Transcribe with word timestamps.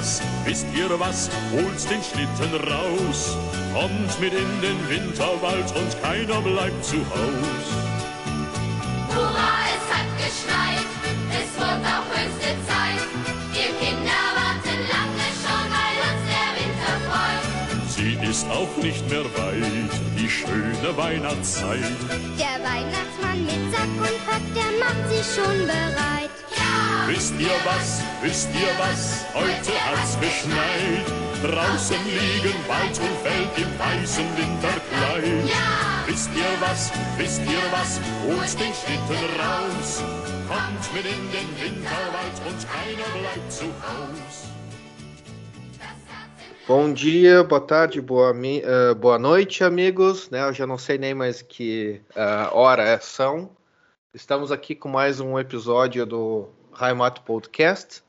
was, 0.00 0.22
wisst 0.44 0.66
ihr 0.74 0.88
was, 0.98 1.28
holt 1.52 1.80
den 1.90 2.02
Schlitten 2.02 2.54
raus, 2.72 3.36
kommt 3.74 4.20
mit 4.20 4.32
in 4.32 4.52
den 4.62 4.78
Winterwald 4.88 5.68
und 5.76 5.90
keiner 6.02 6.40
bleibt 6.40 6.82
zu 6.84 6.98
Haus. 7.10 7.66
Hurra, 9.12 9.52
es 9.76 9.86
hat 9.94 10.10
geschneit, 10.24 10.88
es 11.40 11.50
wird 11.60 11.82
auch 11.92 12.08
höchste 12.16 12.52
Zeit. 12.68 13.04
Wir 13.52 13.70
Kinder 13.80 14.22
warten 14.40 14.80
lange 14.94 15.28
schon, 15.42 15.64
weil 15.76 15.96
uns 16.08 16.22
der 16.32 16.50
Winter 16.58 16.94
freut. 17.08 17.44
Sie 17.94 18.14
ist 18.30 18.46
auch 18.48 18.74
nicht 18.82 19.04
mehr 19.10 19.24
weit, 19.24 19.92
die 20.16 20.30
schöne 20.30 20.96
Weihnachtszeit. 20.96 21.96
Der 22.38 22.56
Weihnachtsmann 22.68 23.44
mit 23.44 23.62
Sack 23.72 23.94
und 23.98 24.18
Pack, 24.26 24.44
der 24.56 24.70
macht 24.80 25.04
sich 25.10 25.26
schon 25.34 25.66
bereit. 25.66 26.39
Wisst 27.06 27.34
ihr 27.40 27.50
was, 27.64 28.02
wisst 28.22 28.48
ihr 28.54 28.72
was, 28.78 29.24
heute 29.34 29.72
hat's 29.86 30.18
geschneit. 30.20 31.06
Draußen 31.42 31.96
liegen 32.06 32.54
Wald 32.68 32.98
und 33.00 33.16
Feld 33.24 33.50
im 33.56 33.78
weißen 33.78 34.24
Winterkleid. 34.36 35.48
ja, 35.48 36.04
Wisst 36.06 36.30
ihr 36.36 36.60
was, 36.60 36.92
wisst 37.16 37.40
ihr 37.42 37.62
was, 37.72 38.00
holt 38.26 38.60
den 38.60 38.72
Schlitten 38.74 39.24
raus. 39.40 40.02
Kommt 40.48 40.94
mit 40.94 41.04
in 41.06 41.30
den 41.32 41.48
Winterwald 41.60 42.36
und 42.46 42.66
keiner 42.68 43.08
bleibt 43.18 43.52
zu 43.52 43.64
Haus. 43.64 44.46
Bom 46.68 46.94
dia, 46.94 47.42
boa 47.42 47.60
tarde, 47.60 48.00
boa, 48.00 48.32
eh, 48.44 48.94
boa 48.94 49.18
noite, 49.18 49.64
amigos. 49.64 50.30
Né, 50.30 50.40
eu 50.46 50.52
já 50.52 50.66
não 50.66 50.78
sei 50.78 50.98
nem 50.98 51.14
mais 51.14 51.42
que 51.42 52.00
eh, 52.14 52.48
hora 52.52 52.84
é- 52.84 53.00
são. 53.00 53.50
Estamos 54.14 54.52
aqui 54.52 54.74
com 54.74 54.88
mais 54.88 55.18
um 55.20 55.38
episódio 55.38 56.04
do 56.06 56.48
Raimato 56.80 57.20
Podcast. 57.20 58.02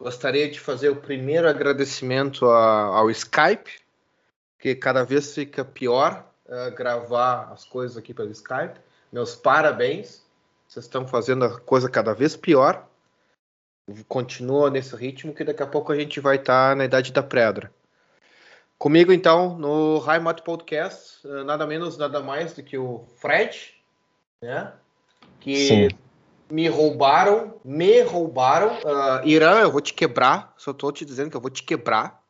Gostaria 0.00 0.50
de 0.50 0.58
fazer 0.58 0.88
o 0.88 0.96
primeiro 0.96 1.46
agradecimento 1.46 2.46
a- 2.46 2.96
ao 2.96 3.10
Skype, 3.10 3.70
que 4.58 4.74
cada 4.74 5.04
vez 5.04 5.34
fica 5.34 5.62
pior 5.66 6.24
eh, 6.48 6.70
gravar 6.70 7.52
as 7.52 7.66
coisas 7.66 7.94
aqui 7.98 8.14
pelo 8.14 8.30
Skype. 8.30 8.80
Meus 9.12 9.36
parabéns. 9.36 10.24
Vocês 10.66 10.86
estão 10.86 11.06
fazendo 11.06 11.44
a 11.44 11.60
coisa 11.60 11.90
cada 11.90 12.14
vez 12.14 12.34
pior. 12.34 12.88
Continua 14.08 14.70
nesse 14.70 14.96
ritmo 14.96 15.34
que 15.34 15.44
daqui 15.44 15.62
a 15.62 15.66
pouco 15.66 15.92
a 15.92 15.96
gente 15.96 16.18
vai 16.18 16.36
estar 16.36 16.74
na 16.74 16.86
idade 16.86 17.12
da 17.12 17.22
pedra. 17.22 17.70
Comigo, 18.78 19.12
então, 19.12 19.58
no 19.58 19.98
Raimato 19.98 20.42
Podcast, 20.42 21.20
eh, 21.26 21.44
nada 21.44 21.66
menos, 21.66 21.98
nada 21.98 22.20
mais 22.22 22.54
do 22.54 22.62
que 22.62 22.78
o 22.78 23.04
Fred, 23.18 23.74
né? 24.40 24.72
Que 25.38 25.68
Sim. 25.68 25.88
Me 26.50 26.68
roubaram, 26.68 27.54
me 27.64 28.00
roubaram. 28.02 28.78
Ah, 28.84 29.22
Irã, 29.24 29.60
eu 29.60 29.70
vou 29.70 29.80
te 29.80 29.92
quebrar, 29.92 30.52
só 30.56 30.72
tô 30.72 30.90
te 30.92 31.04
dizendo 31.04 31.30
que 31.30 31.36
eu 31.36 31.40
vou 31.40 31.50
te 31.50 31.62
quebrar. 31.62 32.22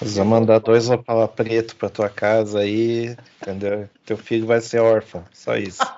Vamos 0.00 0.26
mandar 0.26 0.58
dois 0.58 0.90
opala 0.90 1.28
preto 1.28 1.76
pra 1.76 1.88
tua 1.88 2.08
casa 2.08 2.60
aí, 2.60 3.16
entendeu? 3.40 3.88
Teu 4.04 4.16
filho 4.16 4.46
vai 4.46 4.60
ser 4.60 4.80
órfão, 4.80 5.24
só 5.32 5.56
isso. 5.56 5.82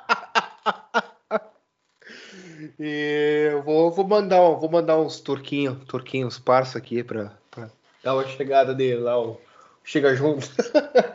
E 2.78 3.48
eu 3.52 3.62
vou, 3.62 3.90
vou 3.90 4.06
mandar, 4.06 4.40
vou 4.40 4.70
mandar 4.70 4.98
uns 4.98 5.20
turquinhos, 5.20 5.78
turquinhos 5.86 6.38
parça 6.38 6.78
aqui 6.78 7.02
pra, 7.02 7.32
pra 7.50 7.68
dar 8.02 8.14
uma 8.14 8.26
chegada 8.26 8.74
dele 8.74 9.00
lá, 9.00 9.18
o 9.18 9.40
chega 9.84 10.14
junto. 10.14 10.48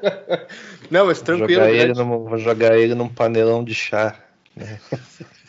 Não, 0.89 1.06
mas 1.06 1.17
Vou 1.17 1.25
tranquilo, 1.25 1.61
jogar, 1.61 1.72
né? 1.72 1.78
ele 1.78 1.94
num, 1.94 2.23
vou 2.23 2.38
jogar 2.38 2.78
ele 2.78 2.95
num 2.95 3.09
panelão 3.09 3.63
de 3.63 3.75
chá. 3.75 4.16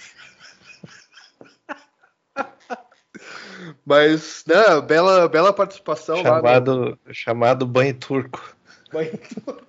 Mas, 3.85 4.45
né, 4.47 4.81
bela, 4.81 5.29
bela 5.29 5.53
participação 5.53 6.17
lá. 6.17 6.23
no- 6.23 6.37
Chamado, 6.37 6.99
chamado 7.13 7.67
banho 7.67 7.95
turco. 7.95 8.55
banho 8.93 9.19
turco. 9.45 9.63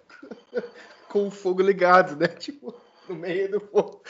com 1.09 1.27
o 1.27 1.31
fogo 1.31 1.61
ligado, 1.61 2.15
né? 2.15 2.27
Tipo, 2.27 2.73
no 3.07 3.15
meio 3.15 3.49
do 3.51 3.59
fogo. 3.59 4.01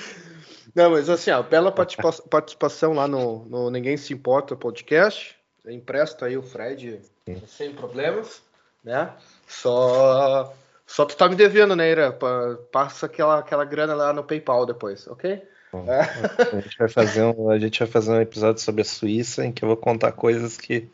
Não, 0.76 0.92
mas 0.92 1.10
assim, 1.10 1.32
ó, 1.32 1.42
bela 1.44 1.72
participa- 1.72 2.12
participação 2.30 2.94
lá 2.94 3.08
no, 3.08 3.46
no 3.46 3.70
Ninguém 3.70 3.96
Se 3.98 4.14
Importa 4.14 4.56
podcast. 4.56 5.36
Empresta 5.66 6.26
aí 6.26 6.36
o 6.38 6.44
Fred 6.44 7.00
sem 7.48 7.72
problemas, 7.74 8.42
né? 8.84 9.14
Só, 9.48 10.54
só 10.86 11.06
tu 11.06 11.16
tá 11.16 11.30
me 11.30 11.36
devendo, 11.36 11.74
né, 11.76 11.90
Ira? 11.90 12.12
Pa- 12.12 12.58
Passa 12.72 13.06
aquela, 13.06 13.40
aquela 13.40 13.64
grana 13.64 13.94
lá 13.94 14.12
no 14.12 14.24
PayPal 14.26 14.66
depois, 14.66 15.08
ok? 15.08 15.42
A 15.80 16.62
gente, 16.62 16.78
vai 16.78 16.90
fazer 16.90 17.24
um, 17.24 17.50
a 17.50 17.58
gente 17.58 17.80
vai 17.80 17.88
fazer 17.88 18.12
um 18.12 18.22
episódio 18.22 18.62
sobre 18.62 18.82
a 18.82 18.86
Suíça 18.86 19.46
em 19.46 19.52
que 19.52 19.64
eu 19.64 19.68
vou 19.68 19.78
contar 19.78 20.12
coisas 20.12 20.58
que 20.58 20.88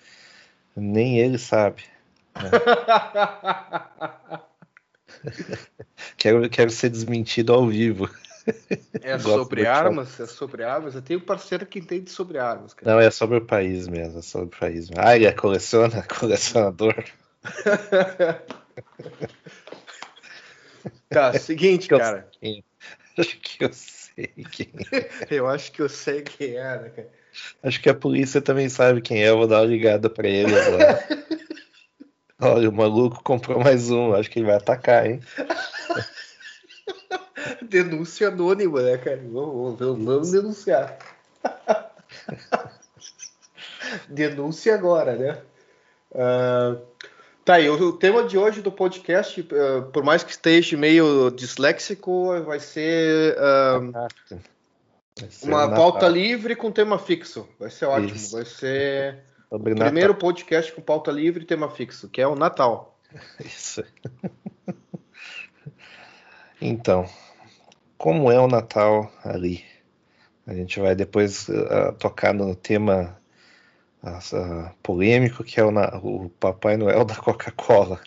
nem 0.75 1.19
ele 1.19 1.37
sabe. 1.37 1.83
Quero, 6.15 6.49
quero 6.49 6.69
ser 6.69 6.89
desmentido 6.89 7.53
ao 7.53 7.67
vivo. 7.67 8.09
É 9.01 9.17
sobre 9.19 9.67
armas, 9.67 10.19
é 10.19 10.25
sobre 10.25 10.63
armas. 10.63 10.95
Eu 10.95 11.01
tenho 11.01 11.19
um 11.19 11.23
parceiro 11.23 11.65
que 11.65 11.79
entende 11.79 12.09
sobre 12.09 12.37
armas, 12.37 12.73
cara. 12.73 12.93
Não, 12.93 12.99
é 12.99 13.11
sobre 13.11 13.37
o 13.37 13.45
país 13.45 13.87
mesmo, 13.87 14.19
é 14.19 14.21
sobre 14.21 14.47
o 14.47 14.59
país. 14.59 14.89
Ah, 14.97 15.15
ele 15.15 15.25
é 15.25 15.31
coleciona, 15.31 16.03
colecionador. 16.07 17.03
Tá, 21.09 21.33
seguinte, 21.33 21.87
cara. 21.87 22.29
Acho 23.17 23.37
que 23.39 23.63
eu 23.63 23.69
sei 24.19 24.45
quem. 24.51 24.71
é. 24.91 25.09
Eu 25.29 25.47
acho 25.47 25.71
que 25.71 25.81
eu 25.81 25.89
sei 25.89 26.21
quem 26.21 26.57
é, 26.57 26.79
né, 26.79 26.89
cara? 26.89 27.09
Acho 27.63 27.81
que 27.81 27.89
a 27.89 27.93
polícia 27.93 28.41
também 28.41 28.67
sabe 28.67 29.01
quem 29.01 29.23
é. 29.23 29.29
Eu 29.29 29.37
vou 29.37 29.47
dar 29.47 29.61
uma 29.61 29.65
ligada 29.65 30.09
pra 30.09 30.27
ele 30.27 30.53
agora. 30.53 31.07
Olha, 32.41 32.69
o 32.69 32.73
maluco 32.73 33.23
comprou 33.23 33.59
mais 33.59 33.91
um. 33.91 34.13
Acho 34.13 34.29
que 34.29 34.39
ele 34.39 34.47
vai 34.47 34.55
atacar, 34.55 35.05
hein? 35.05 35.21
Denúncia 37.61 38.29
anônima, 38.29 38.81
né, 38.81 38.97
cara? 38.97 39.17
Vamos, 39.17 39.79
vamos, 39.79 40.05
vamos 40.05 40.31
denunciar. 40.31 40.97
Denúncia 44.09 44.75
agora, 44.75 45.15
né? 45.15 45.41
Ah, 46.13 46.75
tá, 47.53 47.59
e 47.59 47.69
o, 47.69 47.91
tema 47.93 48.23
de 48.23 48.37
hoje 48.37 48.61
do 48.61 48.71
podcast, 48.71 49.47
ah, 49.51 49.81
por 49.91 50.03
mais 50.03 50.23
que 50.23 50.31
esteja 50.31 50.77
meio 50.77 51.31
disléxico, 51.31 52.41
vai 52.43 52.59
ser 52.59 53.35
ah, 53.39 54.07
Vai 55.19 55.29
ser 55.29 55.47
uma 55.47 55.69
pauta 55.69 56.07
livre 56.07 56.55
com 56.55 56.71
tema 56.71 56.97
fixo. 56.97 57.47
Vai 57.59 57.69
ser 57.69 57.85
ótimo. 57.85 58.15
Isso. 58.15 58.35
Vai 58.35 58.45
ser 58.45 59.23
Sobre 59.49 59.71
o 59.71 59.75
Natal. 59.75 59.87
primeiro 59.87 60.15
podcast 60.15 60.71
com 60.71 60.81
pauta 60.81 61.11
livre 61.11 61.43
e 61.43 61.45
tema 61.45 61.69
fixo, 61.69 62.07
que 62.07 62.21
é 62.21 62.27
o 62.27 62.35
Natal. 62.35 62.97
Isso. 63.43 63.83
Então, 66.61 67.05
como 67.97 68.31
é 68.31 68.39
o 68.39 68.47
Natal 68.47 69.11
ali? 69.23 69.63
A 70.45 70.53
gente 70.53 70.79
vai 70.79 70.95
depois 70.95 71.49
ah, 71.49 71.93
tocar 71.93 72.33
no 72.33 72.55
tema 72.55 73.18
polêmico 74.81 75.43
que 75.43 75.59
é 75.59 75.63
o, 75.63 75.71
na- 75.71 75.99
o 76.01 76.29
Papai 76.39 76.77
Noel 76.77 77.03
da 77.05 77.15
Coca-Cola. 77.15 77.99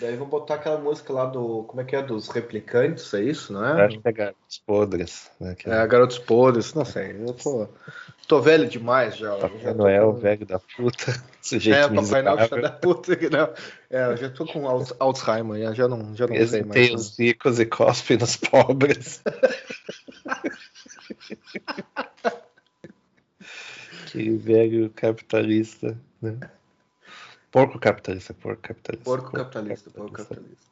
Daí 0.00 0.16
vou 0.16 0.28
botar 0.28 0.54
aquela 0.54 0.78
música 0.78 1.12
lá 1.12 1.26
do. 1.26 1.64
Como 1.64 1.80
é 1.80 1.84
que 1.84 1.96
é? 1.96 2.02
Dos 2.02 2.28
replicantes, 2.28 3.12
é 3.14 3.20
isso, 3.20 3.52
não 3.52 3.64
é? 3.64 3.86
Acho 3.86 3.98
que 4.00 4.06
é 4.08 4.12
Garotos 4.12 4.62
Podres. 4.64 5.28
Né? 5.40 5.56
Que 5.56 5.68
É, 5.68 5.84
Garotos 5.88 6.18
Podres, 6.20 6.72
não 6.72 6.84
sei. 6.84 7.16
Eu 7.18 7.32
tô, 7.34 7.68
tô 8.28 8.40
velho 8.40 8.68
demais 8.68 9.16
já. 9.16 9.34
Papai 9.36 9.58
já 9.60 9.74
Noel, 9.74 10.12
com- 10.12 10.20
velho 10.20 10.46
da 10.46 10.60
puta. 10.60 11.20
Sujeito 11.42 11.76
É, 11.76 11.88
Papai 11.88 12.22
Noel 12.22 12.48
da 12.62 12.70
puta 12.70 13.16
que 13.16 13.28
não. 13.28 13.52
É, 13.90 14.04
eu 14.12 14.16
já 14.16 14.30
tô 14.30 14.46
com 14.46 14.68
Al- 14.68 14.86
Alzheimer, 15.00 15.74
já- 15.74 15.88
não, 15.88 16.14
já 16.14 16.28
não 16.28 16.46
sei 16.46 16.62
mais. 16.62 16.90
né? 16.90 16.94
os 16.94 17.18
ricos 17.18 17.58
e 17.58 17.66
cospe 17.66 18.16
nos 18.16 18.36
pobres. 18.36 19.20
que 24.18 24.30
velho 24.30 24.90
capitalista, 24.90 25.96
né? 26.20 26.38
Porco 27.50 27.78
capitalista, 27.78 28.34
porco 28.34 28.60
capitalista. 28.62 29.04
Porco 29.04 29.32
capitalista, 29.32 29.90
porco 29.90 30.12
capitalista. 30.12 30.66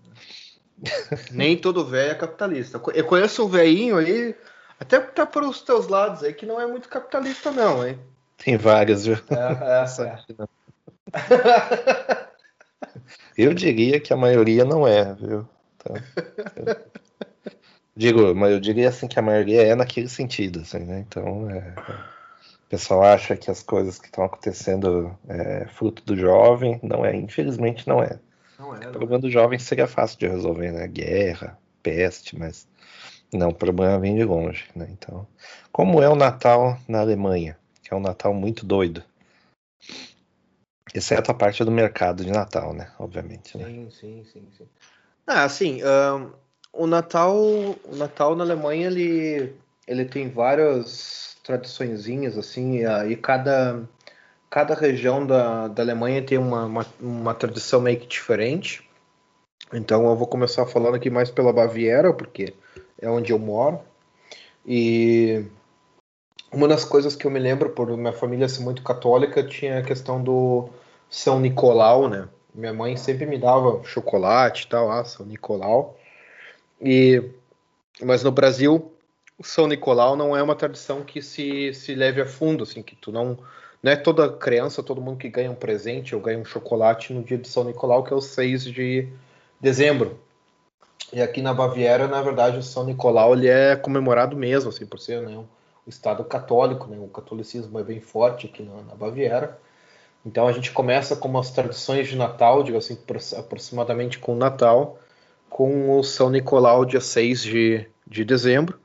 né? 0.78 0.90
Nem 1.30 1.56
todo 1.56 1.86
velho 1.86 2.12
é 2.12 2.14
capitalista. 2.14 2.80
Eu 2.92 3.04
conheço 3.06 3.46
um 3.46 3.48
velhinho 3.48 3.96
aí, 3.96 4.34
até 4.78 5.00
tá 5.00 5.24
por 5.24 5.44
os 5.44 5.62
teus 5.62 5.86
lados 5.86 6.22
aí, 6.22 6.34
que 6.34 6.44
não 6.44 6.60
é 6.60 6.66
muito 6.66 6.88
capitalista, 6.88 7.50
não, 7.50 7.86
hein? 7.86 7.98
Tem 8.36 8.56
vários, 8.56 9.06
viu? 9.06 9.16
É, 9.30 9.36
é, 9.62 9.86
é. 10.04 10.16
que. 10.26 10.36
Eu 13.38 13.54
diria 13.54 14.00
que 14.00 14.12
a 14.12 14.16
maioria 14.16 14.64
não 14.64 14.86
é, 14.86 15.14
viu? 15.14 15.48
Então, 15.76 15.94
digo, 17.96 18.34
mas 18.34 18.52
eu 18.52 18.60
diria 18.60 18.88
assim 18.88 19.06
que 19.06 19.18
a 19.18 19.22
maioria 19.22 19.62
é 19.62 19.74
naquele 19.74 20.08
sentido, 20.08 20.60
assim, 20.60 20.80
né? 20.80 21.04
Então, 21.06 21.48
é, 21.50 21.74
o 22.66 22.68
pessoal 22.68 23.02
acha 23.02 23.36
que 23.36 23.50
as 23.50 23.62
coisas 23.62 23.98
que 23.98 24.06
estão 24.06 24.24
acontecendo 24.24 25.16
é 25.28 25.66
fruto 25.66 26.02
do 26.04 26.16
jovem, 26.16 26.80
não 26.82 27.04
é, 27.04 27.14
infelizmente 27.14 27.86
não 27.88 28.02
é. 28.02 28.18
Não 28.58 28.74
é, 28.74 28.78
O 28.78 28.84
não. 28.84 28.92
problema 28.92 29.18
do 29.20 29.30
jovem 29.30 29.58
seria 29.58 29.86
fácil 29.86 30.18
de 30.18 30.26
resolver, 30.26 30.72
né? 30.72 30.86
Guerra, 30.88 31.58
peste, 31.82 32.38
mas 32.38 32.66
não, 33.32 33.48
o 33.48 33.54
problema 33.54 33.98
vem 33.98 34.16
de 34.16 34.24
longe, 34.24 34.64
né? 34.74 34.88
Então, 34.90 35.26
como 35.70 36.02
é 36.02 36.08
o 36.08 36.16
Natal 36.16 36.78
na 36.88 37.00
Alemanha, 37.00 37.56
que 37.82 37.92
é 37.92 37.96
um 37.96 38.00
Natal 38.00 38.34
muito 38.34 38.66
doido, 38.66 39.02
Exceto 40.94 41.30
a 41.30 41.34
parte 41.34 41.62
do 41.64 41.70
mercado 41.70 42.24
de 42.24 42.30
Natal, 42.30 42.72
né? 42.72 42.90
Obviamente. 42.98 43.58
Né? 43.58 43.66
Sim, 43.66 43.90
sim, 43.90 44.24
sim, 44.32 44.48
sim. 44.56 44.68
Ah, 45.26 45.44
assim, 45.44 45.82
ahn, 45.82 46.30
o 46.72 46.86
Natal, 46.86 47.36
o 47.36 47.96
Natal 47.96 48.34
na 48.36 48.44
Alemanha 48.44 48.86
ele, 48.86 49.54
ele 49.86 50.04
tem 50.04 50.28
várias 50.28 51.36
tradiçõezinhas 51.42 52.36
assim, 52.36 52.80
e 53.08 53.16
cada 53.16 53.88
cada 54.50 54.74
região 54.74 55.26
da, 55.26 55.68
da 55.68 55.82
Alemanha 55.82 56.22
tem 56.22 56.38
uma, 56.38 56.64
uma, 56.64 56.86
uma 57.00 57.34
tradição 57.34 57.80
meio 57.80 57.98
que 57.98 58.06
diferente. 58.06 58.88
Então 59.72 60.06
eu 60.06 60.16
vou 60.16 60.26
começar 60.26 60.64
falando 60.66 60.94
aqui 60.94 61.10
mais 61.10 61.30
pela 61.30 61.52
Baviera, 61.52 62.12
porque 62.12 62.54
é 63.00 63.10
onde 63.10 63.32
eu 63.32 63.38
moro. 63.38 63.80
E 64.64 65.44
uma 66.52 66.68
das 66.68 66.84
coisas 66.84 67.14
que 67.16 67.26
eu 67.26 67.30
me 67.30 67.38
lembro, 67.38 67.70
por 67.70 67.94
minha 67.96 68.12
família 68.12 68.48
ser 68.48 68.62
muito 68.62 68.82
católica, 68.82 69.42
tinha 69.42 69.78
a 69.78 69.82
questão 69.82 70.22
do 70.22 70.68
São 71.10 71.40
Nicolau, 71.40 72.08
né? 72.08 72.28
Minha 72.54 72.72
mãe 72.72 72.96
sempre 72.96 73.26
me 73.26 73.38
dava 73.38 73.82
chocolate 73.84 74.64
e 74.64 74.68
tal, 74.68 74.90
ah, 74.90 75.04
São 75.04 75.26
Nicolau. 75.26 75.98
E 76.80 77.22
mas 78.02 78.22
no 78.22 78.30
Brasil, 78.30 78.92
São 79.42 79.66
Nicolau 79.66 80.16
não 80.16 80.36
é 80.36 80.42
uma 80.42 80.54
tradição 80.54 81.02
que 81.02 81.20
se, 81.22 81.72
se 81.74 81.94
leve 81.94 82.20
a 82.20 82.26
fundo, 82.26 82.64
assim, 82.64 82.82
que 82.82 82.96
tu 82.96 83.12
não 83.12 83.38
não 83.82 83.92
é 83.92 83.96
toda 83.96 84.32
criança, 84.32 84.82
todo 84.82 85.00
mundo 85.00 85.18
que 85.18 85.28
ganha 85.28 85.50
um 85.50 85.54
presente 85.54 86.14
ou 86.14 86.20
ganha 86.20 86.38
um 86.38 86.44
chocolate 86.44 87.12
no 87.12 87.22
dia 87.22 87.38
de 87.38 87.46
São 87.46 87.62
Nicolau, 87.62 88.02
que 88.02 88.12
é 88.12 88.16
o 88.16 88.20
6 88.20 88.64
de 88.64 89.08
dezembro. 89.60 90.18
E 91.12 91.22
aqui 91.22 91.40
na 91.40 91.54
Baviera, 91.54 92.08
na 92.08 92.20
verdade, 92.20 92.58
o 92.58 92.62
São 92.62 92.84
Nicolau 92.84 93.34
ele 93.34 93.48
é 93.48 93.76
comemorado 93.76 94.36
mesmo, 94.36 94.70
assim, 94.70 94.84
por 94.84 94.98
ser 94.98 95.22
né, 95.22 95.36
um 95.36 95.46
estado 95.86 96.24
católico, 96.24 96.88
né, 96.88 96.98
o 96.98 97.06
catolicismo 97.06 97.78
é 97.78 97.84
bem 97.84 98.00
forte 98.00 98.46
aqui 98.46 98.62
na, 98.62 98.82
na 98.82 98.94
Baviera. 98.94 99.56
Então 100.24 100.48
a 100.48 100.52
gente 100.52 100.72
começa 100.72 101.14
com 101.14 101.38
as 101.38 101.50
tradições 101.52 102.08
de 102.08 102.16
Natal, 102.16 102.64
digo 102.64 102.78
assim, 102.78 102.98
aproximadamente 103.38 104.18
com 104.18 104.34
o 104.34 104.36
Natal, 104.36 104.98
com 105.48 105.96
o 105.96 106.02
São 106.02 106.28
Nicolau, 106.28 106.84
dia 106.84 107.00
6 107.00 107.42
de, 107.42 107.86
de 108.04 108.24
dezembro. 108.24 108.80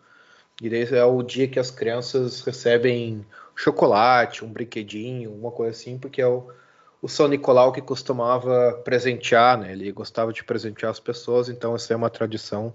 E 0.61 0.69
daí 0.69 0.87
é 0.91 1.03
o 1.03 1.23
dia 1.23 1.47
que 1.47 1.59
as 1.59 1.71
crianças 1.71 2.41
recebem 2.41 3.25
chocolate, 3.55 4.45
um 4.45 4.53
brinquedinho, 4.53 5.33
uma 5.33 5.51
coisa 5.51 5.71
assim, 5.71 5.97
porque 5.97 6.21
é 6.21 6.27
o, 6.27 6.47
o 7.01 7.07
São 7.07 7.27
Nicolau 7.27 7.71
que 7.71 7.81
costumava 7.81 8.79
presentear, 8.85 9.57
né? 9.57 9.71
Ele 9.71 9.91
gostava 9.91 10.31
de 10.31 10.43
presentear 10.43 10.91
as 10.91 10.99
pessoas, 10.99 11.49
então 11.49 11.75
essa 11.75 11.93
é 11.93 11.95
uma 11.95 12.09
tradição 12.11 12.73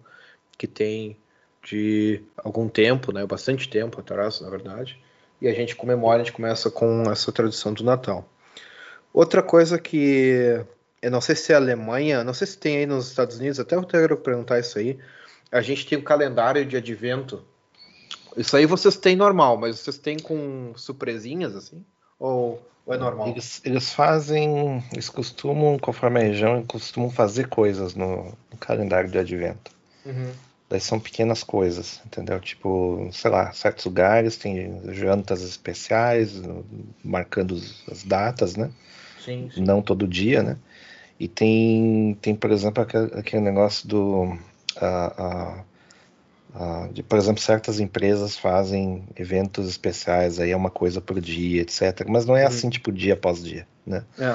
que 0.59 0.67
tem 0.67 1.17
de 1.65 2.23
algum 2.37 2.69
tempo, 2.69 3.13
né? 3.13 3.25
Bastante 3.25 3.69
tempo 3.69 4.01
atrás, 4.01 4.41
na 4.41 4.51
verdade. 4.51 5.01
E 5.41 5.47
a 5.47 5.55
gente 5.55 5.77
comemora, 5.77 6.17
a 6.23 6.25
gente 6.25 6.33
começa 6.33 6.71
com 6.71 7.05
essa 7.11 7.31
tradição 7.31 7.73
do 7.73 7.85
Natal. 7.85 8.29
Outra 9.13 9.43
coisa 9.43 9.79
que 9.79 10.61
eu 11.01 11.11
não 11.11 11.21
sei 11.21 11.37
se 11.37 11.53
é 11.53 11.57
Alemanha, 11.57 12.25
não 12.25 12.35
sei 12.35 12.47
se 12.47 12.59
tem 12.59 12.79
aí 12.79 12.87
nos 12.87 13.09
Estados 13.09 13.39
Unidos, 13.39 13.61
até 13.61 13.77
eu 13.77 13.85
quero 13.85 14.17
perguntar 14.17 14.59
isso 14.59 14.79
aí. 14.79 14.99
A 15.53 15.61
gente 15.61 15.87
tem 15.87 15.99
um 15.99 16.03
calendário 16.03 16.65
de 16.67 16.77
advento. 16.77 17.45
Isso 18.37 18.57
aí 18.57 18.67
vocês 18.67 18.97
têm 18.97 19.17
normal, 19.17 19.57
mas 19.57 19.79
vocês 19.79 19.99
têm 19.99 20.19
com 20.19 20.73
surpresinhas 20.77 21.55
assim? 21.55 21.85
Ou, 22.19 22.63
ou 22.85 22.95
é 22.95 22.99
normal? 22.99 23.29
Eles, 23.29 23.61
eles 23.65 23.93
fazem, 23.93 24.83
eles 24.93 25.09
costumam, 25.09 25.79
conforme 25.79 26.21
a 26.21 26.25
região, 26.25 26.63
costumam 26.65 27.11
fazer 27.11 27.49
coisas 27.49 27.95
no, 27.95 28.33
no 28.51 28.59
calendário 28.59 29.11
de 29.11 29.19
advento. 29.19 29.71
Uhum. 30.05 30.33
Daí 30.69 30.81
são 30.81 30.99
pequenas 30.99 31.45
coisas, 31.45 32.01
entendeu? 32.05 32.41
Tipo, 32.41 33.09
sei 33.13 33.31
lá, 33.31 33.53
certos 33.53 33.85
lugares 33.85 34.37
tem 34.37 34.81
jantas 34.93 35.43
especiais, 35.43 36.43
marcando 37.05 37.61
as 37.91 38.03
datas, 38.03 38.57
né? 38.57 38.71
Sim, 39.25 39.49
sim. 39.55 39.63
Não 39.63 39.81
todo 39.81 40.09
dia, 40.09 40.43
né? 40.43 40.57
E 41.19 41.29
tem, 41.29 42.19
tem 42.21 42.35
por 42.35 42.51
exemplo, 42.51 42.83
aquele, 42.83 43.43
negócio 43.43 43.89
do. 43.89 44.37
ah, 44.77 45.65
ah, 46.59 46.89
de, 46.91 47.03
por 47.03 47.19
exemplo, 47.19 47.43
certas 47.43 47.79
empresas 47.79 48.39
fazem 48.39 49.05
eventos 49.15 49.69
especiais, 49.69 50.41
aí 50.41 50.51
é 50.51 50.57
uma 50.57 50.71
coisa 50.71 51.03
por 51.03 51.21
dia, 51.21 51.61
etc. 51.61 52.07
Mas 52.09 52.25
não 52.25 52.35
é 52.35 52.47
assim, 52.47 52.71
tipo, 52.71 52.91
dia 52.91 53.13
após 53.13 53.45
dia, 53.45 53.67
né? 53.87 54.05
É. 54.19 54.35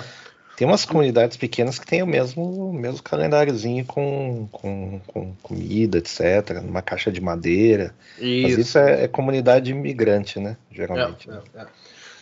Tem 0.56 0.68
umas 0.68 0.86
comunidades 0.86 1.38
pequenas 1.38 1.80
que 1.80 1.88
têm 1.88 2.04
o 2.04 2.06
mesmo, 2.06 2.70
o 2.70 2.72
mesmo 2.72 3.02
calendáriozinho 3.02 3.84
com, 3.86 4.48
com, 4.52 5.02
com 5.08 5.34
comida, 5.42 5.98
etc., 5.98 6.62
numa 6.64 6.84
caixa 6.84 7.12
de 7.12 7.20
madeira. 7.20 7.96
Mas 8.20 8.56
isso 8.56 8.78
é, 8.78 9.06
é 9.06 9.08
comunidade 9.08 9.72
imigrante, 9.72 10.40
né? 10.40 10.58
Geralmente. 10.72 11.28
É, 11.28 11.34
né? 11.34 11.42
é, 11.56 11.62
é. 11.62 11.66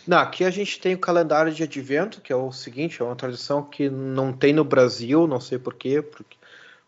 Não, 0.06 0.18
aqui 0.18 0.44
a 0.44 0.50
gente 0.50 0.80
tem 0.80 0.94
o 0.94 0.98
calendário 0.98 1.52
de 1.52 1.62
advento, 1.62 2.22
que 2.22 2.32
é 2.32 2.36
o 2.36 2.50
seguinte, 2.50 3.02
é 3.02 3.04
uma 3.04 3.14
tradição 3.14 3.62
que 3.62 3.90
não 3.90 4.32
tem 4.32 4.54
no 4.54 4.64
Brasil, 4.64 5.26
não 5.26 5.40
sei 5.40 5.58
porquê, 5.58 6.00
porque, 6.00 6.38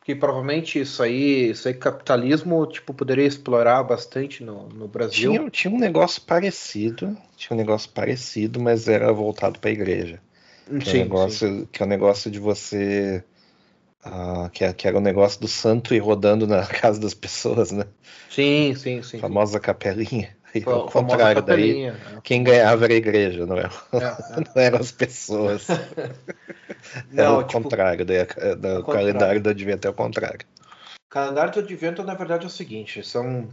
porque 0.02 0.16
provavelmente 0.16 0.80
isso 0.80 1.00
aí, 1.00 1.50
isso 1.50 1.68
aí 1.68 1.74
capitalismo, 1.74 2.66
tipo, 2.66 2.92
poderia 2.92 3.24
explorar 3.24 3.84
bastante 3.84 4.42
no, 4.42 4.68
no 4.68 4.88
Brasil. 4.88 5.32
Tinha, 5.32 5.48
tinha 5.50 5.72
um 5.72 5.78
negócio 5.78 6.20
parecido, 6.22 7.16
tinha 7.36 7.54
um 7.54 7.56
negócio 7.56 7.88
parecido, 7.90 8.60
mas 8.60 8.88
era 8.88 9.12
voltado 9.12 9.60
para 9.60 9.70
a 9.70 9.72
igreja. 9.72 10.20
Que, 10.80 10.90
é 10.90 10.92
Sim, 10.92 10.98
o 11.02 11.04
negócio, 11.04 11.68
que 11.68 11.82
é 11.82 11.86
o 11.86 11.88
negócio 11.88 12.32
de 12.32 12.40
você. 12.40 13.22
ah, 14.04 14.50
que, 14.52 14.64
é, 14.64 14.72
que 14.72 14.88
era 14.88 14.98
o 14.98 15.00
negócio 15.00 15.40
do 15.40 15.48
santo 15.48 15.94
ir 15.94 16.00
rodando 16.00 16.48
na 16.48 16.66
casa 16.66 17.00
das 17.00 17.14
pessoas, 17.14 17.70
né? 17.70 17.84
sim, 18.28 18.74
sim, 18.74 19.02
sim. 19.02 19.02
A 19.02 19.02
sim. 19.02 19.18
famosa 19.20 19.60
capelinha. 19.60 20.36
Fa- 20.60 20.70
ao 20.72 20.88
contrário, 20.88 21.42
daí 21.42 21.90
né? 21.90 22.20
quem 22.22 22.44
ganhava 22.44 22.84
era 22.84 22.92
a 22.92 22.96
igreja, 22.96 23.46
não, 23.46 23.56
era, 23.56 23.70
É, 23.92 23.96
é. 23.96 24.36
não 24.54 24.62
eram 24.62 24.78
as 24.78 24.92
pessoas. 24.92 25.66
Não, 27.10 27.38
o 27.38 27.44
tipo, 27.44 27.62
contrário, 27.62 28.04
daí, 28.04 28.18
da- 28.26 28.80
o 28.80 28.82
contrário. 28.82 28.84
calendário 28.84 29.40
do 29.40 29.50
advento 29.50 29.86
é 29.86 29.90
o 29.90 29.94
contrário. 29.94 30.40
O 31.06 31.10
calendário 31.10 31.52
de 31.52 31.58
advento, 31.60 32.02
na 32.02 32.14
verdade, 32.14 32.44
é 32.44 32.46
o 32.46 32.50
seguinte: 32.50 33.02
são. 33.06 33.48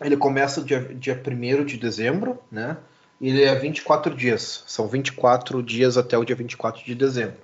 Ele 0.00 0.16
começa 0.16 0.62
dia, 0.62 0.80
dia 0.94 1.14
1 1.14 1.64
de 1.64 1.76
dezembro, 1.76 2.38
né? 2.50 2.76
E 3.20 3.28
ele 3.28 3.42
é 3.42 3.54
24 3.54 4.14
dias. 4.14 4.64
São 4.66 4.86
24 4.88 5.62
dias 5.62 5.96
até 5.96 6.16
o 6.16 6.24
dia 6.24 6.36
24 6.36 6.84
de 6.84 6.94
dezembro. 6.94 7.38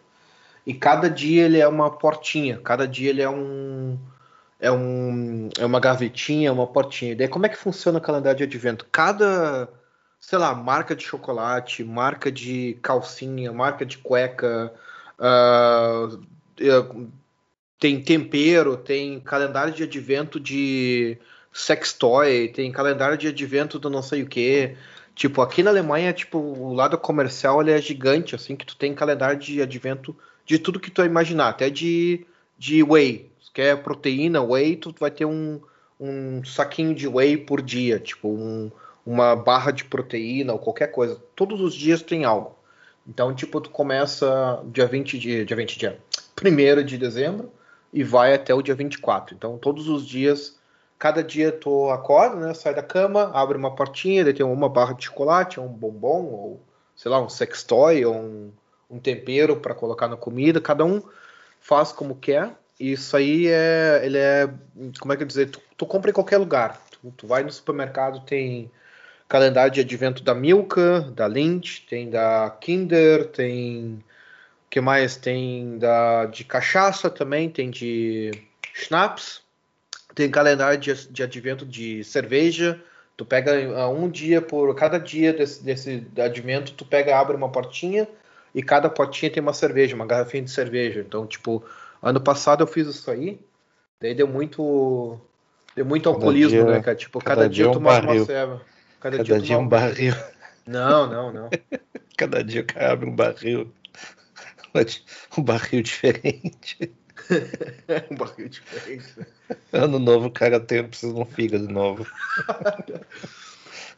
E 0.66 0.74
cada 0.74 1.08
dia 1.08 1.44
ele 1.44 1.58
é 1.58 1.66
uma 1.68 1.90
portinha, 1.90 2.58
cada 2.58 2.86
dia 2.86 3.10
ele 3.10 3.22
é 3.22 3.28
um. 3.28 3.98
É, 4.60 4.70
um, 4.72 5.48
é 5.58 5.64
uma 5.64 5.80
gavetinha, 5.80 6.52
uma 6.52 6.66
portinha. 6.66 7.12
E 7.12 7.14
daí, 7.14 7.28
como 7.28 7.46
é 7.46 7.48
que 7.48 7.56
funciona 7.56 7.98
o 7.98 8.02
calendário 8.02 8.38
de 8.38 8.44
advento? 8.44 8.86
Cada, 8.90 9.68
sei 10.20 10.38
lá, 10.38 10.54
marca 10.54 10.96
de 10.96 11.04
chocolate, 11.04 11.84
marca 11.84 12.30
de 12.30 12.78
calcinha, 12.82 13.52
marca 13.52 13.86
de 13.86 13.98
cueca, 13.98 14.72
é, 15.20 16.68
tem 17.78 18.02
tempero, 18.02 18.76
tem 18.76 19.20
calendário 19.20 19.72
de 19.72 19.84
advento 19.84 20.40
de 20.40 21.16
sextoy, 21.52 22.48
tem 22.48 22.72
calendário 22.72 23.16
de 23.16 23.28
advento 23.28 23.78
do 23.78 23.88
não 23.88 24.02
sei 24.02 24.22
o 24.22 24.26
que. 24.28 24.76
Tipo, 25.14 25.42
aqui 25.42 25.62
na 25.62 25.70
Alemanha, 25.70 26.12
tipo, 26.12 26.38
o 26.38 26.72
lado 26.72 26.96
comercial 26.98 27.60
ele 27.60 27.72
é 27.72 27.80
gigante, 27.80 28.34
assim, 28.34 28.56
que 28.56 28.66
tu 28.66 28.76
tem 28.76 28.94
calendário 28.94 29.38
de 29.38 29.60
advento 29.62 30.16
de 30.44 30.58
tudo 30.58 30.80
que 30.80 30.90
tu 30.90 31.04
imaginar, 31.04 31.48
até 31.48 31.68
de, 31.70 32.24
de 32.56 32.82
whey. 32.82 33.30
Quer 33.58 33.82
proteína, 33.82 34.40
whey, 34.40 34.76
tu 34.76 34.94
vai 35.00 35.10
ter 35.10 35.24
um, 35.24 35.60
um 35.98 36.44
saquinho 36.44 36.94
de 36.94 37.08
whey 37.08 37.36
por 37.36 37.60
dia, 37.60 37.98
tipo, 37.98 38.28
um, 38.28 38.70
uma 39.04 39.34
barra 39.34 39.72
de 39.72 39.82
proteína 39.82 40.52
ou 40.52 40.60
qualquer 40.60 40.92
coisa. 40.92 41.20
Todos 41.34 41.60
os 41.60 41.74
dias 41.74 42.00
tem 42.00 42.24
algo. 42.24 42.54
Então, 43.04 43.34
tipo, 43.34 43.60
tu 43.60 43.68
começa 43.70 44.62
dia 44.66 44.86
20 44.86 45.18
de, 45.18 45.44
dia 45.44 45.56
20 45.56 45.76
de 45.76 45.88
1 45.88 46.84
de 46.84 46.96
dezembro 46.96 47.50
e 47.92 48.04
vai 48.04 48.32
até 48.32 48.54
o 48.54 48.62
dia 48.62 48.76
24. 48.76 49.34
Então, 49.34 49.58
todos 49.58 49.88
os 49.88 50.06
dias, 50.06 50.56
cada 50.96 51.20
dia 51.20 51.50
tu 51.50 51.90
acorda, 51.90 52.36
né, 52.36 52.54
sai 52.54 52.72
da 52.72 52.82
cama, 52.84 53.32
abre 53.34 53.58
uma 53.58 53.74
portinha, 53.74 54.22
daí 54.22 54.34
tem 54.34 54.46
uma 54.46 54.68
barra 54.68 54.92
de 54.92 55.06
chocolate, 55.06 55.58
um 55.58 55.66
bombom, 55.66 56.26
ou 56.26 56.60
sei 56.94 57.10
lá, 57.10 57.20
um 57.20 57.28
sextoy, 57.28 58.04
ou 58.04 58.14
um, 58.14 58.52
um 58.88 59.00
tempero 59.00 59.56
para 59.56 59.74
colocar 59.74 60.06
na 60.06 60.16
comida. 60.16 60.60
Cada 60.60 60.84
um 60.84 61.02
faz 61.58 61.90
como 61.90 62.14
quer. 62.14 62.56
Isso 62.78 63.16
aí 63.16 63.48
é, 63.48 64.00
ele 64.04 64.18
é, 64.18 64.48
como 65.00 65.12
é 65.12 65.16
que 65.16 65.22
eu 65.22 65.26
dizer, 65.26 65.50
tu, 65.50 65.60
tu 65.76 65.86
compra 65.86 66.10
em 66.10 66.14
qualquer 66.14 66.38
lugar. 66.38 66.80
Tu, 66.90 67.12
tu 67.16 67.26
vai 67.26 67.42
no 67.42 67.50
supermercado, 67.50 68.20
tem 68.20 68.70
calendário 69.28 69.72
de 69.72 69.80
advento 69.80 70.22
da 70.22 70.34
Milka, 70.34 71.00
da 71.14 71.26
Lindt, 71.26 71.86
tem 71.88 72.08
da 72.08 72.56
Kinder, 72.60 73.26
tem 73.26 74.02
que 74.70 74.80
mais 74.80 75.16
tem 75.16 75.78
da 75.78 76.26
de 76.26 76.44
cachaça 76.44 77.10
também, 77.10 77.48
tem 77.48 77.70
de 77.70 78.30
schnapps, 78.74 79.42
tem 80.14 80.30
calendário 80.30 80.78
de, 80.78 81.08
de 81.08 81.22
advento 81.22 81.66
de 81.66 82.04
cerveja. 82.04 82.80
Tu 83.16 83.24
pega 83.24 83.52
ah, 83.76 83.88
um 83.88 84.08
dia 84.08 84.40
por 84.40 84.74
cada 84.76 84.98
dia 84.98 85.32
desse, 85.32 85.62
desse 85.62 86.06
advento, 86.16 86.72
tu 86.72 86.84
pega, 86.84 87.18
abre 87.18 87.36
uma 87.36 87.50
portinha 87.50 88.06
e 88.54 88.62
cada 88.62 88.88
portinha 88.88 89.30
tem 89.30 89.42
uma 89.42 89.52
cerveja, 89.52 89.96
uma 89.96 90.06
garrafinha 90.06 90.44
de 90.44 90.50
cerveja. 90.50 91.00
Então, 91.00 91.26
tipo, 91.26 91.64
ano 92.02 92.20
passado 92.20 92.62
eu 92.62 92.66
fiz 92.66 92.86
isso 92.86 93.10
aí, 93.10 93.40
daí 94.00 94.14
deu 94.14 94.26
muito 94.26 95.20
deu 95.74 95.84
muito 95.84 96.04
Cada 96.04 96.16
alcoolismo, 96.16 96.64
dia- 96.64 96.64
né, 96.64 96.80
cara? 96.80 96.96
Tipo, 96.96 97.18
cada 97.20 97.34
cada, 97.42 97.48
dia 97.48 97.54
dia 97.56 97.64
eu 97.64 97.70
um 97.70 97.72
tomava 97.74 98.00
uma 98.00 98.06
barril. 98.06 98.26
ceva. 98.26 98.60
Cada, 99.00 99.16
Cada 99.18 99.22
dia, 99.24 99.40
dia 99.40 99.58
um 99.58 99.68
barril. 99.68 100.14
Não, 100.66 101.06
não, 101.06 101.32
não. 101.32 101.50
Cada 102.16 102.42
dia 102.42 102.62
o 102.62 102.64
cara 102.64 102.92
abre 102.92 103.08
um 103.08 103.14
barril. 103.14 103.72
um 105.36 105.42
barril 105.42 105.82
diferente. 105.82 106.92
um 108.10 108.16
barril 108.16 108.48
diferente. 108.48 109.06
né? 109.16 109.26
Ano 109.72 109.98
novo, 109.98 110.26
o 110.26 110.30
cara 110.30 110.58
tem, 110.60 110.86
precisa 110.86 111.12
de 111.14 111.20
um 111.20 111.24
fígado 111.24 111.68
novo. 111.68 112.06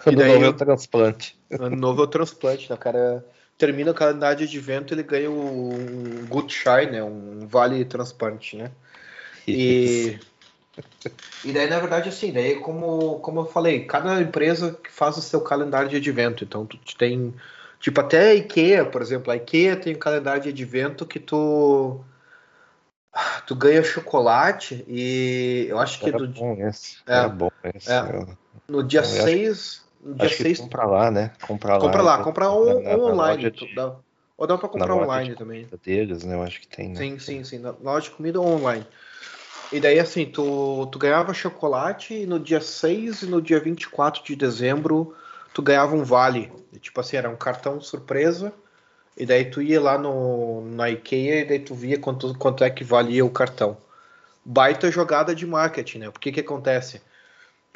Ano 0.07 0.17
daí 0.17 0.33
novo 0.33 0.45
é 0.45 0.49
o 0.49 0.53
transplante. 0.55 1.39
Ano 1.51 1.77
novo 1.77 2.01
é 2.01 2.05
o 2.05 2.09
transplante, 2.09 2.71
né? 2.71 2.75
O 2.75 2.79
cara 2.79 3.25
termina 3.61 3.91
o 3.91 3.95
calendário 3.95 4.39
de 4.39 4.45
advento 4.45 4.95
ele 4.95 5.03
ganha 5.03 5.31
um 5.31 6.25
Good 6.27 6.53
Shy, 6.53 6.87
né? 6.91 7.03
Um 7.05 7.47
vale 7.47 7.85
transplante, 7.85 8.57
né? 8.57 8.71
E, 9.47 10.19
e 11.45 11.53
daí, 11.53 11.69
na 11.69 11.79
verdade, 11.79 12.09
assim, 12.09 12.33
daí 12.33 12.57
como, 12.57 13.21
como 13.21 13.41
eu 13.41 13.47
falei, 13.47 13.85
cada 13.85 14.19
empresa 14.21 14.73
que 14.83 14.91
faz 14.91 15.19
o 15.19 15.23
seu 15.23 15.43
calendário 15.43 15.91
de 15.91 15.97
advento. 15.97 16.43
Então, 16.43 16.65
tu 16.65 16.79
tem, 16.97 17.35
tipo, 17.79 18.01
até 18.01 18.31
a 18.31 18.35
IKEA, 18.35 18.87
por 18.87 19.03
exemplo, 19.03 19.31
a 19.31 19.37
IKEA 19.37 19.77
tem 19.77 19.95
um 19.95 19.99
calendário 19.99 20.43
de 20.43 20.49
advento 20.49 21.05
que 21.05 21.21
tu 21.21 22.01
tu 23.45 23.57
ganha 23.57 23.83
chocolate 23.83 24.85
e 24.87 25.67
eu 25.69 25.81
acho 25.81 25.99
que 25.99 26.09
Era 26.09 26.19
do- 26.19 26.29
bom 26.29 26.57
esse. 26.67 26.99
É. 27.07 27.19
Era 27.19 27.29
bom 27.29 27.51
esse. 27.75 27.91
É. 27.91 28.27
No 28.69 28.85
dia 28.85 29.01
Eu 29.01 29.05
acho- 29.05 29.23
6, 29.25 29.85
no 29.85 29.90
dia 30.05 30.27
acho 30.27 30.37
que 30.37 30.43
6 30.43 30.59
compra 30.61 30.85
lá, 30.85 31.11
né? 31.11 31.33
Compra 31.41 31.75
lá. 31.75 31.81
compra 31.81 32.03
lá, 32.03 32.19
compra 32.25 32.45
Na- 32.47 32.53
on- 32.53 32.81
na- 32.81 32.97
na 32.97 32.97
online, 32.97 33.51
de- 33.51 33.75
dá- 33.75 33.97
ou 34.37 34.47
dá 34.47 34.57
pra 34.57 34.69
comprar 34.69 34.95
online 34.95 35.31
de 35.31 35.37
também. 35.37 35.69
deles, 35.83 36.25
né? 36.25 36.35
Eu 36.35 36.43
acho 36.43 36.61
que 36.61 36.69
tem, 36.69 36.89
né? 36.89 36.97
Sim, 36.97 37.19
sim, 37.19 37.45
sim. 37.45 37.59
Na 37.59 37.73
loja 37.83 38.09
de 38.09 38.11
comida 38.17 38.41
ou 38.41 38.47
online. 38.47 38.87
E 39.73 39.79
daí, 39.79 40.01
assim, 40.01 40.27
tu, 40.27 40.87
tu 40.91 40.99
ganhava 40.99 41.33
chocolate 41.33 42.15
e 42.15 42.27
no 42.27 42.41
dia 42.41 42.61
6 42.61 43.23
e 43.23 43.27
no 43.27 43.41
dia 43.41 43.61
24 43.61 44.25
de 44.25 44.35
dezembro 44.35 45.15
tu 45.55 45.63
ganhava 45.63 45.95
um 45.95 46.03
vale. 46.03 46.51
E, 46.73 46.79
tipo 46.79 47.01
assim, 47.01 47.17
era 47.17 47.29
um 47.29 47.37
cartão 47.37 47.81
surpresa. 47.81 48.53
E 49.17 49.27
daí 49.27 49.45
tu 49.45 49.61
ia 49.61 49.81
lá 49.81 49.99
no, 49.99 50.63
na 50.71 50.89
IKEA 50.91 51.41
e 51.41 51.45
daí 51.45 51.59
tu 51.59 51.75
via 51.75 51.99
quanto, 51.99 52.35
quanto 52.39 52.65
é 52.65 52.71
que 52.71 52.83
valia 52.83 53.25
o 53.25 53.31
cartão. 53.31 53.77
Baita 54.45 54.91
jogada 54.91 55.35
de 55.35 55.47
marketing, 55.47 55.99
né? 55.99 56.11
Porque 56.11 56.33
que 56.33 56.41
acontece? 56.41 57.03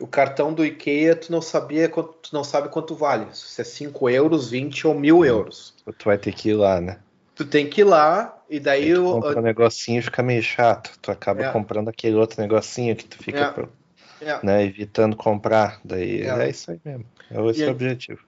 O 0.00 0.06
cartão 0.06 0.52
do 0.52 0.64
IKEA 0.64 1.14
tu 1.14 1.30
não 1.30 1.40
sabia 1.40 1.88
quanto, 1.88 2.14
tu 2.14 2.34
não 2.34 2.42
sabe 2.42 2.68
quanto 2.68 2.94
vale. 2.96 3.26
Se 3.32 3.60
é 3.60 3.64
5 3.64 4.10
euros, 4.10 4.50
20 4.50 4.86
ou 4.86 4.94
mil 4.94 5.24
euros. 5.24 5.74
Tu 5.98 6.04
vai 6.04 6.18
ter 6.18 6.32
que 6.32 6.50
ir 6.50 6.54
lá, 6.54 6.80
né? 6.80 6.98
Tu 7.34 7.44
tem 7.44 7.68
que 7.68 7.80
ir 7.82 7.84
lá 7.84 8.36
e 8.48 8.58
daí 8.58 8.92
tu 8.92 9.06
o, 9.06 9.20
compra 9.20 9.40
um 9.40 9.42
negocinho 9.42 10.02
fica 10.02 10.22
meio 10.22 10.42
chato. 10.42 10.98
Tu 11.00 11.10
acaba 11.10 11.44
É. 11.44 11.52
comprando 11.52 11.88
aquele 11.88 12.16
outro 12.16 12.40
negocinho 12.40 12.96
que 12.96 13.04
tu 13.04 13.22
fica 13.22 13.38
É. 13.38 13.50
pro- 13.50 13.72
é, 14.20 14.44
né, 14.44 14.64
evitando 14.64 15.16
comprar. 15.16 15.80
Daí 15.84 16.22
É. 16.22 16.46
é, 16.46 16.50
isso 16.50 16.70
aí 16.70 16.80
mesmo. 16.84 17.04
É 17.30 17.50
esse 17.50 17.62
E 17.62 17.66
o 17.66 17.70
objetivo. 17.70 18.20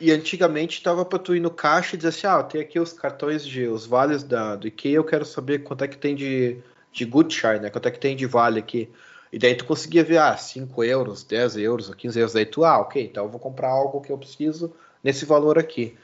E 0.00 0.12
antigamente 0.12 0.80
tava 0.82 1.04
pra 1.04 1.18
tu 1.18 1.34
ir 1.34 1.40
no 1.40 1.50
caixa 1.50 1.94
e 1.94 1.98
dizer 1.98 2.10
assim, 2.10 2.26
ah, 2.28 2.42
tem 2.42 2.60
aqui 2.60 2.78
os 2.78 2.92
cartões 2.92 3.44
de 3.44 3.66
os 3.66 3.84
vales 3.86 4.22
da, 4.22 4.54
do 4.54 4.68
IKEA, 4.68 4.92
eu 4.94 5.04
quero 5.04 5.24
saber 5.24 5.64
quanto 5.64 5.82
é 5.82 5.88
que 5.88 5.98
tem 5.98 6.14
de, 6.14 6.58
de 6.92 7.04
Gutschein, 7.04 7.58
né? 7.60 7.70
Quanto 7.70 7.88
é 7.88 7.90
que 7.90 7.98
tem 7.98 8.14
de 8.14 8.24
vale 8.26 8.60
aqui. 8.60 8.88
E 9.32 9.38
daí 9.38 9.54
tu 9.54 9.64
conseguia 9.64 10.02
ver, 10.02 10.18
ah, 10.18 10.36
5 10.36 10.82
euros, 10.84 11.22
10 11.22 11.56
euros, 11.56 11.94
15 11.94 12.18
euros. 12.18 12.32
Daí 12.32 12.46
tu, 12.46 12.64
ah, 12.64 12.78
ok, 12.78 13.04
então 13.04 13.24
eu 13.24 13.30
vou 13.30 13.40
comprar 13.40 13.68
algo 13.68 14.00
que 14.00 14.10
eu 14.10 14.18
preciso 14.18 14.72
nesse 15.02 15.24
valor 15.24 15.58
aqui. 15.58 15.96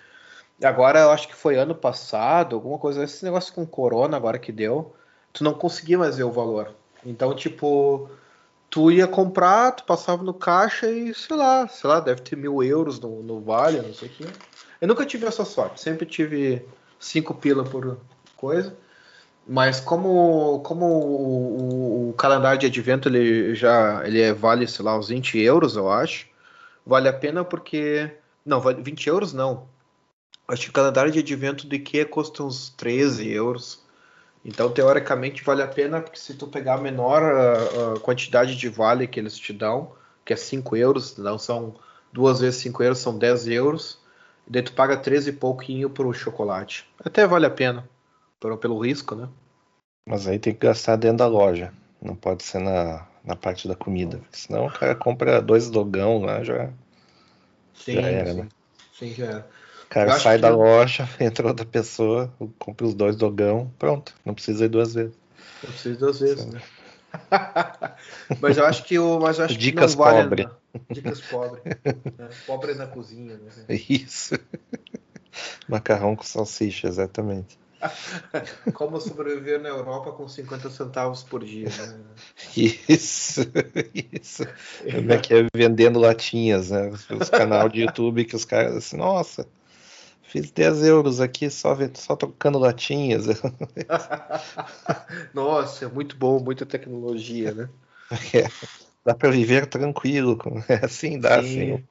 Agora, 0.63 1.01
eu 1.01 1.11
acho 1.11 1.29
que 1.29 1.35
foi 1.35 1.57
ano 1.57 1.75
passado, 1.75 2.55
alguma 2.55 2.79
coisa, 2.79 3.03
esse 3.03 3.25
negócio 3.25 3.53
com 3.53 3.67
corona 3.67 4.17
agora 4.17 4.39
que 4.39 4.53
deu, 4.53 4.95
tu 5.33 5.43
não 5.43 5.55
conseguia 5.55 5.99
mais 5.99 6.17
ver 6.17 6.25
o 6.25 6.31
valor. 6.31 6.75
Então, 7.05 7.35
tipo, 7.35 8.09
tu 8.71 8.91
ia 8.91 9.07
comprar, 9.07 9.73
tu 9.73 9.85
passava 9.85 10.23
no 10.23 10.35
caixa 10.35 10.91
e, 10.91 11.15
sei 11.15 11.37
lá, 11.37 11.67
sei 11.69 11.89
lá, 11.91 12.01
deve 12.01 12.23
ter 12.23 12.37
mil 12.37 12.63
euros 12.63 13.01
no, 13.01 13.23
no 13.23 13.41
vale, 13.41 13.81
não 13.81 13.95
sei 13.95 14.09
o 14.09 14.13
quê. 14.13 14.25
Eu 14.81 14.89
nunca 14.89 15.05
tive 15.05 15.27
essa 15.27 15.45
sorte, 15.45 15.81
sempre 15.81 16.07
tive 16.07 16.65
cinco 16.99 17.35
pila 17.35 17.65
por 17.65 17.99
coisa. 18.37 18.77
Mas 19.47 19.81
como, 19.81 20.61
como 20.61 20.87
o, 20.87 22.07
o- 22.09 22.11
o 22.11 22.13
calendário 22.15 22.59
de 22.59 22.67
advento 22.67 23.09
ele 23.09 23.55
já 23.55 24.03
ele 24.07 24.21
é- 24.21 24.33
vale, 24.33 24.67
sei 24.67 24.85
lá, 24.85 24.99
uns 24.99 25.09
20 25.09 25.39
euros, 25.39 25.77
eu 25.77 25.91
acho. 25.91 26.27
Vale 26.87 27.09
a 27.09 27.13
pena 27.13 27.45
porque. 27.45 28.11
Não, 28.45 28.61
vale 28.61 28.83
20 28.83 29.07
euros 29.09 29.33
não. 29.33 29.67
Acho 30.49 30.65
que 30.65 30.71
o 30.71 30.73
calendário 30.73 31.13
de 31.13 31.21
advento 31.21 31.67
do 31.67 31.75
IKEA 31.75 32.07
custa 32.07 32.43
uns 32.43 32.71
13 32.71 33.31
euros. 33.31 33.83
Então, 34.45 34.71
teoricamente, 34.71 35.43
vale 35.45 35.63
a 35.63 35.67
pena, 35.69 36.01
porque 36.03 36.19
se 36.19 36.35
tu 36.35 36.47
pegar 36.47 36.75
a 36.75 36.79
menor 36.81 37.23
ah, 37.23 37.95
ah, 37.97 38.01
quantidade 38.01 38.57
de 38.57 38.69
vale 38.69 39.07
que 39.07 39.19
eles 39.21 39.39
te 39.39 39.53
dão, 39.55 39.93
que 40.25 40.33
é 40.35 40.37
5 40.37 40.77
euros, 40.77 41.17
não 41.17 41.39
são 41.39 41.75
duas 42.13 42.41
vezes 42.41 42.61
5 42.61 42.83
euros, 42.83 42.99
são 42.99 43.17
10 43.19 43.49
euros, 43.49 43.99
e 44.47 44.53
daí 44.53 44.63
tu 44.63 44.73
paga 44.75 44.97
13 44.99 45.31
e 45.31 45.33
pouquinho 45.33 45.89
pro 45.91 46.13
chocolate. 46.13 46.87
Até 47.03 47.27
vale 47.27 47.47
a 47.47 47.51
pena, 47.51 47.89
pelo, 48.45 48.59
pelo 48.59 48.79
risco, 48.79 49.15
né? 49.15 49.27
Mas 50.07 50.29
aí 50.29 50.39
tem 50.39 50.53
que 50.53 50.61
gastar 50.67 50.97
dentro 50.97 51.17
da 51.19 51.27
loja. 51.27 51.73
Não 52.03 52.15
pode 52.15 52.43
ser 52.43 52.59
na, 52.59 53.07
na 53.25 53.35
parte 53.35 53.67
da 53.67 53.75
comida. 53.75 54.21
Senão 54.31 54.67
o 54.67 54.71
cara 54.71 54.95
compra 54.95 55.41
dois 55.41 55.71
dogão 55.71 56.19
lá, 56.21 56.45
já. 56.45 56.71
Sim, 57.75 57.95
Já 57.95 58.09
era, 58.09 58.35
sim. 58.35 58.41
né? 58.43 58.49
Sim, 58.99 59.15
já 59.15 59.25
era. 59.25 59.51
O 59.87 59.89
cara 59.89 60.11
sai 60.19 60.37
que- 60.37 60.43
da 60.43 60.51
loja, 60.55 61.09
entra 61.19 61.47
outra 61.49 61.65
pessoa, 61.65 62.31
compra 62.59 62.87
os 62.87 62.93
dois 62.95 63.17
dogão, 63.17 63.73
pronto. 63.79 64.15
Não 64.27 64.35
precisa 64.35 64.67
ir 64.67 64.69
duas 64.69 64.93
vezes. 64.93 65.15
Eu 65.63 65.69
preciso 65.71 65.99
duas 65.99 66.21
vezes, 66.21 66.47
né? 66.47 66.61
mas 68.43 68.59
eu 68.59 68.67
acho 68.67 68.85
que 68.85 68.99
o. 68.99 69.21
Mas 69.21 69.39
eu 69.39 69.47
acho 69.47 69.59
Dicas 69.59 69.95
que 69.95 69.99
não 69.99 70.05
vale. 70.05 70.23
pobre. 70.23 70.45
né? 70.45 70.51
Dicas 70.93 71.21
pobre. 71.23 71.63
né? 72.19 72.29
Pobre 72.47 72.75
na 72.75 72.87
cozinha, 72.89 73.39
né? 73.39 73.51
Isso. 73.89 74.35
Macarrão 75.69 76.15
com 76.15 76.23
salsicha, 76.25 76.89
exatamente. 76.89 77.59
Como 78.73 79.01
sobreviver 79.01 79.61
na 79.61 79.69
Europa 79.69 80.13
com 80.13 80.29
50 80.29 80.71
centavos 80.71 81.23
por 81.23 81.45
dia, 81.45 81.69
né? 81.69 82.01
Isso, 82.57 83.43
isso. 83.95 84.47
Como 84.91 85.13
é 85.13 85.19
que 85.19 85.35
é 85.35 85.47
vendendo 85.55 85.99
latinhas, 85.99 86.71
né? 86.71 86.91
Os 87.11 87.31
canal 87.31 87.69
de 87.69 87.83
YouTube 87.83 88.25
que 88.25 88.37
os 88.37 88.45
caras 88.45 88.77
assim, 88.77 88.97
nossa, 88.97 89.47
fiz 90.23 90.51
10 90.51 90.85
euros 90.85 91.21
aqui 91.21 91.51
só, 91.51 91.77
só 91.95 92.17
trocando 92.17 92.59
latinhas. 92.59 93.27
Nossa, 95.33 95.85
é 95.85 95.89
muito 95.89 96.17
bom, 96.17 96.41
muita 96.41 96.67
tecnologia, 96.67 97.53
né? 97.53 97.69
Dá 99.05 99.15
pra 99.15 99.31
viver 99.31 99.67
tranquilo. 99.67 100.39
É 100.69 100.85
assim, 100.85 101.21
dá 101.21 101.41
assim. 101.41 101.85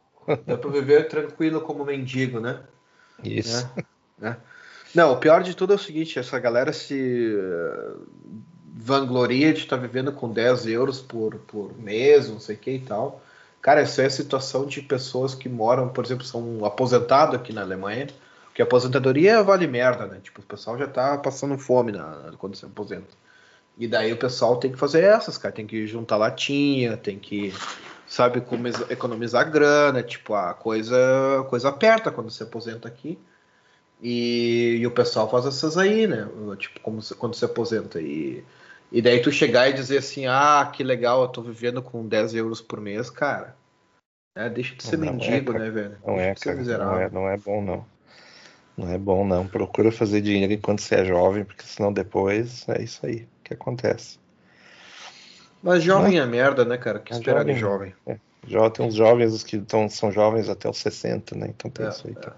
Dá 0.45 0.57
pra 0.57 0.69
viver 0.69 1.07
tranquilo 1.07 1.61
como 1.61 1.85
mendigo, 1.85 2.39
né? 2.39 2.61
Isso. 3.23 3.69
né? 3.75 3.83
Né? 4.17 4.37
Não, 4.93 5.11
o 5.11 5.17
pior 5.17 5.41
de 5.41 5.55
tudo 5.55 5.73
é 5.73 5.75
o 5.75 5.79
seguinte, 5.79 6.19
essa 6.19 6.37
galera 6.39 6.71
se 6.71 7.35
eh, 7.35 7.93
vangloria 8.75 9.51
de 9.51 9.61
estar 9.61 9.77
vivendo 9.77 10.11
com 10.11 10.31
10 10.31 10.67
euros 10.67 11.01
por, 11.01 11.35
por 11.39 11.75
mês, 11.79 12.29
não 12.29 12.39
sei 12.39 12.55
o 12.55 12.59
que 12.59 12.71
e 12.71 12.79
tal. 12.79 13.21
Cara, 13.61 13.81
essa 13.81 14.03
é 14.03 14.05
a 14.05 14.09
situação 14.09 14.65
de 14.65 14.81
pessoas 14.81 15.33
que 15.33 15.49
moram, 15.49 15.89
por 15.89 16.05
exemplo, 16.05 16.25
são 16.25 16.63
aposentados 16.65 17.35
aqui 17.35 17.53
na 17.53 17.61
Alemanha, 17.61 18.07
porque 18.45 18.61
aposentadoria 18.61 19.41
vale 19.41 19.65
merda, 19.65 20.05
né? 20.05 20.19
Tipo, 20.21 20.41
o 20.41 20.43
pessoal 20.43 20.77
já 20.77 20.85
tá 20.87 21.17
passando 21.17 21.57
fome 21.57 21.91
na, 21.91 22.33
quando 22.37 22.55
se 22.55 22.65
aposenta. 22.65 23.15
E 23.77 23.87
daí 23.87 24.13
o 24.13 24.17
pessoal 24.17 24.57
tem 24.57 24.71
que 24.71 24.77
fazer 24.77 25.03
essas, 25.03 25.37
cara, 25.37 25.53
tem 25.53 25.65
que 25.65 25.87
juntar 25.87 26.17
latinha, 26.17 26.97
tem 26.97 27.17
que, 27.17 27.51
sabe, 28.05 28.39
economizar, 28.39 28.91
economizar 28.91 29.49
grana, 29.51 30.03
tipo, 30.03 30.35
a 30.35 30.53
coisa, 30.53 30.97
coisa 31.49 31.69
aperta 31.69 32.11
quando 32.11 32.29
se 32.29 32.43
aposenta 32.43 32.87
aqui. 32.87 33.17
E, 34.01 34.77
e 34.81 34.87
o 34.87 34.91
pessoal 34.91 35.29
faz 35.29 35.45
essas 35.45 35.77
aí, 35.77 36.07
né? 36.07 36.27
Tipo, 36.57 36.79
como 36.81 37.01
quando 37.17 37.35
se 37.35 37.45
aposenta. 37.45 38.01
E, 38.01 38.43
e 38.91 39.01
daí 39.01 39.21
tu 39.21 39.31
chegar 39.31 39.69
e 39.69 39.73
dizer 39.73 39.99
assim, 39.99 40.25
ah, 40.27 40.69
que 40.73 40.83
legal, 40.83 41.21
eu 41.21 41.27
tô 41.29 41.41
vivendo 41.41 41.81
com 41.81 42.05
10 42.07 42.33
euros 42.33 42.61
por 42.61 42.81
mês, 42.81 43.09
cara. 43.09 43.55
É, 44.35 44.49
deixa 44.49 44.75
de 44.75 44.83
ser 44.83 44.97
Não 44.97 45.07
é, 45.07 45.11
mendigo, 45.11 45.53
cara. 45.53 45.63
né, 45.63 45.69
velho? 45.71 45.97
Não 46.05 46.19
é, 46.19 46.35
cara. 46.35 46.55
Não 46.63 46.97
é, 46.97 47.09
não 47.09 47.29
é 47.29 47.37
bom, 47.37 47.61
não. 47.61 47.85
Não 48.75 48.89
é 48.89 48.97
bom, 48.97 49.25
não. 49.25 49.47
Procura 49.47 49.91
fazer 49.91 50.21
dinheiro 50.21 50.51
enquanto 50.51 50.81
você 50.81 50.95
é 50.95 51.05
jovem, 51.05 51.45
porque 51.45 51.63
senão 51.63 51.93
depois 51.93 52.67
é 52.67 52.81
isso 52.81 53.05
aí 53.05 53.27
que 53.43 53.53
acontece. 53.53 54.17
Mas 55.61 55.83
jovem 55.83 56.19
é 56.19 56.25
merda, 56.25 56.65
né, 56.65 56.77
cara? 56.77 56.99
Que 56.99 57.11
Mas 57.11 57.19
esperar 57.19 57.45
de 57.45 57.53
jovem- 57.53 57.93
jovem. 58.05 58.23
Já 58.45 58.69
tem 58.69 58.85
uns 58.85 58.95
jovens 58.95 59.43
que 59.43 59.59
tão, 59.59 59.87
são 59.87 60.11
jovens 60.11 60.49
até 60.49 60.69
os 60.69 60.77
60, 60.77 61.37
né? 61.37 61.47
Então 61.49 61.71
tem 61.71 61.85
É, 61.85 61.89
isso 61.89 62.05
aí. 62.07 62.13
é. 62.13 62.19
tá. 62.19 62.35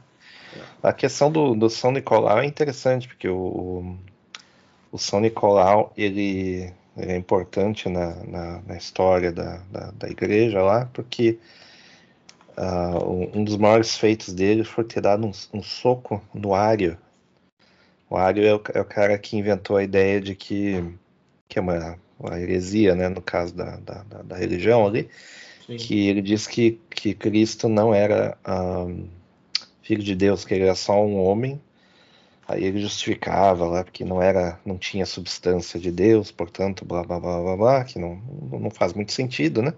A 0.81 0.93
questão 0.93 1.31
do, 1.31 1.55
do 1.55 1.69
São 1.69 1.91
Nicolau 1.91 2.39
é 2.39 2.45
interessante, 2.45 3.07
porque 3.07 3.27
o, 3.27 3.97
o 4.91 4.97
São 4.97 5.19
Nicolau 5.19 5.91
ele, 5.97 6.71
ele 6.97 7.11
é 7.11 7.17
importante 7.17 7.89
na, 7.89 8.15
na, 8.25 8.61
na 8.61 8.77
história 8.77 9.31
da, 9.31 9.57
da, 9.71 9.91
da 9.91 10.09
igreja 10.09 10.61
lá, 10.61 10.85
porque 10.93 11.39
ah, 12.57 12.97
um 13.03 13.39
um 13.39 13.43
dos 13.43 13.57
maiores 13.57 13.97
feitos 13.97 14.33
dele 14.33 14.63
foi 14.63 14.83
ter 14.83 15.01
dado 15.01 15.25
um, 15.25 15.31
um 15.53 15.61
soco 15.63 16.21
no 16.33 16.53
Ário. 16.53 16.97
O 18.09 18.15
Ário 18.17 18.45
é 18.45 18.53
o, 18.55 18.61
é 18.73 18.81
o 18.81 18.85
cara 18.85 19.17
que 19.17 19.37
inventou 19.37 19.77
a 19.77 19.83
ideia 19.83 20.21
de 20.21 20.35
que, 20.35 20.83
que 21.47 21.59
é 21.59 21.61
uma, 21.61 21.97
uma 22.19 22.39
heresia, 22.39 22.95
né, 22.95 23.09
no 23.09 23.21
caso 23.21 23.53
da, 23.55 23.77
da, 23.77 24.03
da- 24.23 24.35
religião 24.37 24.85
ali, 24.85 25.09
Sim. 25.65 25.77
que 25.77 26.07
ele 26.07 26.21
diz 26.21 26.47
que, 26.47 26.79
que 26.89 27.13
Cristo 27.13 27.67
não 27.67 27.93
era 27.93 28.37
ahn, 28.43 29.07
filho 29.85 30.03
de 30.03 30.15
Deus, 30.15 30.43
que 30.45 30.53
ele 30.53 30.63
era 30.65 30.75
só 30.75 31.01
um 31.01 31.17
homem 31.17 31.59
Aí 32.47 32.63
ele 32.63 32.79
justificava 32.79 33.65
lá 33.65 33.83
porque 33.83 34.05
não 34.05 34.21
era, 34.21 34.59
não 34.65 34.77
tinha 34.77 35.05
substância 35.05 35.79
de 35.79 35.91
Deus, 35.91 36.31
portanto, 36.31 36.85
blá 36.85 37.03
blá 37.03 37.19
blá 37.19 37.41
blá 37.41 37.57
blá, 37.57 37.83
que 37.83 37.97
não, 37.97 38.17
não 38.51 38.69
faz 38.69 38.93
muito 38.93 39.11
sentido, 39.11 39.61
né? 39.63 39.73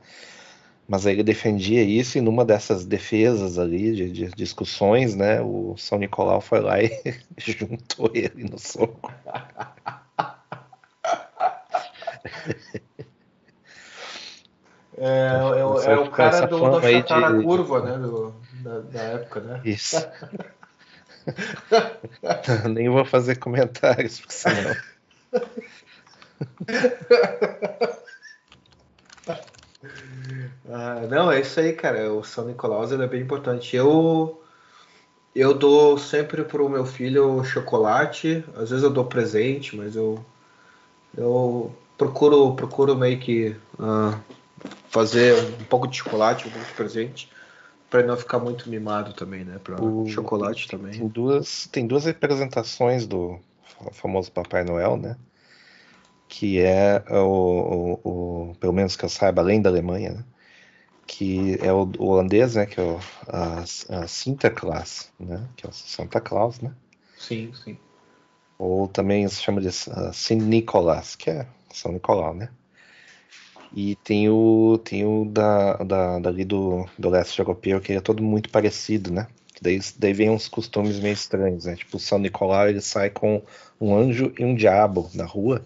Mas 0.88 1.06
aí 1.08 1.16
ele 1.16 1.24
defendia 1.24 1.84
isso 1.84 2.18
e 2.18 2.22
numa 2.22 2.46
dessas 2.46 2.86
defesas 2.86 3.58
ali, 3.60 3.94
de, 3.96 4.12
de 4.12 4.28
discussões, 4.32 5.16
né, 5.16 5.42
o 5.42 5.76
São 5.78 5.98
Nicolau 6.00 6.42
foi 6.42 6.62
lá 6.62 6.76
e 6.84 6.92
juntou 7.38 8.12
ele 8.14 8.44
no 8.46 8.60
soco. 8.60 9.12
É, 14.98 15.60
é, 15.60 15.66
o- 15.66 15.74
Você 15.74 15.92
é 15.92 15.96
o 15.96 16.10
cara 16.10 16.48
do, 16.48 16.60
fama 16.60 16.80
do 16.82 16.86
aí 16.88 16.94
chatar 16.96 17.24
a 17.26 17.32
de- 17.38 17.44
curva, 17.44 17.82
né? 17.82 17.98
do- 18.00 18.34
da, 18.64 18.80
da 18.80 19.02
época, 19.02 19.40
né? 19.42 19.62
Isso. 19.64 19.96
Nem 22.70 22.90
vou 22.90 23.06
fazer 23.06 23.36
comentários, 23.38 24.20
porque 24.20 24.34
senão. 24.34 24.76
Ah, 30.70 31.02
não, 31.10 31.32
é 31.32 31.42
isso 31.42 31.60
aí, 31.60 31.74
cara. 31.74 32.12
O 32.14 32.24
São 32.24 32.46
Nicolau 32.46 32.84
é 32.86 33.08
bem 33.08 33.22
importante. 33.22 33.76
Eu 33.76 34.42
eu 35.36 35.54
dou 35.54 35.98
sempre 36.00 36.44
pro 36.44 36.68
meu 36.70 36.86
filho 36.86 37.44
chocolate. 37.44 38.44
Às 38.56 38.70
vezes 38.72 38.84
eu 38.84 38.90
dou 38.90 39.06
presente, 39.06 39.76
mas 39.76 39.96
eu 39.96 40.24
eu 41.16 41.72
procuro 41.98 42.56
procuro 42.56 42.96
meio 42.96 43.20
que 43.20 43.56
ah, 43.80 44.18
fazer 44.90 45.36
um 45.62 45.66
pouco 45.66 45.88
de 45.88 45.98
chocolate, 45.98 46.48
um 46.48 46.52
pouco 46.52 46.68
de 46.68 46.74
presente, 46.74 47.30
para 47.90 48.04
não 48.04 48.18
ficar 48.18 48.40
muito 48.40 48.70
mimado 48.70 49.14
também, 49.14 49.44
né? 49.46 49.60
Para 49.64 49.76
chocolate 50.08 50.68
Tem 50.68 50.78
também. 50.78 51.10
duas, 51.10 51.68
tem 51.68 51.88
duas 51.88 52.06
representações 52.06 53.08
do 53.08 53.40
famoso 53.94 54.32
Papai 54.32 54.64
Noel, 54.64 54.98
né? 54.98 55.16
Que 56.28 56.60
é 56.60 57.02
o, 57.10 58.00
o- 58.04 58.50
o- 58.52 58.56
pelo 58.56 58.74
menos 58.74 58.96
que 58.96 59.06
eu 59.06 59.10
saiba, 59.10 59.42
além 59.42 59.62
da 59.62 59.70
Alemanha, 59.70 60.12
né? 60.14 60.26
Que 61.08 61.58
é 61.62 61.74
o, 61.74 61.84
o 62.00 62.06
holandês, 62.08 62.56
né? 62.56 62.66
Que 62.66 62.80
é 62.80 62.84
o, 62.84 63.00
a, 63.28 63.62
a 64.04 64.08
Sinterklaas, 64.08 65.12
né? 65.20 65.48
Que 65.58 65.66
é 65.66 65.70
o 65.70 65.74
Santa 65.74 66.22
Claus, 66.22 66.60
né? 66.62 66.74
Sim, 67.18 67.54
sim. 67.54 67.78
Ou 68.60 68.88
também 68.88 69.28
se 69.28 69.42
chama 69.42 69.60
de 69.62 69.68
uh, 69.68 70.14
Saint 70.14 70.42
Nicholas, 70.44 71.16
que 71.16 71.30
é 71.32 71.48
São 71.74 71.92
Nicolau, 71.92 72.34
né? 72.36 72.50
E 73.74 73.96
tem 73.96 74.30
o, 74.30 74.80
tem 74.84 75.06
o 75.06 75.26
da, 75.26 75.74
da, 75.78 76.20
dali 76.20 76.46
do, 76.46 76.86
do 76.98 77.10
leste 77.10 77.40
europeu, 77.40 77.80
que 77.80 77.94
é 77.94 78.02
todo 78.02 78.24
muito 78.24 78.50
parecido, 78.50 79.12
né? 79.12 79.28
Daí, 79.62 79.80
daí 79.98 80.14
vem 80.14 80.30
uns 80.30 80.48
costumes 80.48 81.00
meio 81.00 81.14
estranhos, 81.14 81.66
né? 81.66 81.76
Tipo, 81.76 81.98
o 81.98 82.00
São 82.00 82.18
Nicolau 82.20 82.68
ele 82.70 82.82
sai 82.82 83.10
com 83.10 83.42
um 83.80 83.96
anjo 83.96 84.32
e 84.38 84.46
um 84.46 84.56
diabo 84.56 85.10
na 85.14 85.26
rua, 85.26 85.64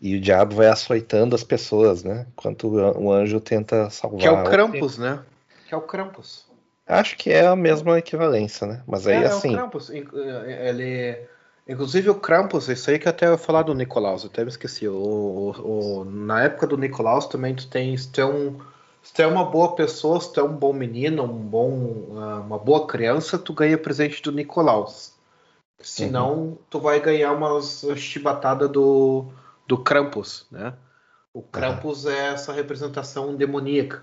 e 0.00 0.14
o 0.16 0.20
diabo 0.20 0.54
vai 0.54 0.68
açoitando 0.68 1.34
as 1.34 1.42
pessoas, 1.42 2.04
né? 2.04 2.26
Enquanto 2.32 2.68
o 2.68 2.78
an- 2.78 2.98
o 2.98 3.12
anjo 3.12 3.40
tenta 3.40 3.88
salvar. 3.90 4.20
Que 4.20 4.26
é 4.28 4.30
o. 4.30 4.44
Krampus, 4.44 4.98
né? 4.98 5.20
Que 5.66 5.74
é 5.74 5.76
o 5.76 5.80
Krampus. 5.82 6.46
Acho 6.86 7.16
que 7.16 7.30
é 7.32 7.46
a 7.46 7.56
mesma 7.56 7.98
equivalência, 7.98 8.66
né? 8.66 8.82
Mas 8.86 9.06
aí 9.06 9.16
é, 9.16 9.22
é 9.22 9.26
assim. 9.26 9.48
o 9.48 9.52
Krampus. 9.58 9.90
In- 9.90 10.06
eh, 10.14 10.68
Ele, 10.68 11.18
inclusive 11.68 12.10
o 12.10 12.14
Krampus, 12.14 12.68
isso 12.68 12.90
aí 12.90 12.98
que 12.98 13.08
até 13.08 13.26
eu 13.26 13.32
ia 13.32 13.38
falar 13.38 13.62
do 13.62 13.74
Nicolaus, 13.74 14.24
até 14.24 14.42
me 14.42 14.50
esqueci. 14.50 14.86
O, 14.88 14.94
o- 14.94 16.00
o- 16.00 16.04
na 16.04 16.42
época 16.44 16.66
do 16.66 16.76
Nicolaus 16.76 17.26
também 17.26 17.54
tu 17.54 17.68
tem, 17.68 17.96
se 17.96 18.10
tu 18.10 18.20
é 18.20 18.26
um, 18.26 18.58
se 19.02 19.12
tu 19.12 19.22
é 19.22 19.26
uma 19.26 19.44
boa 19.44 19.74
pessoa, 19.74 20.20
se 20.20 20.32
tu 20.32 20.40
é 20.40 20.42
um 20.44 20.54
bom 20.54 20.72
menino, 20.72 21.22
um 21.24 21.28
bom, 21.28 22.06
ah, 22.18 22.40
uma 22.40 22.58
boa 22.58 22.86
criança, 22.86 23.38
tu 23.38 23.52
ganha 23.52 23.78
presente 23.78 24.22
do 24.22 24.32
Nicolaus. 24.32 25.14
Senão, 25.80 26.58
tu 26.70 26.80
vai 26.80 26.98
ganhar 27.00 27.32
umas 27.32 27.84
chibatadas 27.96 28.70
do, 28.70 29.26
do 29.66 29.76
Krampus, 29.78 30.46
né? 30.50 30.72
O 31.32 31.42
Krampus 31.42 32.06
é 32.06 32.28
essa 32.32 32.50
representação 32.52 33.36
demoníaca. 33.36 34.02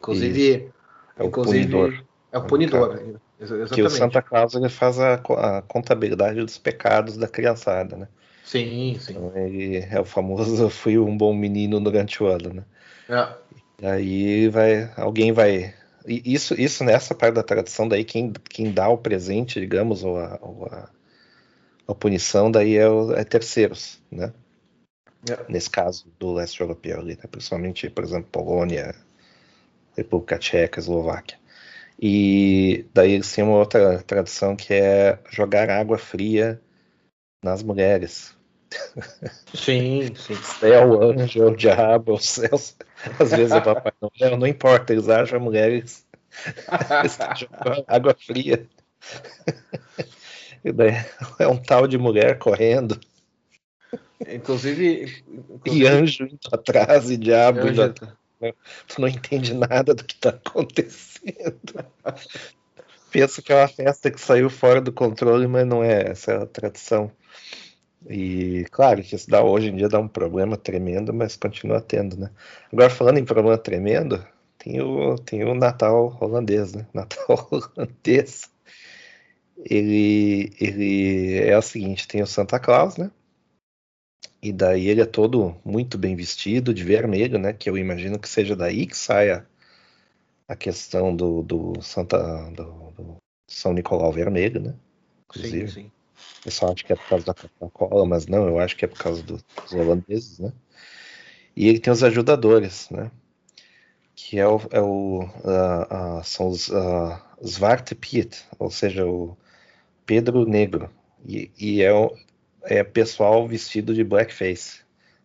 Inclusive, 0.00 0.72
É 1.16 1.22
o 1.22 1.26
inclusive 1.26 1.64
punidor. 1.66 2.04
é 2.32 2.38
o 2.38 2.42
punidor. 2.42 3.00
Ex- 3.42 3.50
Que 3.50 3.82
o 3.82 3.86
Exatamente. 3.86 3.90
Santa 3.98 4.22
Claus 4.22 4.54
ele 4.54 4.68
faz 4.68 4.98
a, 4.98 5.14
a 5.14 5.62
contabilidade 5.62 6.40
dos 6.40 6.58
pecados 6.58 7.16
da 7.16 7.28
criançada, 7.28 7.96
né? 7.96 8.08
Sim, 8.44 8.96
sim. 9.00 9.12
Então 9.12 9.32
ele 9.36 9.78
é 9.78 10.00
o 10.00 10.04
famoso 10.04 10.68
fui 10.70 10.98
um 10.98 11.16
bom 11.16 11.34
menino 11.34 11.80
durante 11.80 12.22
o 12.22 12.26
ano, 12.26 12.52
né? 12.54 12.64
É. 13.08 13.42
E 13.80 13.86
aí 13.86 14.48
vai, 14.48 14.90
alguém 14.96 15.32
vai. 15.32 15.74
e 16.06 16.22
Isso, 16.34 16.54
isso 16.60 16.84
nessa 16.84 17.14
parte 17.14 17.34
da 17.34 17.42
tradição, 17.42 17.88
daí 17.88 18.04
quem, 18.04 18.32
quem 18.50 18.72
dá 18.72 18.88
o 18.88 18.98
presente, 18.98 19.58
digamos, 19.60 20.04
ou 20.04 20.18
a, 20.18 20.38
ou 20.40 20.66
a, 20.66 20.88
a 21.88 21.94
punição, 21.94 22.50
daí 22.50 22.76
é, 22.76 22.88
o- 22.88 23.12
é 23.12 23.24
terceiros, 23.24 24.00
né? 24.10 24.32
É. 25.30 25.38
Nesse 25.48 25.70
caso 25.70 26.06
do 26.18 26.32
leste 26.32 26.60
europeu 26.60 26.98
ali, 26.98 27.14
né? 27.16 27.24
Principalmente, 27.30 27.88
por 27.90 28.04
exemplo, 28.04 28.28
Polônia, 28.30 28.94
República 29.96 30.38
Tcheca, 30.38 30.80
Eslováquia. 30.80 31.38
E 32.04 32.84
daí 32.92 33.12
eles 33.12 33.32
têm 33.32 33.44
uma 33.44 33.58
outra 33.58 34.02
tradição 34.02 34.56
que 34.56 34.74
é 34.74 35.20
jogar 35.30 35.70
água 35.70 35.96
fria 35.96 36.60
nas 37.44 37.62
mulheres. 37.62 38.36
Sim, 39.54 40.12
sim. 40.18 40.34
É 40.66 40.84
o 40.84 41.00
anjo, 41.00 41.40
é 41.40 41.46
o 41.46 41.56
diabo, 41.56 42.10
é 42.10 42.14
o 42.16 42.18
céu. 42.18 42.58
Às 43.20 43.30
vezes 43.30 43.52
é 43.52 43.58
o 43.58 43.62
Papai 43.62 43.92
Noel, 44.00 44.36
não 44.36 44.48
importa, 44.48 44.92
eles 44.92 45.08
acham 45.08 45.38
mulheres 45.38 46.04
água 47.86 48.16
fria. 48.18 48.66
É 51.38 51.46
um 51.46 51.56
tal 51.56 51.86
de 51.86 51.98
mulher 51.98 52.36
correndo, 52.38 52.98
Inclusive, 54.28 55.22
e 55.66 55.86
anjo 55.86 56.24
indo 56.24 56.38
atrás, 56.52 57.10
e 57.10 57.16
diabo 57.16 57.68
indo 57.68 57.82
Anjo- 57.82 57.94
atrás. 58.48 58.54
Tu 58.88 59.00
não 59.00 59.08
entende 59.08 59.54
nada 59.54 59.94
do 59.94 60.04
que 60.04 60.16
tá 60.16 60.30
acontecendo. 60.30 61.60
Pensa 63.10 63.42
que 63.42 63.52
é 63.52 63.56
uma 63.56 63.68
festa 63.68 64.10
que 64.10 64.20
saiu 64.20 64.48
fora 64.48 64.80
do 64.80 64.92
controle, 64.92 65.46
mas 65.46 65.66
não 65.66 65.84
é, 65.84 66.10
essa 66.10 66.32
é 66.32 66.42
a 66.42 66.46
tradição. 66.46 67.10
E 68.08 68.64
claro 68.70 69.02
que 69.02 69.14
isso 69.14 69.30
dá, 69.30 69.42
hoje 69.42 69.68
em 69.68 69.76
dia 69.76 69.88
dá 69.88 70.00
um 70.00 70.08
problema 70.08 70.56
tremendo, 70.56 71.12
mas 71.12 71.36
continua 71.36 71.80
tendo, 71.80 72.16
né? 72.16 72.30
Agora 72.72 72.90
falando 72.90 73.18
em 73.18 73.24
problema 73.24 73.56
tremendo, 73.56 74.24
tem 74.58 74.80
o, 74.80 75.16
tem 75.18 75.44
o 75.44 75.54
Natal 75.54 76.16
holandês, 76.20 76.74
né? 76.74 76.86
Natal 76.92 77.48
holandês. 77.50 78.50
Ele, 79.64 80.52
ele 80.58 81.38
é 81.38 81.56
o 81.56 81.62
seguinte, 81.62 82.08
tem 82.08 82.22
o 82.22 82.26
Santa 82.26 82.58
Claus, 82.58 82.96
né? 82.96 83.10
E 84.42 84.52
daí 84.52 84.88
ele 84.88 85.00
é 85.00 85.06
todo 85.06 85.56
muito 85.64 85.96
bem 85.96 86.14
vestido, 86.16 86.74
de 86.74 86.84
vermelho, 86.84 87.38
né? 87.38 87.52
Que 87.54 87.70
eu 87.70 87.78
imagino 87.78 88.18
que 88.18 88.28
seja 88.28 88.54
daí 88.56 88.86
que 88.86 88.96
saia 88.96 89.46
a 90.48 90.56
questão 90.56 91.14
do, 91.14 91.42
do 91.42 91.80
Santa 91.82 92.18
do, 92.50 92.90
do 92.92 93.16
São 93.48 93.72
Nicolau 93.72 94.12
vermelho, 94.12 94.60
né? 94.60 94.74
Sim, 95.32 95.66
Inclusive, 95.66 95.66
sim. 95.66 95.92
o 96.40 96.44
pessoal 96.44 96.72
acha 96.72 96.84
que 96.84 96.92
é 96.92 96.96
por 96.96 97.08
causa 97.08 97.26
da 97.26 97.34
Coca-Cola, 97.34 98.06
mas 98.06 98.26
não, 98.26 98.46
eu 98.48 98.58
acho 98.58 98.76
que 98.76 98.84
é 98.84 98.88
por 98.88 98.98
causa 98.98 99.22
do- 99.22 99.36
dos 99.62 99.72
holandeses, 99.72 100.38
né? 100.38 100.52
E 101.56 101.68
ele 101.68 101.78
tem 101.80 101.92
os 101.92 102.02
ajudadores, 102.02 102.88
né? 102.90 103.10
Que 104.14 104.38
é 104.38 104.46
o, 104.46 104.60
é 104.70 104.80
o 104.80 105.22
ah, 105.44 106.18
ah, 106.18 106.22
são 106.22 106.48
os 106.48 106.68
uh, 106.68 107.18
Zwarte 107.46 107.94
Piet, 107.94 108.44
ou 108.58 108.70
seja, 108.70 109.06
o 109.06 109.36
Pedro 110.06 110.46
Negro. 110.46 110.90
E, 111.26 111.50
e 111.58 111.82
é, 111.82 111.92
o- 111.92 112.16
é 112.64 112.82
pessoal 112.84 113.46
vestido 113.46 113.94
de 113.94 114.04
blackface, 114.04 114.80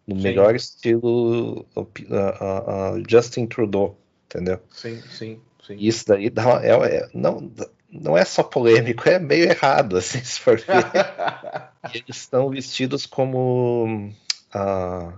no 0.05 0.15
Sim. 0.15 0.21
melhor 0.21 0.55
estilo 0.55 1.65
ah, 2.11 2.63
ah, 2.67 3.01
Justin 3.07 3.45
Trudeau, 3.45 3.97
entendeu? 4.25 4.59
Sim, 4.69 5.01
sim, 5.09 5.41
sim. 5.65 5.75
Isso 5.79 6.07
daí 6.07 6.29
dá 6.29 6.61
é- 6.63 6.97
é- 6.97 7.09
não, 7.13 7.51
não 7.89 8.17
é 8.17 8.25
só 8.25 8.43
polêmico, 8.43 9.07
é 9.07 9.19
meio 9.19 9.49
errado, 9.49 9.97
assim, 9.97 10.23
se 10.23 10.39
for 10.39 10.57
ver. 10.59 10.85
Eles 11.93 12.17
estão 12.17 12.49
vestidos 12.49 13.05
como 13.05 14.11
ah, 14.53 15.13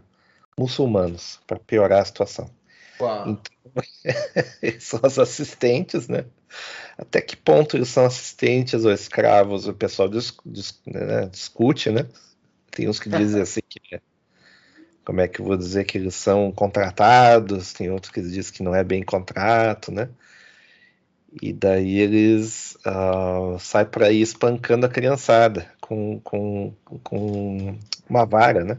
muçulmanos, 0.58 1.40
para 1.48 1.60
piorar 1.60 2.02
a 2.02 2.06
situação. 2.06 2.50
Uau. 3.00 3.42
Eles 4.62 4.84
são 4.84 5.00
os 5.04 5.18
assistentes, 5.18 6.08
né? 6.08 6.26
Até 6.98 7.22
que 7.22 7.36
ponto 7.38 7.78
eles 7.78 7.90
são 7.90 8.06
assistentes 8.06 8.86
ou 8.86 8.92
escravos? 8.92 9.68
O 9.68 9.74
pessoal 9.74 10.10
dis- 10.10 10.36
dis- 10.46 10.80
né, 10.86 11.28
discute, 11.28 11.92
né? 11.92 12.08
Tem 12.72 12.90
uns 12.90 13.00
que 13.00 13.10
dizem 13.10 13.42
assim 13.44 13.62
que 13.70 13.96
é- 13.96 14.02
como 15.04 15.22
é 15.22 15.28
que 15.28 15.42
eu 15.42 15.46
vou 15.46 15.58
dizer 15.58 15.86
que 15.86 15.98
eles 15.98 16.16
são 16.16 16.52
contratados, 16.52 17.74
tem 17.74 17.90
outros 17.90 18.12
que 18.12 18.22
dizem 18.22 18.54
que 18.54 18.64
não 18.64 18.76
é 18.76 18.84
bem 18.84 19.04
contrato, 19.04 19.92
né? 19.92 20.10
E 21.42 21.54
daí 21.54 22.00
eles 22.00 22.78
ah, 22.86 23.56
saem 23.60 23.86
por 23.88 24.04
aí 24.04 24.22
espancando 24.22 24.86
a 24.86 24.90
criançada 24.90 25.72
com, 25.80 26.20
com, 26.22 26.74
com 27.04 27.78
uma 28.10 28.26
vara, 28.26 28.64
né? 28.64 28.78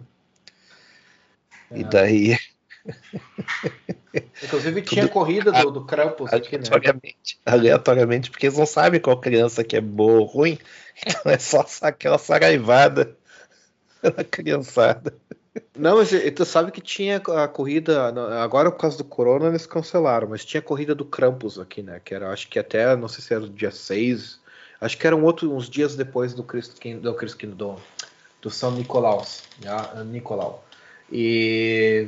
E 1.74 1.80
É. 1.80 1.84
daí 1.84 2.36
Inclusive 4.42 4.82
tinha 4.82 5.08
corrida 5.08 5.52
do, 5.52 5.70
do 5.70 5.84
Krampus 5.84 6.32
aqui, 6.32 6.58
né? 6.58 6.64
aleatoriamente, 6.66 7.40
aleatoriamente, 7.44 8.30
porque 8.30 8.46
eles 8.46 8.58
não 8.58 8.66
sabem 8.66 9.00
qual 9.00 9.20
criança 9.20 9.62
que 9.62 9.76
é 9.76 9.80
boa 9.80 10.20
ou 10.20 10.24
ruim, 10.24 10.58
então 11.06 11.30
é 11.30 11.38
só 11.38 11.64
aquela 11.82 12.18
saraivada 12.18 13.16
na 14.02 14.24
criançada. 14.24 15.14
Não, 15.76 15.96
mas 15.96 16.10
tu 16.34 16.44
sabe 16.44 16.70
que 16.70 16.80
tinha 16.80 17.16
a 17.16 17.48
corrida, 17.48 18.06
agora 18.42 18.70
por 18.70 18.78
causa 18.78 18.96
do 18.96 19.04
corona 19.04 19.48
eles 19.48 19.66
cancelaram, 19.66 20.28
mas 20.28 20.44
tinha 20.44 20.60
a 20.60 20.64
corrida 20.64 20.94
do 20.94 21.04
Krampus 21.04 21.58
aqui, 21.58 21.82
né? 21.82 22.00
Que 22.04 22.14
era, 22.14 22.30
acho 22.30 22.48
que 22.48 22.58
até, 22.58 22.94
não 22.96 23.08
sei 23.08 23.22
se 23.22 23.34
era 23.34 23.48
dia 23.48 23.70
6, 23.70 24.38
acho 24.80 24.96
que 24.96 25.06
eram 25.06 25.24
outros, 25.24 25.50
uns 25.50 25.68
dias 25.68 25.96
depois 25.96 26.34
do 26.34 26.44
Cristo 26.44 26.76
do, 27.00 27.14
Cristo, 27.14 27.46
do, 27.48 27.76
do 28.40 28.50
São 28.50 28.70
Nicolaus, 28.72 29.42
né? 29.60 30.04
Nicolau. 30.04 30.64
E, 31.10 32.06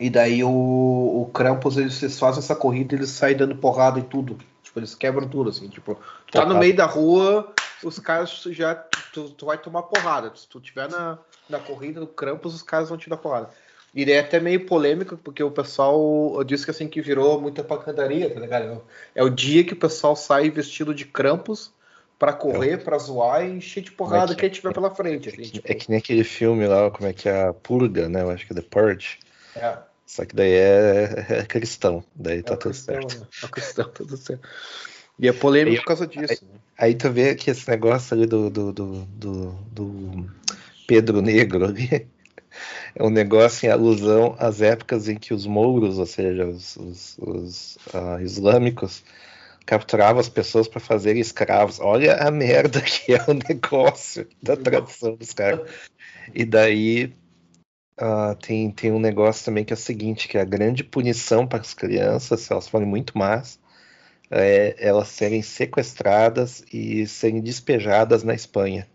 e 0.00 0.08
daí 0.08 0.42
o, 0.42 0.48
o 0.48 1.30
Krampus, 1.32 1.76
eles, 1.76 2.02
eles 2.02 2.18
fazem 2.18 2.38
essa 2.38 2.56
corrida 2.56 2.94
e 2.94 2.98
eles 2.98 3.10
saem 3.10 3.36
dando 3.36 3.54
porrada 3.54 4.00
em 4.00 4.02
tudo. 4.02 4.38
Tipo, 4.62 4.78
eles 4.80 4.94
quebram 4.94 5.28
tudo, 5.28 5.50
assim, 5.50 5.68
tipo, 5.68 5.94
tu 5.94 6.32
tá 6.32 6.40
no 6.40 6.46
Porrada. 6.46 6.58
meio 6.60 6.74
da 6.74 6.86
rua, 6.86 7.52
os 7.84 7.98
caras 7.98 8.30
já, 8.50 8.74
tu, 9.12 9.28
tu 9.30 9.46
vai 9.46 9.58
tomar 9.58 9.82
porrada. 9.82 10.32
Se 10.34 10.48
tu 10.48 10.58
tiver 10.60 10.88
na, 10.88 11.18
na 11.48 11.58
corrida 11.58 12.00
do 12.00 12.06
Krampus, 12.06 12.54
os 12.54 12.62
caras 12.62 12.88
vão 12.88 12.96
te 12.96 13.10
dar 13.10 13.18
porrada. 13.18 13.50
E 13.94 14.04
daí 14.04 14.14
é 14.14 14.20
até 14.20 14.38
meio 14.40 14.64
polêmico, 14.66 15.16
porque 15.16 15.42
o 15.42 15.50
pessoal 15.50 16.42
disse 16.44 16.64
que 16.64 16.70
assim 16.70 16.86
que 16.88 17.02
virou 17.02 17.40
muita 17.40 17.62
pancadaria, 17.64 18.32
tá 18.32 18.38
ligado? 18.40 18.82
É 19.14 19.22
o 19.22 19.28
dia 19.28 19.64
que 19.64 19.72
o 19.72 19.76
pessoal 19.76 20.14
sai 20.16 20.48
vestido 20.48 20.94
de 20.94 21.04
Krampus 21.04 21.72
pra 22.16 22.32
correr, 22.32 22.84
pra 22.84 22.96
zoar 22.98 23.44
e 23.44 23.50
encher 23.50 23.82
de 23.82 23.90
porrada 23.90 24.20
Mas 24.20 24.30
é 24.30 24.34
que- 24.34 24.40
quem 24.42 24.50
tiver 24.50 24.72
pela 24.72 24.94
frente. 24.94 25.28
É 25.28 25.32
Assim, 25.32 25.42
que, 25.42 25.50
tipo, 25.50 25.72
é 25.72 25.74
que 25.74 25.90
nem 25.90 25.98
aquele 25.98 26.22
filme 26.22 26.66
lá, 26.68 26.90
como 26.90 27.08
é 27.08 27.12
que 27.12 27.28
é 27.28 27.48
a 27.48 27.52
Purga, 27.52 28.08
né? 28.08 28.22
Eu 28.22 28.30
acho 28.30 28.46
que 28.46 28.52
é 28.52 28.56
The 28.56 28.62
Purge. 28.62 29.18
é, 29.56 29.76
Só 30.10 30.24
que 30.24 30.34
daí 30.34 30.50
é, 30.52 31.26
é 31.28 31.44
cristão, 31.44 32.02
daí 32.16 32.40
é 32.40 32.42
tá 32.42 32.56
tudo 32.56 32.72
cristão, 32.72 32.94
certo. 32.96 33.20
né? 33.20 33.26
É 33.44 33.46
cristão, 33.46 33.88
tudo 33.94 34.16
certo. 34.16 34.48
E 35.16 35.28
é 35.28 35.32
polêmico 35.32 35.76
Aí- 35.76 35.80
por 35.80 35.86
causa 35.86 36.04
disso. 36.04 36.44
né? 36.44 36.58
Aí 36.76 36.94
tu 36.96 37.12
vê 37.12 37.36
que 37.36 37.48
esse 37.48 37.68
negócio 37.70 38.16
ali 38.16 38.26
do, 38.26 38.50
do, 38.50 38.72
do, 38.72 39.04
do, 39.04 39.50
do 39.70 40.30
Pedro 40.88 41.22
Negro 41.22 41.64
ali 41.66 42.08
é 42.96 43.02
um 43.04 43.08
negócio 43.10 43.68
em 43.68 43.70
alusão 43.70 44.34
às 44.36 44.60
épocas 44.60 45.08
em 45.08 45.16
que 45.16 45.32
os 45.32 45.46
mouros, 45.46 45.96
ou 45.96 46.06
seja, 46.06 46.44
os, 46.44 46.76
os- 46.76 47.16
os, 47.18 47.78
ah, 47.94 48.18
islâmicos, 48.20 49.04
capturavam 49.64 50.18
as 50.18 50.28
pessoas 50.28 50.66
para 50.66 50.80
fazerem 50.80 51.20
escravos. 51.20 51.78
Olha 51.78 52.16
a 52.16 52.32
merda 52.32 52.80
que 52.82 53.12
é 53.14 53.22
o 53.28 53.34
negócio 53.34 54.26
da 54.42 54.56
tradição 54.56 55.14
dos 55.14 55.32
caras. 55.32 55.60
E 56.34 56.44
daí 56.44 57.12
ah, 58.00 58.34
tem, 58.34 58.70
tem 58.70 58.90
um 58.92 58.98
negócio 59.00 59.44
também 59.44 59.64
que 59.64 59.72
é 59.72 59.76
o 59.76 59.78
seguinte, 59.78 60.28
que 60.28 60.38
a 60.38 60.44
grande 60.44 60.82
punição 60.84 61.46
para 61.46 61.60
as 61.60 61.74
crianças, 61.74 62.40
se 62.40 62.52
elas 62.52 62.68
forem 62.68 62.86
muito 62.88 63.16
más, 63.16 63.58
é 64.30 64.74
elas 64.78 65.08
serem 65.08 65.42
sequestradas 65.42 66.64
e 66.72 67.06
serem 67.06 67.40
despejadas 67.40 68.22
na 68.24 68.34
Espanha. 68.34 68.88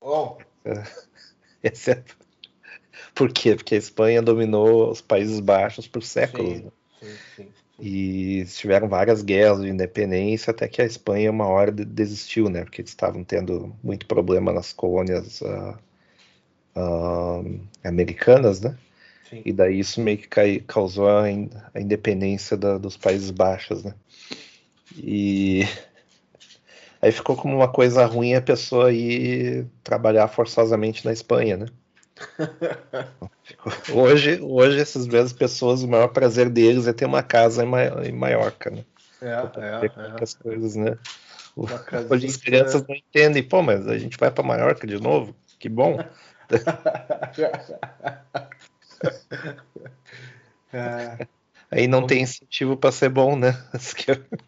Bom, 0.00 0.38
Esse 1.62 1.92
é- 1.92 2.04
Por 3.14 3.32
quê? 3.32 3.54
Porque 3.54 3.74
a 3.74 3.78
Espanha 3.78 4.22
dominou 4.22 4.90
os 4.90 5.00
Países 5.00 5.40
Baixos 5.40 5.86
por 5.86 6.02
séculos. 6.02 6.58
sim, 6.58 6.64
né? 6.64 6.70
sim, 7.00 7.16
sim. 7.36 7.48
E 7.82 8.44
tiveram 8.44 8.88
várias 8.88 9.22
guerras 9.22 9.62
de 9.62 9.68
independência 9.68 10.50
até 10.50 10.68
que 10.68 10.82
a 10.82 10.84
Espanha 10.84 11.30
uma 11.30 11.46
hora 11.46 11.72
de- 11.72 11.84
desistiu, 11.84 12.50
né? 12.50 12.62
Porque 12.62 12.82
eles 12.82 12.90
estavam 12.90 13.24
tendo 13.24 13.74
muito 13.82 14.06
problema 14.06 14.52
nas 14.52 14.72
colônias 14.72 15.42
ah, 15.42 15.78
ah, 16.74 17.40
americanas, 17.84 18.60
né? 18.60 18.76
sim. 19.28 19.42
E 19.44 19.52
daí 19.52 19.78
isso 19.78 20.00
meio 20.00 20.18
que 20.18 20.28
cai- 20.28 20.60
causou 20.66 21.08
a, 21.08 21.30
in- 21.30 21.50
a 21.74 21.80
independência 21.80 22.56
da- 22.56 22.78
dos 22.78 22.96
Países 22.96 23.30
Baixos, 23.30 23.84
né? 23.84 23.94
E 24.96 25.62
aí 27.00 27.12
ficou 27.12 27.36
como 27.36 27.54
uma 27.56 27.68
coisa 27.68 28.04
ruim 28.06 28.34
a 28.34 28.42
pessoa 28.42 28.92
ir 28.92 29.66
trabalhar 29.84 30.26
forçosamente 30.28 31.04
na 31.04 31.12
Espanha, 31.12 31.56
né? 31.56 31.66
Hoje, 33.92 34.40
hoje 34.40 34.80
essas 34.80 35.06
mesmas 35.06 35.32
pessoas, 35.32 35.82
o 35.82 35.88
maior 35.88 36.08
prazer 36.08 36.48
deles 36.48 36.86
é 36.86 36.92
ter 36.92 37.04
uma 37.04 37.22
casa 37.22 37.64
em, 37.64 37.66
Ma- 37.66 38.06
em 38.06 38.12
Maiorca, 38.12 38.70
né? 38.70 38.84
É, 39.22 39.26
é, 39.26 39.86
é. 39.86 40.22
as 40.22 40.34
coisas, 40.34 40.76
né? 40.76 40.96
Hoje 42.08 42.26
as 42.26 42.36
crianças 42.36 42.86
não 42.86 42.94
entendem, 42.94 43.42
pô, 43.42 43.62
mas 43.62 43.86
a 43.86 43.98
gente 43.98 44.16
vai 44.16 44.30
para 44.30 44.44
Maiorca 44.44 44.86
de 44.86 45.00
novo? 45.00 45.34
Que 45.58 45.68
bom. 45.68 45.98
É, 50.72 50.72
Aí 51.70 51.86
não 51.86 52.06
tem 52.06 52.22
incentivo 52.22 52.76
para 52.76 52.90
ser 52.90 53.08
bom, 53.08 53.36
né? 53.36 53.56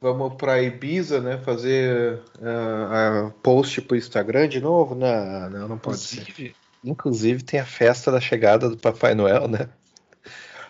Vamos 0.00 0.34
pra 0.34 0.62
Ibiza, 0.62 1.20
né? 1.20 1.38
Fazer 1.38 2.20
ah, 2.42 3.26
ah, 3.28 3.30
post 3.42 3.82
pro 3.82 3.96
Instagram 3.96 4.48
de 4.48 4.60
novo? 4.60 4.94
Não, 4.94 5.50
não, 5.50 5.68
não 5.68 5.78
pode 5.78 5.98
ser. 5.98 6.22
Inclusive, 6.22 6.56
inclusive 6.82 7.42
tem 7.44 7.60
a 7.60 7.66
festa 7.66 8.10
da 8.10 8.20
chegada 8.20 8.68
do 8.68 8.76
Papai 8.76 9.14
Noel, 9.14 9.46
né? 9.46 9.68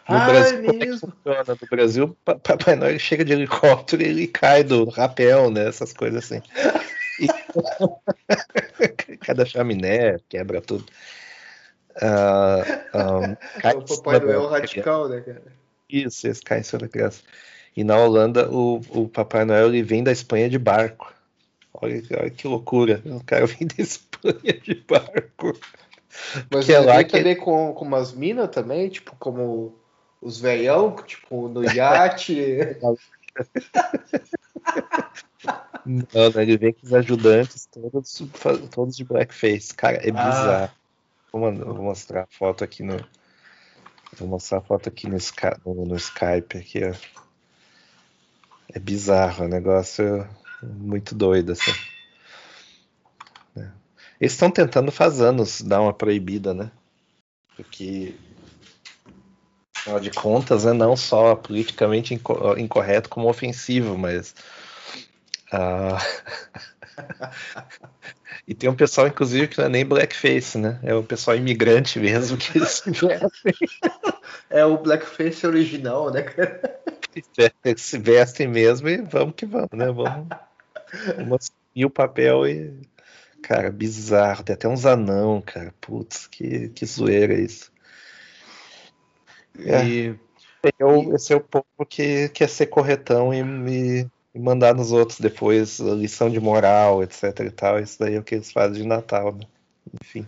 No 0.09 0.17
Ah, 0.17 0.27
Brasil, 0.27 0.59
é 0.59 0.63
como 0.63 0.83
é 0.83 0.85
mesmo? 0.85 1.13
funciona? 1.13 1.59
No 1.61 1.69
Brasil, 1.71 2.17
Pa- 2.25 2.35
Papai 2.35 2.75
Noel 2.77 2.99
chega 2.99 3.25
de 3.25 3.33
helicóptero 3.33 4.03
e 4.03 4.07
ele 4.07 4.27
cai 4.27 4.65
do 4.65 4.89
rapel, 4.91 5.51
né? 5.51 5.69
Essas 5.69 5.93
coisas 5.93 6.25
assim. 6.25 6.43
Cada 9.25 9.45
chaminé, 9.45 10.19
quebra 10.29 10.61
tudo. 10.61 10.85
Ah, 12.01 12.63
ah, 12.93 13.37
cai 13.61 13.73
É 13.75 13.77
o 13.77 13.83
Papai 13.83 14.21
Noel 14.21 14.47
radical, 14.47 15.09
né, 15.09 15.21
cara? 15.21 15.43
Isso, 15.89 16.27
esse 16.27 16.43
cai 16.43 16.61
em 16.61 16.63
cima 16.63 16.81
da 16.81 16.89
criança. 16.89 17.23
E 17.77 17.85
na 17.85 17.97
Holanda, 17.99 18.51
o, 18.51 18.81
o 18.91 19.09
Papai 19.09 19.45
Noel 19.45 19.69
ele 19.69 19.83
vem 19.83 20.03
da 20.03 20.13
Espanha 20.13 20.49
de 20.49 20.59
barco. 20.59 21.13
Olha, 21.75 22.03
olha 22.19 22.31
que 22.31 22.47
loucura. 22.47 23.03
O 23.05 23.23
cara 23.25 23.45
vem 23.47 23.67
da 23.67 23.83
Espanha 23.83 24.53
de 24.63 24.75
barco. 24.89 25.53
Mas 26.51 26.67
Que 26.67 26.73
é 26.73 26.79
lá 26.81 27.03
que- 27.03 27.11
também 27.19 27.37
com, 27.37 27.73
com 27.75 27.85
umas 27.85 28.13
minas 28.13 28.49
também, 28.51 28.89
tipo, 28.89 29.15
como 29.19 29.79
os 30.21 30.39
velhão, 30.41 30.95
tipo, 30.97 31.49
no 31.49 31.63
iate. 31.73 32.77
Não, 35.85 36.31
né, 36.35 36.43
ele 36.43 36.57
vem 36.57 36.73
com 36.73 36.87
os 36.87 36.95
ajudantes 36.95 37.67
todos, 37.67 38.23
todos 38.71 38.97
de 38.97 39.05
blackface. 39.05 39.75
Cara, 39.75 39.97
é 39.97 40.11
Ah. 40.15 40.29
bizarro. 40.31 40.71
Vou, 41.33 41.41
mandar- 41.41 41.65
vou 41.65 41.83
mostrar 41.83 42.23
a 42.23 42.27
foto 42.31 42.63
aqui 42.63 42.83
no. 42.83 42.97
Vou 44.19 44.29
mostrar 44.29 44.59
a 44.59 44.61
foto 44.61 44.89
aqui 44.89 45.09
no, 45.09 45.17
no- 45.65 45.87
no 45.87 45.97
Skype 45.97 46.59
aqui, 46.59 46.81
ó. 46.85 46.95
É 48.75 48.79
bizarro, 48.79 49.45
é 49.45 49.47
um 49.47 49.51
negócio 49.51 50.29
muito 50.63 51.15
doido, 51.15 51.53
assim. 51.53 51.73
É. 53.57 53.69
Eles 54.21 54.33
estão 54.33 54.51
tentando 54.51 54.93
faz 54.93 55.21
anos 55.21 55.61
dar 55.63 55.81
uma 55.81 55.93
proibida, 55.93 56.55
né? 56.55 56.71
Porque, 57.57 58.15
afinal 59.83 60.01
de 60.01 60.11
contas, 60.11 60.65
né, 60.65 60.73
não 60.73 60.97
só 60.97 61.35
politicamente 61.35 62.15
inco- 62.15 62.57
incorreto 62.59 63.09
como 63.09 63.29
ofensivo, 63.29 63.97
mas 63.99 64.35
ah, 65.53 65.99
e 68.47 68.55
tem 68.55 68.69
um 68.69 68.75
pessoal, 68.75 69.07
inclusive, 69.07 69.49
que 69.49 69.59
não 69.59 69.67
é 69.67 69.69
nem 69.69 69.85
blackface, 69.85 70.59
né? 70.59 70.79
É 70.83 70.95
o 70.95 71.03
pessoal 71.03 71.37
imigrante 71.37 71.99
mesmo 71.99 72.37
que 72.37 72.53
se 72.67 72.91
vestem, 72.91 72.93
É 74.51 74.65
o 74.65 74.79
blackface 74.79 75.47
original, 75.47 76.11
né, 76.11 76.23
cara? 76.23 76.81
eles 77.65 77.83
se 77.83 77.99
vestem 77.99 78.49
mesmo 78.49 78.89
e 78.89 78.99
vamos 79.03 79.35
que 79.35 79.47
vamos, 79.47 79.71
né? 79.73 79.87
Vamos, 79.87 80.29
vamos 81.17 81.39
assumir 81.41 81.87
o 81.87 81.91
papel 81.91 82.47
e. 82.49 82.83
Cara, 83.43 83.73
bizarro. 83.73 84.45
Tem 84.45 84.55
até 84.55 84.69
uns 84.69 84.87
anão, 84.87 85.43
cara. 85.43 85.75
Putz, 85.81 86.29
que, 86.29 86.71
que 86.71 86.87
zoeira 86.87 87.35
isso. 87.41 87.72
É. 89.59 89.85
E 89.85 90.15
Esse 90.65 90.75
é 90.79 90.85
o, 90.85 91.15
esse 91.15 91.33
é 91.33 91.37
o 91.37 91.41
povo 91.41 91.65
que 91.89 92.29
quer 92.31 92.49
ser 92.49 92.67
corretão 92.67 93.33
e, 93.35 93.41
e- 93.41 94.07
e 94.35 94.39
mandar 94.39 94.75
nos 94.75 94.93
outros 94.93 95.19
depois 95.21 95.81
a 95.81 95.95
lição 95.95 96.31
de 96.31 96.41
moral, 96.41 97.03
etc 97.03 97.41
e 97.41 97.51
tal. 97.51 97.79
Isso 97.81 97.99
daí 97.99 98.15
é 98.15 98.19
o 98.19 98.23
que 98.23 98.35
eles 98.37 98.51
fazem 98.53 98.83
de 98.83 98.89
Natal, 98.89 99.33
né? 99.35 99.47
Enfim. 100.03 100.27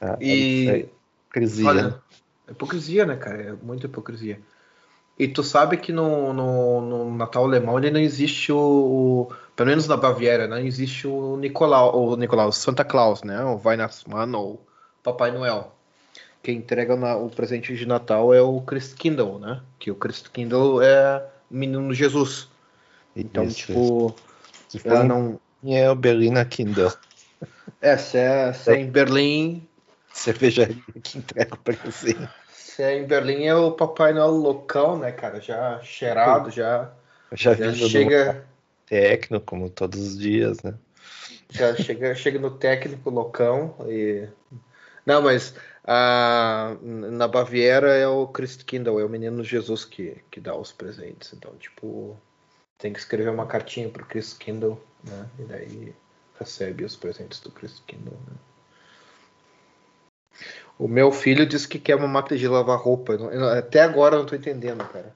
A- 0.00 0.12
a- 0.12 0.22
E- 0.22 0.68
a 0.70 0.76
hipocrisia, 0.78 1.74
né? 1.74 1.80
Olha, 1.82 2.02
hipocrisia, 2.50 3.06
né, 3.06 3.16
cara? 3.16 3.42
É 3.42 3.52
muita 3.62 3.86
hipocrisia. 3.86 4.40
E 5.18 5.28
tu 5.28 5.42
sabe 5.42 5.76
que 5.76 5.92
no, 5.92 6.32
no, 6.32 6.80
no 6.80 7.14
Natal 7.16 7.44
alemão 7.44 7.78
ele 7.78 7.90
não 7.90 8.00
existe 8.00 8.52
o, 8.52 8.58
o- 8.58 9.34
Pelo 9.56 9.68
menos 9.68 9.86
na 9.86 9.96
Baviera, 9.96 10.46
não 10.48 10.56
existe 10.58 11.06
o 11.06 11.36
Nicolau, 11.36 11.94
o 11.94 12.16
Nicolau, 12.16 12.48
o 12.48 12.52
Santa 12.52 12.82
Claus, 12.84 13.22
né? 13.22 13.42
O 13.44 13.60
Weihnachtsmann 13.62 14.34
ou 14.34 14.66
Papai 15.02 15.30
Noel. 15.30 15.74
Quem 16.42 16.56
entrega 16.58 16.96
na- 16.96 17.16
o 17.16 17.28
presente 17.28 17.76
de 17.76 17.86
Natal 17.86 18.32
é 18.32 18.40
o 18.40 18.60
Christkindl, 18.62 19.38
né? 19.38 19.60
Que 19.78 19.90
o 19.90 19.94
Christkindl 19.94 20.80
é 20.82 21.26
o 21.50 21.54
menino 21.54 21.92
Jesus. 21.92 22.48
Então, 23.14 23.44
Isso, 23.44 23.56
tipo, 23.56 24.14
for 24.78 24.92
ela 24.92 25.04
não. 25.04 25.40
é 25.64 25.90
o 25.90 25.94
Berlina 25.94 26.44
Kindle, 26.44 26.92
É, 27.80 27.96
se 27.96 28.18
é, 28.18 28.52
se 28.52 28.70
é 28.70 28.76
em 28.76 28.90
Berlim, 28.90 29.66
cervejaria 30.12 30.76
que 31.02 31.18
entrega 31.18 31.54
o 31.54 31.58
presente. 31.58 32.28
Se 32.52 32.82
é 32.82 32.98
em 32.98 33.06
Berlim 33.06 33.44
é 33.44 33.54
o 33.54 33.72
Papai 33.72 34.12
Noel 34.12 34.30
loucão, 34.30 34.98
né, 34.98 35.12
cara? 35.12 35.40
Já 35.40 35.80
cheirado, 35.82 36.50
já, 36.50 36.90
Já, 37.32 37.54
já 37.54 37.72
chega, 37.72 38.44
técnico, 38.86 39.44
como 39.46 39.70
todos 39.70 39.98
os 40.00 40.18
dias, 40.18 40.62
né? 40.62 40.74
já 41.50 41.74
chega, 41.74 42.14
chega 42.14 42.38
no 42.38 42.50
técnico 42.50 43.10
loucão 43.10 43.74
e 43.88 44.28
não, 45.04 45.22
mas 45.22 45.54
ah, 45.92 46.76
na 46.82 47.26
Baviera 47.26 47.96
é 47.96 48.06
o 48.06 48.28
Christkindl, 48.28 49.00
é 49.00 49.04
o 49.04 49.08
menino 49.08 49.42
Jesus 49.42 49.84
que, 49.84 50.22
que 50.30 50.38
dá 50.38 50.54
os 50.54 50.70
presentes. 50.70 51.32
Então, 51.32 51.52
tipo, 51.56 52.16
tem 52.78 52.92
que 52.92 53.00
escrever 53.00 53.28
uma 53.28 53.44
cartinha 53.44 53.88
pro 53.88 54.06
Christkindl, 54.06 54.74
né? 55.02 55.28
E 55.36 55.42
daí 55.42 55.94
recebe 56.38 56.84
os 56.84 56.94
presentes 56.94 57.40
do 57.40 57.50
Christkindl, 57.50 58.12
né? 58.12 58.36
O 60.78 60.86
meu 60.86 61.10
filho 61.10 61.44
disse 61.44 61.66
que 61.66 61.80
quer 61.80 61.96
uma 61.96 62.06
máquina 62.06 62.38
de 62.38 62.46
lavar 62.46 62.78
roupa. 62.78 63.14
Até 63.58 63.82
agora 63.82 64.14
eu 64.14 64.20
não 64.20 64.26
tô 64.26 64.36
entendendo, 64.36 64.86
cara. 64.86 65.12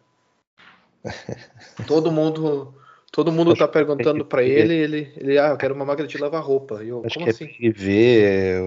Todo 1.86 2.10
mundo, 2.10 2.74
todo 3.14 3.30
mundo 3.30 3.54
tá 3.54 3.68
perguntando 3.68 4.24
pra 4.24 4.42
ele, 4.42 4.74
ele, 4.74 5.12
ele, 5.16 5.38
ah, 5.38 5.50
eu 5.50 5.56
quero 5.56 5.72
uma 5.72 5.84
máquina 5.84 6.08
de 6.08 6.18
lavar 6.18 6.42
roupa. 6.42 6.82
E 6.82 6.88
eu, 6.88 7.00
Acho 7.04 7.14
como 7.14 7.24
que 7.26 7.30
assim? 7.30 7.44
é 7.44 7.56
ele 7.60 7.72
vê, 7.72 8.58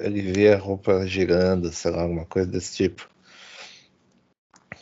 ele 0.00 0.22
vê 0.22 0.54
a 0.54 0.58
roupa 0.58 1.06
girando, 1.06 1.70
sei 1.70 1.90
lá, 1.90 2.02
alguma 2.02 2.24
coisa 2.24 2.50
desse 2.50 2.74
tipo. 2.76 3.06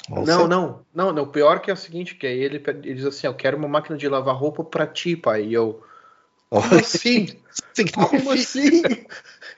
Ou 0.08 0.24
Não, 0.24 0.24
sei- 0.24 0.46
não, 0.48 0.86
não, 0.94 1.12
não. 1.12 1.22
O 1.24 1.32
pior 1.32 1.60
que 1.60 1.68
é 1.68 1.74
o 1.74 1.76
seguinte, 1.76 2.14
que 2.14 2.28
aí 2.28 2.38
ele, 2.38 2.62
ele 2.64 2.94
diz 2.94 3.04
assim, 3.04 3.26
eu 3.26 3.34
quero 3.34 3.56
uma 3.56 3.66
máquina 3.66 3.98
de 3.98 4.08
lavar 4.08 4.36
roupa 4.36 4.62
pra 4.62 4.86
ti, 4.86 5.16
pai. 5.16 5.46
E 5.46 5.54
eu, 5.54 5.82
como 6.48 6.76
assim? 6.76 7.26
Como 7.92 8.30
assim? 8.30 8.82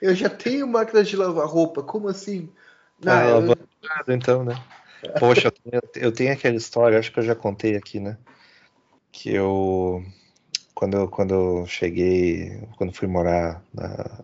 Eu 0.01 0.13
já 0.15 0.27
tenho 0.29 0.67
máquina 0.67 1.03
de 1.03 1.15
lavar 1.15 1.47
roupa, 1.47 1.83
como 1.83 2.07
assim? 2.07 2.49
Não, 3.03 3.13
Ah, 3.13 3.25
eu- 3.25 3.55
então, 4.15 4.43
né? 4.43 4.53
Poxa, 5.19 5.47
eu 5.47 5.51
tenho, 5.51 5.81
eu 6.07 6.11
tenho 6.11 6.33
aquela 6.33 6.55
história, 6.55 6.97
acho 6.97 7.11
que 7.11 7.19
eu 7.19 7.23
já 7.23 7.35
contei 7.35 7.75
aqui, 7.75 7.99
né? 7.99 8.17
Que 9.11 9.29
eu, 9.33 10.03
quando 10.75 10.97
eu, 10.97 11.07
quando 11.09 11.33
eu 11.33 11.67
cheguei, 11.67 12.61
quando 12.77 12.93
fui 12.93 13.07
morar 13.07 13.63
na- 13.73 14.21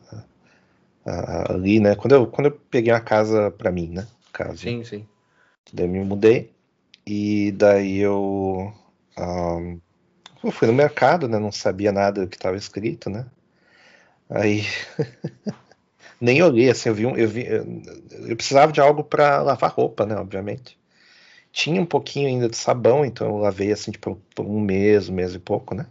ali, 1.49 1.79
né? 1.79 1.95
Quando 1.95 2.13
eu, 2.15 2.27
quando 2.27 2.47
eu 2.47 2.51
peguei 2.51 2.91
uma 2.93 2.99
casa 3.01 3.51
pra 3.51 3.71
mim, 3.71 3.87
né? 3.89 4.07
Casa. 4.33 4.57
sim, 4.57 4.83
sim. 4.83 5.07
Daí 5.73 5.85
eu 5.85 5.89
me 5.91 6.03
mudei 6.03 6.51
e 7.05 7.51
daí 7.53 7.99
eu, 7.99 8.73
ahn, 9.17 9.79
eu 10.43 10.51
fui 10.51 10.67
no 10.67 10.73
mercado, 10.73 11.27
né? 11.27 11.39
Não 11.39 11.51
sabia 11.51 11.91
nada 11.91 12.23
do 12.23 12.29
que 12.29 12.37
estava 12.37 12.57
escrito, 12.57 13.09
né? 13.09 13.25
Aí 14.29 14.63
nem 16.21 16.41
olhei, 16.41 16.69
assim, 16.69 16.89
eu 16.89 16.95
vi, 16.95 17.05
um, 17.05 17.15
eu 17.15 17.27
vi, 17.27 17.45
eu, 17.45 17.65
eu 18.29 18.35
precisava 18.35 18.71
de 18.71 18.81
algo 18.81 19.03
para 19.03 19.41
lavar 19.41 19.71
roupa, 19.71 20.05
né? 20.05 20.15
Obviamente. 20.15 20.77
Tinha 21.57 21.81
um 21.81 21.87
pouquinho 21.87 22.27
ainda 22.27 22.47
de 22.47 22.55
sabão, 22.55 23.03
então 23.03 23.29
eu 23.29 23.37
lavei 23.37 23.71
assim 23.71 23.89
tipo, 23.89 24.21
por 24.35 24.45
um 24.45 24.59
mês, 24.59 25.09
um 25.09 25.13
mês 25.13 25.33
e 25.33 25.39
pouco, 25.39 25.73
né? 25.73 25.87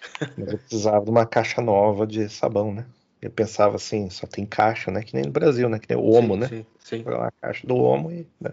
Mas 0.34 0.50
eu 0.50 0.58
precisava 0.58 1.04
de 1.04 1.10
uma 1.10 1.26
caixa 1.26 1.60
nova 1.60 2.06
de 2.06 2.26
sabão, 2.30 2.72
né? 2.72 2.86
Eu 3.20 3.30
pensava 3.30 3.76
assim, 3.76 4.08
só 4.08 4.26
tem 4.26 4.46
caixa, 4.46 4.90
né? 4.90 5.02
Que 5.02 5.14
nem 5.14 5.26
no 5.26 5.30
Brasil, 5.30 5.68
né? 5.68 5.78
Que 5.78 5.94
nem 5.94 6.02
o 6.02 6.10
Omo, 6.10 6.32
sim, 6.32 6.40
né? 6.40 6.48
Sim, 6.48 6.66
sim. 6.78 7.02
Lá 7.02 7.28
a 7.28 7.30
caixa 7.32 7.66
do 7.66 7.76
Omo 7.76 8.10
e. 8.10 8.26
né? 8.40 8.50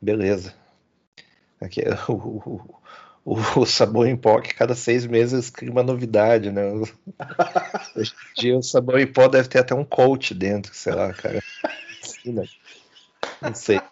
Beleza. 0.00 0.54
Aqui, 1.60 1.82
é 1.84 1.92
o, 2.08 2.14
o, 2.14 2.80
o, 3.22 3.60
o 3.60 3.66
sabão 3.66 4.06
em 4.06 4.16
pó 4.16 4.40
que 4.40 4.54
cada 4.54 4.74
seis 4.74 5.04
meses 5.04 5.50
cria 5.50 5.70
uma 5.70 5.82
novidade, 5.82 6.50
né? 6.50 6.62
Hoje 7.94 8.14
em 8.38 8.40
dia 8.40 8.56
o 8.56 8.62
sabão 8.62 8.98
em 8.98 9.06
pó 9.06 9.28
deve 9.28 9.50
ter 9.50 9.58
até 9.58 9.74
um 9.74 9.84
coach 9.84 10.32
dentro, 10.32 10.74
sei 10.74 10.94
lá, 10.94 11.12
cara. 11.12 11.42
Não 13.42 13.54
sei. 13.54 13.82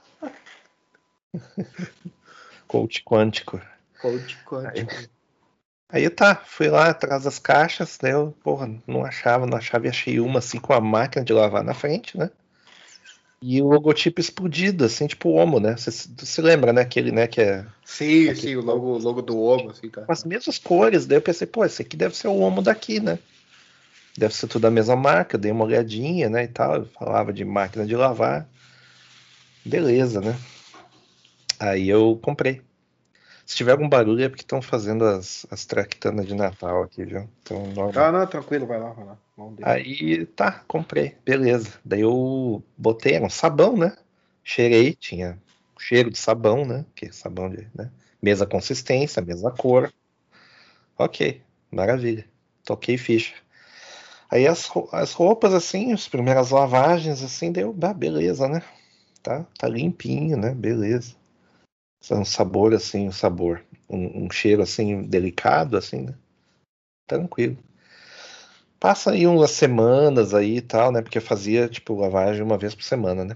Coach 2.67 3.03
quântico. 3.05 3.61
Coach 4.01 4.38
quântico. 4.45 4.93
Aí 5.91 6.09
tá, 6.11 6.37
fui 6.37 6.69
lá 6.69 6.91
atrás 6.91 7.25
das 7.25 7.38
caixas, 7.38 7.99
né? 8.03 8.12
Eu, 8.12 8.35
porra, 8.43 8.71
não 8.87 9.05
achava, 9.05 9.47
não 9.47 9.57
achava 9.57 9.87
e 9.87 9.88
achei 9.88 10.21
uma 10.21 10.38
assim 10.38 10.59
com 10.59 10.75
a 10.75 10.81
máquina 10.81 11.25
de 11.25 11.33
lavar 11.33 11.64
na 11.64 11.73
frente, 11.73 12.17
né? 12.19 12.31
E 13.41 13.62
o 13.62 13.69
logotipo 13.69 14.21
explodido, 14.21 14.85
assim, 14.85 15.07
tipo 15.07 15.29
o 15.29 15.37
Omo, 15.37 15.61
né? 15.61 15.77
Você 15.77 15.91
se 15.91 16.43
lembra, 16.43 16.73
né? 16.73 16.83
Aquele, 16.83 17.12
né, 17.12 17.27
que 17.27 17.41
é 17.41 17.64
Sim, 17.85 18.29
Aqui. 18.29 18.41
sim, 18.41 18.57
o 18.57 18.61
logo, 18.61 18.99
logo 18.99 19.23
do 19.23 19.41
Omo, 19.41 19.71
assim, 19.71 19.88
tá. 19.88 20.03
com 20.03 20.12
as 20.12 20.25
mesmas 20.25 20.59
cores. 20.59 21.07
Daí 21.07 21.17
eu 21.17 21.23
pensei, 21.23 21.47
pô, 21.47 21.64
esse 21.64 21.81
aqui 21.81 21.97
deve 21.97 22.17
ser 22.17 22.29
o 22.29 22.38
Omo 22.38 22.61
daqui, 22.61 23.01
né? 23.01 23.19
Deve 24.17 24.35
ser 24.35 24.49
tudo 24.49 24.67
a 24.67 24.71
mesma 24.71 24.97
marca. 24.97 25.37
Eu 25.37 25.41
dei 25.41 25.53
uma 25.53 25.64
olhadinha, 25.64 26.29
né, 26.29 26.45
e 26.45 26.49
tal. 26.49 26.77
Eu 26.77 26.87
falava 26.87 27.33
de 27.33 27.45
máquina 27.45 27.87
de 27.87 27.95
lavar. 27.97 28.47
Beleza, 29.64 30.21
né? 30.21 30.37
Aí 31.59 31.88
eu 31.88 32.18
comprei. 32.23 32.62
Se 33.44 33.57
tiver 33.57 33.73
algum 33.73 33.88
barulho 33.88 34.23
é 34.23 34.29
porque 34.29 34.42
estão 34.42 34.61
fazendo 34.61 35.05
as, 35.05 35.47
as 35.51 35.64
traquitanas 35.64 36.27
de 36.27 36.35
Natal 36.35 36.83
aqui, 36.83 37.05
viu? 37.05 37.29
Então, 37.42 37.66
normal. 37.68 38.05
Ah, 38.05 38.12
não, 38.12 38.27
tranquilo, 38.27 38.66
vai 38.66 38.79
lá, 38.79 38.90
vai 38.92 39.07
lá. 39.07 39.18
Aí 39.62 40.27
tá, 40.27 40.62
comprei, 40.68 41.16
beleza. 41.25 41.73
Daí 41.85 42.03
eu 42.03 42.62
botei, 42.77 43.14
era 43.14 43.25
um 43.25 43.31
sabão, 43.31 43.77
né? 43.77 43.97
Cheirei, 44.44 44.94
tinha 44.94 45.38
cheiro 45.79 46.11
de 46.11 46.18
sabão, 46.18 46.64
né? 46.64 46.85
Que 46.94 47.07
é 47.07 47.12
sabão 47.12 47.49
de, 47.49 47.66
né? 47.75 47.90
Mesma 48.21 48.47
consistência, 48.47 49.23
mesma 49.23 49.51
cor. 49.51 49.92
Ok, 50.99 51.40
maravilha. 51.71 52.27
Toquei 52.64 52.99
ficha. 52.99 53.35
Aí 54.31 54.47
as, 54.47 54.71
as 54.92 55.12
roupas, 55.12 55.55
assim, 55.55 55.92
as 55.92 56.07
primeiras 56.07 56.51
lavagens, 56.51 57.23
assim, 57.23 57.51
deu, 57.51 57.75
ah, 57.81 57.94
beleza, 57.94 58.47
né? 58.47 58.62
Tá, 59.23 59.47
tá 59.59 59.68
limpinho, 59.68 60.37
né? 60.37 60.55
Beleza. 60.55 61.18
Um 62.11 62.25
sabor, 62.25 62.73
assim, 62.75 63.09
um 63.09 63.13
sabor, 63.13 63.63
um, 63.89 64.25
um 64.25 64.31
cheiro, 64.31 64.63
assim, 64.63 65.03
delicado, 65.03 65.77
assim, 65.77 66.03
né? 66.03 66.15
Tranquilo. 67.07 67.59
Passa 68.81 69.11
aí 69.11 69.27
umas 69.27 69.51
semanas 69.51 70.33
aí 70.35 70.59
e 70.59 70.61
tal, 70.61 70.93
né? 70.93 71.03
Porque 71.03 71.19
eu 71.19 71.23
fazia, 71.23 71.69
tipo, 71.69 71.97
lavagem 71.97 72.43
uma 72.43 72.57
vez 72.57 72.75
por 72.75 72.85
semana, 72.85 73.25
né? 73.25 73.35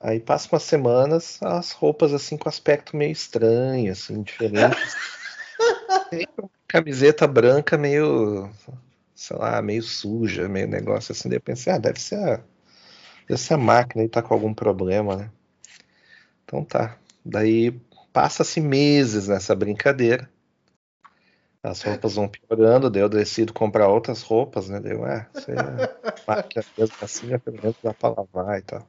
Aí 0.00 0.20
passa 0.20 0.48
umas 0.52 0.62
semanas, 0.62 1.42
as 1.42 1.72
roupas 1.72 2.12
assim 2.12 2.36
com 2.36 2.48
aspecto 2.48 2.96
meio 2.96 3.10
estranho, 3.10 3.90
assim, 3.90 4.22
diferente. 4.22 4.76
Camiseta 6.68 7.26
branca 7.26 7.76
meio, 7.76 8.48
sei 9.14 9.36
lá, 9.36 9.60
meio 9.60 9.82
suja, 9.82 10.48
meio 10.48 10.68
negócio 10.68 11.12
assim. 11.12 11.28
Daí 11.28 11.38
eu 11.38 11.42
pensei, 11.42 11.72
ah, 11.72 11.78
deve 11.78 12.00
ser 12.00 12.16
a, 12.16 12.40
deve 13.28 13.40
ser 13.40 13.54
a 13.54 13.58
máquina 13.58 14.02
aí 14.02 14.08
tá 14.08 14.22
com 14.22 14.34
algum 14.34 14.54
problema, 14.54 15.16
né? 15.16 15.30
Então 16.44 16.64
tá. 16.64 16.96
Daí 17.28 17.72
passa-se 18.12 18.58
meses 18.60 19.28
nessa 19.28 19.54
brincadeira. 19.54 20.28
As 21.62 21.82
roupas 21.82 22.14
vão 22.14 22.28
piorando, 22.28 22.88
daí 22.88 23.02
eu 23.02 23.08
decido 23.08 23.52
comprar 23.52 23.88
outras 23.88 24.22
roupas, 24.22 24.68
né? 24.68 24.80
Daí 24.80 24.92
eu, 24.92 25.04
ah, 25.04 25.26
você 25.32 25.52
é 25.52 25.54
máquina 26.26 26.64
mesmo 26.78 26.94
assim, 27.02 27.32
é 27.32 27.38
pelo 27.38 27.58
menos 27.60 27.76
dá 27.82 27.92
pra 27.92 28.10
lavar 28.10 28.58
e 28.58 28.62
tal. 28.62 28.88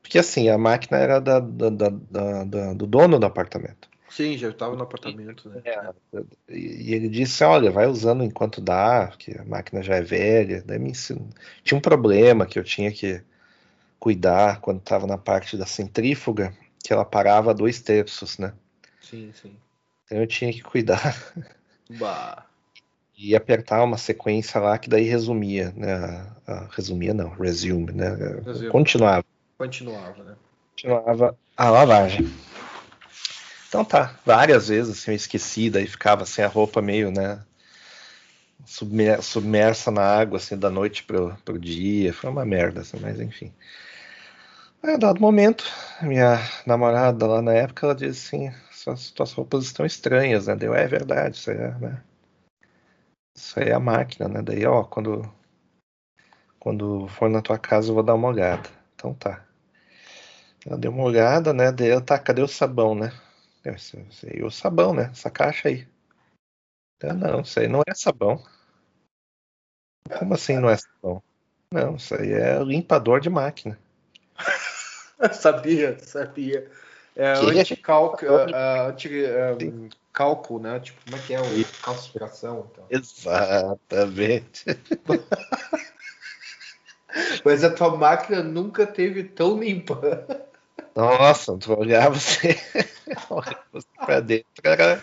Porque 0.00 0.18
assim, 0.18 0.48
a 0.48 0.56
máquina 0.56 0.98
era 0.98 1.20
da, 1.20 1.40
da- 1.40 1.70
da- 1.70 2.44
da- 2.44 2.72
do 2.74 2.86
dono 2.86 3.18
do 3.18 3.26
apartamento. 3.26 3.88
Sim, 4.08 4.38
já 4.38 4.48
estava 4.50 4.76
no 4.76 4.82
apartamento, 4.84 5.48
né? 5.50 5.62
E, 6.48 6.90
e 6.90 6.94
ele 6.94 7.08
disse, 7.08 7.42
olha, 7.42 7.70
vai 7.70 7.86
usando 7.86 8.22
enquanto 8.22 8.60
dá, 8.60 9.08
que 9.18 9.36
a 9.36 9.44
máquina 9.44 9.82
já 9.82 9.96
é 9.96 10.02
velha. 10.02 10.62
Daí 10.64 10.78
me 10.78 10.90
ensinou. 10.90 11.28
Tinha 11.64 11.76
um 11.76 11.80
problema 11.82 12.46
que 12.46 12.58
eu 12.58 12.64
tinha 12.64 12.90
que 12.92 13.20
cuidar 13.98 14.60
quando 14.60 14.78
estava 14.78 15.06
na 15.06 15.18
parte 15.18 15.56
da 15.56 15.66
centrífuga, 15.66 16.54
que 16.82 16.92
ela 16.92 17.04
parava 17.04 17.52
dois 17.54 17.80
terços, 17.80 18.38
né? 18.38 18.52
Sim, 19.00 19.32
sim. 19.34 19.56
Então 20.04 20.18
eu 20.18 20.26
tinha 20.26 20.52
que 20.52 20.62
cuidar 20.62 21.14
Bah. 21.90 22.44
e 23.16 23.34
apertar 23.34 23.82
uma 23.82 23.98
sequência 23.98 24.60
lá 24.60 24.78
que 24.78 24.88
daí 24.88 25.04
resumia, 25.04 25.72
né? 25.76 25.92
a- 25.94 26.32
a- 26.46 26.68
resumia 26.70 27.12
não, 27.12 27.30
resume, 27.30 27.92
né? 27.92 28.10
Resume. 28.44 28.70
Continuava, 28.70 29.24
Continuava, 29.56 30.22
né? 30.24 30.36
continuava 30.70 31.38
a 31.56 31.70
lavagem. 31.70 32.26
Então 33.68 33.84
tá, 33.84 34.18
várias 34.24 34.68
vezes 34.68 34.98
assim, 34.98 35.10
eu 35.10 35.16
esqueci, 35.16 35.68
daí 35.68 35.86
ficava 35.86 36.22
assim 36.22 36.40
a 36.42 36.46
roupa 36.48 36.80
meio, 36.80 37.10
né? 37.10 37.42
submer- 38.64 39.22
Submersa 39.22 39.90
na 39.90 40.02
água, 40.02 40.36
assim, 40.38 40.56
da 40.56 40.70
noite 40.70 41.02
pro, 41.04 41.36
pro 41.44 41.58
dia. 41.58 42.12
Foi 42.12 42.30
uma 42.30 42.44
merda, 42.44 42.80
assim, 42.82 42.98
mas 43.00 43.20
enfim. 43.20 43.52
Aí, 44.82 44.98
dado 44.98 45.20
momento, 45.20 45.62
minha 46.02 46.38
namorada 46.66 47.26
lá 47.28 47.40
na 47.40 47.52
época, 47.52 47.86
ela 47.86 47.94
disse 47.94 48.34
assim, 48.36 48.52
suas, 48.72 49.10
tuas 49.12 49.32
roupas 49.32 49.64
estão 49.64 49.86
estranhas, 49.86 50.46
né? 50.48 50.56
Deu, 50.56 50.74
é 50.74 50.86
verdade, 50.88 51.36
isso 51.36 51.50
aí 51.50 51.56
é, 51.58 51.70
né? 51.78 52.02
Isso 53.34 53.58
aí 53.58 53.70
é 53.70 53.72
a 53.72 53.80
máquina, 53.80 54.28
né? 54.28 54.42
Daí, 54.42 54.66
ó, 54.66 54.84
quando, 54.84 55.22
quando 56.60 57.08
for 57.08 57.28
na 57.28 57.42
tua 57.42 57.58
casa 57.58 57.90
eu 57.90 57.94
vou 57.94 58.02
dar 58.02 58.14
uma 58.14 58.28
olhada. 58.28 58.68
Então 58.94 59.12
tá. 59.14 59.44
Ela 60.66 60.78
deu 60.78 60.90
uma 60.92 61.02
olhada, 61.04 61.52
né? 61.52 61.72
Daí 61.72 61.88
ela, 61.90 62.00
tá, 62.00 62.18
cadê 62.18 62.42
o 62.42 62.48
sabão, 62.48 62.94
né? 62.94 63.12
Eu, 63.64 63.74
"Esse- 63.74 63.98
esse 64.10 64.26
aí 64.26 64.40
é 64.40 64.44
o 64.44 64.50
sabão, 64.50 64.94
né? 64.94 65.08
Essa 65.12 65.30
caixa 65.30 65.68
aí. 65.68 65.86
Eu, 67.00 67.14
não, 67.14 67.40
isso 67.40 67.58
aí 67.60 67.66
não 67.68 67.80
é 67.86 67.94
sabão. 67.94 68.40
Como 70.18 70.34
assim 70.34 70.58
não 70.58 70.68
é 70.68 70.76
sabão? 70.76 71.22
Não, 71.72 71.96
isso 71.96 72.14
aí 72.14 72.30
é 72.32 72.62
limpador 72.62 73.20
de 73.20 73.30
máquina. 73.30 73.78
sabia, 75.32 75.98
sabia. 76.00 76.70
É, 77.16 77.34
Que? 77.34 77.58
anticálculo, 77.60 78.32
anticálculo, 79.54 80.60
né? 80.60 80.78
Tipo, 80.80 81.02
como 81.04 81.16
é 81.16 81.18
que 81.26 81.34
é 81.34 81.40
o 81.40 81.44
calcificação? 81.82 82.68
Então. 82.72 82.84
Exatamente. 82.90 84.64
Mas 87.44 87.64
a 87.64 87.70
tua 87.70 87.96
máquina 87.96 88.42
nunca 88.42 88.86
teve 88.86 89.24
tão 89.24 89.58
limpa. 89.58 89.98
Nossa, 90.94 91.56
tu 91.56 91.78
olhava 91.78 92.18
você, 92.18 92.56
você 93.72 93.86
pra 94.04 94.20
dentro, 94.20 94.62
cara. 94.62 95.02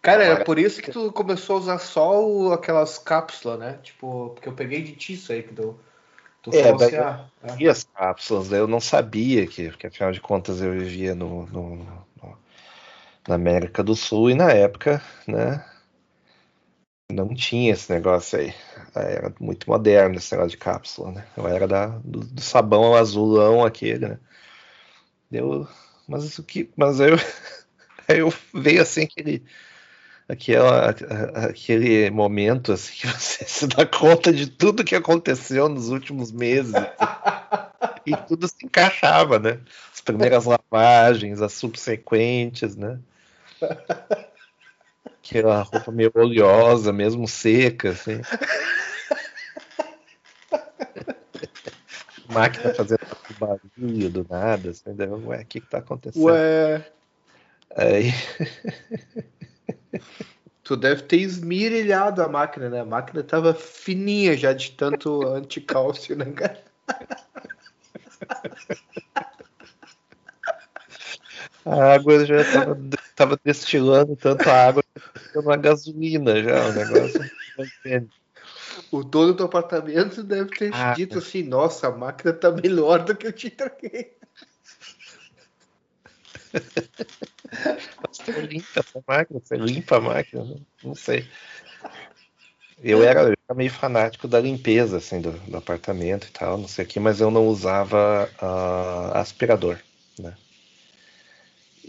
Cara, 0.00 0.24
é 0.24 0.36
por 0.44 0.58
isso 0.58 0.82
que 0.82 0.90
tu 0.90 1.12
começou 1.12 1.56
a 1.56 1.58
usar 1.60 1.78
só 1.78 2.24
o- 2.24 2.52
aquelas 2.52 2.98
cápsulas, 2.98 3.58
né? 3.58 3.78
Tipo, 3.82 4.30
porque 4.30 4.48
eu 4.48 4.52
peguei 4.52 4.82
de 4.82 4.96
ti 4.96 5.12
isso 5.14 5.32
aí 5.32 5.44
que 5.44 5.54
tu, 5.54 5.78
tu 6.42 6.50
É, 6.52 6.72
daí 6.72 6.88
assim, 6.88 6.96
ah, 6.96 7.30
é. 7.60 7.68
As 7.68 7.84
cápsulas, 7.84 8.52
eu 8.52 8.66
não 8.68 8.80
sabia 8.80 9.46
que, 9.46 9.68
porque 9.70 9.86
afinal 9.86 10.12
de 10.12 10.20
contas 10.20 10.60
eu 10.60 10.72
vivia 10.72 11.14
no, 11.14 11.46
no- 11.46 11.76
no- 11.76 12.38
na 13.28 13.34
América 13.34 13.82
do 13.82 13.94
Sul 13.96 14.30
e 14.30 14.34
na 14.34 14.50
época, 14.52 15.02
né? 15.26 15.64
Não 17.12 17.32
tinha 17.34 17.72
esse 17.72 17.92
negócio 17.92 18.38
aí. 18.40 18.52
Era 18.94 19.32
muito 19.38 19.68
moderno 19.70 20.16
esse 20.16 20.32
negócio 20.32 20.50
de 20.52 20.56
cápsula, 20.56 21.12
né? 21.12 21.26
Eu 21.36 21.46
era 21.46 21.68
da, 21.68 21.86
do, 21.98 22.20
do 22.20 22.40
sabão 22.40 22.94
azulão 22.94 23.64
aquele, 23.64 24.08
né? 24.08 24.18
Deu, 25.30 25.66
mas 26.06 26.24
isso 26.24 26.42
que, 26.44 26.70
mas 26.76 27.00
aí 27.00 27.10
eu, 27.10 27.16
aí 28.08 28.18
eu 28.20 28.32
veio 28.54 28.82
assim 28.82 29.04
aquele, 29.04 29.44
aquela, 30.32 30.90
aquele 31.48 32.10
momento 32.10 32.72
assim 32.72 32.94
que 33.00 33.06
você 33.06 33.44
se 33.44 33.66
dá 33.66 33.84
conta 33.86 34.32
de 34.32 34.46
tudo 34.46 34.84
que 34.84 34.96
aconteceu 34.96 35.68
nos 35.68 35.90
últimos 35.90 36.32
meses 36.32 36.72
e 38.06 38.16
tudo 38.26 38.48
se 38.48 38.64
encaixava, 38.64 39.38
né? 39.38 39.60
As 39.92 40.00
primeiras 40.00 40.46
lavagens, 40.46 41.42
as 41.42 41.52
subsequentes, 41.52 42.74
né? 42.74 42.98
Aquela 45.04 45.62
roupa 45.62 45.92
meio 45.92 46.10
oleosa, 46.14 46.92
mesmo 46.92 47.28
seca, 47.28 47.90
assim. 47.90 48.20
Máquina 52.32 52.72
fazendo 52.74 53.00
barulho 53.38 54.08
do 54.08 54.26
nada, 54.28 54.70
assim, 54.70 54.94
daí 54.94 55.06
ué, 55.08 55.42
o 55.42 55.46
que 55.46 55.60
que 55.60 55.66
tá 55.66 55.78
acontecendo? 55.78 56.24
Ué, 56.24 56.82
Aí, 57.76 58.12
tu 60.62 60.76
deve 60.76 61.02
ter 61.02 61.18
esmirilhado 61.18 62.22
a 62.22 62.28
máquina, 62.28 62.68
né? 62.70 62.80
A 62.80 62.84
máquina 62.84 63.22
tava 63.22 63.52
fininha 63.54 64.36
já 64.36 64.52
de 64.52 64.72
tanto 64.72 65.26
anticálcio, 65.26 66.16
né, 66.16 66.26
cara? 66.32 66.62
a 71.64 71.94
água 71.94 72.24
já 72.24 72.44
tava, 72.44 72.78
tava 73.14 73.38
destilando 73.44 74.16
tanto 74.16 74.48
a 74.48 74.66
água 74.68 74.82
que 74.94 75.38
uma 75.38 75.56
gasolina 75.56 76.42
já, 76.42 76.68
o 76.68 76.72
negócio. 76.72 77.30
O 78.90 79.02
dono 79.02 79.34
do 79.34 79.44
apartamento 79.44 80.22
deve 80.22 80.50
ter 80.50 80.70
Ah, 80.74 80.92
dito 80.94 81.18
assim, 81.18 81.42
nossa, 81.42 81.88
a 81.88 81.90
máquina 81.90 82.32
tá 82.32 82.50
melhor 82.50 83.04
do 83.04 83.14
que 83.14 83.26
eu 83.26 83.32
te 83.32 83.48
entreguei. 83.48 84.16
Você 88.10 88.32
limpa 88.42 88.80
essa 88.80 89.02
máquina, 89.06 89.40
você 89.40 89.56
limpa 89.56 89.96
a 89.96 90.00
máquina, 90.00 90.44
né? 90.44 90.56
não 90.82 90.94
sei. 90.94 91.26
Eu 92.82 93.02
era, 93.04 93.22
eu 93.22 93.34
era 93.48 93.56
meio 93.56 93.70
fanático 93.70 94.26
da 94.26 94.40
limpeza, 94.40 94.96
assim, 94.96 95.20
do, 95.20 95.32
do 95.32 95.56
apartamento 95.56 96.26
e 96.26 96.30
tal, 96.30 96.58
não 96.58 96.66
sei 96.66 96.84
o 96.84 96.88
que, 96.88 96.98
mas 96.98 97.20
eu 97.20 97.30
não 97.30 97.46
usava 97.46 98.28
ah, 98.40 99.20
aspirador, 99.20 99.78
né? 100.18 100.34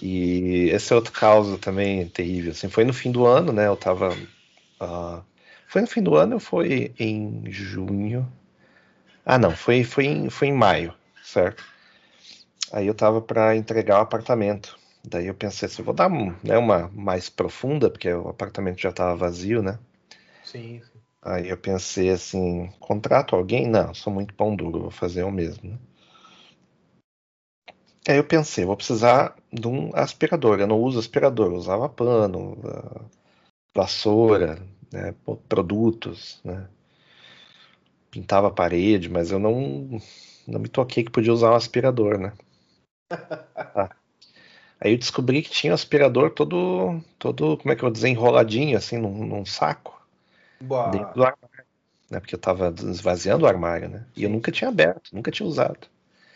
E 0.02 0.70
esse 0.72 0.92
é 0.92 0.96
outro 0.96 1.12
caso 1.12 1.58
também 1.58 2.08
terrível, 2.08 2.52
assim, 2.52 2.70
foi 2.70 2.84
no 2.84 2.94
fim 2.94 3.12
do 3.12 3.26
ano, 3.26 3.52
né, 3.52 3.68
eu 3.68 3.76
tava... 3.76 4.16
ah, 4.80 5.22
foi 5.68 5.82
no 5.82 5.88
fim 5.88 6.04
do 6.04 6.16
ano 6.16 6.36
ou 6.36 6.40
foi 6.40 6.94
em 7.00 7.44
junho? 7.50 8.32
Ah, 9.26 9.40
não, 9.40 9.56
foi, 9.56 9.84
foi, 9.84 10.06
em, 10.06 10.30
foi 10.30 10.50
em 10.50 10.54
maio, 10.54 10.94
certo? 11.24 11.64
Aí 12.74 12.88
eu 12.88 12.96
tava 12.96 13.22
para 13.22 13.56
entregar 13.56 14.00
o 14.00 14.02
apartamento. 14.02 14.80
Daí 15.08 15.28
eu 15.28 15.36
pensei 15.36 15.68
assim, 15.68 15.84
vou 15.84 15.94
dar 15.94 16.10
né, 16.10 16.58
uma 16.58 16.90
mais 16.92 17.30
profunda, 17.30 17.88
porque 17.88 18.12
o 18.12 18.28
apartamento 18.30 18.82
já 18.82 18.90
estava 18.90 19.16
vazio, 19.16 19.62
né? 19.62 19.78
Sim, 20.44 20.82
sim. 20.82 21.00
Aí 21.22 21.50
eu 21.50 21.58
pensei 21.58 22.10
assim, 22.10 22.72
contrato 22.80 23.36
alguém? 23.36 23.68
Não, 23.68 23.94
sou 23.94 24.12
muito 24.12 24.34
pão 24.34 24.56
duro, 24.56 24.82
vou 24.82 24.92
fazer 24.92 25.22
eu 25.22 25.30
mesmo, 25.30 25.70
né? 25.70 25.78
Aí 28.08 28.18
eu 28.18 28.24
pensei, 28.24 28.66
vou 28.66 28.76
precisar 28.76 29.36
de 29.52 29.68
um 29.68 29.92
aspirador. 29.94 30.60
Eu 30.60 30.68
não 30.68 30.82
uso 30.82 30.98
aspirador, 30.98 31.52
eu 31.52 31.58
usava 31.58 31.88
pano, 31.88 32.58
ah, 32.66 33.02
vassoura, 33.76 34.60
né, 34.92 35.14
produtos, 35.48 36.42
né? 36.44 36.68
Pintava 38.10 38.48
a 38.48 38.52
parede, 38.52 39.10
mas 39.10 39.30
eu 39.30 39.38
não, 39.38 40.02
não 40.48 40.60
me 40.60 40.68
toquei 40.68 41.04
que 41.04 41.12
podia 41.12 41.32
usar 41.32 41.52
um 41.52 41.56
aspirador, 41.56 42.18
né? 42.18 42.34
Aí 44.80 44.92
eu 44.94 44.98
descobri 44.98 45.42
que 45.42 45.50
tinha 45.50 45.72
um 45.72 45.76
aspirador 45.76 46.32
todo, 46.32 47.02
todo, 47.18 47.58
como 47.58 47.72
é 47.72 47.76
que 47.76 47.82
eu 47.82 47.88
vou 47.88 47.92
dizer, 47.94 48.10
enroladinho, 48.10 48.78
assim, 48.78 48.98
num, 48.98 49.26
num 49.26 49.46
saco, 49.46 50.00
Bah, 50.60 50.92
dentro 50.92 51.14
do 51.14 51.24
armário, 51.24 51.66
né? 52.12 52.20
Porque 52.20 52.36
eu 52.36 52.40
tava 52.40 52.74
esvaziando 52.90 53.46
o 53.46 53.48
armário, 53.48 53.90
né? 53.90 54.06
E 54.16 54.24
eu 54.24 54.30
nunca 54.30 54.52
tinha 54.52 54.70
aberto, 54.70 55.12
nunca 55.14 55.32
tinha 55.32 55.48
usado. 55.48 55.88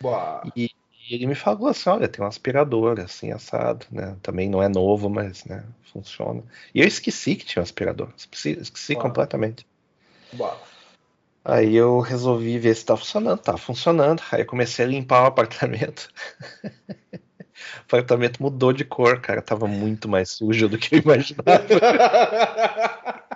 bah. 0.02 0.42
E, 0.56 0.70
e 1.10 1.16
ele 1.16 1.26
me 1.28 1.36
falou 1.36 1.68
assim, 1.68 1.90
olha, 1.90 2.08
tem 2.08 2.24
um 2.24 2.28
aspirador, 2.28 3.00
assim, 3.00 3.32
assado, 3.32 3.86
né? 3.92 4.18
Também 4.22 4.50
não 4.50 4.62
é 4.62 4.70
novo, 4.70 5.10
mas, 5.10 5.46
né, 5.46 5.64
funciona. 5.94 6.44
E 6.74 6.82
eu 6.82 6.88
esqueci 6.88 7.36
que 7.36 7.46
tinha 7.46 7.62
um 7.62 7.64
aspirador, 7.64 8.12
esqueci, 8.18 8.52
esqueci 8.60 8.96
completamente. 8.96 9.66
bah. 10.34 10.58
Aí 11.50 11.78
eu 11.78 12.02
resolvi 12.02 12.60
ver 12.60 12.76
se 12.76 12.84
tá 12.84 12.98
funcionando, 12.98 13.40
tá 13.40 13.56
funcionando. 13.56 14.22
Aí 14.34 14.42
eu 14.42 14.46
comecei 14.46 14.84
a 14.84 14.88
limpar 14.88 15.24
o 15.24 15.28
apartamento. 15.28 16.10
O 17.80 17.96
apartamento 17.96 18.44
mudou 18.44 18.72
de 18.72 18.86
cor, 18.86 19.20
cara. 19.20 19.42
Tava 19.42 19.68
muito 19.68 20.08
mais 20.08 20.30
sujo 20.32 20.70
do 20.70 20.78
que 20.78 20.96
eu 20.96 21.00
imaginava. 21.00 21.44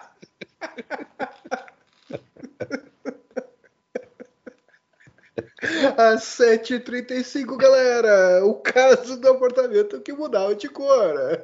Às 5.97 6.23
7h35, 6.23 7.57
galera, 7.57 8.45
o 8.45 8.55
caso 8.55 9.19
do 9.19 9.29
apartamento 9.29 10.01
que 10.01 10.13
mudava 10.13 10.53
de 10.53 10.69
cor. 10.69 11.43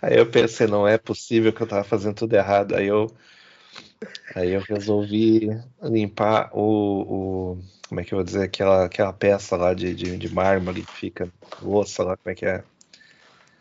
Aí 0.00 0.16
eu 0.16 0.30
pensei, 0.30 0.66
não 0.66 0.86
é 0.86 0.98
possível 0.98 1.52
que 1.52 1.62
eu 1.62 1.66
tava 1.66 1.84
fazendo 1.84 2.14
tudo 2.14 2.34
errado. 2.34 2.74
Aí 2.74 2.86
eu, 2.86 3.06
aí 4.34 4.52
eu 4.52 4.60
resolvi 4.60 5.48
limpar 5.82 6.50
o, 6.52 7.52
o- 7.54 7.58
como 7.88 8.00
é 8.00 8.04
que 8.04 8.14
eu 8.14 8.18
vou 8.18 8.24
dizer, 8.24 8.44
aquela, 8.44 8.84
aquela 8.86 9.12
peça 9.12 9.56
lá 9.56 9.74
de, 9.74 9.94
de, 9.94 10.16
de 10.16 10.34
mármore 10.34 10.82
que 10.82 10.92
fica, 10.92 11.28
louça 11.60 12.02
lá, 12.02 12.16
como 12.16 12.32
é 12.32 12.34
que 12.34 12.46
é? 12.46 12.64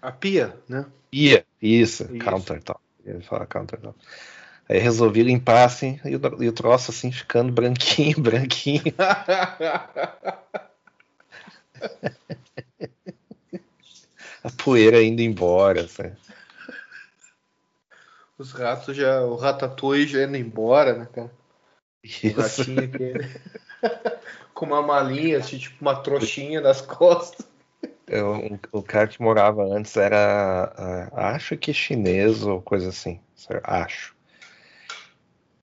A 0.01 0.11
pia, 0.11 0.55
né? 0.67 0.85
Ia, 1.11 1.45
isso, 1.61 2.03
Isso. 2.03 2.23
countertop. 2.23 2.79
Ele 3.05 3.21
fala 3.21 3.45
countertop. 3.45 3.95
Aí 4.69 4.79
resolvi 4.79 5.23
limpar 5.23 5.65
assim, 5.65 5.99
e 6.05 6.15
o, 6.15 6.43
e 6.43 6.47
o 6.47 6.53
troço 6.53 6.91
assim 6.91 7.11
ficando 7.11 7.51
branquinho, 7.51 8.19
branquinho. 8.21 8.83
A 14.43 14.49
poeira 14.49 15.01
indo 15.03 15.21
embora, 15.21 15.81
assim. 15.83 16.11
Os 18.41 18.53
ratos 18.53 18.97
já. 18.97 19.21
O 19.21 19.35
ratatouille 19.35 20.07
já 20.07 20.23
indo 20.23 20.35
embora, 20.35 20.93
né, 20.97 21.07
cara? 21.13 21.31
O 22.03 22.07
Isso. 22.07 22.41
ratinho 22.41 22.85
aquele. 22.85 23.19
Com 24.51 24.65
uma 24.65 24.81
malinha, 24.81 25.37
assim, 25.37 25.59
tipo 25.59 25.77
uma 25.79 25.95
trouxinha 26.01 26.59
nas 26.59 26.81
costas. 26.81 27.45
Eu- 28.07 28.33
um- 28.33 28.59
o 28.71 28.81
cara 28.81 29.07
que 29.07 29.21
morava 29.21 29.63
antes 29.63 29.95
era, 29.95 30.73
ah, 31.13 31.35
acho 31.35 31.55
que 31.55 31.71
chinês 31.71 32.43
ou 32.43 32.59
coisa 32.61 32.89
assim. 32.89 33.19
Acho. 33.63 34.15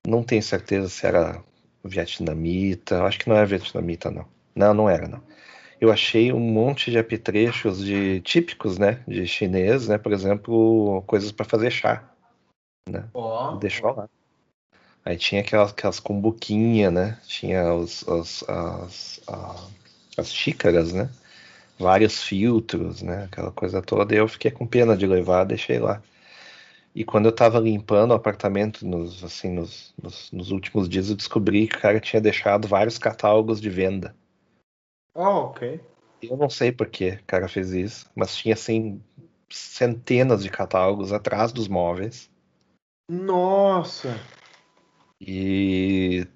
Não 0.07 0.23
tenho 0.23 0.43
certeza 0.43 0.89
se 0.89 1.05
era 1.05 1.43
vietnamita. 1.85 3.03
Acho 3.03 3.19
que 3.19 3.29
não 3.29 3.37
é 3.37 3.45
vietnamita, 3.45 4.09
não. 4.09 4.25
Não, 4.55 4.73
não 4.73 4.89
era, 4.89 5.09
não. 5.09 5.21
Eu 5.81 5.91
achei 5.91 6.33
um 6.33 6.39
monte 6.41 6.93
de 6.93 6.99
apetrechos 6.99 7.85
de 7.85 8.21
típicos, 8.21 8.79
né, 8.79 9.03
de 9.07 9.27
chinês, 9.27 9.89
né, 9.89 9.99
por 9.99 10.13
exemplo, 10.13 11.03
coisas 11.09 11.31
para 11.33 11.45
fazer 11.45 11.71
chá. 11.71 12.09
Ó. 13.15 13.57
Deixou 13.57 13.95
lá. 13.95 14.09
Aí 15.05 15.17
tinha 15.17 15.41
aquelas, 15.41 15.71
aquelas 15.71 16.01
cumbuquinhas, 16.01 16.93
né? 16.93 17.19
Tinha 17.27 17.73
os, 17.75 18.03
os- 18.03 18.45
as, 18.49 19.21
a- 19.27 19.69
as 20.17 20.33
xícaras, 20.33 20.93
né? 20.93 21.11
Vários 21.79 22.23
filtros, 22.23 23.03
né? 23.03 23.25
Aquela 23.25 23.51
coisa 23.53 23.81
toda. 23.81 24.15
E 24.15 24.19
eu 24.19 24.29
fiquei 24.29 24.51
com 24.51 24.67
pena 24.67 24.97
de 24.97 25.07
levar, 25.07 25.45
deixei 25.45 25.79
lá. 25.79 26.03
E 26.95 27.05
quando 27.05 27.27
eu 27.27 27.33
tava 27.33 27.61
limpando 27.61 28.11
o 28.11 28.15
apartamento 28.15 28.85
nos, 28.87 29.23
assim, 29.23 29.51
nos, 29.51 29.95
nos, 30.03 30.33
nos 30.33 30.51
últimos 30.51 30.89
dias, 30.89 31.09
eu 31.09 31.17
descobri 31.17 31.69
que 31.69 31.77
o 31.77 31.81
cara 31.81 32.01
tinha 32.01 32.21
deixado 32.21 32.67
vários 32.67 32.99
catálogos 32.99 33.61
de 33.61 33.71
venda. 33.71 34.15
Oh, 35.15 35.47
ok. 35.51 35.81
Eu 36.21 36.37
não 36.37 36.51
sei 36.51 36.73
por 36.73 36.89
que 36.89 37.11
o 37.11 37.25
cara 37.25 37.47
fez 37.49 37.71
isso, 37.73 38.11
mas 38.17 38.35
tinha 38.35 38.55
assim 38.55 39.01
centenas 39.49 40.43
de 40.43 40.51
catálogos 40.51 41.13
atrás 41.13 41.53
dos 41.53 41.69
móveis. 41.69 42.29
Nossa! 43.09 44.15
E 45.21 46.27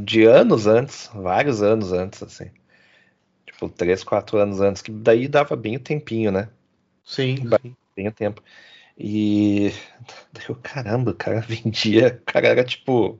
de 0.00 0.24
anos 0.24 0.66
antes, 0.66 1.08
vários 1.14 1.62
anos 1.62 1.92
antes, 1.92 2.22
assim. 2.22 2.50
Tipo, 3.46 3.68
três, 3.68 4.02
quatro 4.02 4.38
anos 4.38 4.60
antes, 4.60 4.82
que 4.82 4.90
daí 4.90 5.28
dava 5.28 5.54
bem 5.54 5.76
o 5.76 5.80
tempinho, 5.80 6.32
né? 6.32 6.50
Sim. 7.04 7.36
sim. 7.36 7.76
Bem 7.96 8.08
o 8.08 8.12
tempo. 8.12 8.42
E 8.96 9.70
daí 10.32 10.44
eu, 10.48 10.56
caramba, 10.56 11.12
o 11.12 11.14
cara 11.14 11.40
vendia, 11.40 12.20
o 12.20 12.32
cara 12.32 12.48
era 12.48 12.64
tipo 12.64 13.18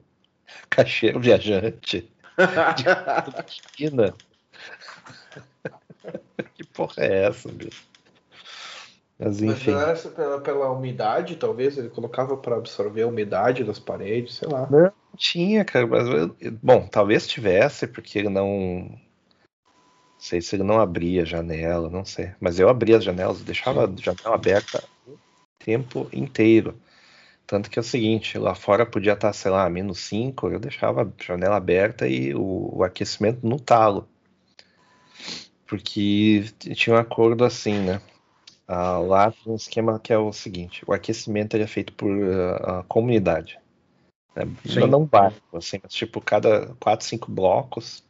caixeiro 0.69 1.19
viajante. 1.19 2.11
De 2.75 2.85
esquina. 3.47 4.13
que 6.53 6.63
porra 6.65 7.03
é 7.03 7.25
essa, 7.25 7.49
bicho? 7.49 7.87
Mas 9.19 9.41
Mas 9.41 9.67
essa 9.67 10.09
pela, 10.09 10.39
pela 10.39 10.71
umidade, 10.71 11.35
talvez? 11.35 11.77
Ele 11.77 11.89
colocava 11.89 12.37
para 12.37 12.55
absorver 12.55 13.01
a 13.01 13.07
umidade 13.07 13.65
das 13.65 13.77
paredes, 13.77 14.35
sei 14.35 14.47
lá. 14.47 14.65
Não 14.71 14.91
tinha, 15.17 15.65
cara, 15.65 15.85
mas 15.85 16.07
bom, 16.63 16.87
talvez 16.87 17.27
tivesse, 17.27 17.85
porque 17.85 18.17
ele 18.17 18.29
não. 18.29 18.47
Não 18.89 18.99
sei 20.17 20.41
se 20.41 20.55
ele 20.55 20.63
não 20.63 20.79
abria 20.79 21.23
a 21.23 21.25
janela, 21.25 21.89
não 21.89 22.05
sei. 22.05 22.31
Mas 22.39 22.59
eu 22.59 22.69
abria 22.69 22.97
as 22.97 23.03
janelas, 23.03 23.41
deixava 23.41 23.85
a 23.85 24.01
janela 24.01 24.35
aberta 24.35 24.83
o 25.05 25.17
tempo 25.59 26.07
inteiro. 26.13 26.79
Tanto 27.45 27.69
que 27.69 27.79
é 27.79 27.81
o 27.81 27.83
seguinte, 27.83 28.37
lá 28.37 28.55
fora 28.55 28.85
podia 28.85 29.13
estar, 29.13 29.33
sei 29.33 29.51
lá, 29.51 29.69
menos 29.69 29.99
5, 30.01 30.49
eu 30.49 30.59
deixava 30.59 31.01
a 31.03 31.23
janela 31.23 31.57
aberta 31.57 32.07
e 32.07 32.33
o, 32.33 32.77
o 32.77 32.83
aquecimento 32.83 33.45
no 33.45 33.59
talo. 33.59 34.07
Porque 35.65 36.45
tinha 36.75 36.95
um 36.95 36.99
acordo 36.99 37.43
assim, 37.43 37.79
né? 37.79 38.01
Ah, 38.71 38.99
lá 38.99 39.31
tem 39.31 39.51
um 39.51 39.55
esquema 39.55 39.99
que 39.99 40.13
é 40.13 40.17
o 40.19 40.31
seguinte: 40.31 40.83
o 40.85 40.93
aquecimento 40.93 41.55
ele 41.55 41.63
é 41.63 41.67
feito 41.67 41.91
por 41.93 42.11
a 42.61 42.83
comunidade. 42.83 43.59
Né? 44.35 44.43
Não, 44.75 44.87
não 44.87 45.05
bairro, 45.07 45.35
assim, 45.53 45.79
mas 45.81 45.91
tipo, 45.91 46.21
cada 46.21 46.67
4, 46.79 47.03
5 47.03 47.31
blocos 47.31 48.03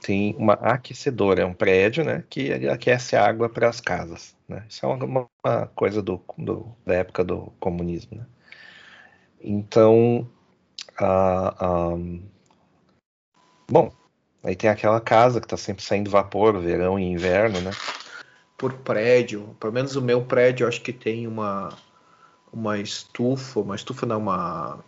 tem 0.00 0.36
uma 0.38 0.52
aquecedora, 0.52 1.42
é 1.42 1.44
um 1.44 1.52
prédio, 1.52 2.04
né, 2.04 2.22
que 2.30 2.52
aquece 2.68 3.16
a 3.16 3.26
água 3.26 3.48
para 3.48 3.68
as 3.68 3.80
casas, 3.80 4.36
né? 4.48 4.64
Isso 4.68 4.86
é 4.86 4.88
uma, 4.88 5.28
uma 5.44 5.66
coisa 5.74 6.00
do, 6.00 6.22
do- 6.38 6.72
da 6.84 6.94
época 6.94 7.24
do 7.24 7.52
comunismo, 7.58 8.18
né? 8.18 8.26
Então, 9.40 10.28
ah, 10.96 11.56
ah, 11.58 11.96
bom, 13.68 13.90
aí 14.44 14.54
tem 14.54 14.70
aquela 14.70 15.00
casa 15.00 15.40
que 15.40 15.46
está 15.46 15.56
sempre 15.56 15.82
saindo 15.82 16.08
vapor, 16.08 16.56
verão 16.60 16.96
e 17.00 17.02
inverno, 17.02 17.60
né? 17.60 17.72
Por 18.56 18.72
prédio, 18.72 19.54
pelo 19.60 19.72
menos 19.72 19.96
o 19.96 20.02
meu 20.02 20.24
prédio, 20.24 20.64
eu 20.64 20.68
acho 20.68 20.80
que 20.80 20.92
tem 20.92 21.26
uma 21.26 21.76
uma 22.52 22.78
estufa, 22.78 23.60
uma 23.60 23.76
estufa 23.76 24.06
não, 24.06 24.18
uma 24.18 24.78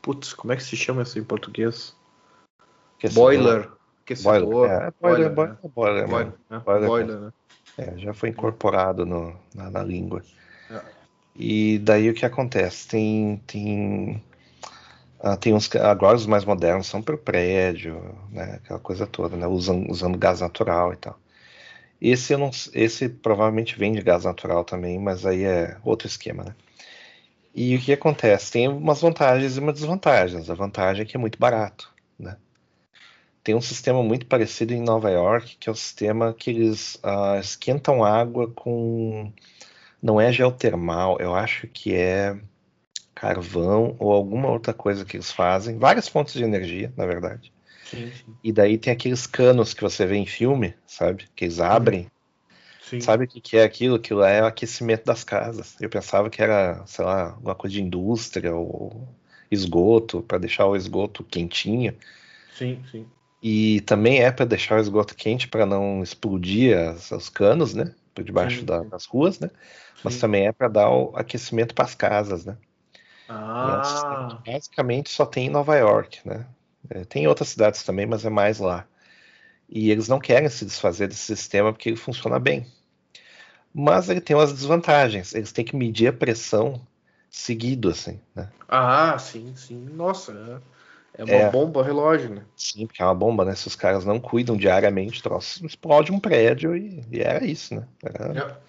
putz, 0.00 0.32
como 0.32 0.52
é 0.52 0.56
que 0.56 0.62
se 0.62 0.76
chama 0.76 1.02
isso 1.02 1.18
em 1.18 1.24
português? 1.24 1.94
Aquecedor. 2.98 3.22
Boiler, 3.24 3.70
aquecedor, 4.02 4.42
Boiler, 4.42 4.70
é, 4.70 4.92
boiler, 5.00 5.28
né? 5.28 5.34
boiler, 5.34 5.58
boiler, 5.74 6.08
Boiler, 6.08 6.26
mesmo. 6.26 6.38
né? 6.48 6.62
Boiler. 6.64 6.88
Boiler, 6.88 7.20
né? 7.20 7.32
É, 7.76 7.98
já 7.98 8.14
foi 8.14 8.28
incorporado 8.28 9.04
no- 9.04 9.36
na, 9.54 9.70
na 9.70 9.82
língua. 9.82 10.22
É. 10.70 10.80
E 11.36 11.78
daí 11.80 12.08
o 12.08 12.14
que 12.14 12.24
acontece? 12.24 12.86
Tem, 12.88 13.42
tem, 13.46 14.22
ah, 15.20 15.36
tem 15.36 15.52
uns, 15.52 15.74
agora 15.76 16.16
os 16.16 16.26
mais 16.26 16.44
modernos 16.44 16.86
são 16.86 17.02
para 17.02 17.16
o 17.16 17.18
prédio, 17.18 18.00
né, 18.30 18.60
aquela 18.62 18.78
coisa 18.78 19.06
toda, 19.06 19.36
né, 19.36 19.46
usando, 19.46 19.90
usando 19.90 20.16
gás 20.16 20.40
natural 20.40 20.92
e 20.92 20.96
tal. 20.96 21.18
Esse, 22.00 22.36
não, 22.36 22.50
esse 22.72 23.08
provavelmente 23.08 23.78
vem 23.78 23.92
de 23.92 24.02
gás 24.02 24.24
natural 24.24 24.64
também, 24.64 24.98
mas 24.98 25.24
aí 25.24 25.44
é 25.44 25.76
outro 25.84 26.06
esquema, 26.06 26.44
né? 26.44 26.54
E 27.54 27.76
o 27.76 27.80
que 27.80 27.92
acontece? 27.92 28.50
Tem 28.52 28.68
umas 28.68 29.00
vantagens 29.00 29.56
e 29.56 29.60
umas 29.60 29.74
desvantagens. 29.74 30.50
A 30.50 30.54
vantagem 30.54 31.02
é 31.02 31.06
que 31.06 31.16
é 31.16 31.20
muito 31.20 31.38
barato, 31.38 31.92
né? 32.18 32.36
Tem 33.44 33.54
um 33.54 33.60
sistema 33.60 34.02
muito 34.02 34.26
parecido 34.26 34.72
em 34.74 34.82
Nova 34.82 35.10
York, 35.10 35.56
que 35.58 35.68
é 35.68 35.72
o 35.72 35.74
sistema 35.74 36.34
que 36.34 36.50
eles 36.50 36.98
ah, 37.02 37.38
esquentam 37.38 38.02
água 38.02 38.50
com. 38.50 39.32
Não 40.02 40.20
é 40.20 40.32
geotermal, 40.32 41.18
eu 41.20 41.34
acho 41.34 41.68
que 41.68 41.94
é 41.94 42.36
carvão 43.14 43.96
ou 43.98 44.12
alguma 44.12 44.50
outra 44.50 44.74
coisa 44.74 45.04
que 45.04 45.16
eles 45.16 45.30
fazem. 45.30 45.78
Várias 45.78 46.08
fontes 46.08 46.34
de 46.34 46.44
energia, 46.44 46.92
na 46.96 47.06
verdade. 47.06 47.53
Sim, 47.94 48.12
sim. 48.12 48.36
E 48.42 48.52
daí 48.52 48.78
tem 48.78 48.92
aqueles 48.92 49.26
canos 49.26 49.74
que 49.74 49.82
você 49.82 50.06
vê 50.06 50.16
em 50.16 50.26
filme, 50.26 50.74
sabe? 50.86 51.28
Que 51.34 51.44
eles 51.46 51.60
abrem. 51.60 52.10
sim. 52.80 53.00
Sabe 53.00 53.24
o 53.24 53.28
que 53.28 53.40
que 53.40 53.56
é 53.56 53.64
aquilo? 53.64 53.96
Aquilo 53.96 54.22
é 54.24 54.42
o 54.42 54.46
aquecimento 54.46 55.04
das 55.04 55.24
casas. 55.24 55.76
Eu 55.80 55.90
pensava 55.90 56.30
que 56.30 56.42
era, 56.42 56.84
sei 56.86 57.04
lá, 57.04 57.32
alguma 57.32 57.54
coisa 57.54 57.74
de 57.76 57.82
indústria 57.82 58.54
ou 58.54 59.08
esgoto, 59.50 60.22
para 60.22 60.38
deixar 60.38 60.66
o 60.66 60.76
esgoto 60.76 61.24
quentinho. 61.24 61.96
Sim, 62.48 62.82
sim. 62.90 63.06
E 63.42 63.80
também 63.82 64.22
é 64.22 64.32
para 64.32 64.44
deixar 64.46 64.76
o 64.78 64.80
esgoto 64.80 65.14
quente 65.14 65.46
para 65.48 65.66
não 65.66 66.02
explodir 66.02 66.76
as- 66.76 67.10
os 67.12 67.28
canos, 67.28 67.74
né? 67.74 67.94
Por 68.14 68.24
debaixo 68.24 68.64
Sim, 68.64 68.66
da- 68.66 68.82
das 68.84 69.04
ruas, 69.06 69.38
né? 69.38 69.50
Mas 70.02 70.18
também 70.18 70.46
é 70.46 70.52
para 70.52 70.68
dar 70.68 70.90
o 70.90 71.14
aquecimento 71.16 71.74
para 71.74 71.84
as 71.84 71.94
casas, 71.94 72.44
né? 72.44 72.56
E 73.60 73.68
é 73.68 73.76
um 73.76 73.82
sistema 73.82 74.18
Ah, 74.18 74.28
que 74.28 74.38
basicamente 74.44 75.10
só 75.10 75.26
tem 75.26 75.46
em 75.46 75.50
Nova 75.50 75.76
York, 75.76 76.20
né? 76.26 76.46
É, 76.90 77.04
tem 77.04 77.24
em 77.24 77.26
outras 77.26 77.48
cidades 77.48 77.82
também, 77.82 78.06
mas 78.06 78.24
é 78.24 78.30
mais 78.30 78.58
lá. 78.58 78.86
E 79.68 79.90
eles 79.90 80.08
não 80.08 80.18
querem 80.20 80.48
se 80.48 80.64
desfazer 80.64 81.08
desse 81.08 81.22
sistema 81.36 81.72
porque 81.72 81.88
ele 81.88 81.96
funciona 81.96 82.38
bem. 82.38 82.66
Mas 83.72 84.08
ele 84.08 84.20
tem 84.20 84.36
umas 84.36 84.52
desvantagens. 84.52 85.34
Eles 85.34 85.52
têm 85.52 85.64
que 85.64 85.74
medir 85.76 86.08
a 86.08 86.12
pressão 86.12 86.80
seguido, 87.30 87.90
assim, 87.90 88.20
né? 88.34 88.48
ah, 88.68 89.18
sim, 89.18 89.54
sim. 89.56 89.76
Nossa, 89.94 90.62
é, 91.18 91.22
é 91.22 91.24
uma 91.24 91.34
É. 91.40 91.50
bomba 91.50 91.82
relógio, 91.82 92.30
né? 92.30 92.42
Sim, 92.56 92.86
porque 92.86 93.02
é 93.02 93.04
uma 93.04 93.14
bomba, 93.14 93.44
né? 93.44 93.54
Se 93.54 93.66
os 93.66 93.74
caras 93.74 94.04
não 94.04 94.20
cuidam 94.20 94.56
diariamente, 94.56 95.22
troço 95.22 95.64
explode 95.66 96.12
um 96.12 96.20
prédio 96.20 96.76
e, 96.76 97.04
e 97.10 97.20
era 97.20 97.44
isso, 97.44 97.74
né? 97.74 97.86
Era- 98.04 98.60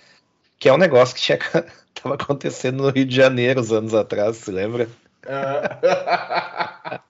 Que 0.60 0.70
é 0.70 0.74
um 0.74 0.78
negócio 0.78 1.16
que 1.16 1.22
tinha, 1.22 1.38
tava 1.94 2.16
acontecendo 2.16 2.84
no 2.84 2.90
Rio 2.90 3.06
de 3.06 3.16
Janeiro 3.16 3.62
uns 3.62 3.72
anos 3.72 3.94
atrás, 3.94 4.38
se 4.38 4.52
lembra? 4.52 4.90
Ah. 5.28 7.02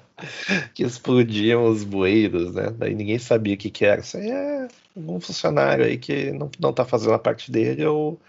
Que 0.74 0.82
explodiam 0.84 1.64
os 1.66 1.84
bueiros, 1.84 2.54
né? 2.54 2.70
Daí 2.70 2.94
ninguém 2.94 3.18
sabia 3.18 3.54
o 3.54 3.58
que 3.58 3.70
que 3.70 3.84
era. 3.84 4.00
Isso 4.00 4.16
aí 4.16 4.30
é 4.30 4.68
um 4.96 5.20
funcionário 5.20 5.84
aí 5.84 5.98
que 5.98 6.32
não, 6.32 6.50
não 6.60 6.72
tá 6.72 6.84
fazendo 6.84 7.14
a 7.14 7.18
parte 7.18 7.50
dele 7.50 7.84
ou 7.86 8.20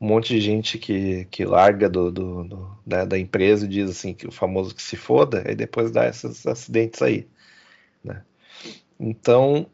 um 0.00 0.08
monte 0.08 0.30
de 0.34 0.40
gente 0.40 0.78
que, 0.78 1.26
que 1.26 1.44
larga 1.44 1.88
do, 1.88 2.10
do- 2.12 2.44
do- 2.44 2.78
da, 2.86 3.04
da 3.04 3.18
empresa 3.18 3.64
e 3.66 3.68
diz 3.68 3.90
assim 3.90 4.14
que 4.14 4.26
o 4.28 4.32
famoso 4.32 4.74
que 4.74 4.82
se 4.82 4.96
foda, 4.96 5.44
e 5.50 5.54
depois 5.54 5.90
dá 5.92 6.08
esses 6.08 6.46
acidentes 6.46 7.02
aí, 7.02 7.26
né? 8.04 8.22
Então, 9.00 9.66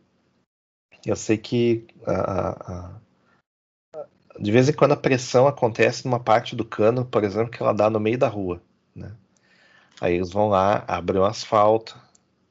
eu 1.07 1.17
sei 1.17 1.39
que 1.39 1.87
a- 2.07 2.13
a- 2.13 2.73
a- 2.89 3.01
de 4.39 4.51
vez 4.53 4.69
em 4.69 4.73
quando 4.73 4.93
a 4.93 4.97
pressão 4.97 5.47
acontece 5.47 6.05
numa 6.05 6.21
parte 6.21 6.55
do 6.57 6.65
cano, 6.65 7.05
por 7.05 7.25
exemplo, 7.25 7.51
que 7.51 7.63
ela 7.63 7.73
dá 7.73 7.89
no 7.91 8.01
meio 8.01 8.19
da 8.19 8.29
rua, 8.29 8.61
né? 8.95 9.13
Aí 10.05 10.17
eles 10.17 10.31
vão 10.31 10.49
lá, 10.51 10.85
abrem 10.87 11.19
o 11.23 11.25
asfalto, 11.25 11.99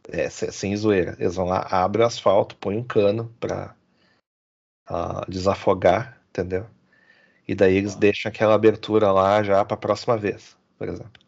é, 0.10 0.30
se- 0.30 0.52
sem 0.52 0.76
zoeira, 0.78 1.16
eles 1.20 1.36
vão 1.36 1.46
lá, 1.46 1.60
abrem 1.72 2.04
o 2.04 2.08
asfalto, 2.08 2.56
põem 2.58 2.78
um 2.80 2.84
cano 2.84 3.34
para 3.40 3.76
desafogar, 5.28 6.18
entendeu? 6.30 6.66
E 7.48 7.56
daí 7.56 7.76
eles 7.78 7.96
deixam 7.96 8.30
aquela 8.32 8.56
abertura 8.56 9.12
lá 9.12 9.44
já 9.44 9.64
para 9.66 9.76
a 9.76 9.78
próxima 9.80 10.18
vez, 10.18 10.58
por 10.78 10.90
exemplo. 10.90 11.22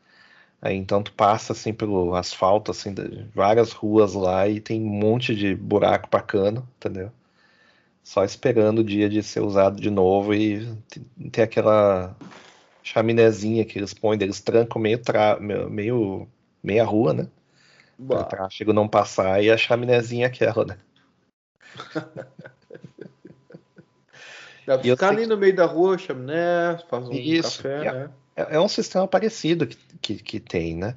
Aí 0.62 0.76
então 0.78 1.04
tu 1.04 1.14
passa 1.14 1.54
assim 1.54 1.74
pelo 1.74 2.16
asfalto, 2.16 2.72
assim, 2.72 2.94
de 2.94 3.26
várias 3.36 3.72
ruas 3.74 4.14
lá 4.16 4.48
e 4.48 4.62
tem 4.62 4.82
um 4.84 4.90
monte 4.90 5.36
de 5.36 5.56
buraco 5.56 6.10
para 6.10 6.22
cano, 6.24 6.68
entendeu? 6.78 7.12
Só 8.04 8.24
esperando 8.24 8.80
o 8.80 8.84
dia 8.84 9.10
de 9.10 9.24
ser 9.24 9.42
usado 9.42 9.82
de 9.82 9.90
novo 9.90 10.34
e 10.34 10.66
t- 10.90 11.02
tem 11.32 11.44
aquela 11.44 12.16
chaminézinha 12.86 13.66
que 13.66 13.78
eles 13.80 13.94
põem, 13.94 14.18
eles 14.22 14.40
trancam 14.40 14.82
meio, 14.82 15.00
tra... 15.02 15.40
meio, 15.40 16.28
meia 16.64 16.86
rua, 16.86 17.14
né? 17.14 17.28
O 18.00 18.06
Bah. 18.08 18.24
tráfego 18.24 18.72
não 18.72 18.88
passar 18.88 19.44
e 19.44 19.50
a 19.50 19.58
chaminézinha 19.58 20.26
é 20.26 20.30
aquela, 20.30 20.66
né? 20.66 20.78
Dá 24.66 24.78
pra 24.78 24.84
ficar 24.84 25.10
ali 25.10 25.22
que- 25.24 25.28
no 25.28 25.38
meio 25.38 25.56
da 25.56 25.66
rua, 25.66 25.98
chaminé, 25.98 26.78
faz 26.90 27.08
um 27.08 27.14
Isso, 27.16 27.62
café, 27.62 27.84
é. 27.84 27.92
né? 27.92 28.10
É, 28.36 28.56
é 28.56 28.60
um 28.60 28.68
sistema 28.68 29.08
parecido 29.08 29.68
que, 29.68 29.78
que, 30.02 30.16
que 30.16 30.40
tem, 30.40 30.76
né? 30.76 30.96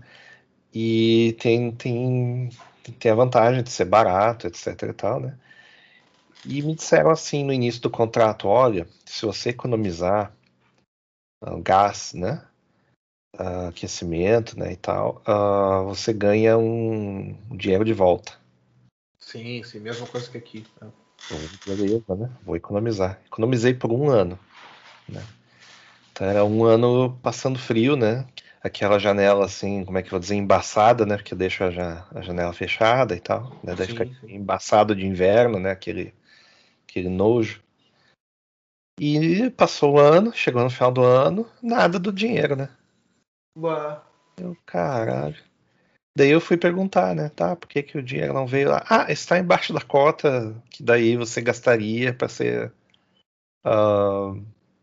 E 0.75 1.37
tem, 1.41 1.73
tem, 1.73 2.51
tem 2.99 3.13
a 3.13 3.15
vantagem 3.15 3.63
de 3.63 3.71
ser 3.71 3.87
barato, 3.87 4.47
etc 4.47 4.83
e 4.83 4.93
tal, 4.93 5.21
né? 5.21 5.35
E 6.45 6.63
me 6.63 6.75
disseram 6.75 7.11
assim 7.11 7.45
no 7.45 7.53
início 7.53 7.81
do 7.83 7.91
contrato, 7.91 8.49
olha, 8.49 8.87
se 9.05 9.27
você 9.27 9.51
economizar 9.51 10.33
uh, 11.43 11.61
gás, 11.63 12.13
né? 12.15 12.45
Uh, 13.39 13.69
aquecimento, 13.69 14.59
né, 14.59 14.73
e 14.73 14.77
tal, 14.77 15.23
uh, 15.29 15.87
você 15.87 16.13
ganha 16.13 16.57
um 16.59 17.37
dinheiro 17.57 17.85
de 17.85 17.93
volta. 17.93 18.33
Sim, 19.21 19.63
sim, 19.63 19.81
mesma 19.81 20.07
coisa 20.07 20.31
que 20.31 20.39
aqui. 20.39 20.67
né? 20.81 20.91
Beleza, 21.67 22.17
né? 22.17 22.31
Vou 22.45 22.57
economizar. 22.57 23.21
Economizei 23.27 23.75
por 23.75 23.93
um 23.93 24.09
ano, 24.09 24.39
né? 25.09 25.23
Então 26.11 26.27
era 26.27 26.45
um 26.45 26.65
ano 26.65 27.17
passando 27.23 27.59
frio, 27.59 27.97
né? 27.97 28.27
Aquela 28.63 28.99
janela 28.99 29.45
assim, 29.45 29.85
como 29.85 29.99
é 29.99 30.03
que 30.03 30.09
eu 30.09 30.13
vou 30.13 30.21
dizer, 30.21 30.35
embaçada, 30.35 31.05
né? 31.07 31.17
Porque 31.17 31.35
eu 31.35 31.39
deixo 31.39 31.63
a, 31.65 31.71
ja- 31.71 32.07
a 32.15 32.23
janela 32.23 32.53
fechada 32.53 33.15
e 33.15 33.21
tal, 33.21 33.53
né? 33.63 33.75
Daí 33.77 33.87
Sim, 33.87 33.93
fica 33.93 34.05
sim. 34.21 34.35
embaçado 34.35 34.97
de 34.97 35.07
inverno, 35.07 35.61
né? 35.61 35.71
Aquele, 35.71 36.15
aquele 36.89 37.09
nojo. 37.09 37.63
E 38.99 39.51
passou 39.51 39.95
o 39.95 39.99
ano, 39.99 40.33
chegou 40.33 40.63
no 40.63 40.71
final 40.71 40.91
do 40.91 41.03
ano, 41.03 41.49
nada 41.63 41.99
do 41.99 42.13
dinheiro, 42.13 42.57
né? 42.57 42.69
Bah. 43.57 44.03
Eu, 44.37 44.57
caralho. 44.67 45.37
Daí 46.17 46.31
eu 46.31 46.41
fui 46.41 46.57
perguntar, 46.57 47.15
né? 47.15 47.29
Tá, 47.29 47.55
por 47.55 47.69
que, 47.69 47.83
que 47.83 47.99
o 47.99 48.03
dinheiro 48.03 48.33
não 48.33 48.47
veio 48.47 48.71
lá? 48.71 48.85
Ah, 48.89 49.07
está 49.11 49.39
embaixo 49.39 49.73
da 49.73 49.81
cota 49.81 50.55
que 50.71 50.83
daí 50.83 51.17
você 51.17 51.41
gastaria 51.41 52.13
para 52.13 52.29
ser 52.29 52.73
ah, 53.65 54.35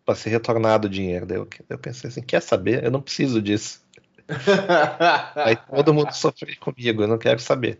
para 0.05 0.16
ser 0.16 0.30
retornado 0.30 0.88
o 0.88 0.89
dinheiro. 0.89 1.26
Daí 1.26 1.38
eu, 1.38 1.47
eu 1.70 1.78
pensei 1.78 2.09
assim, 2.09 2.22
quer 2.22 2.41
saber? 2.41 2.84
Eu 2.84 2.91
não 2.91 3.01
preciso 3.01 3.41
disso. 3.41 3.84
Aí 5.36 5.55
todo 5.55 5.93
mundo 5.93 6.11
sofreu 6.13 6.55
comigo, 6.59 7.03
eu 7.03 7.07
não 7.07 7.18
quero 7.18 7.39
saber. 7.39 7.80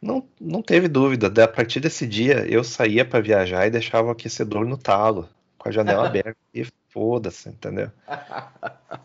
Não, 0.00 0.26
não 0.40 0.62
teve 0.62 0.88
dúvida. 0.88 1.44
A 1.44 1.48
partir 1.48 1.80
desse 1.80 2.06
dia 2.06 2.46
eu 2.48 2.64
saía 2.64 3.04
para 3.04 3.20
viajar 3.20 3.66
e 3.66 3.70
deixava 3.70 4.08
o 4.08 4.10
aquecedor 4.10 4.66
no 4.66 4.78
talo, 4.78 5.28
com 5.58 5.68
a 5.68 5.72
janela 5.72 6.06
aberta. 6.08 6.36
E 6.54 6.66
foda-se, 6.88 7.48
entendeu? 7.48 7.90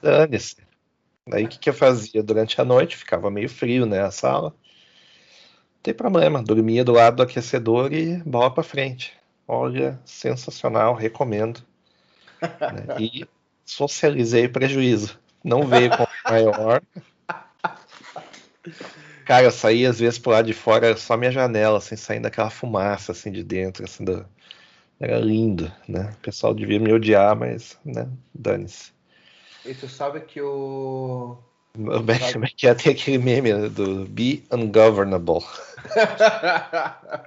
Dane-se. 0.01 0.57
Daí 1.27 1.45
o 1.45 1.47
que, 1.47 1.59
que 1.59 1.69
eu 1.69 1.73
fazia? 1.73 2.23
Durante 2.23 2.59
a 2.61 2.65
noite 2.65 2.95
ficava 2.95 3.29
meio 3.29 3.49
frio, 3.49 3.85
né? 3.85 4.01
A 4.01 4.11
sala. 4.11 4.49
Não 4.49 5.81
tem 5.83 5.93
problema. 5.93 6.41
Dormia 6.41 6.83
do 6.83 6.93
lado 6.93 7.17
do 7.17 7.23
aquecedor 7.23 7.91
e 7.91 8.17
bola 8.17 8.53
pra 8.53 8.63
frente. 8.63 9.13
Olha, 9.47 9.99
sensacional, 10.05 10.95
recomendo. 10.95 11.61
né? 12.41 12.95
E 12.99 13.27
socializei 13.65 14.45
o 14.45 14.51
prejuízo. 14.51 15.19
Não 15.43 15.67
veio 15.67 15.89
com 15.95 16.07
maior. 16.29 16.81
Cara, 19.25 19.45
eu 19.45 19.51
saía 19.51 19.89
às 19.89 19.99
vezes 19.99 20.19
pro 20.19 20.31
lado 20.31 20.45
de 20.45 20.53
fora, 20.53 20.95
só 20.95 21.17
minha 21.17 21.31
janela, 21.31 21.79
assim, 21.79 21.95
saindo 21.95 22.27
aquela 22.27 22.51
fumaça 22.51 23.11
assim 23.11 23.31
de 23.31 23.43
dentro, 23.43 23.83
assim, 23.83 24.05
do... 24.05 24.23
era 24.99 25.17
lindo, 25.17 25.71
né? 25.87 26.13
O 26.13 26.21
pessoal 26.21 26.53
devia 26.53 26.79
me 26.79 26.93
odiar, 26.93 27.35
mas, 27.35 27.75
né, 27.83 28.07
dane-se. 28.33 28.93
E 29.65 29.73
tu 29.73 29.89
sabe 29.89 30.21
que 30.21 30.39
o. 30.39 31.39
É 31.75 32.49
que 32.55 32.67
é? 32.67 32.75
Tem 32.75 32.93
aquele 32.93 33.17
meme 33.17 33.51
né, 33.51 33.67
do 33.67 34.05
Be 34.05 34.43
Ungovernable. 34.51 35.43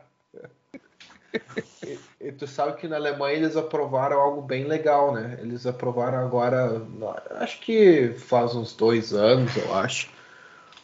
e, 1.84 1.99
e 2.20 2.32
tu 2.32 2.46
sabe 2.46 2.76
que 2.76 2.86
na 2.86 2.94
Alemanha 2.94 3.36
eles 3.36 3.57
aprovaram 3.57 4.20
algo 4.20 4.40
bem 4.40 4.64
legal, 4.64 5.12
né? 5.12 5.36
Eles 5.40 5.66
aprovaram 5.66 6.18
agora, 6.18 6.80
acho 7.40 7.61
que 7.61 8.14
faz 8.16 8.55
uns 8.55 8.72
dois 8.72 9.12
anos, 9.12 9.57
eu 9.57 9.74
acho. 9.74 10.16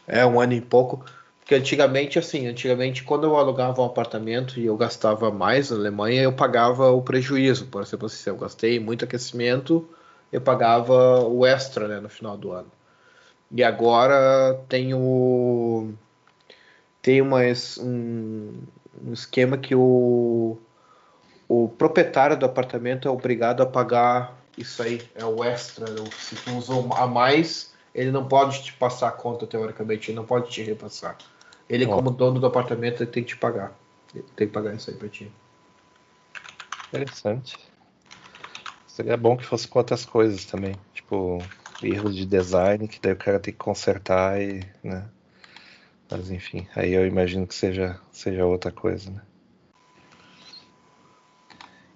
É, 0.07 0.25
um 0.27 0.41
ano 0.41 0.53
e 0.55 0.61
pouco. 0.61 1.05
Porque 1.41 1.55
antigamente, 1.55 2.19
assim, 2.19 2.47
antigamente 2.47 3.05
quando 3.05 3.25
eu 3.25 3.37
alugava 3.37 3.83
um 3.83 3.85
apartamento 3.85 4.59
e 4.59 4.67
eu 4.67 4.77
gastava 4.77 5.31
mais 5.31 5.71
na 5.71 5.77
Alemanha, 5.77 6.23
eu 6.23 6.33
pagava 6.33 6.91
o 6.91 7.03
prejuízo. 7.03 7.67
Por 7.67 7.83
exemplo, 7.83 8.09
se 8.09 8.29
eu 8.29 8.37
gastei 8.37 8.81
muito 8.81 9.05
aquecimento, 9.05 9.87
eu 10.33 10.41
pagava 10.41 11.23
o 11.27 11.45
extra, 11.47 11.87
né, 11.87 12.01
no 12.01 12.09
final 12.09 12.37
do 12.37 12.53
ano. 12.53 12.71
E 13.51 13.63
agora 13.63 14.59
tem 14.69 14.95
o 14.95 15.93
tem 17.03 17.21
uma, 17.21 17.41
um, 17.81 18.53
um 19.07 19.13
esquema 19.13 19.59
que 19.59 19.75
o, 19.75 20.57
o 21.49 21.69
proprietário 21.69 22.37
do 22.37 22.47
apartamento 22.47 23.07
é 23.07 23.11
obrigado 23.11 23.63
a 23.63 23.67
pagar 23.67 24.37
isso 24.57 24.83
aí, 24.83 25.03
é 25.15 25.25
o 25.25 25.45
extra. 25.45 25.87
o- 25.91 26.11
Se 26.19 26.37
tu 26.37 26.53
usou 26.57 26.93
a 26.95 27.07
mais, 27.07 27.74
ele 27.95 28.11
não 28.11 28.27
pode 28.27 28.63
te 28.63 28.73
passar 28.73 29.09
a 29.09 29.13
conta, 29.13 29.47
teoricamente, 29.47 30.11
ele 30.11 30.17
não 30.17 30.27
pode 30.27 30.51
te 30.51 30.63
repassar. 30.63 31.17
Ele, 31.69 31.87
Ó. 31.87 31.95
como 31.95 32.11
dono 32.11 32.41
do 32.41 32.47
apartamento, 32.47 33.07
tem 33.07 33.23
que 33.23 33.31
te 33.31 33.37
pagar. 33.37 33.79
Ele 34.15 34.25
tem 34.35 34.47
que 34.47 34.53
pagar 34.53 34.75
isso 34.75 34.91
aí 34.91 34.97
pra 34.97 35.09
ti. 35.09 35.31
Interessante. 36.89 37.57
Seria 38.87 39.17
bom 39.17 39.37
que 39.37 39.45
fosse 39.45 39.67
com 39.67 39.79
outras 39.79 40.05
coisas 40.05 40.45
também. 40.45 40.77
Tipo, 40.93 41.39
erros 41.83 42.15
de 42.15 42.27
design 42.27 42.87
que 42.87 43.01
daí 43.01 43.13
o 43.13 43.17
cara 43.17 43.41
tem 43.41 43.53
que 43.53 43.59
consertar 43.59 44.41
e, 44.41 44.65
né? 44.83 45.09
Mas 46.11 46.31
enfim, 46.31 46.67
aí 46.77 46.93
eu 46.93 47.07
imagino 47.07 47.47
que 47.47 47.55
seja, 47.55 47.99
seja 48.13 48.45
outra 48.45 48.71
coisa, 48.71 49.11
né? 49.11 49.23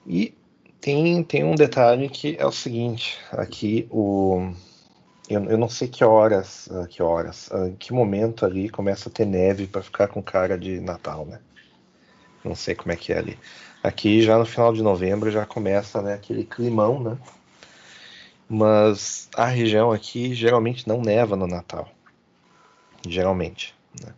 E 0.07 0.35
tem, 0.81 1.23
tem 1.23 1.45
um 1.45 1.55
detalhe 1.55 2.09
que 2.09 2.37
é 2.39 2.47
o 2.47 2.51
seguinte, 2.51 3.19
aqui 3.31 3.87
o 3.91 4.53
eu, 5.29 5.45
eu 5.45 5.59
não 5.59 5.69
sei 5.69 5.89
que 5.89 6.03
horas, 6.05 6.69
ah, 6.73 6.87
que 6.87 7.03
horas, 7.03 7.51
ah, 7.53 7.69
em 7.69 7.77
que 7.77 7.93
momento 7.93 8.47
ali 8.47 8.69
começa 8.69 9.09
a 9.09 9.13
ter 9.13 9.27
neve 9.27 9.67
para 9.67 9.83
ficar 9.83 10.09
com 10.09 10.23
cara 10.23 10.57
de 10.59 10.81
Natal, 10.81 11.27
né? 11.27 11.41
Não 12.45 12.55
sei 12.55 12.75
como 12.75 12.93
é 12.93 12.97
que 12.97 13.13
é 13.13 13.19
ali. 13.19 13.39
Aqui 13.83 14.23
já 14.23 14.39
no 14.39 14.47
final 14.47 14.73
de 14.73 14.83
novembro 14.83 15.31
já 15.31 15.45
começa 15.45 16.01
né, 16.01 16.15
aquele 16.15 16.45
climão, 16.45 17.03
né? 17.03 17.19
Mas 18.49 19.29
a 19.35 19.45
região 19.45 19.93
aqui 19.93 20.33
geralmente 20.35 20.89
não 20.89 21.03
neva 21.03 21.37
no 21.37 21.47
Natal. 21.47 21.89
Geralmente. 23.07 23.75
Né? 24.03 24.13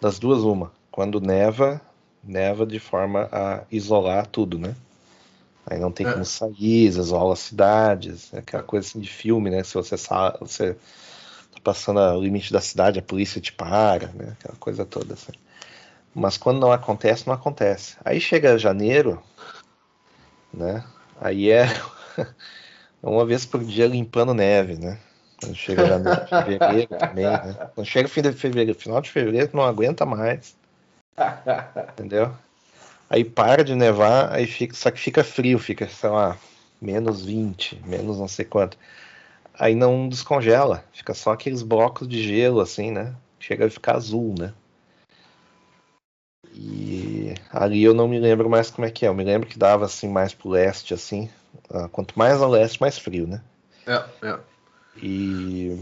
Das 0.00 0.18
duas, 0.18 0.42
uma. 0.42 0.72
Quando 0.90 1.20
neva, 1.20 1.80
neva 2.22 2.66
de 2.66 2.80
forma 2.80 3.28
a 3.30 3.62
isolar 3.70 4.26
tudo, 4.26 4.58
né? 4.58 4.74
Aí 5.70 5.78
não 5.78 5.92
tem 5.92 6.04
É. 6.04 6.12
como 6.12 6.24
sair, 6.24 6.86
isola 6.86 7.36
cidades, 7.36 8.34
é 8.34 8.40
aquela 8.40 8.64
coisa 8.64 8.88
assim 8.88 8.98
de 8.98 9.08
filme, 9.08 9.50
né? 9.50 9.62
Se 9.62 9.74
você, 9.74 9.96
sa 9.96 10.36
você 10.40 10.74
tá 10.74 11.60
passando 11.62 12.00
o 12.00 12.20
limite 12.20 12.52
da 12.52 12.60
cidade, 12.60 12.98
a 12.98 13.02
polícia 13.02 13.40
te 13.40 13.52
para, 13.52 14.08
né? 14.08 14.36
Aquela 14.40 14.56
coisa 14.56 14.84
toda 14.84 15.14
assim. 15.14 15.30
Mas 16.12 16.36
quando 16.36 16.58
não 16.58 16.72
acontece, 16.72 17.24
não 17.24 17.34
acontece. 17.34 17.96
Aí 18.04 18.20
chega 18.20 18.58
janeiro, 18.58 19.22
né? 20.52 20.84
Aí 21.20 21.48
é 21.52 21.66
uma 23.00 23.24
vez 23.24 23.46
por 23.46 23.62
dia 23.62 23.86
limpando 23.86 24.34
neve, 24.34 24.74
né? 24.74 24.98
Quando 25.40 25.54
chega 25.54 25.86
janeiro, 25.86 26.26
fevereiro 26.26 26.88
também, 26.88 27.26
né? 27.30 27.70
Quando 27.76 27.86
chega 27.86 28.08
fim 28.08 28.22
de 28.22 28.32
fevereiro, 28.32 28.76
final 28.76 29.00
de 29.00 29.08
fevereiro, 29.08 29.50
não 29.54 29.62
aguenta 29.62 30.04
mais, 30.04 30.56
entendeu? 31.92 32.34
Aí 33.10 33.24
para 33.24 33.64
de 33.64 33.74
nevar, 33.74 34.32
aí 34.32 34.46
fica, 34.46 34.72
só 34.72 34.88
que 34.88 35.00
fica 35.00 35.24
frio, 35.24 35.58
fica, 35.58 35.88
sei 35.88 36.08
lá, 36.08 36.38
menos 36.80 37.24
20, 37.24 37.74
menos 37.84 38.18
não 38.18 38.28
sei 38.28 38.44
quanto. 38.44 38.78
Aí 39.58 39.74
não 39.74 40.08
descongela, 40.08 40.84
fica 40.92 41.12
só 41.12 41.32
aqueles 41.32 41.62
blocos 41.62 42.06
de 42.06 42.22
gelo, 42.22 42.60
assim, 42.60 42.92
né? 42.92 43.12
Chega 43.40 43.66
a 43.66 43.70
ficar 43.70 43.96
azul, 43.96 44.34
né? 44.38 44.54
E 46.54 47.34
ali 47.50 47.82
eu 47.82 47.94
não 47.94 48.06
me 48.06 48.20
lembro 48.20 48.48
mais 48.48 48.70
como 48.70 48.86
é 48.86 48.90
que 48.90 49.04
é. 49.04 49.08
Eu 49.08 49.14
me 49.14 49.24
lembro 49.24 49.48
que 49.48 49.58
dava 49.58 49.86
assim 49.86 50.08
mais 50.08 50.32
pro 50.32 50.48
leste, 50.48 50.94
assim. 50.94 51.28
Ah, 51.68 51.88
quanto 51.88 52.16
mais 52.16 52.40
ao 52.40 52.48
leste, 52.48 52.80
mais 52.80 52.96
frio, 52.96 53.26
né? 53.26 53.42
É, 53.86 54.04
é. 54.28 54.38
E 54.96 55.78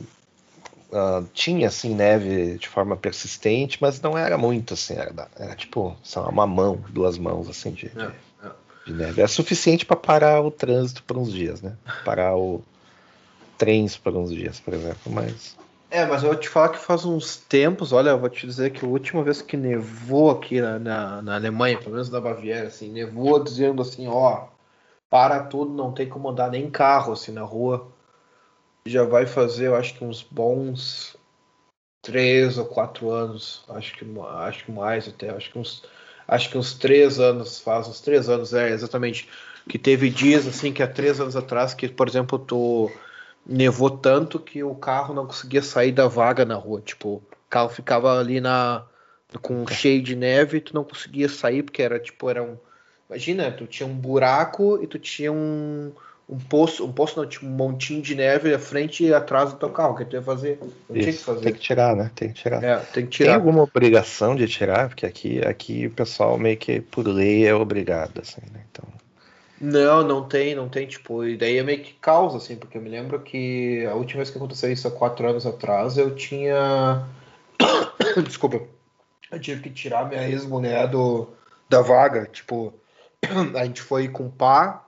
ah, 0.93 1.23
tinha 1.33 1.69
assim 1.69 1.95
neve 1.95 2.57
de 2.59 2.69
forma 2.69 2.97
persistente, 2.97 3.79
mas 3.81 4.01
não 4.01 4.17
era 4.17 4.39
muito 4.39 4.75
assim. 4.75 4.95
Era, 4.95 5.29
era 5.37 5.55
tipo, 5.55 5.97
lá, 6.17 6.29
uma 6.29 6.47
mão, 6.47 6.83
duas 6.91 7.19
mãos 7.19 7.49
assim 7.49 7.71
de, 7.73 7.89
de- 7.89 7.99
É, 8.01 8.11
é. 8.47 8.51
de 8.87 8.93
neve. 8.93 9.21
Era 9.21 9.29
suficiente 9.29 9.85
para 9.85 9.97
parar 9.97 10.41
o 10.41 10.51
trânsito 10.51 11.03
por 11.03 11.17
uns 11.17 11.33
dias, 11.33 11.61
né? 11.63 11.77
Parar 12.05 12.37
o 12.37 12.63
trens 13.57 13.97
por 13.97 14.17
uns 14.17 14.31
dias, 14.31 14.61
por 14.61 14.73
exemplo. 14.75 15.13
Mas 15.13 15.57
É, 15.91 16.07
mas 16.07 16.23
eu 16.23 16.31
vou 16.31 16.39
te 16.39 16.49
falar 16.49 16.69
que 16.71 16.79
faz 16.79 17.05
uns 17.05 17.37
tempos, 17.37 17.93
olha, 17.93 18.11
eu 18.11 18.19
vou 18.19 18.29
te 18.29 18.47
dizer 18.47 18.71
que 18.71 18.85
a 18.85 18.89
última 18.89 19.23
vez 19.23 19.43
que 19.43 19.57
nevou 19.57 20.31
aqui 20.31 20.61
na, 20.61 20.79
na, 20.79 21.23
na 21.23 21.35
Alemanha, 21.35 21.79
pelo 21.79 21.93
menos 21.93 22.11
na 22.11 22.21
Baviera, 22.21 22.69
assim, 22.69 22.91
nevou 22.91 23.43
dizendo 23.43 23.83
assim, 23.83 24.07
ó, 24.07 24.47
para 25.11 25.43
tudo, 25.45 25.73
não 25.73 25.93
tem 25.93 26.09
como 26.09 26.29
andar 26.29 26.51
nem 26.51 26.71
carro 26.71 27.13
assim 27.13 27.33
na 27.33 27.43
rua. 27.43 27.89
Já 28.89 29.05
vai 29.05 29.27
fazer, 29.27 29.67
eu 29.67 29.77
acho 29.77 29.95
que 29.95 30.05
uns 30.05 30.23
bons 30.23 31.17
três 32.03 32.59
ou 32.59 32.65
quatro 32.65 33.11
anos, 33.11 33.65
acho 33.69 33.97
que 33.97 34.07
acho 34.47 34.65
que 34.65 34.73
mais 34.73 35.09
até, 35.09 35.31
acho 35.31 35.53
que 35.53 35.59
uns 35.59 35.85
acho 36.27 36.51
que 36.51 36.59
uns 36.59 36.75
três 36.75 37.19
anos, 37.19 37.59
faz 37.61 37.89
uns 37.89 38.01
três 38.01 38.29
anos, 38.29 38.53
é 38.53 38.71
exatamente, 38.71 39.29
que 39.69 39.79
teve 39.79 40.11
dias 40.11 40.47
assim 40.47 40.73
que 40.73 40.83
há 40.83 40.89
três 40.89 41.21
anos 41.21 41.37
atrás 41.37 41.75
que, 41.75 41.89
por 41.89 42.09
exemplo, 42.09 42.39
tu 42.39 42.91
nevou 43.47 43.91
tanto 43.91 44.39
que 44.39 44.63
o 44.63 44.75
carro 44.75 45.15
não 45.15 45.27
conseguia 45.27 45.63
sair 45.63 45.93
da 45.93 46.07
vaga 46.07 46.45
na 46.45 46.55
rua. 46.55 46.83
Tipo, 46.83 47.17
o 47.17 47.23
carro 47.49 47.71
ficava 47.71 48.19
ali 48.19 48.41
na 48.41 48.87
com 49.43 49.67
cheio 49.67 50.03
de 50.03 50.17
neve 50.17 50.61
tu 50.61 50.75
não 50.75 50.83
conseguia 50.85 51.29
sair 51.29 51.63
porque 51.63 51.83
era 51.83 51.99
tipo 51.99 52.31
era 52.31 52.43
um 52.43 52.57
imagina, 53.09 53.51
tu 53.51 53.67
tinha 53.67 53.87
um 53.87 53.95
buraco 53.95 54.83
e 54.83 54.87
tu 54.87 54.99
tinha 54.99 55.31
um 55.31 55.93
um 56.29 56.39
poço, 56.39 56.85
um 56.85 56.93
poço 56.93 57.19
não, 57.19 57.27
tipo 57.27 57.47
um 57.47 57.51
montinho 57.51 58.03
de 58.03 58.15
neve 58.15 58.53
à 58.55 58.59
frente 58.59 59.03
e 59.05 59.15
atrás 59.15 59.51
do 59.53 59.59
teu 59.59 59.71
carro. 59.71 59.97
Que 59.97 60.05
tu 60.05 60.17
ia 60.17 60.23
fazer? 60.23 60.59
Não 60.61 60.69
tinha 60.93 61.05
que 61.05 61.11
Isso, 61.11 61.25
fazer. 61.25 61.41
tem 61.41 61.53
que 61.55 61.61
tirar, 61.61 61.97
né? 61.97 62.11
Tem 62.15 62.29
que 62.29 62.35
tirar. 62.35 62.63
É, 62.63 62.77
tem 62.79 63.07
que 63.07 63.19
Tem 63.19 63.27
tirar. 63.27 63.35
alguma 63.37 63.63
obrigação 63.63 64.37
de 64.37 64.47
tirar? 64.47 64.89
Porque 64.89 65.07
aqui, 65.07 65.41
aqui 65.47 65.87
o 65.87 65.91
pessoal 65.91 66.37
meio 66.39 66.57
que 66.59 66.81
por 66.81 67.07
lei 67.07 67.47
é 67.47 67.55
obrigado, 67.55 68.21
assim, 68.21 68.43
né? 68.53 68.61
Então, 68.71 68.85
Não, 69.61 70.03
não 70.07 70.23
tem, 70.29 70.55
não 70.55 70.69
tem, 70.69 70.87
tipo, 70.87 71.25
e 71.25 71.37
daí 71.37 71.57
é 71.57 71.63
meio 71.63 71.83
que 71.83 71.95
causa, 71.95 72.37
assim, 72.37 72.57
porque 72.57 72.77
eu 72.77 72.83
me 72.83 72.91
lembro 72.91 73.19
que 73.21 73.87
a 73.91 73.95
última 73.95 74.19
vez 74.19 74.29
que 74.31 74.37
aconteceu 74.37 74.71
isso 74.71 74.87
há 74.87 74.91
quatro 74.91 75.27
anos 75.29 75.47
atrás, 75.47 75.97
eu 75.97 76.15
tinha. 76.15 77.05
Desculpa. 78.25 78.61
Eu 79.31 79.41
tive 79.41 79.63
que 79.63 79.71
tirar 79.71 80.09
minha 80.09 80.29
ex-mulher 80.29 80.89
do, 80.89 81.29
da 81.69 81.81
vaga. 81.83 82.27
Tipo, 82.31 82.73
a 83.59 83.65
gente 83.65 83.81
foi 83.81 84.09
com 84.09 84.29
pá. 84.31 84.85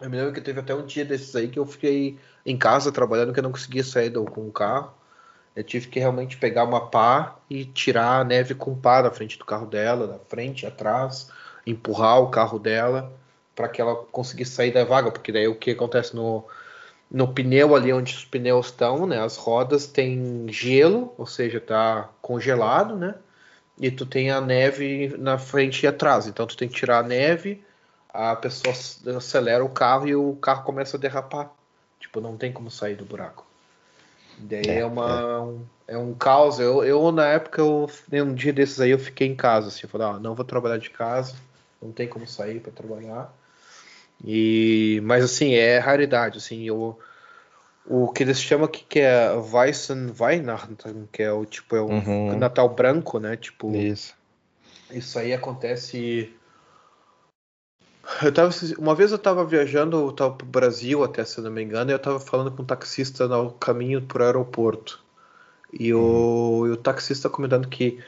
Eu 0.00 0.10
me 0.10 0.16
lembro 0.16 0.34
que 0.34 0.40
teve 0.42 0.60
até 0.60 0.74
um 0.74 0.84
dia 0.84 1.04
desses 1.04 1.34
aí 1.34 1.48
que 1.48 1.58
eu 1.58 1.64
fiquei 1.64 2.18
em 2.44 2.56
casa 2.56 2.92
trabalhando 2.92 3.32
que 3.32 3.38
eu 3.38 3.42
não 3.42 3.52
conseguia 3.52 3.82
sair 3.82 4.10
do, 4.10 4.24
com 4.24 4.46
o 4.46 4.52
carro. 4.52 4.92
Eu 5.54 5.64
tive 5.64 5.88
que 5.88 5.98
realmente 5.98 6.36
pegar 6.36 6.64
uma 6.64 6.90
pá 6.90 7.36
e 7.48 7.64
tirar 7.64 8.20
a 8.20 8.24
neve 8.24 8.54
com 8.54 8.78
pá 8.78 9.00
da 9.00 9.10
frente 9.10 9.38
do 9.38 9.44
carro 9.46 9.66
dela, 9.66 10.06
da 10.06 10.18
frente, 10.18 10.66
atrás, 10.66 11.30
empurrar 11.66 12.20
o 12.20 12.30
carro 12.30 12.58
dela 12.58 13.10
para 13.54 13.68
que 13.68 13.80
ela 13.80 13.96
conseguisse 13.96 14.52
sair 14.52 14.70
da 14.70 14.84
vaga, 14.84 15.10
porque 15.10 15.32
daí 15.32 15.48
o 15.48 15.56
que 15.56 15.70
acontece 15.70 16.14
no, 16.14 16.44
no 17.10 17.32
pneu 17.32 17.74
ali 17.74 17.90
onde 17.90 18.14
os 18.14 18.24
pneus 18.26 18.66
estão, 18.66 19.06
né, 19.06 19.18
as 19.18 19.36
rodas 19.38 19.86
tem 19.86 20.46
gelo, 20.50 21.14
ou 21.16 21.26
seja, 21.26 21.58
tá 21.58 22.10
congelado, 22.20 22.96
né? 22.96 23.14
E 23.80 23.90
tu 23.90 24.04
tem 24.04 24.30
a 24.30 24.40
neve 24.42 25.14
na 25.18 25.38
frente 25.38 25.84
e 25.84 25.86
atrás, 25.86 26.26
então 26.26 26.46
tu 26.46 26.56
tem 26.56 26.68
que 26.68 26.74
tirar 26.74 26.98
a 26.98 27.02
neve, 27.02 27.64
a 28.16 28.36
pessoa 28.36 28.74
acelera 29.16 29.64
o 29.64 29.68
carro 29.68 30.08
e 30.08 30.14
o 30.16 30.34
carro 30.36 30.64
começa 30.64 30.96
a 30.96 31.00
derrapar. 31.00 31.50
Tipo, 32.00 32.20
não 32.20 32.36
tem 32.36 32.52
como 32.52 32.70
sair 32.70 32.94
do 32.94 33.04
buraco. 33.04 33.44
Daí 34.38 34.68
é, 34.68 34.78
É, 34.80 34.84
uma 34.84 35.40
um, 35.42 35.60
é 35.88 35.98
um 35.98 36.14
caos. 36.14 36.58
Eu, 36.58 36.84
eu 36.84 37.10
na 37.12 37.26
época 37.26 37.60
eu 37.60 37.88
um 38.12 38.34
dia 38.34 38.52
desses 38.52 38.80
aí 38.80 38.90
eu 38.90 38.98
fiquei 38.98 39.26
em 39.26 39.34
casa, 39.34 39.68
assim, 39.68 39.80
eu 39.84 39.88
falei, 39.88 40.06
ah, 40.06 40.18
não 40.18 40.34
vou 40.34 40.44
trabalhar 40.44 40.78
de 40.78 40.90
casa, 40.90 41.34
não 41.80 41.92
tem 41.92 42.08
como 42.08 42.26
sair 42.26 42.60
para 42.60 42.72
trabalhar. 42.72 43.32
E, 44.24 45.00
mas 45.04 45.24
assim, 45.24 45.54
é 45.54 45.78
raridade, 45.78 46.38
assim, 46.38 46.64
eu, 46.64 46.98
o 47.84 48.08
que 48.08 48.22
eles 48.22 48.40
chamam 48.40 48.66
aqui 48.66 48.84
que 48.88 49.00
é 49.00 49.32
Weissen 49.32 50.12
Weihnachten, 50.18 51.08
que 51.12 51.22
é 51.22 51.32
o 51.32 51.44
tipo 51.44 51.76
é 51.76 51.82
um 51.82 51.88
Uhum. 51.88 52.38
Natal 52.38 52.68
branco, 52.68 53.18
né? 53.18 53.36
Tipo, 53.36 53.74
isso. 53.74 54.14
isso 54.90 55.18
aí 55.18 55.32
acontece. 55.32 56.35
Eu 58.22 58.32
tava, 58.32 58.50
uma 58.78 58.94
vez 58.94 59.12
eu 59.12 59.18
tava 59.18 59.44
viajando, 59.44 59.96
eu 59.96 60.12
tava 60.12 60.34
pro 60.34 60.46
Brasil 60.46 61.02
até, 61.02 61.24
se 61.24 61.40
não 61.40 61.50
me 61.50 61.62
engano, 61.62 61.90
e 61.90 61.94
eu 61.94 61.98
tava 61.98 62.20
falando 62.20 62.50
com 62.50 62.62
um 62.62 62.66
taxista 62.66 63.26
no 63.26 63.50
caminho 63.52 64.02
pro 64.02 64.24
aeroporto. 64.24 65.02
E 65.72 65.92
o, 65.92 66.64
e 66.66 66.70
o 66.70 66.76
taxista 66.76 67.28
comentando 67.28 67.68
que 67.68 68.02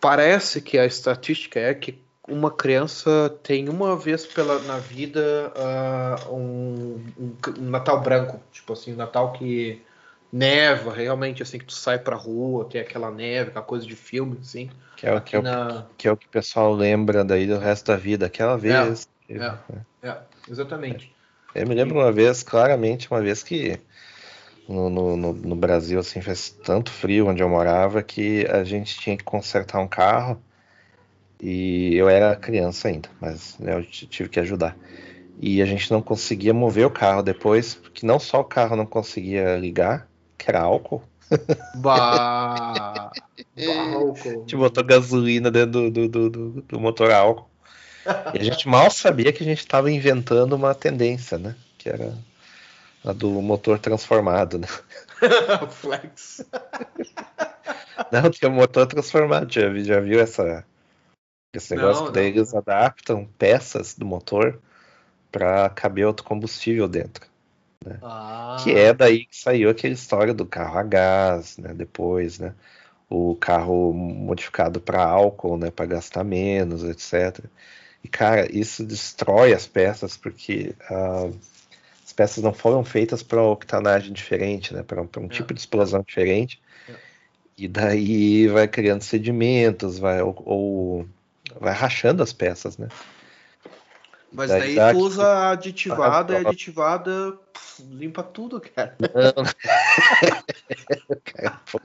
parece 0.00 0.60
que 0.60 0.78
a 0.78 0.86
estatística 0.86 1.60
é 1.60 1.74
que 1.74 2.02
uma 2.26 2.50
criança 2.50 3.28
tem 3.42 3.68
uma 3.68 3.96
vez 3.96 4.24
pela, 4.26 4.58
na 4.60 4.78
vida 4.78 5.52
ah, 5.56 6.16
um, 6.30 7.00
um, 7.18 7.34
um 7.58 7.70
Natal 7.70 8.00
branco, 8.00 8.40
tipo 8.50 8.72
assim, 8.72 8.94
um 8.94 8.96
Natal 8.96 9.32
que 9.32 9.82
neva, 10.32 10.92
realmente 10.92 11.42
assim, 11.42 11.58
que 11.58 11.66
tu 11.66 11.72
sai 11.72 11.98
pra 11.98 12.16
rua, 12.16 12.68
tem 12.68 12.80
aquela 12.80 13.10
neve, 13.10 13.50
aquela 13.50 13.64
coisa 13.64 13.86
de 13.86 13.94
filme, 13.96 14.38
assim. 14.40 14.70
Que 14.96 15.06
é, 15.06 15.14
o- 15.14 15.20
que, 15.20 15.36
é 15.36 15.38
o, 15.38 15.42
que 15.96 16.08
é 16.08 16.12
o 16.12 16.16
que 16.16 16.26
o 16.26 16.30
pessoal 16.30 16.72
lembra 16.72 17.24
daí 17.24 17.46
do 17.46 17.58
resto 17.58 17.86
da 17.86 17.96
vida. 17.96 18.26
Aquela 18.26 18.56
vez. 18.56 19.06
que- 19.26 19.34
é. 19.34 20.08
É, 20.08 20.18
exatamente. 20.50 21.14
Eu 21.54 21.66
me 21.66 21.74
lembro 21.74 21.98
uma 21.98 22.10
vez, 22.10 22.42
claramente, 22.42 23.10
uma 23.10 23.20
vez 23.20 23.42
que 23.42 23.78
no, 24.68 24.88
no, 24.90 25.16
no- 25.32 25.56
Brasil 25.56 25.98
assim, 26.00 26.20
fez 26.20 26.50
tanto 26.50 26.90
frio 26.90 27.28
onde 27.28 27.42
eu 27.42 27.48
morava 27.48 28.02
que 28.02 28.46
a 28.46 28.64
gente 28.64 28.98
tinha 28.98 29.16
que 29.16 29.24
consertar 29.24 29.80
um 29.80 29.88
carro 29.88 30.42
e 31.40 31.94
eu 31.96 32.08
era 32.08 32.36
criança 32.36 32.88
ainda, 32.88 33.08
mas 33.20 33.58
né, 33.58 33.74
eu 33.74 33.84
tive 33.84 34.28
que 34.28 34.40
ajudar. 34.40 34.76
E 35.40 35.62
a 35.62 35.66
gente 35.66 35.90
não 35.92 36.02
conseguia 36.02 36.54
mover 36.54 36.86
o 36.86 36.90
carro 36.90 37.22
depois, 37.22 37.74
porque 37.74 38.06
não 38.06 38.18
só 38.20 38.40
o 38.40 38.44
carro 38.44 38.76
não 38.76 38.86
conseguia 38.86 39.56
ligar, 39.58 40.08
era 40.50 40.60
álcool, 40.62 41.02
Bah, 41.76 43.10
álcool. 43.94 44.40
gente 44.40 44.56
botou 44.56 44.84
gasolina 44.84 45.50
dentro 45.50 45.90
do, 45.90 46.08
do, 46.08 46.30
do, 46.30 46.62
do- 46.62 46.80
motor 46.80 47.10
álcool. 47.10 47.48
E 48.34 48.38
a 48.38 48.42
gente 48.42 48.68
mal 48.68 48.90
sabia 48.90 49.32
que 49.32 49.42
a 49.42 49.46
gente 49.46 49.60
estava 49.60 49.90
inventando 49.90 50.54
uma 50.54 50.74
tendência, 50.74 51.38
né? 51.38 51.54
Que 51.78 51.88
era 51.88 52.16
a 53.04 53.12
do 53.12 53.30
motor 53.40 53.78
transformado, 53.78 54.58
né? 54.58 54.66
Flex. 55.70 56.44
Não, 58.10 58.50
um 58.50 58.54
motor 58.54 58.86
transformado, 58.86 59.52
já, 59.52 59.72
já 59.82 60.00
viu 60.00 60.20
essa, 60.20 60.64
esse 61.54 61.74
negócio 61.74 62.02
Não, 62.02 62.08
que 62.08 62.14
daí 62.14 62.30
não. 62.30 62.38
eles 62.38 62.54
adaptam 62.54 63.28
peças 63.38 63.94
do 63.94 64.04
motor 64.04 64.60
para 65.30 65.68
caber 65.70 66.06
outro 66.06 66.24
combustível 66.24 66.86
dentro. 66.88 67.31
Ah, 68.02 68.56
Que 68.62 68.72
é 68.72 68.92
daí 68.92 69.26
que 69.26 69.36
saiu 69.36 69.70
aquela 69.70 69.94
história 69.94 70.34
do 70.34 70.46
carro 70.46 70.78
a 70.78 70.82
gás, 70.82 71.56
né? 71.58 71.72
Depois, 71.74 72.38
né? 72.38 72.54
O 73.08 73.36
carro 73.36 73.92
modificado 73.92 74.80
para 74.80 75.04
álcool, 75.04 75.56
né? 75.58 75.70
Para 75.70 75.86
gastar 75.86 76.24
menos, 76.24 76.82
etc. 76.84 77.44
E 78.04 78.08
cara, 78.08 78.48
isso 78.56 78.84
destrói 78.84 79.52
as 79.52 79.66
peças 79.66 80.16
porque 80.16 80.74
ah, 80.90 81.28
as 82.04 82.12
peças 82.12 82.42
não 82.42 82.52
foram 82.52 82.84
feitas 82.84 83.22
para 83.22 83.42
octanagem 83.42 84.12
diferente, 84.12 84.74
né? 84.74 84.82
Para 84.82 85.00
um, 85.02 85.08
um 85.18 85.24
É. 85.26 85.28
tipo 85.28 85.52
de 85.54 85.60
explosão 85.60 86.02
diferente. 86.06 86.60
É. 86.88 86.92
E 87.56 87.68
daí 87.68 88.48
vai 88.48 88.66
criando 88.66 89.02
sedimentos, 89.02 89.98
vai 89.98 90.20
ou, 90.22 90.34
ou 90.44 91.08
vai 91.60 91.74
rachando 91.74 92.22
as 92.22 92.32
peças, 92.32 92.78
né? 92.78 92.88
Mas 94.32 94.50
daí 94.50 94.60
daí 94.60 94.74
dá 94.76 94.92
tu 94.92 94.98
usa 94.98 95.50
aditivada 95.50 96.32
e 96.32 96.36
aditivada 96.46 97.32
pff, 97.52 97.82
limpa 97.90 98.22
tudo, 98.22 98.60
cara. 98.60 98.96
Pô. 101.70 101.80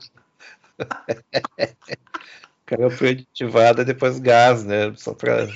O 0.78 2.66
cara 2.66 2.90
foi 2.90 3.10
aditivado 3.10 3.82
e 3.82 3.84
depois 3.84 4.18
gás, 4.18 4.64
né? 4.64 4.92
Só 4.96 5.14
pra. 5.14 5.46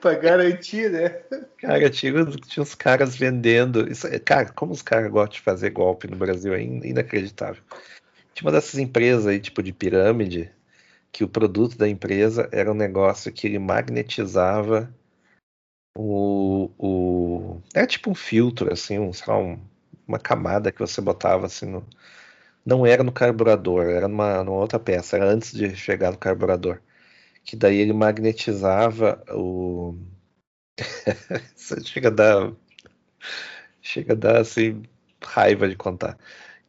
pra 0.00 0.14
garantir, 0.14 0.90
né? 0.90 1.08
Cara, 1.58 1.90
tinha, 1.90 2.12
tinha 2.46 2.62
uns 2.62 2.74
caras 2.74 3.16
vendendo. 3.16 3.90
Isso, 3.90 4.06
é- 4.06 4.18
cara, 4.18 4.50
como 4.52 4.72
os 4.72 4.82
caras 4.82 5.10
gostam 5.10 5.34
de 5.34 5.40
fazer 5.40 5.70
golpe 5.70 6.08
no 6.08 6.16
Brasil 6.16 6.54
é 6.54 6.62
in- 6.62 6.84
inacreditável. 6.84 7.62
Tinha 8.34 8.46
uma 8.46 8.52
dessas 8.52 8.78
empresas 8.78 9.26
aí, 9.26 9.40
tipo 9.40 9.62
de 9.62 9.72
pirâmide, 9.72 10.50
que 11.16 11.24
o 11.24 11.28
produto 11.28 11.78
da 11.78 11.88
empresa 11.88 12.46
era 12.52 12.70
um 12.70 12.74
negócio 12.74 13.32
que 13.32 13.46
ele 13.46 13.58
magnetizava 13.58 14.94
o. 15.96 16.70
o 16.78 17.60
era 17.74 17.86
tipo 17.86 18.10
um 18.10 18.14
filtro, 18.14 18.72
assim, 18.72 18.98
um, 18.98 19.10
lá, 19.26 19.38
um- 19.38 19.60
uma 20.06 20.18
camada 20.18 20.70
que 20.72 20.78
você 20.80 21.00
botava 21.00 21.46
assim 21.46 21.66
no. 21.66 21.84
Não 22.66 22.86
era 22.86 23.02
no 23.04 23.12
carburador, 23.12 23.86
era 23.86 24.08
numa, 24.08 24.44
numa 24.44 24.58
outra 24.58 24.78
peça, 24.80 25.16
era 25.16 25.26
antes 25.30 25.52
de 25.52 25.76
chegar 25.76 26.12
no 26.12 26.18
carburador. 26.18 26.80
Que 27.44 27.56
daí 27.56 27.78
ele 27.78 27.92
magnetizava 27.94 29.22
o. 29.32 29.96
Chega 31.84 32.08
a 32.08 32.10
dar. 32.10 32.52
Chega 33.80 34.12
a 34.12 34.16
dar 34.16 34.40
assim, 34.40 34.82
raiva 35.22 35.68
de 35.68 35.76
contar. 35.76 36.18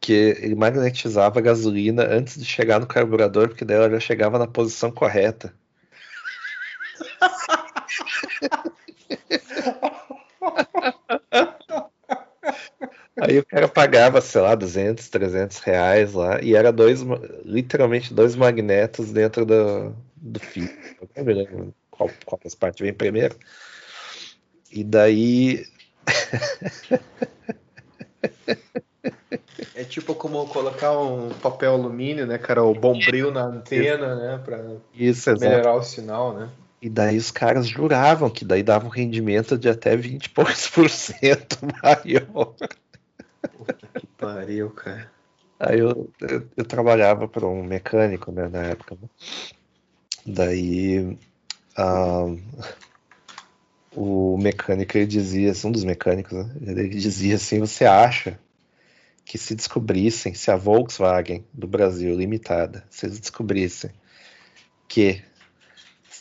Que 0.00 0.36
ele 0.40 0.54
magnetizava 0.54 1.38
a 1.38 1.42
gasolina 1.42 2.04
antes 2.04 2.38
de 2.38 2.44
chegar 2.44 2.80
no 2.80 2.86
carburador, 2.86 3.48
porque 3.48 3.64
daí 3.64 3.76
ela 3.76 3.90
já 3.90 4.00
chegava 4.00 4.38
na 4.38 4.46
posição 4.46 4.90
correta. 4.90 5.52
Aí 13.20 13.38
o 13.38 13.44
cara 13.44 13.68
pagava, 13.68 14.20
sei 14.20 14.40
lá, 14.40 14.54
200, 14.54 15.08
300 15.08 15.58
reais 15.58 16.12
lá, 16.12 16.40
e 16.40 16.54
era 16.54 16.72
dois, 16.72 17.00
literalmente 17.44 18.14
dois 18.14 18.36
magnetos 18.36 19.12
dentro 19.12 19.44
do, 19.44 19.92
do 20.16 20.38
fio. 20.38 20.68
Eu 21.00 21.24
não 21.24 21.34
lembro 21.34 21.74
qual, 21.90 22.10
qual 22.24 22.40
das 22.42 22.54
partes 22.54 22.80
vem 22.80 22.92
primeiro. 22.92 23.36
E 24.70 24.84
daí 24.84 25.64
É 29.74 29.84
tipo 29.84 30.14
como 30.14 30.46
colocar 30.48 30.98
um 30.98 31.30
papel 31.30 31.72
alumínio, 31.72 32.26
né, 32.26 32.38
cara? 32.38 32.62
O 32.62 32.74
bombril 32.74 33.30
na 33.30 33.44
antena, 33.44 34.14
né? 34.16 34.38
Pra 34.44 34.58
Isso, 34.94 35.30
exato. 35.30 35.40
melhorar 35.40 35.74
o 35.74 35.82
sinal, 35.82 36.34
né? 36.34 36.48
E 36.80 36.88
daí 36.88 37.16
os 37.16 37.30
caras 37.30 37.66
juravam 37.66 38.30
que 38.30 38.44
daí 38.44 38.62
dava 38.62 38.86
um 38.86 38.90
rendimento 38.90 39.58
de 39.58 39.68
até 39.68 39.96
20 39.96 40.26
e 40.26 40.30
poucos 40.30 40.68
por 40.68 40.88
cento 40.88 41.58
maior. 41.82 42.54
Que 43.98 44.06
pariu, 44.16 44.70
cara. 44.70 45.10
Aí 45.58 45.80
eu, 45.80 46.08
eu, 46.20 46.48
eu 46.56 46.64
trabalhava 46.64 47.26
para 47.26 47.44
um 47.46 47.64
mecânico, 47.64 48.30
né, 48.30 48.48
na 48.48 48.62
época. 48.62 48.96
né? 49.00 49.08
Daí 50.24 51.18
o 53.94 54.36
mecânico 54.38 54.96
ele 54.96 55.06
dizia, 55.06 55.52
um 55.64 55.72
dos 55.72 55.84
mecânicos, 55.84 56.32
né? 56.32 56.54
ele 56.60 56.88
dizia 56.88 57.34
assim: 57.34 57.58
você 57.58 57.84
acha 57.84 58.38
que 59.28 59.36
se 59.36 59.54
descobrissem, 59.54 60.32
se 60.32 60.50
a 60.50 60.56
Volkswagen 60.56 61.44
do 61.52 61.68
Brasil 61.68 62.16
limitada, 62.16 62.82
se 62.88 63.04
eles 63.04 63.20
descobrissem 63.20 63.90
que 64.88 65.22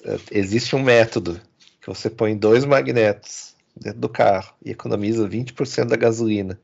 eh, 0.04 0.20
existe 0.30 0.76
um 0.76 0.84
método 0.84 1.40
que 1.80 1.88
você 1.88 2.10
põe 2.10 2.38
dois 2.38 2.66
magnetos 2.66 3.56
dentro 3.74 4.02
do 4.02 4.10
carro 4.10 4.54
e 4.62 4.72
economiza 4.72 5.26
20% 5.26 5.88
da 5.88 5.96
gasolina. 5.96 6.60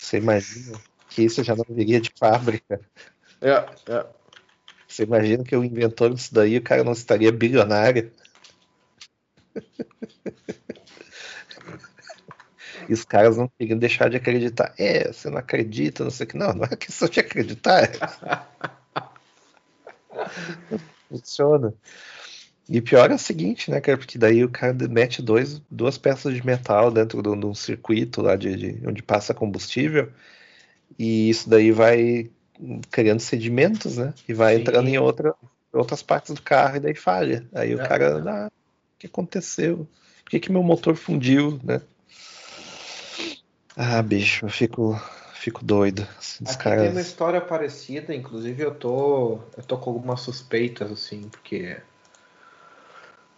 Você 0.00 0.18
imagina 0.18 0.80
que 1.08 1.22
isso 1.22 1.42
já 1.42 1.56
não 1.56 1.64
viria 1.68 2.00
de 2.00 2.12
fábrica? 2.16 2.80
É, 3.40 3.92
é. 3.92 4.06
Você 4.86 5.02
imagina 5.02 5.42
que 5.42 5.56
o 5.56 5.64
inventor 5.64 6.14
disso 6.14 6.32
daí, 6.32 6.56
o 6.56 6.62
cara 6.62 6.84
não 6.84 6.92
estaria 6.92 7.32
bilionário? 7.32 8.12
E 12.88 12.92
os 12.92 13.04
caras 13.04 13.36
não 13.36 13.48
queriam 13.58 13.78
deixar 13.78 14.08
de 14.10 14.16
acreditar. 14.16 14.74
É, 14.78 15.12
você 15.12 15.28
não 15.30 15.38
acredita, 15.38 16.04
não 16.04 16.10
sei 16.10 16.24
o 16.24 16.28
que. 16.28 16.36
Não, 16.36 16.52
não 16.52 16.64
é 16.64 16.76
questão 16.76 17.08
de 17.08 17.20
acreditar. 17.20 17.88
Funciona. 21.08 21.74
E 22.68 22.80
pior 22.80 23.10
é 23.10 23.14
o 23.14 23.18
seguinte, 23.18 23.68
né, 23.68 23.80
cara? 23.80 23.98
Porque 23.98 24.16
daí 24.16 24.44
o 24.44 24.48
cara 24.48 24.72
mete 24.88 25.20
dois, 25.20 25.60
duas 25.68 25.98
peças 25.98 26.32
de 26.32 26.46
metal 26.46 26.90
dentro 26.90 27.20
de 27.20 27.28
um 27.46 27.54
circuito 27.54 28.22
lá 28.22 28.36
de, 28.36 28.54
de, 28.56 28.86
onde 28.86 29.02
passa 29.02 29.34
combustível. 29.34 30.08
E 30.96 31.28
isso 31.28 31.50
daí 31.50 31.72
vai 31.72 32.30
criando 32.90 33.18
sedimentos, 33.18 33.96
né? 33.96 34.14
E 34.28 34.32
vai 34.32 34.54
Sim. 34.54 34.60
entrando 34.60 34.88
em 34.88 34.98
outra, 34.98 35.34
outras 35.72 36.00
partes 36.00 36.32
do 36.32 36.42
carro 36.42 36.76
e 36.76 36.80
daí 36.80 36.94
falha. 36.94 37.44
Aí 37.52 37.74
o 37.74 37.80
É, 37.80 37.88
cara, 37.88 38.04
é. 38.04 38.28
ah, 38.28 38.48
o 38.48 38.98
que 39.00 39.06
aconteceu? 39.06 39.88
Por 40.22 40.30
que, 40.30 40.38
que 40.38 40.52
meu 40.52 40.62
motor 40.62 40.94
fundiu, 40.94 41.58
né? 41.64 41.80
Ah, 43.82 44.02
bicho, 44.02 44.44
eu 44.44 44.50
fico, 44.50 45.00
fico 45.32 45.64
doido. 45.64 46.06
assim, 46.18 46.44
Aqui 46.44 46.64
caras. 46.64 46.82
tem 46.82 46.90
uma 46.90 47.00
história 47.00 47.40
parecida, 47.40 48.14
inclusive 48.14 48.62
eu 48.62 48.74
tô, 48.74 49.38
eu 49.56 49.62
tô 49.66 49.78
com 49.78 49.88
algumas 49.88 50.20
suspeitas, 50.20 50.92
assim, 50.92 51.30
porque 51.30 51.78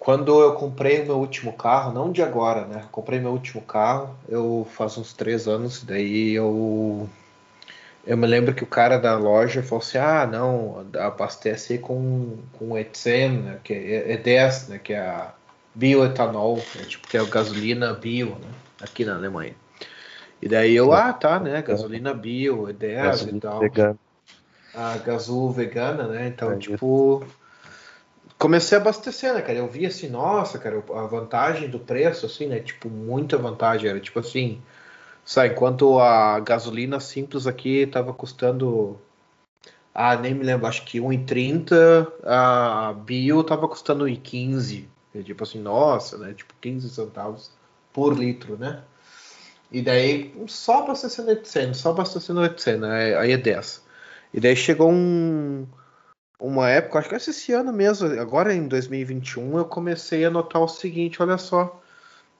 quando 0.00 0.40
eu 0.40 0.54
comprei 0.54 1.02
o 1.02 1.06
meu 1.06 1.18
último 1.18 1.52
carro, 1.52 1.92
não 1.92 2.10
de 2.10 2.24
agora, 2.24 2.66
né? 2.66 2.84
Comprei 2.90 3.20
meu 3.20 3.30
último 3.30 3.62
carro, 3.62 4.16
eu 4.28 4.66
faz 4.72 4.98
uns 4.98 5.12
três 5.12 5.46
anos, 5.46 5.84
daí 5.84 6.32
eu 6.32 7.08
eu 8.04 8.16
me 8.16 8.26
lembro 8.26 8.52
que 8.52 8.64
o 8.64 8.66
cara 8.66 8.98
da 8.98 9.16
loja 9.16 9.62
falou 9.62 9.80
assim, 9.80 9.98
ah, 9.98 10.26
não, 10.26 10.84
abastece 10.98 11.78
com, 11.78 12.36
com 12.58 12.76
etzen, 12.76 13.42
né? 13.42 13.60
Que 13.62 13.74
é 13.74 14.14
E10, 14.16 14.68
né? 14.70 14.80
Que 14.82 14.92
é 14.92 14.98
a 14.98 15.32
bioetanol, 15.72 16.56
né? 16.56 16.84
tipo, 16.88 17.06
que 17.06 17.16
é 17.16 17.20
a 17.20 17.24
gasolina 17.24 17.94
bio, 17.94 18.30
né? 18.30 18.50
Aqui 18.80 19.04
na 19.04 19.14
Alemanha. 19.14 19.61
E 20.42 20.48
daí 20.48 20.74
eu, 20.74 20.92
ah, 20.92 21.12
tá, 21.12 21.38
né? 21.38 21.62
Gasolina 21.62 22.12
bio, 22.12 22.64
E10 22.64 23.28
e 23.28 23.40
tal 23.40 23.60
vegana. 23.60 23.96
a 24.74 24.96
Gazul 24.98 25.52
vegana, 25.52 26.08
né? 26.08 26.26
Então, 26.26 26.50
É, 26.50 26.56
tipo, 26.56 27.24
comecei 28.36 28.76
a 28.76 28.80
abastecer, 28.80 29.32
né, 29.32 29.40
cara? 29.40 29.58
Eu 29.58 29.68
vi 29.68 29.86
assim, 29.86 30.08
nossa, 30.08 30.58
cara, 30.58 30.82
a 30.94 31.06
vantagem 31.06 31.70
do 31.70 31.78
preço, 31.78 32.26
assim, 32.26 32.48
né? 32.48 32.58
Tipo, 32.58 32.90
muita 32.90 33.38
vantagem. 33.38 33.88
Era 33.88 34.00
tipo 34.00 34.18
assim, 34.18 34.60
sabe, 35.24 35.54
enquanto 35.54 36.00
a 36.00 36.40
gasolina 36.40 36.98
simples 36.98 37.46
aqui 37.46 37.86
tava 37.86 38.12
custando, 38.12 38.98
ah, 39.94 40.16
nem 40.16 40.34
me 40.34 40.42
lembro, 40.42 40.66
acho 40.66 40.84
que 40.84 40.98
1,30, 40.98 42.12
a 42.24 42.94
bio 42.94 43.44
tava 43.44 43.68
custando 43.68 44.06
1,15. 44.06 44.88
E, 45.14 45.22
Tipo 45.22 45.44
assim, 45.44 45.60
nossa, 45.60 46.18
né? 46.18 46.34
Tipo, 46.34 46.52
15 46.60 46.90
centavos 46.90 47.52
por 47.92 48.18
litro, 48.18 48.56
né? 48.58 48.82
E 49.72 49.80
daí, 49.80 50.34
só 50.46 50.82
abastecendo 50.82 51.30
800, 51.30 51.80
só 51.80 51.90
abastecendo 51.90 52.40
800, 52.40 52.80
né? 52.80 53.16
Aí 53.16 53.32
é 53.32 53.38
10. 53.38 53.82
E 54.34 54.38
daí 54.40 54.54
chegou 54.54 54.90
um, 54.90 55.66
uma 56.38 56.68
época, 56.68 56.98
acho 56.98 57.08
que 57.08 57.14
esse 57.14 57.52
ano 57.52 57.72
mesmo, 57.72 58.08
agora 58.20 58.54
em 58.54 58.68
2021, 58.68 59.58
eu 59.58 59.64
comecei 59.64 60.24
a 60.24 60.30
notar 60.30 60.60
o 60.60 60.68
seguinte, 60.68 61.22
olha 61.22 61.38
só, 61.38 61.80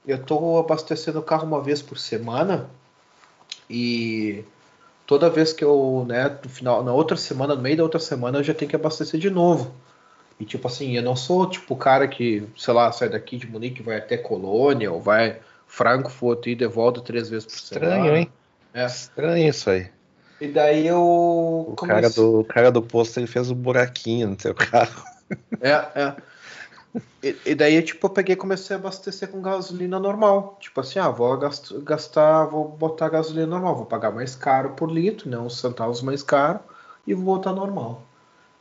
eu 0.05 0.23
tô 0.23 0.59
abastecendo 0.59 1.19
o 1.19 1.23
carro 1.23 1.47
uma 1.47 1.61
vez 1.61 1.81
por 1.81 1.97
semana 1.97 2.69
e 3.69 4.43
toda 5.07 5.29
vez 5.29 5.53
que 5.53 5.63
eu, 5.63 6.05
né, 6.07 6.37
no 6.43 6.49
final, 6.49 6.83
na 6.83 6.93
outra 6.93 7.17
semana, 7.17 7.55
no 7.55 7.61
meio 7.61 7.77
da 7.77 7.83
outra 7.83 7.99
semana, 7.99 8.39
eu 8.39 8.43
já 8.43 8.53
tenho 8.53 8.69
que 8.69 8.75
abastecer 8.75 9.19
de 9.19 9.29
novo. 9.29 9.73
E 10.39 10.45
tipo 10.45 10.67
assim, 10.67 10.95
eu 10.95 11.01
não 11.01 11.15
sou 11.15 11.49
tipo 11.49 11.73
o 11.73 11.77
cara 11.77 12.07
que, 12.07 12.43
sei 12.57 12.73
lá, 12.73 12.91
sai 12.91 13.09
daqui 13.09 13.37
de 13.37 13.47
Munique 13.47 13.81
e 13.81 13.83
vai 13.83 13.97
até 13.97 14.17
Colônia 14.17 14.91
ou 14.91 15.01
vai 15.01 15.39
Frankfurt 15.67 16.47
e 16.47 16.55
de 16.55 16.67
volta 16.67 17.01
três 17.01 17.29
vezes 17.29 17.45
por 17.45 17.53
Estranho, 17.55 17.91
semana. 17.95 18.19
hein? 18.19 18.31
É. 18.73 18.85
Estranho 18.85 19.49
isso 19.49 19.69
aí. 19.69 19.89
E 20.41 20.47
daí 20.47 20.87
eu 20.87 21.01
O 21.01 21.75
cara, 21.75 22.09
do, 22.09 22.39
o 22.41 22.43
cara 22.43 22.71
do 22.71 22.81
posto 22.81 23.19
ele 23.19 23.27
fez 23.27 23.49
um 23.49 23.55
buraquinho 23.55 24.29
no 24.29 24.35
teu 24.35 24.53
carro. 24.53 25.03
É, 25.61 25.71
é. 25.71 26.15
E, 27.23 27.35
e 27.45 27.55
daí, 27.55 27.81
tipo, 27.81 28.05
eu 28.05 28.09
peguei 28.09 28.33
e 28.33 28.37
comecei 28.37 28.75
a 28.75 28.79
abastecer 28.79 29.29
com 29.29 29.41
gasolina 29.41 29.97
normal. 29.99 30.57
Tipo 30.59 30.81
assim, 30.81 30.99
ah, 30.99 31.09
vou 31.09 31.37
gast- 31.37 31.73
gastar, 31.83 32.45
vou 32.45 32.67
botar 32.67 33.09
gasolina 33.09 33.47
normal, 33.47 33.75
vou 33.75 33.85
pagar 33.85 34.11
mais 34.11 34.35
caro 34.35 34.71
por 34.71 34.91
litro, 34.91 35.29
né? 35.29 35.37
Uns 35.37 35.57
centavos 35.59 36.01
mais 36.01 36.21
caro, 36.21 36.59
e 37.07 37.13
vou 37.13 37.23
botar 37.37 37.53
normal. 37.53 38.03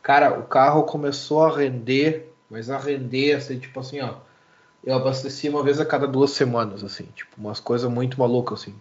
Cara, 0.03 0.39
o 0.39 0.45
carro 0.45 0.85
começou 0.85 1.45
a 1.45 1.57
render, 1.57 2.33
mas 2.49 2.71
a 2.71 2.79
render, 2.79 3.35
assim, 3.35 3.59
tipo 3.59 3.81
assim, 3.81 4.01
ó. 4.01 4.15
Eu 4.85 4.97
abasteci 4.97 5.49
uma 5.49 5.63
vez 5.63 5.81
a 5.81 5.87
cada 5.87 6.07
duas 6.07 6.33
semanas, 6.33 6.83
assim, 6.83 7.05
tipo, 7.15 7.31
umas 7.39 7.61
coisas 7.61 7.91
muito 7.91 8.19
malucas, 8.19 8.63
assim. 8.63 8.75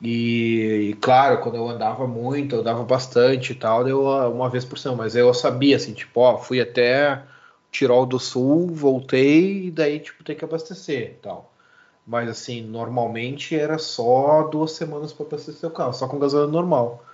E, 0.00 0.90
e, 0.90 0.94
claro, 0.94 1.40
quando 1.40 1.56
eu 1.56 1.68
andava 1.68 2.06
muito, 2.06 2.54
eu 2.54 2.62
dava 2.62 2.84
bastante 2.84 3.52
e 3.52 3.54
tal, 3.56 3.82
deu 3.82 4.02
uma 4.30 4.48
vez 4.48 4.64
por 4.64 4.78
semana, 4.78 5.02
mas 5.02 5.16
eu 5.16 5.34
sabia 5.34 5.76
assim, 5.76 5.92
tipo, 5.92 6.20
ó, 6.20 6.38
fui 6.38 6.60
até 6.60 7.22
Tirol 7.70 8.06
do 8.06 8.18
Sul, 8.18 8.68
voltei 8.68 9.66
e 9.66 9.70
daí 9.70 10.00
tipo 10.00 10.24
tem 10.24 10.36
que 10.36 10.44
abastecer 10.44 11.10
e 11.10 11.14
tal. 11.14 11.52
Mas 12.06 12.28
assim, 12.28 12.62
normalmente 12.62 13.54
era 13.54 13.76
só 13.76 14.44
duas 14.44 14.72
semanas 14.72 15.12
para 15.12 15.26
abastecer 15.26 15.68
o 15.68 15.72
carro, 15.72 15.92
só 15.92 16.08
com 16.08 16.18
gasolina 16.18 16.50
normal. 16.50 17.04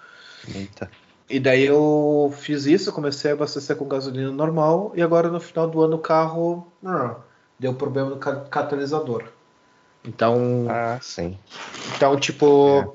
Eita. 0.54 0.90
E 1.28 1.40
daí 1.40 1.64
eu 1.64 2.32
fiz 2.36 2.66
isso, 2.66 2.92
comecei 2.92 3.30
a 3.30 3.34
abastecer 3.34 3.76
com 3.76 3.88
gasolina 3.88 4.30
normal 4.30 4.92
e 4.94 5.02
agora 5.02 5.30
no 5.30 5.40
final 5.40 5.68
do 5.68 5.80
ano 5.80 5.96
o 5.96 6.00
carro 6.00 6.70
ah, 6.84 7.16
deu 7.64 7.72
problema 7.72 8.10
no 8.10 8.18
ca- 8.18 8.44
catalisador. 8.50 9.24
Então, 10.04 10.66
Ah, 10.68 10.98
sim. 11.00 11.38
então, 11.96 12.14
tipo, 12.20 12.94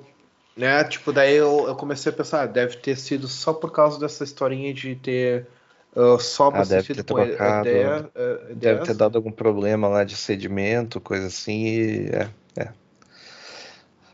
né? 0.55 0.83
Tipo, 0.83 1.11
daí 1.11 1.35
eu, 1.35 1.67
eu 1.67 1.75
comecei 1.75 2.11
a 2.11 2.15
pensar, 2.15 2.45
deve 2.47 2.77
ter 2.77 2.95
sido 2.95 3.27
só 3.27 3.51
por 3.51 3.71
causa 3.71 3.99
dessa 3.99 4.23
historinha 4.23 4.71
de 4.71 4.95
ter 4.95 5.47
ah, 5.95 6.19
só 6.19 6.51
Ah, 6.51 6.63
deve 6.63 6.93
ter 6.93 7.03
com 7.03 7.17
trocado, 7.17 7.67
ideia, 7.67 8.11
eh, 8.13 8.53
Deve 8.53 8.85
ter 8.85 8.93
dado 8.93 9.17
algum 9.17 9.31
problema 9.31 9.87
lá 9.87 10.03
de 10.03 10.15
sedimento, 10.15 11.01
coisa 11.01 11.25
assim, 11.25 11.65
e 11.65 12.09
é, 12.09 12.29
é. 12.55 12.69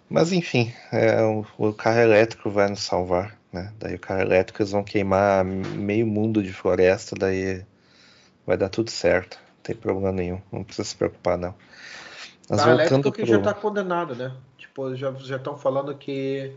Mas 0.10 0.32
enfim, 0.32 0.72
é, 0.94 1.22
o, 1.22 1.46
o 1.58 1.74
carro 1.74 2.00
elétrico 2.00 2.50
vai 2.50 2.70
nos 2.70 2.80
salvar, 2.80 3.38
né? 3.52 3.74
Daí 3.78 3.96
o 3.96 4.00
carro 4.00 4.22
elétrico 4.22 4.62
eles 4.62 4.72
vão 4.72 4.86
queimar 4.86 5.44
meio 5.44 6.08
mundo 6.08 6.42
de 6.42 6.54
floresta, 6.54 7.14
daí 7.20 7.62
vai 8.46 8.56
dar 8.56 8.70
tudo 8.70 8.90
certo, 8.90 9.40
tem 9.66 9.76
problema 9.76 10.12
nenhum, 10.12 10.40
não 10.52 10.64
precisa 10.64 10.88
se 10.88 10.96
preocupar 10.96 11.38
não. 11.38 11.56
Mas 12.48 12.60
elétrico 12.60 12.90
voltando 12.90 13.12
que 13.12 13.22
pro... 13.24 13.32
já 13.32 13.42
tá 13.42 13.54
condenado, 13.54 14.16
né? 14.16 14.32
Tipo, 14.58 14.96
já 14.96 15.12
já 15.14 15.38
estão 15.38 15.58
falando 15.58 15.96
que 15.96 16.56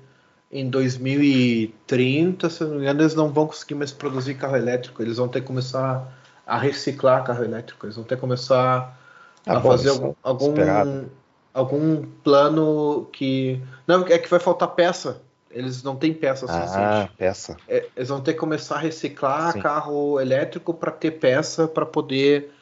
em 0.53 0.69
2030, 0.69 2.51
se 2.51 2.65
não 2.65 2.73
me 2.73 2.83
engano, 2.83 3.01
eles 3.01 3.15
não 3.15 3.33
vão 3.33 3.47
conseguir 3.47 3.75
mais 3.75 3.91
produzir 3.91 4.35
carro 4.35 4.57
elétrico. 4.57 5.03
Eles 5.03 5.17
vão 5.17 5.27
ter 5.27 5.41
que 5.41 5.47
começar 5.47 6.07
a 6.47 6.59
reciclar 6.59 7.25
carro 7.25 7.45
elétrico. 7.45 7.87
Eles 7.87 7.97
vão 7.97 8.05
ter 8.05 8.17
que 8.17 8.21
começar 8.21 8.99
Ah, 9.47 9.57
a 9.57 9.61
bom, 9.61 9.71
fazer 9.71 9.89
algum, 9.89 10.09
é 10.09 10.33
esperado. 10.33 10.91
algum, 10.91 11.09
algum 11.55 12.07
plano 12.23 13.09
que. 13.11 13.63
Não, 13.87 14.07
é 14.07 14.19
que 14.19 14.29
vai 14.29 14.41
faltar 14.41 14.69
peça. 14.69 15.23
Eles 15.51 15.83
não 15.83 15.97
têm 15.97 16.13
peça 16.13 16.45
Ah, 16.47 16.49
suficiente. 16.49 17.17
peça. 17.17 17.57
É, 17.67 17.87
eles 17.97 18.11
vão 18.11 18.21
ter 18.21 18.35
que 18.35 18.39
começar 18.39 18.77
a 18.77 18.81
reciclar 18.81 19.53
Sim. 19.55 19.61
carro 19.63 20.21
elétrico 20.21 20.75
para 20.75 20.91
ter 20.91 21.13
peça 21.13 21.67
para 21.67 21.87
poder 21.87 22.53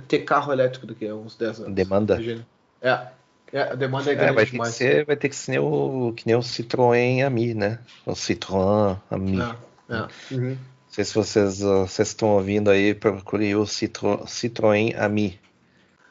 ter 0.00 0.20
carro 0.20 0.52
elétrico 0.52 0.86
daqui 0.86 1.06
a 1.08 1.14
uns 1.14 1.36
10 1.36 1.60
anos. 1.60 1.74
Demanda. 1.74 2.14
Imagina. 2.14 2.46
É, 2.82 3.06
é, 3.52 3.60
a 3.62 3.74
demanda 3.74 4.10
é 4.10 4.12
É, 4.12 4.16
grande 4.16 4.32
vai 4.34 4.44
ter 4.44 4.46
que 4.46 4.52
demais. 4.52 4.74
ser, 4.74 5.04
vai 5.06 5.16
ter 5.16 5.28
que 5.28 5.36
ser 5.36 5.58
o, 5.60 6.12
que 6.16 6.26
nem 6.26 6.36
o 6.36 6.40
Citroën 6.40 7.22
Ami, 7.24 7.54
né? 7.54 7.78
O 8.04 8.12
Citroën 8.12 8.98
Ami. 9.10 9.40
É, 9.40 9.94
é. 9.94 10.08
Uhum. 10.34 10.50
Não 10.50 10.58
sei 10.96 11.04
se 11.04 11.14
vocês, 11.14 11.62
uh, 11.62 11.86
vocês 11.86 12.08
estão 12.08 12.28
ouvindo 12.30 12.70
aí, 12.70 12.94
procurem 12.94 13.54
o 13.54 13.66
Citro, 13.66 14.24
Citroën 14.26 14.94
Ami, 14.98 15.38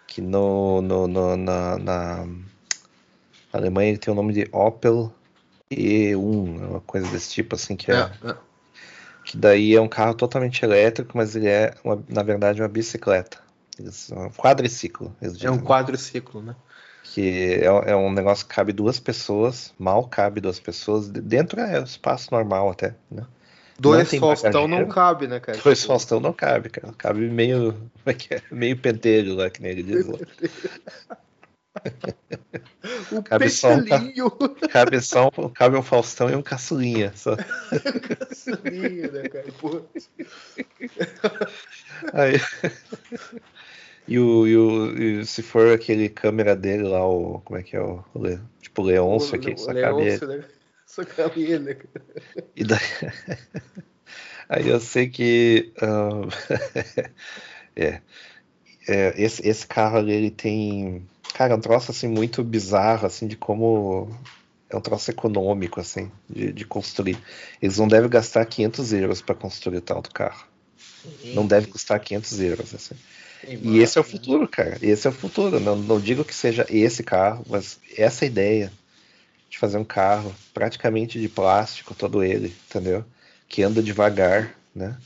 que 0.07 0.21
no, 0.21 0.81
no, 0.81 1.07
no- 1.07 1.35
na, 1.37 1.77
na 1.79 2.27
Alemanha 3.51 3.89
ele 3.89 3.97
tem 3.97 4.11
o 4.13 4.15
nome 4.15 4.33
de 4.33 4.47
Opel 4.51 5.11
E1, 5.71 6.61
é 6.63 6.65
uma 6.67 6.81
coisa 6.81 7.07
desse 7.09 7.31
tipo, 7.33 7.55
assim, 7.55 7.75
que, 7.75 7.91
é, 7.91 7.95
É, 7.95 8.29
é. 8.29 8.35
que 9.23 9.37
daí 9.37 9.73
é 9.75 9.81
um 9.81 9.87
carro 9.87 10.13
totalmente 10.13 10.63
elétrico, 10.63 11.17
mas 11.17 11.35
ele 11.35 11.47
é, 11.47 11.73
uma- 11.83 12.03
na 12.07 12.21
verdade, 12.23 12.61
uma 12.61 12.67
bicicleta. 12.67 13.39
Eles- 13.79 14.11
um 14.11 14.29
quadriciclo. 14.29 15.15
É 15.41 15.51
um 15.51 15.59
quadriciclo, 15.59 16.41
né? 16.41 16.55
que 17.03 17.61
é, 17.61 17.65
é 17.65 17.95
um 17.95 18.11
negócio 18.11 18.45
que 18.47 18.53
cabe 18.55 18.73
duas 18.73 18.99
pessoas, 18.99 19.73
mal 19.77 20.07
cabe 20.07 20.41
duas 20.41 20.59
pessoas, 20.59 21.07
de- 21.07 21.21
dentro 21.21 21.61
é 21.61 21.81
espaço 21.81 22.29
normal 22.31 22.71
até, 22.71 22.95
né? 23.11 23.25
Dois 23.79 24.09
Faustão 24.15 24.67
não 24.67 24.87
cabe, 24.87 25.27
né, 25.27 25.39
cara? 25.39 25.57
Dois 25.63 25.83
Faustão 25.83 26.19
não 26.19 26.33
cabe, 26.33 26.69
cara. 26.69 26.93
Cabe 26.97 27.29
meio. 27.29 27.73
Como 27.73 27.89
é 28.05 28.13
que 28.13 28.33
é? 28.33 28.41
Meio 28.49 28.77
pentelho 28.77 29.35
lá, 29.35 29.49
que 29.49 29.61
nem 29.61 29.71
ele 29.71 29.83
diz 29.83 30.05
lá. 30.07 30.17
O 33.11 33.21
cabe 33.23 33.49
só 33.49 33.69
um. 33.75 33.83
Cabe 34.71 35.01
só 35.01 35.29
um, 35.37 35.49
cabe 35.49 35.75
um 35.77 35.81
Faustão 35.83 36.29
e 36.29 36.35
um 36.35 36.41
caçulinha. 36.41 37.11
Só. 37.15 37.35
Caçulinha, 37.35 39.11
né, 39.11 39.29
cara? 39.29 39.45
Pô. 39.59 39.81
Aí- 42.13 42.39
E, 44.07 44.19
o, 44.19 44.47
e, 44.47 44.55
o, 44.55 45.01
e 45.21 45.25
se 45.25 45.41
for 45.41 45.73
aquele 45.73 46.09
câmera 46.09 46.55
dele 46.55 46.83
lá, 46.83 47.05
o. 47.07 47.41
Como 47.41 47.59
é 47.59 47.63
que 47.63 47.75
é? 47.75 47.81
O, 47.81 48.03
o 48.13 48.21
Le- 48.21 48.39
tipo 48.61 48.81
o 48.81 48.85
Leôncio 48.85 49.35
aqui, 49.35 49.57
só 49.57 49.73
cabe 49.73 50.03
né? 50.27 50.45
Só 50.85 51.03
cabe 51.03 51.43
ele? 51.43 51.77
E 52.55 52.63
daí... 52.63 52.79
Aí 54.47 54.67
eu 54.69 54.79
sei 54.79 55.09
que. 55.09 55.71
ahn, 55.81 56.29
é, 57.75 58.01
é, 58.87 59.13
esse, 59.17 59.47
esse 59.47 59.65
carro 59.65 59.97
ali, 59.97 60.13
ele 60.13 60.31
tem. 60.31 61.07
Cara, 61.33 61.53
é 61.53 61.57
um 61.57 61.61
troço 61.61 61.91
assim 61.91 62.07
muito 62.07 62.43
bizarro, 62.43 63.07
assim, 63.07 63.27
de 63.27 63.35
como. 63.35 64.09
É 64.69 64.75
um 64.75 64.81
troço 64.81 65.09
econômico, 65.11 65.79
assim, 65.79 66.11
de, 66.29 66.51
de 66.51 66.65
construir. 66.65 67.17
Eles 67.61 67.77
não 67.77 67.87
devem 67.87 68.09
gastar 68.09 68.45
500 68.45 68.93
euros 68.93 69.21
para 69.21 69.35
construir 69.35 69.81
tal 69.81 70.01
do 70.01 70.09
carro. 70.09 70.47
Não 71.23 71.45
deve 71.45 71.67
custar 71.67 71.99
500 71.99 72.39
euros, 72.39 72.73
assim. 72.73 72.95
E 73.47 73.79
esse 73.79 73.97
é 73.97 74.01
o 74.01 74.03
futuro, 74.03 74.47
cara. 74.47 74.77
Esse 74.81 75.07
é 75.07 75.09
o 75.09 75.13
futuro. 75.13 75.59
Não, 75.59 75.75
não 75.75 75.99
digo 75.99 76.23
que 76.23 76.33
seja 76.33 76.65
esse 76.69 77.03
carro, 77.03 77.43
mas 77.49 77.79
essa 77.97 78.25
ideia 78.25 78.71
de 79.49 79.57
fazer 79.57 79.77
um 79.77 79.83
carro 79.83 80.33
praticamente 80.53 81.19
de 81.19 81.29
plástico, 81.29 81.93
todo 81.93 82.23
ele, 82.23 82.53
entendeu? 82.69 83.05
Que 83.47 83.63
anda 83.63 83.81
devagar, 83.81 84.55
né? 84.75 84.97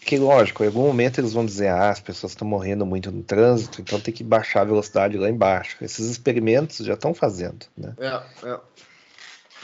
Que 0.00 0.16
lógico, 0.16 0.62
em 0.62 0.68
algum 0.68 0.86
momento 0.86 1.20
eles 1.20 1.32
vão 1.34 1.44
dizer, 1.44 1.68
ah, 1.68 1.90
as 1.90 2.00
pessoas 2.00 2.32
estão 2.32 2.46
morrendo 2.48 2.86
muito 2.86 3.10
no 3.10 3.22
trânsito, 3.22 3.80
então 3.80 4.00
tem 4.00 4.14
que 4.14 4.24
baixar 4.24 4.62
a 4.62 4.64
velocidade 4.64 5.18
lá 5.18 5.28
embaixo. 5.28 5.76
Esses 5.82 6.08
experimentos 6.08 6.78
já 6.86 6.94
estão 6.94 7.12
fazendo, 7.12 7.66
né? 7.76 7.92
É, 7.98 8.48
é. 8.48 8.60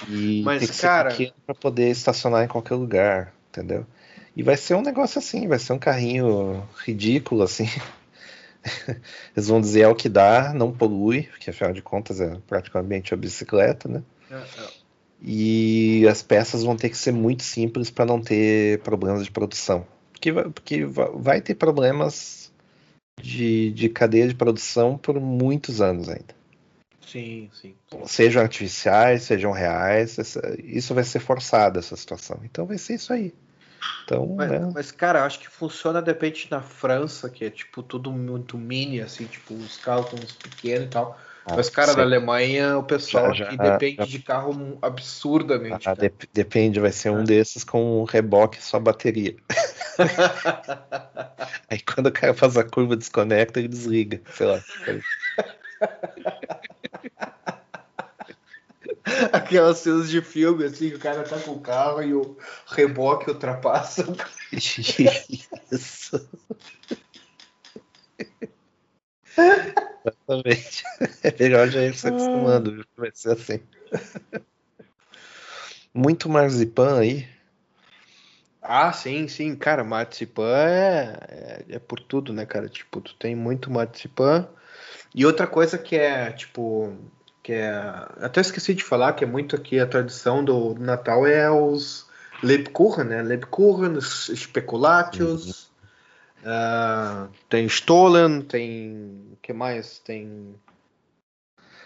E 0.09 0.43
Mas, 0.45 0.59
tem 0.61 0.69
que 0.69 0.77
cara- 0.77 1.11
ser 1.11 1.17
pequeno 1.17 1.37
para 1.47 1.55
poder 1.55 1.91
estacionar 1.91 2.45
em 2.45 2.49
qualquer 2.49 2.75
lugar, 2.75 3.33
entendeu? 3.49 3.87
E 4.37 4.43
vai 4.43 4.57
ser 4.57 4.75
um 4.75 4.83
negócio 4.83 5.19
assim, 5.19 5.47
vai 5.47 5.59
ser 5.59 5.73
um 5.73 5.79
carrinho 5.79 6.67
ridículo 6.85 7.43
assim. 7.43 7.67
Eles 9.37 9.49
vão 9.49 9.61
dizer 9.61 9.83
é 9.83 9.89
o 9.89 9.95
que 9.95 10.09
dá, 10.09 10.53
não 10.53 10.73
polui, 10.73 11.25
porque 11.25 11.51
afinal 11.51 11.73
de 11.73 11.83
contas 11.83 12.21
é 12.21 12.37
praticamente 12.47 13.13
uma 13.15 13.21
bicicleta, 13.21 13.89
né? 13.89 14.03
é, 14.31 14.35
é. 14.37 14.85
E 15.23 16.07
as 16.09 16.23
peças 16.23 16.63
vão 16.63 16.77
ter 16.77 16.91
que 16.91 16.99
ser 16.99 17.13
muito 17.13 17.43
simples 17.43 17.91
para 17.91 18.05
não 18.05 18.21
ter 18.21 18.81
problemas 18.81 19.25
de 19.25 19.31
produção. 19.31 19.87
Porque 20.13 20.33
vai, 20.33 20.45
porque 20.51 20.85
va- 20.85 21.11
vai 21.15 21.41
ter 21.41 21.55
problemas 21.55 22.53
de, 23.23 23.71
de 23.73 23.89
cadeia 23.89 24.29
de 24.29 24.35
produção 24.35 24.99
por 24.99 25.19
muitos 25.21 25.81
anos 25.81 26.09
ainda 26.09 26.35
Sim, 27.01 27.49
sim. 27.53 27.75
sejam 28.07 28.43
artificiais, 28.43 29.23
sejam 29.23 29.53
reais, 29.53 30.17
isso 30.65 30.95
vai 30.95 31.05
ser 31.05 31.21
forçado 31.21 31.79
essa 31.79 31.97
situação. 31.97 32.41
Então 32.45 32.67
vai 32.67 32.77
ser 32.77 32.95
isso 32.95 33.13
aí. 33.13 33.33
Então, 34.05 34.27
Mas, 34.37 34.51
né? 34.51 34.71
mas, 34.75 34.91
cara, 34.91 35.25
acho 35.25 35.39
que 35.41 35.49
funciona 35.49 36.03
de 36.03 36.11
repente 36.11 36.49
na 36.51 36.61
França, 36.61 37.31
que 37.31 37.45
é 37.45 37.51
tipo 37.51 37.83
tudo 37.83 38.13
muito 38.13 38.59
mini, 38.59 39.01
assim, 39.01 39.25
tipo, 39.27 39.55
os 39.55 39.79
carros 39.79 40.11
são 40.11 40.19
pequenos 40.43 40.87
e 40.87 40.91
tal. 40.91 41.19
Mas, 41.47 41.69
cara, 41.69 41.91
sim. 41.93 41.97
na 41.99 42.03
Alemanha, 42.03 42.79
o 42.79 42.83
pessoal 42.83 43.35
Já- 43.35 43.47
aqui 43.47 43.57
já- 43.57 43.63
depende 43.73 43.97
já- 43.97 44.05
de 44.07 44.19
carro 44.21 44.79
absurdamente. 44.81 45.87
Ah, 45.89 45.95
dep- 45.95 46.25
depende, 46.33 46.81
vai 46.81 46.93
ser 46.93 47.11
um 47.11 47.21
É. 47.21 47.25
desses 47.25 47.65
com 47.65 48.01
um 48.01 48.05
reboque 48.05 48.63
só 48.63 48.81
bateria. 48.81 49.37
Aí 51.71 51.81
quando 51.81 52.07
o 52.07 52.13
cara 52.13 52.33
faz 52.35 52.57
a 52.57 52.65
curva, 52.65 52.97
desconecta 52.97 53.61
e 53.61 53.69
desliga, 53.69 54.21
sei 54.33 54.47
lá. 54.47 54.61
Aquelas 59.33 59.79
cenas 59.79 60.09
de 60.09 60.23
filme, 60.23 60.65
assim, 60.65 60.91
que 60.91 60.97
o 60.97 61.01
cara 61.01 61.23
tá 61.23 61.39
com 61.39 61.53
o 61.53 61.61
carro 61.61 62.03
e 62.03 62.15
o 62.15 62.37
reboque 62.67 63.31
ultrapassa. 63.31 64.05
Isso. 65.71 66.29
Exatamente. 70.05 70.85
É 71.23 71.35
melhor 71.39 71.69
já 71.69 71.83
ir 71.83 71.95
se 71.95 72.09
acostumando, 72.09 72.73
viu? 72.73 72.85
vai 72.97 73.11
ser 73.13 73.33
assim. 73.33 73.61
Muito 75.93 76.29
marzipan 76.29 76.99
aí. 76.99 77.29
Ah, 78.61 78.93
sim, 78.93 79.29
sim, 79.29 79.55
cara, 79.55 79.85
marzipan 79.85 80.49
é, 80.57 81.19
é, 81.29 81.65
é 81.77 81.79
por 81.79 82.01
tudo, 82.01 82.33
né, 82.33 82.47
cara? 82.47 82.69
Tipo, 82.69 83.01
tu 83.01 83.15
tem 83.17 83.37
muito 83.37 83.71
marzipan. 83.71 84.49
E 85.15 85.27
outra 85.27 85.47
coisa 85.47 85.77
que 85.77 85.95
é, 85.95 86.33
tipo, 86.33 86.97
que 87.45 87.53
é. 87.53 87.71
Até 88.21 88.41
esqueci 88.41 88.75
de 88.75 88.83
falar, 88.83 89.13
que 89.13 89.23
é 89.23 89.27
muito 89.27 89.55
aqui 89.55 89.79
a 89.79 89.87
tradição 89.87 90.43
do 90.43 90.75
Natal 90.77 91.27
é 91.27 91.49
os 91.51 92.09
Lebkuchen, 92.43 93.05
né? 93.05 93.23
Lebkuchen, 93.23 94.01
Speculatius. 94.01 95.71
ah, 96.45 97.29
tem 97.49 97.67
Stollen, 97.67 98.41
tem. 98.43 99.29
O 99.33 99.37
que 99.43 99.53
mais? 99.53 99.99
Tem. 99.99 100.55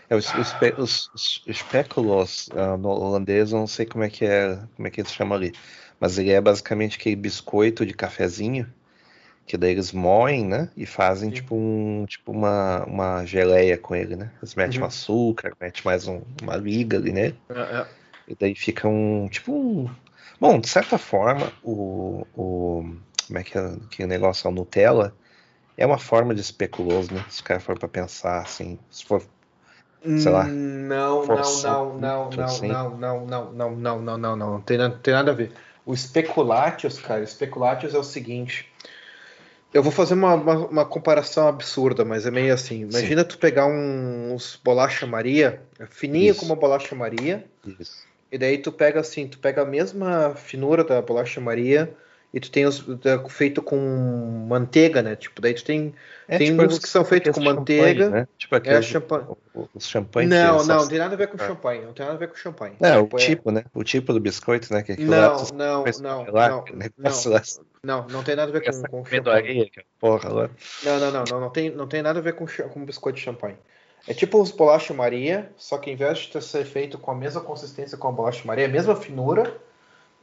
É, 0.08 0.14
os, 0.16 0.32
os, 0.34 0.54
os- 0.78 1.10
os 1.14 1.42
espéculos 1.46 2.48
ah, 2.54 2.76
no 2.76 2.88
holandês, 2.88 3.50
eu 3.52 3.58
não 3.58 3.66
sei 3.66 3.84
como 3.84 4.04
é 4.04 4.08
que 4.08 4.24
é, 4.24 4.56
como 4.76 4.86
é 4.86 4.90
que 4.90 5.00
eles 5.00 5.12
chamam 5.12 5.36
ali, 5.36 5.52
mas 6.00 6.16
ele 6.18 6.30
é 6.30 6.40
basicamente 6.40 6.96
aquele 6.96 7.16
biscoito 7.16 7.84
de 7.84 7.92
cafezinho 7.92 8.72
que 9.48 9.56
daí 9.56 9.72
eles 9.72 9.92
moem, 9.92 10.44
né, 10.46 10.70
e 10.76 10.86
fazem 10.86 11.30
Sim. 11.30 11.36
tipo 11.36 11.56
um, 11.56 12.04
tipo 12.06 12.32
uma, 12.32 12.84
uma 12.84 13.24
geleia 13.24 13.78
com 13.78 13.96
ele, 13.96 14.14
né? 14.14 14.30
Eles 14.42 14.54
metem 14.54 14.78
Uhum. 14.78 14.84
um 14.84 14.88
açúcar, 14.88 15.52
metem 15.60 15.82
mais 15.84 16.06
um- 16.06 16.22
uma 16.42 16.56
liga 16.56 16.98
ali, 16.98 17.12
né? 17.12 17.32
É, 17.48 17.60
é. 17.80 17.86
E 18.28 18.34
daí 18.38 18.54
fica 18.54 18.86
um 18.86 19.26
tipo 19.28 19.52
um, 19.52 19.88
bom, 20.40 20.60
de 20.60 20.68
certa 20.68 20.98
forma, 20.98 21.50
o, 21.62 22.26
o 22.36 22.84
como 23.26 23.38
é 23.38 23.42
que 23.44 23.56
é 23.58 23.60
aquele 23.60 24.08
negócio 24.08 24.46
é 24.46 24.50
o 24.50 24.54
Nutella 24.54 25.14
é 25.76 25.86
uma 25.86 25.98
forma 25.98 26.34
de 26.34 26.40
especuloso, 26.40 27.14
né? 27.14 27.24
Se 27.30 27.40
o 27.40 27.44
cara 27.44 27.60
for 27.60 27.78
para 27.78 27.88
pensar 27.88 28.42
assim, 28.42 28.78
se 28.90 29.04
for 29.04 29.22
sei 30.18 30.32
lá, 30.32 30.44
Não, 30.44 31.26
não, 31.26 31.26
não, 31.26 31.98
não, 31.98 32.30
muito, 32.30 32.36
não, 32.36 32.44
assim. 32.44 32.68
não, 32.68 32.96
não, 32.98 33.26
não, 33.26 33.52
não, 33.52 33.76
não, 33.76 34.00
não, 34.00 34.18
não, 34.18 34.18
não, 34.18 34.36
não 34.36 34.60
tem 34.60 34.78
nada, 34.78 34.96
tem 34.98 35.14
nada 35.14 35.30
a 35.32 35.34
ver. 35.34 35.52
O 35.84 35.96
Speculatius, 35.96 36.98
cara, 36.98 37.26
Speculatius 37.26 37.94
é 37.94 37.98
o 37.98 38.04
seguinte. 38.04 38.67
Eu 39.72 39.82
vou 39.82 39.92
fazer 39.92 40.14
uma, 40.14 40.34
uma, 40.34 40.56
uma 40.66 40.84
comparação 40.86 41.46
absurda, 41.46 42.04
mas 42.04 42.24
é 42.26 42.30
meio 42.30 42.54
assim. 42.54 42.82
Imagina 42.82 43.24
tu 43.24 43.36
pegar 43.38 43.66
um- 43.66 44.32
uns 44.32 44.58
bolacha 44.62 45.06
Maria, 45.06 45.60
é 45.78 45.86
fininha 45.86 46.30
Isso. 46.30 46.40
como 46.40 46.54
a 46.54 46.56
bolacha 46.56 46.94
Maria, 46.94 47.44
isso. 47.78 48.02
e 48.32 48.38
daí 48.38 48.58
tu 48.58 48.72
pega 48.72 49.00
assim, 49.00 49.28
tu 49.28 49.38
pega 49.38 49.62
a 49.62 49.66
mesma 49.66 50.34
finura 50.34 50.82
da 50.82 51.02
bolacha 51.02 51.40
Maria 51.40 51.94
e 52.32 52.38
tu 52.40 52.50
tem 52.50 52.66
os 52.66 52.84
é, 53.04 53.28
feito 53.30 53.62
com 53.62 53.76
manteiga, 54.48 55.02
né? 55.02 55.16
Tipo, 55.16 55.40
daí 55.40 55.54
tu 55.54 55.64
tem 55.64 55.94
Tem 56.26 56.52
uns 56.52 56.58
aqueles- 56.58 56.78
que 56.78 56.88
são 56.88 57.04
feitos 57.04 57.30
aqueles 57.30 57.48
com 57.48 57.54
manteiga, 57.54 58.10
né? 58.10 58.28
Tipo 58.36 58.54
é 58.54 58.58
aqueles, 58.58 58.84
champanhe. 58.84 59.24
os 59.74 59.86
champanhes. 59.86 60.28
Não, 60.30 60.58
não, 60.58 60.76
não 60.80 60.88
tem 60.88 60.98
nada 60.98 61.14
a 61.14 61.16
ver 61.16 61.28
com 61.28 61.36
Ah. 61.42 61.46
champanhe. 61.46 61.82
Não 61.86 61.92
tem 61.94 62.04
nada 62.04 62.16
a 62.16 62.18
ver 62.18 62.28
com 62.28 62.34
champanhe. 62.36 62.76
Não, 62.78 63.04
Tipo, 63.04 63.16
o 63.16 63.18
é- 63.18 63.22
tipo, 63.24 63.50
né? 63.50 63.64
O 63.74 63.82
tipo 63.82 64.12
do 64.12 64.20
biscoito, 64.20 64.72
né? 64.74 64.82
Que 64.82 64.96
Não, 65.02 65.10
lá, 65.18 65.28
não, 65.54 65.84
não, 65.84 65.86
gelar, 65.86 66.02
não, 66.02 66.24
não. 66.26 67.32
lá, 67.32 67.42
Não, 67.82 68.06
não 68.08 68.22
tem 68.22 68.36
nada 68.36 68.50
a 68.50 68.52
ver 68.60 68.70
com, 68.70 68.82
com 68.88 69.04
champanhe. 69.06 69.72
porra 69.98 70.28
lá. 70.28 70.50
Não, 70.84 71.00
não, 71.00 71.10
não, 71.10 71.24
não, 71.30 71.40
não 71.40 71.50
tem, 71.50 71.70
não 71.70 71.86
tem 71.86 72.02
nada 72.02 72.18
a 72.18 72.22
ver 72.22 72.34
com, 72.34 72.44
com 72.46 72.84
biscoito 72.84 73.16
de 73.18 73.24
champanhe. 73.24 73.56
É 74.06 74.12
tipo 74.14 74.40
os 74.40 74.50
bolacha 74.50 74.92
Maria, 74.94 75.50
só 75.56 75.76
que 75.78 75.90
em 75.90 75.96
vez 75.96 76.18
de 76.18 76.28
ter 76.32 76.42
ser 76.42 76.64
feito 76.64 76.98
com 76.98 77.10
a 77.10 77.14
mesma 77.14 77.40
consistência 77.40 77.96
com 77.98 78.08
a 78.08 78.12
bolacha 78.12 78.42
Maria, 78.46 78.66
a 78.66 78.68
mesma 78.68 78.94
finura, 78.96 79.54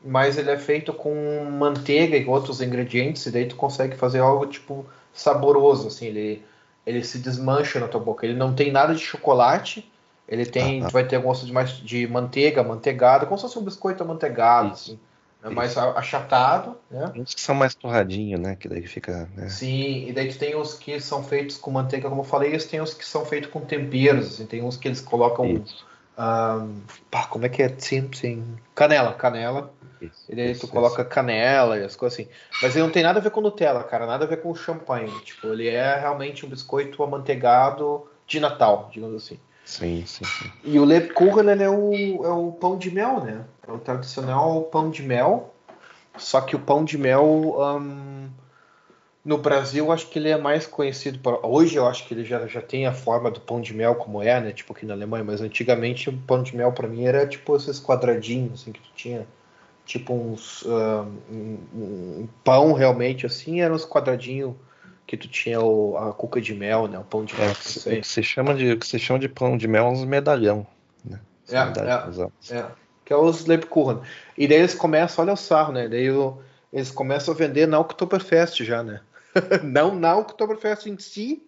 mas 0.05 0.37
ele 0.37 0.51
é 0.51 0.57
feito 0.57 0.93
com 0.93 1.13
manteiga 1.51 2.15
e 2.15 2.25
outros 2.25 2.61
ingredientes, 2.61 3.25
e 3.25 3.31
daí 3.31 3.45
tu 3.47 3.55
consegue 3.55 3.97
fazer 3.97 4.19
algo 4.19 4.45
tipo 4.45 4.85
saboroso, 5.13 5.87
assim, 5.87 6.07
ele, 6.07 6.45
ele 6.85 7.03
se 7.03 7.17
desmancha 7.17 7.79
na 7.79 7.87
tua 7.87 7.99
boca. 7.99 8.25
Ele 8.25 8.35
não 8.35 8.53
tem 8.53 8.71
nada 8.71 8.93
de 8.93 9.01
chocolate, 9.01 9.89
ele 10.27 10.45
tem, 10.45 10.81
Ah, 10.81 10.85
ah. 10.85 10.87
tu 10.89 10.93
vai 10.93 11.05
ter 11.07 11.19
gosto 11.19 11.45
de 11.45 11.51
mais 11.51 11.71
de 11.71 12.07
manteiga, 12.07 12.63
manteigado, 12.63 13.25
como 13.25 13.37
se 13.37 13.43
fosse 13.43 13.57
um 13.57 13.63
biscoito 13.63 14.03
amanteigado, 14.03 14.73
Isso. 14.73 14.91
assim. 14.91 14.99
É 15.43 15.49
mais 15.49 15.77
achatado, 15.77 16.75
né? 16.89 17.11
Uns 17.15 17.35
que 17.35 17.41
são 17.41 17.53
mais 17.53 17.75
torradinho, 17.75 18.39
né? 18.39 18.55
Que 18.55 18.67
daí 18.67 18.81
fica. 18.87 19.29
Né? 19.35 19.47
Sim, 19.47 20.07
e 20.07 20.11
daí 20.11 20.29
tu 20.29 20.39
tem 20.39 20.55
os 20.55 20.73
que 20.73 20.99
são 20.99 21.23
feitos 21.23 21.55
com 21.55 21.69
manteiga, 21.69 22.09
como 22.09 22.21
eu 22.21 22.25
falei, 22.25 22.55
e 22.55 22.57
tem 22.57 22.81
os 22.81 22.95
que 22.95 23.05
são 23.05 23.23
feitos 23.23 23.51
com 23.51 23.61
temperos, 23.61 24.25
assim, 24.25 24.47
tem 24.47 24.63
uns 24.63 24.75
que 24.75 24.87
eles 24.87 25.01
colocam. 25.01 25.45
Isso. 25.45 25.85
ah, 26.17 26.65
pá, 27.11 27.27
como 27.27 27.45
é 27.45 27.49
que 27.49 27.61
é? 27.61 27.71
Sim, 27.77 28.09
sim. 28.11 28.43
Canela, 28.73 29.13
canela. 29.13 29.71
Isso, 30.01 30.25
E 30.29 30.35
daí 30.35 30.51
isso, 30.51 30.67
tu 30.67 30.73
coloca 30.73 31.03
canela 31.05 31.77
e 31.77 31.83
as 31.83 31.95
coisas 31.95 32.19
assim. 32.19 32.29
Mas 32.61 32.75
ele 32.75 32.83
não 32.83 32.91
tem 32.91 33.03
nada 33.03 33.19
a 33.19 33.21
ver 33.21 33.31
com 33.31 33.41
Nutella, 33.41 33.83
cara. 33.83 34.05
Nada 34.05 34.25
a 34.25 34.27
ver 34.27 34.41
com 34.41 34.53
champanhe. 34.53 35.11
Tipo, 35.21 35.47
ele 35.47 35.67
é 35.67 35.97
realmente 35.97 36.45
um 36.45 36.49
biscoito 36.49 37.01
amanteigado 37.03 38.07
de 38.27 38.39
Natal, 38.39 38.89
digamos 38.91 39.15
assim. 39.15 39.35
isso. 39.35 39.55
Sim, 39.65 40.05
sim, 40.05 40.23
sim. 40.25 40.51
E 40.63 40.79
o 40.79 40.85
Lebkuchen, 40.85 41.49
ele 41.49 41.63
é 41.63 41.69
o, 41.69 41.93
é 42.23 42.29
o 42.29 42.51
pão 42.51 42.77
de 42.77 42.91
mel, 42.91 43.19
né? 43.21 43.43
É 43.67 43.71
o 43.71 43.79
tradicional 43.79 44.61
pão 44.63 44.91
de 44.91 45.01
mel. 45.01 45.53
Só 46.17 46.39
que 46.39 46.55
o 46.55 46.59
pão 46.59 46.85
de 46.85 46.97
mel, 46.97 47.55
ahn, 47.59 48.29
no 49.23 49.39
Brasil, 49.39 49.91
acho 49.91 50.07
que 50.07 50.19
ele 50.19 50.29
é 50.29 50.37
mais 50.37 50.67
conhecido. 50.67 51.17
Por... 51.19 51.39
Hoje 51.43 51.75
eu 51.75 51.87
acho 51.87 52.07
que 52.07 52.13
ele 52.13 52.23
já, 52.23 52.45
já 52.45 52.61
tem 52.61 52.85
a 52.85 52.93
forma 52.93 53.31
do 53.31 53.41
pão 53.41 53.59
de 53.59 53.73
mel 53.73 53.95
como 53.95 54.21
é, 54.21 54.39
né? 54.39 54.51
Tipo 54.51 54.71
aqui 54.71 54.85
na 54.85 54.93
Alemanha. 54.93 55.23
Mas 55.23 55.41
antigamente 55.41 56.09
o 56.09 56.13
pão 56.15 56.43
de 56.43 56.55
mel 56.55 56.71
pra 56.71 56.87
mim 56.87 57.03
era 57.03 57.25
tipo 57.25 57.55
esses 57.55 57.79
quadradinhos, 57.81 58.61
assim, 58.61 58.71
que 58.71 58.79
tu 58.79 58.91
tinha. 58.95 59.27
Tipo 59.85 60.13
uns... 60.13 60.63
ahn, 60.65 61.07
um, 61.29 62.21
um 62.21 62.29
pão 62.43 62.73
realmente, 62.73 63.25
assim, 63.25 63.61
eram 63.61 63.75
os 63.75 63.85
quadradinhos 63.85 64.55
que 65.05 65.15
tu 65.15 65.27
tinha 65.27 65.61
o, 65.61 65.95
a 65.97 66.11
cuca 66.13 66.41
de 66.41 66.53
mel, 66.55 66.87
né? 66.87 66.97
O 66.97 67.03
pão 67.03 67.23
de 67.23 67.35
É, 67.35 67.37
mel. 67.39 67.51
o 67.51 67.55
que 67.55 67.63
se- 67.71 68.01
que 68.01 68.07
se 68.07 68.23
chama 68.23 68.55
de, 68.55 68.75
que 68.77 68.87
se 68.87 68.97
chama 68.97 69.19
de 69.19 69.29
pão 69.29 69.55
de 69.57 69.67
mel 69.67 69.85
é 69.85 69.89
uns 69.89 70.03
medalhão. 70.03 70.65
Né? 71.03 71.19
Os 71.47 71.53
É, 71.53 71.65
medalhões. 71.65 72.19
É, 72.49 72.65
que 73.05 73.13
é 73.13 73.15
os 73.15 73.45
Lebkuchen. 73.45 74.01
E 74.35 74.47
daí 74.47 74.57
eles 74.59 74.73
começam, 74.73 75.23
olha 75.23 75.33
o 75.33 75.37
sarro, 75.37 75.71
né? 75.71 75.87
Daí 75.87 76.09
o- 76.09 76.41
eles 76.73 76.89
começam 76.89 77.33
a 77.33 77.37
vender 77.37 77.67
na 77.67 77.79
Oktoberfest 77.79 78.63
já, 78.63 78.81
né? 78.81 79.01
Não 79.63 79.93
na 79.93 80.17
Oktoberfest 80.17 80.87
em 80.87 80.97
si, 80.97 81.43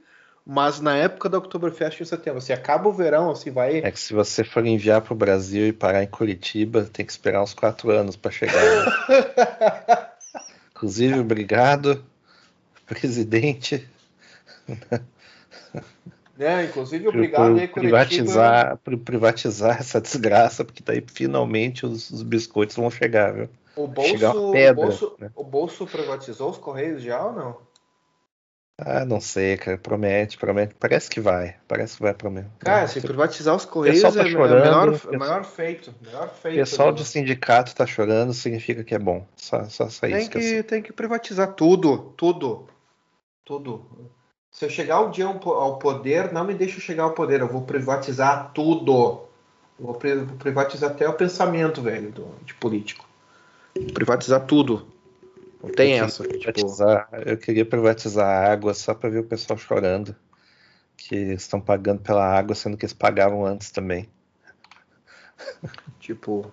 mas 0.49 0.79
na 0.79 0.95
época 0.95 1.27
da 1.27 1.37
Oktoberfest 1.37 1.99
em 1.99 2.05
setembro. 2.05 2.37
Assim, 2.37 2.53
acaba 2.53 2.87
o 2.87 2.93
verão, 2.93 3.31
assim, 3.31 3.51
vai. 3.51 3.79
É 3.79 3.91
que 3.91 3.99
se 3.99 4.13
você 4.13 4.45
for 4.45 4.65
enviar 4.65 5.01
para 5.01 5.13
o 5.13 5.17
Brasil 5.17 5.67
e 5.67 5.73
parar 5.73 6.01
em 6.03 6.07
Curitiba, 6.07 6.85
tem 6.85 7.05
que 7.05 7.11
esperar 7.11 7.43
uns 7.43 7.53
quatro 7.53 7.91
anos 7.91 8.15
para 8.15 8.31
chegar. 8.31 8.53
né? 8.63 10.07
Inclusive, 10.71 11.19
obrigado, 11.19 12.01
presidente, 12.85 13.85
né? 16.37 16.65
Inclusive, 16.65 17.07
obrigado 17.07 17.51
por 17.51 17.59
aí, 17.59 17.67
Curitiba. 17.67 17.81
privatizar, 17.81 18.77
por 18.77 18.97
privatizar 18.97 19.77
essa 19.79 19.99
desgraça, 19.99 20.63
porque 20.63 20.83
daí 20.85 21.03
finalmente 21.05 21.85
os, 21.85 22.09
os 22.09 22.23
biscoitos 22.23 22.75
vão 22.75 22.89
chegar, 22.89 23.33
viu? 23.33 23.49
O 23.75 23.87
chegar 24.03 24.31
bolso, 24.31 24.43
uma 24.45 24.53
pedra, 24.53 24.81
o, 24.81 24.85
bolso, 24.85 25.15
né? 25.19 25.31
o 25.35 25.43
bolso 25.43 25.87
privatizou 25.87 26.51
os 26.51 26.57
Correios 26.57 27.01
já 27.03 27.23
ou 27.23 27.33
não? 27.33 27.66
Ah, 28.79 29.03
não 29.03 29.19
sei, 29.19 29.57
cara, 29.57 29.75
promete, 29.77 30.37
promete, 30.37 30.75
parece 30.79 31.09
que 31.09 31.19
vai, 31.19 31.55
parece 31.67 31.95
que 31.97 32.03
vai 32.03 32.13
prometer. 32.13 32.47
Cara, 32.59 32.87
se 32.87 33.01
privatizar 33.01 33.55
os 33.55 33.65
Correios 33.65 34.01
tá 34.03 34.07
é, 34.19 34.21
é 34.27 34.29
chorando, 34.29 34.63
menor, 34.63 34.89
o 34.89 34.91
é 34.91 34.97
pessoal- 34.99 35.13
menor 35.19 35.43
feito. 35.45 35.95
Menor 35.99 36.27
O 36.27 36.29
feito 36.29 36.55
pessoal 36.59 36.91
do- 36.91 36.97
de 36.97 37.05
sindicato 37.05 37.73
tá 37.75 37.87
chorando, 37.87 38.33
significa 38.35 38.83
que 38.83 38.93
é 38.93 38.99
bom. 38.99 39.25
Só, 39.35 39.63
só, 39.65 39.89
só 39.89 40.05
Tem 40.05 40.17
isso 40.19 40.29
que 40.29 40.39
que, 40.39 40.63
tem 40.63 40.81
que 40.83 40.93
privatizar 40.93 41.53
tudo, 41.53 42.13
tudo, 42.15 42.67
tudo. 43.43 43.83
Se 44.51 44.65
eu 44.65 44.69
chegar 44.69 45.01
um 45.01 45.09
dia 45.09 45.25
ao 45.25 45.39
po- 45.39 45.53
ao 45.53 45.79
poder, 45.79 46.31
não 46.31 46.43
me 46.43 46.53
deixa 46.53 46.79
chegar 46.79 47.03
ao 47.03 47.13
poder, 47.13 47.41
eu 47.41 47.47
vou 47.47 47.63
privatizar 47.63 48.51
tudo. 48.53 49.21
Eu 49.79 49.85
vou 49.87 49.95
privatizar 49.95 50.91
até 50.91 51.09
o 51.09 51.13
pensamento, 51.13 51.81
velho, 51.81 52.11
do- 52.11 52.35
de 52.45 52.53
político. 52.53 53.07
Privatizar 53.93 54.45
tudo. 54.45 54.87
Não 55.61 55.71
tem 55.71 55.97
Eu 55.97 56.05
essa. 56.05 56.23
Tipo, 56.23 56.67
eu 57.25 57.37
queria 57.37 57.65
privatizar 57.65 58.25
a 58.25 58.51
água 58.51 58.73
só 58.73 58.93
para 58.93 59.09
ver 59.09 59.19
o 59.19 59.23
pessoal 59.23 59.57
chorando. 59.57 60.15
Que 60.95 61.15
estão 61.15 61.61
pagando 61.61 62.01
pela 62.01 62.25
água, 62.25 62.55
sendo 62.55 62.75
que 62.75 62.85
eles 62.85 62.93
pagavam 62.93 63.45
antes 63.45 63.71
também. 63.71 64.09
tipo, 65.99 66.51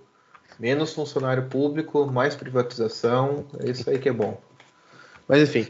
menos 0.59 0.92
funcionário 0.92 1.48
público, 1.48 2.07
mais 2.07 2.36
privatização, 2.36 3.46
é 3.61 3.70
isso 3.70 3.88
aí 3.88 3.98
que 3.98 4.09
é 4.09 4.12
bom. 4.12 4.40
Mas 5.26 5.42
enfim. 5.42 5.66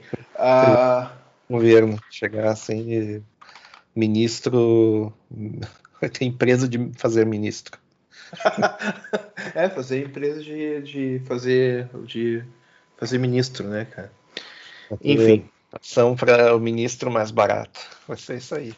O 1.48 1.54
governo 1.54 1.98
chegar 2.10 2.48
assim 2.50 3.22
ministro. 3.94 5.12
Vai 6.00 6.10
ter 6.10 6.24
empresa 6.24 6.68
de 6.68 6.90
fazer 6.96 7.24
ministro. 7.24 7.78
é, 9.54 9.68
fazer 9.68 10.04
empresa 10.04 10.42
de, 10.42 10.82
de 10.82 11.22
fazer. 11.26 11.88
de 12.04 12.44
fazer 12.96 13.18
ministro, 13.18 13.66
né, 13.66 13.86
cara? 13.86 14.12
Enfim. 15.02 15.48
Ação 15.72 16.14
para 16.14 16.54
o 16.54 16.60
ministro 16.60 17.10
mais 17.10 17.30
barato. 17.30 17.80
Vai 18.06 18.16
ser 18.16 18.36
isso 18.36 18.54
aí. 18.54 18.74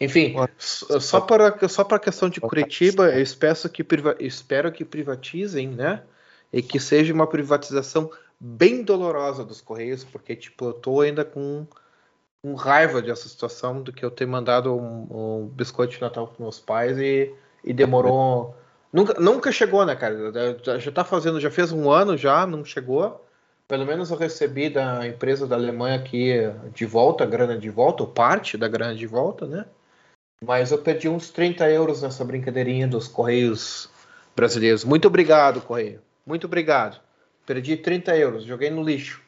Enfim, 0.00 0.34
só 0.58 1.20
para 1.20 1.68
só 1.68 1.82
para 1.82 1.96
a 1.96 2.00
questão 2.00 2.28
de 2.28 2.40
Curitiba, 2.40 3.08
eu 3.08 3.22
espero 3.22 3.68
que 3.70 3.84
espero 4.20 4.72
que 4.72 4.84
privatizem, 4.84 5.68
né? 5.68 6.02
E 6.52 6.62
que 6.62 6.78
seja 6.78 7.12
uma 7.14 7.26
privatização 7.26 8.10
bem 8.38 8.82
dolorosa 8.82 9.42
dos 9.44 9.60
Correios, 9.60 10.04
porque 10.04 10.36
tipo, 10.36 10.66
eu 10.66 10.72
tô 10.74 11.00
ainda 11.00 11.24
com, 11.24 11.66
com 12.42 12.54
raiva 12.54 13.00
dessa 13.00 13.28
situação 13.28 13.82
do 13.82 13.92
que 13.92 14.04
eu 14.04 14.10
ter 14.10 14.26
mandado 14.26 14.74
um, 14.74 15.06
um 15.10 15.46
biscoito 15.46 15.94
de 15.94 16.00
Natal 16.00 16.28
para 16.28 16.42
meus 16.42 16.60
pais 16.60 16.98
e, 16.98 17.32
e 17.64 17.72
demorou 17.72 18.54
nunca, 18.92 19.14
nunca 19.20 19.52
chegou, 19.52 19.84
né, 19.84 19.94
cara? 19.94 20.32
Já- 20.62 20.92
tá 20.92 21.04
fazendo, 21.04 21.40
já 21.40 21.50
fez 21.50 21.72
um 21.72 21.90
ano 21.90 22.16
já, 22.16 22.46
não 22.46 22.64
chegou. 22.64 23.24
Pelo 23.68 23.84
menos 23.84 24.10
eu 24.10 24.16
recebi 24.16 24.68
da 24.68 25.06
empresa 25.06 25.46
da 25.46 25.56
Alemanha 25.56 25.96
aqui 25.96 26.34
de 26.72 26.86
volta, 26.86 27.24
a 27.24 27.26
grana 27.26 27.58
de 27.58 27.68
volta, 27.68 28.04
ou 28.04 28.08
parte 28.08 28.56
da 28.56 28.68
grana 28.68 28.94
de 28.94 29.06
volta, 29.06 29.46
né? 29.46 29.66
Mas 30.44 30.70
eu 30.70 30.78
perdi 30.78 31.08
uns 31.08 31.30
30 31.30 31.68
euros 31.70 32.02
nessa 32.02 32.24
brincadeirinha 32.24 32.86
dos 32.86 33.08
Correios 33.08 33.88
brasileiros. 34.36 34.84
Muito 34.84 35.08
obrigado, 35.08 35.60
Correio. 35.60 36.00
Muito 36.24 36.46
obrigado. 36.46 37.00
Perdi 37.46 37.76
30 37.76 38.16
euros, 38.16 38.44
joguei 38.44 38.70
no 38.70 38.82
lixo. 38.82 39.22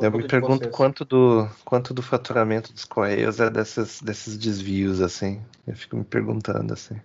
Eu 0.00 0.10
me 0.10 0.26
pergunto 0.26 0.68
quanto 0.70 1.04
do, 1.04 1.48
quanto 1.64 1.94
do 1.94 2.02
faturamento 2.02 2.72
dos 2.72 2.84
Correios 2.84 3.38
é 3.38 3.48
desses, 3.48 4.02
desses 4.02 4.36
desvios, 4.36 5.00
assim. 5.00 5.40
Eu 5.66 5.76
fico 5.76 5.96
me 5.96 6.04
perguntando, 6.04 6.72
assim. 6.72 7.00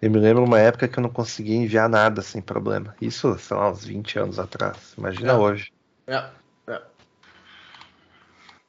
Eu 0.00 0.10
me 0.10 0.18
lembro 0.18 0.44
uma 0.44 0.60
época 0.60 0.86
que 0.86 0.98
eu 0.98 1.02
não 1.02 1.10
conseguia 1.10 1.56
enviar 1.56 1.88
nada 1.88 2.22
sem 2.22 2.40
problema. 2.40 2.94
Isso, 3.00 3.36
sei 3.38 3.56
lá, 3.56 3.70
uns 3.70 3.84
20 3.84 4.18
anos 4.18 4.38
atrás. 4.38 4.94
Imagina 4.96 5.32
É. 5.32 5.36
hoje. 5.36 5.72
É, 6.06 6.24
é. 6.68 6.82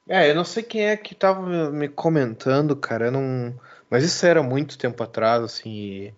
É, 0.08 0.32
eu 0.32 0.36
não 0.36 0.44
sei 0.44 0.64
quem 0.64 0.88
é 0.88 0.98
que 0.98 1.14
tava 1.14 1.46
me- 1.46 1.70
me 1.72 1.88
comentando, 1.90 2.76
cara. 2.76 3.06
Eu 3.08 3.12
não... 3.12 3.54
Mas 3.90 4.04
isso 4.04 4.26
era 4.26 4.42
muito 4.42 4.78
tempo 4.78 5.04
atrás, 5.04 5.44
assim. 5.44 5.72
E, 5.72 6.14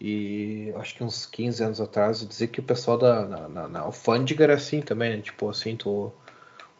e 0.00 0.72
acho 0.76 0.94
que 0.94 1.04
uns 1.04 1.26
15 1.26 1.62
anos 1.62 1.80
atrás. 1.80 2.26
Dizer 2.26 2.48
que 2.48 2.60
o 2.60 2.62
pessoal 2.62 2.96
da 2.96 3.26
na, 3.26 3.48
na, 3.48 3.68
na 3.68 3.80
alfândega 3.80 4.44
era 4.44 4.54
assim 4.54 4.80
também, 4.80 5.16
né? 5.16 5.22
Tipo 5.22 5.50
assim, 5.50 5.76
tu. 5.76 6.10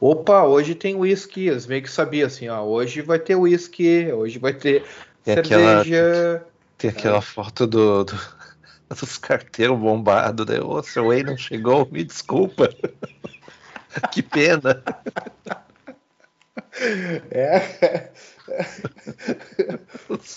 Opa, 0.01 0.45
hoje 0.45 0.75
tem 0.75 0.95
uísque. 0.95 1.49
Eles 1.49 1.67
meio 1.67 1.83
que 1.83 1.91
sabiam 1.91 2.27
assim, 2.27 2.49
ó. 2.49 2.63
Hoje 2.65 3.03
vai 3.03 3.19
ter 3.19 3.37
uísque, 3.37 4.11
hoje 4.13 4.39
vai 4.39 4.55
ter 4.55 4.85
Tem 5.23 5.35
aquela- 5.35 5.85
cerveja. 5.85 6.47
Tem 6.79 6.91
aquela 6.91 7.21
foto 7.21 7.67
do, 7.67 8.05
do- 8.05 8.19
dos 8.89 9.19
carteiros 9.19 9.79
bombados, 9.79 10.47
né? 10.47 10.61
Ô, 10.61 10.83
seu 10.83 11.09
Whey 11.09 11.23
não 11.23 11.37
chegou, 11.37 11.89
me 11.91 12.05
desculpa. 12.05 12.69
que 14.13 14.23
pena. 14.23 14.83
É. 17.31 18.11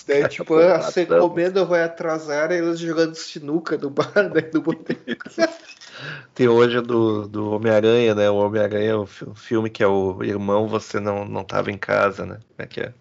Daí, 0.07 0.27
tipo, 0.27 0.55
a 0.57 0.91
encomenda 1.01 1.63
vai 1.65 1.83
atrasar, 1.83 2.51
eles 2.51 2.79
jogando 2.79 3.15
sinuca 3.15 3.77
no 3.77 3.89
bar, 3.89 4.29
daí 4.33 4.49
do 4.49 4.61
boteco. 4.61 5.25
Tem 6.33 6.47
hoje 6.47 6.81
do, 6.81 7.27
do 7.27 7.51
Homem-Aranha, 7.51 8.15
né? 8.15 8.29
O 8.29 8.35
Homem-Aranha, 8.35 8.97
o 8.97 9.03
o 9.03 9.35
filme 9.35 9.69
que 9.69 9.83
é 9.83 9.87
o 9.87 10.23
irmão, 10.23 10.67
você 10.67 10.99
não, 10.99 11.25
não 11.25 11.43
tava 11.43 11.71
em 11.71 11.77
casa, 11.77 12.25
né? 12.25 12.39
Como 12.49 12.57
é 12.59 12.67
que 12.67 12.81
é? 12.81 12.93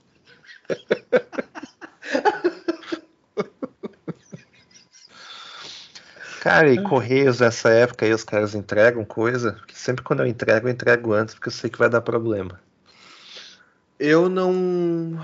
Cara, 6.41 6.72
e 6.72 6.82
Correios 6.82 7.41
nessa 7.41 7.68
época 7.68 8.07
aí 8.07 8.14
os 8.14 8.24
caras 8.24 8.55
entregam 8.55 9.05
coisa? 9.05 9.53
Porque 9.53 9.74
sempre 9.74 10.03
quando 10.03 10.20
eu 10.20 10.26
entrego, 10.26 10.66
eu 10.66 10.72
entrego 10.72 11.12
antes, 11.12 11.34
porque 11.34 11.49
eu 11.49 11.53
sei 11.53 11.68
que 11.68 11.78
vai 11.78 11.91
dar 11.91 12.01
problema. 12.01 12.59
Eu 13.99 14.26
não. 14.30 15.20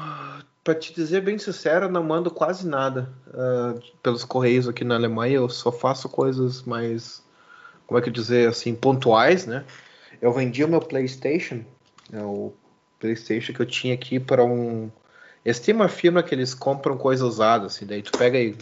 Pra 0.63 0.75
te 0.75 0.93
dizer 0.93 1.23
bem 1.23 1.39
sincero, 1.39 1.87
eu 1.87 1.91
não 1.91 2.03
mando 2.03 2.31
quase 2.31 2.69
nada 2.69 3.09
ah, 3.33 3.75
pelos 4.03 4.25
correios 4.25 4.69
aqui 4.69 4.85
na 4.85 4.97
Alemanha. 4.97 5.37
Eu 5.37 5.49
só 5.49 5.73
faço 5.73 6.07
coisas 6.07 6.63
mais. 6.65 7.25
Como 7.87 7.99
é 7.99 8.03
que 8.03 8.11
dizer 8.11 8.51
assim? 8.51 8.75
Pontuais, 8.75 9.47
né? 9.47 9.65
Eu 10.21 10.35
vendi 10.35 10.63
o 10.63 10.69
meu 10.69 10.81
PlayStation, 10.81 11.65
né, 12.11 12.23
o 12.23 12.53
PlayStation 13.01 13.55
que 13.55 13.61
eu 13.61 13.67
tinha 13.67 13.95
aqui 13.95 14.21
para 14.21 14.45
um. 14.45 14.91
Eles 15.43 15.61
têm 15.61 15.75
uma 15.75 15.89
firma 15.89 16.23
que 16.23 16.35
eles 16.35 16.53
compram 16.53 16.99
coisa 16.99 17.25
usada, 17.25 17.67
assim. 17.67 17.87
Daí 17.87 18.03
tu 18.03 18.13
pega 18.19 18.39
e. 18.39 18.55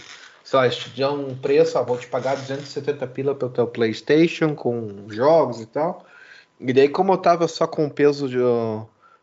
Sei 0.45 0.59
lá, 0.59 0.69
te 0.71 0.91
dão 0.91 1.29
um 1.29 1.37
preço, 1.39 1.79
ah, 1.79 1.83
vou 1.83 1.99
te 1.99 2.07
pagar 2.07 2.37
270 2.37 3.07
pila 3.09 3.35
pelo 3.35 3.51
teu 3.53 3.67
PlayStation 3.67 4.55
com 4.55 5.09
jogos 5.11 5.61
e 5.61 5.67
tal. 5.67 6.07
E 6.61 6.73
daí, 6.73 6.89
como 6.89 7.13
eu 7.15 7.19
tava 7.19 7.49
só 7.49 7.67
com 7.67 7.89
peso 7.91 8.29
de 8.29 8.39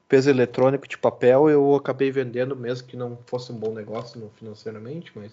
peso 0.07 0.29
eletrônico 0.29 0.87
de 0.87 0.97
papel, 0.97 1.49
eu 1.49 1.75
acabei 1.75 2.11
vendendo 2.11 2.55
mesmo 2.55 2.87
que 2.87 2.97
não 2.97 3.17
fosse 3.27 3.51
um 3.51 3.57
bom 3.57 3.73
negócio 3.73 4.29
financeiramente, 4.37 5.11
mas 5.15 5.31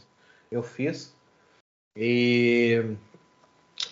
eu 0.52 0.62
fiz. 0.62 1.14
E 1.96 2.96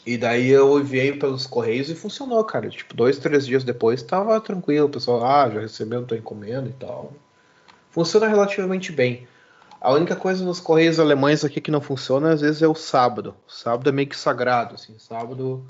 E 0.07 0.16
daí 0.16 0.49
eu 0.49 0.78
enviei 0.80 1.12
pelos 1.18 1.47
correios 1.47 1.90
e 1.90 1.94
funcionou, 1.94 2.42
cara. 2.44 2.68
Tipo, 2.70 2.94
dois, 2.94 3.18
três 3.18 3.47
dias 3.47 3.64
depois 3.64 4.03
tava 4.03 4.40
tranquilo. 4.40 4.86
O 4.86 4.90
pessoal, 4.90 5.24
ah, 5.24 5.51
já 5.51 5.61
recebeu 5.61 6.07
tua 6.07 6.16
encomenda 6.16 6.68
e 6.68 6.72
tal. 6.72 7.12
Funciona 7.90 8.28
relativamente 8.28 8.92
bem. 8.92 9.26
A 9.81 9.93
única 9.93 10.16
coisa 10.16 10.45
nos 10.45 10.61
correios 10.61 10.99
alemães 10.99 11.45
aqui 11.45 11.61
que 11.61 11.70
não 11.70 11.81
funciona 11.81 12.33
às 12.33 12.41
vezes 12.41 12.62
é 12.62 12.68
o 12.68 12.74
sábado. 12.74 13.35
O 13.47 13.53
sábado 13.53 13.89
é 13.89 13.93
meio 13.93 14.09
que 14.09 14.16
sagrado, 14.16 14.74
assim. 14.74 14.99
Sábado 14.99 15.66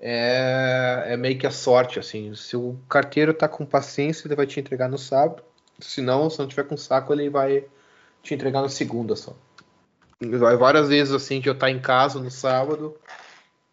é, 0.00 1.04
é 1.08 1.16
meio 1.16 1.38
que 1.38 1.46
a 1.46 1.50
sorte, 1.50 1.98
assim. 1.98 2.34
Se 2.34 2.56
o 2.56 2.78
carteiro 2.88 3.32
tá 3.32 3.48
com 3.48 3.64
paciência, 3.64 4.26
ele 4.26 4.36
vai 4.36 4.46
te 4.46 4.58
entregar 4.60 4.88
no 4.88 4.98
sábado. 4.98 5.42
Se 5.78 6.00
não, 6.00 6.30
se 6.30 6.38
não 6.38 6.46
tiver 6.46 6.64
com 6.64 6.76
saco, 6.76 7.12
ele 7.12 7.28
vai 7.28 7.64
te 8.22 8.34
entregar 8.34 8.62
na 8.62 8.68
segunda 8.68 9.14
só. 9.14 9.34
Vai 10.20 10.56
várias 10.56 10.88
vezes 10.88 11.12
assim 11.12 11.40
de 11.40 11.48
eu 11.48 11.54
estar 11.54 11.70
em 11.70 11.80
casa 11.80 12.18
no 12.18 12.30
sábado, 12.30 12.96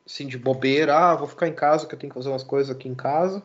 assim 0.05 0.27
de 0.27 0.37
bobeira, 0.37 0.97
ah, 0.97 1.15
vou 1.15 1.27
ficar 1.27 1.47
em 1.47 1.53
casa 1.53 1.85
que 1.85 1.95
eu 1.95 1.99
tenho 1.99 2.11
que 2.11 2.17
fazer 2.19 2.29
umas 2.29 2.43
coisas 2.43 2.75
aqui 2.75 2.89
em 2.89 2.95
casa. 2.95 3.41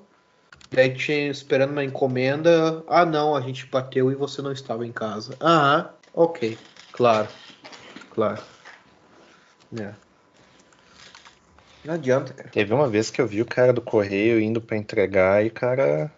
E 0.72 0.80
aí 0.80 0.92
tinha 0.92 1.28
esperando 1.28 1.70
uma 1.70 1.84
encomenda, 1.84 2.82
ah 2.88 3.06
não, 3.06 3.36
a 3.36 3.40
gente 3.40 3.66
bateu 3.66 4.10
e 4.10 4.16
você 4.16 4.42
não 4.42 4.50
estava 4.50 4.84
em 4.84 4.90
casa. 4.90 5.36
Ah, 5.40 5.90
ok, 6.16 6.58
claro, 6.90 7.28
claro. 8.10 8.42
É. 9.78 9.94
Não 11.84 11.94
adianta, 11.94 12.34
cara. 12.34 12.48
Teve 12.48 12.74
uma 12.74 12.88
vez 12.88 13.10
que 13.10 13.20
eu 13.20 13.26
vi 13.28 13.40
o 13.40 13.46
cara 13.46 13.72
do 13.72 13.80
correio 13.80 14.40
indo 14.40 14.60
pra 14.60 14.76
entregar 14.76 15.44
e 15.44 15.48
o 15.48 15.52
cara 15.52 16.10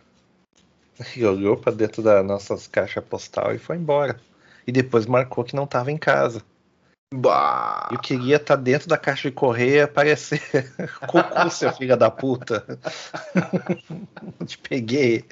olhou 1.17 1.57
pra 1.57 1.73
dentro 1.73 2.03
da 2.03 2.23
nossas 2.23 2.67
caixa 2.67 3.03
postal 3.03 3.55
e 3.55 3.59
foi 3.59 3.77
embora. 3.77 4.19
E 4.67 4.73
depois 4.73 5.07
marcou 5.07 5.45
que 5.45 5.57
não 5.57 5.67
tava 5.67 5.91
em 5.91 5.99
casa. 5.99 6.43
Bah. 7.13 7.89
Eu 7.91 7.99
queria 7.99 8.37
estar 8.37 8.57
dentro 8.57 8.89
da 8.89 8.99
caixa 8.99 9.31
de 9.31 9.35
correio 9.35 9.77
e 9.77 9.81
aparecer. 9.81 10.41
Cocô, 11.09 11.51
seu 11.51 11.73
filho 11.73 11.97
da 11.97 12.11
puta. 12.11 12.65
Te 14.47 14.59
peguei. 14.59 15.25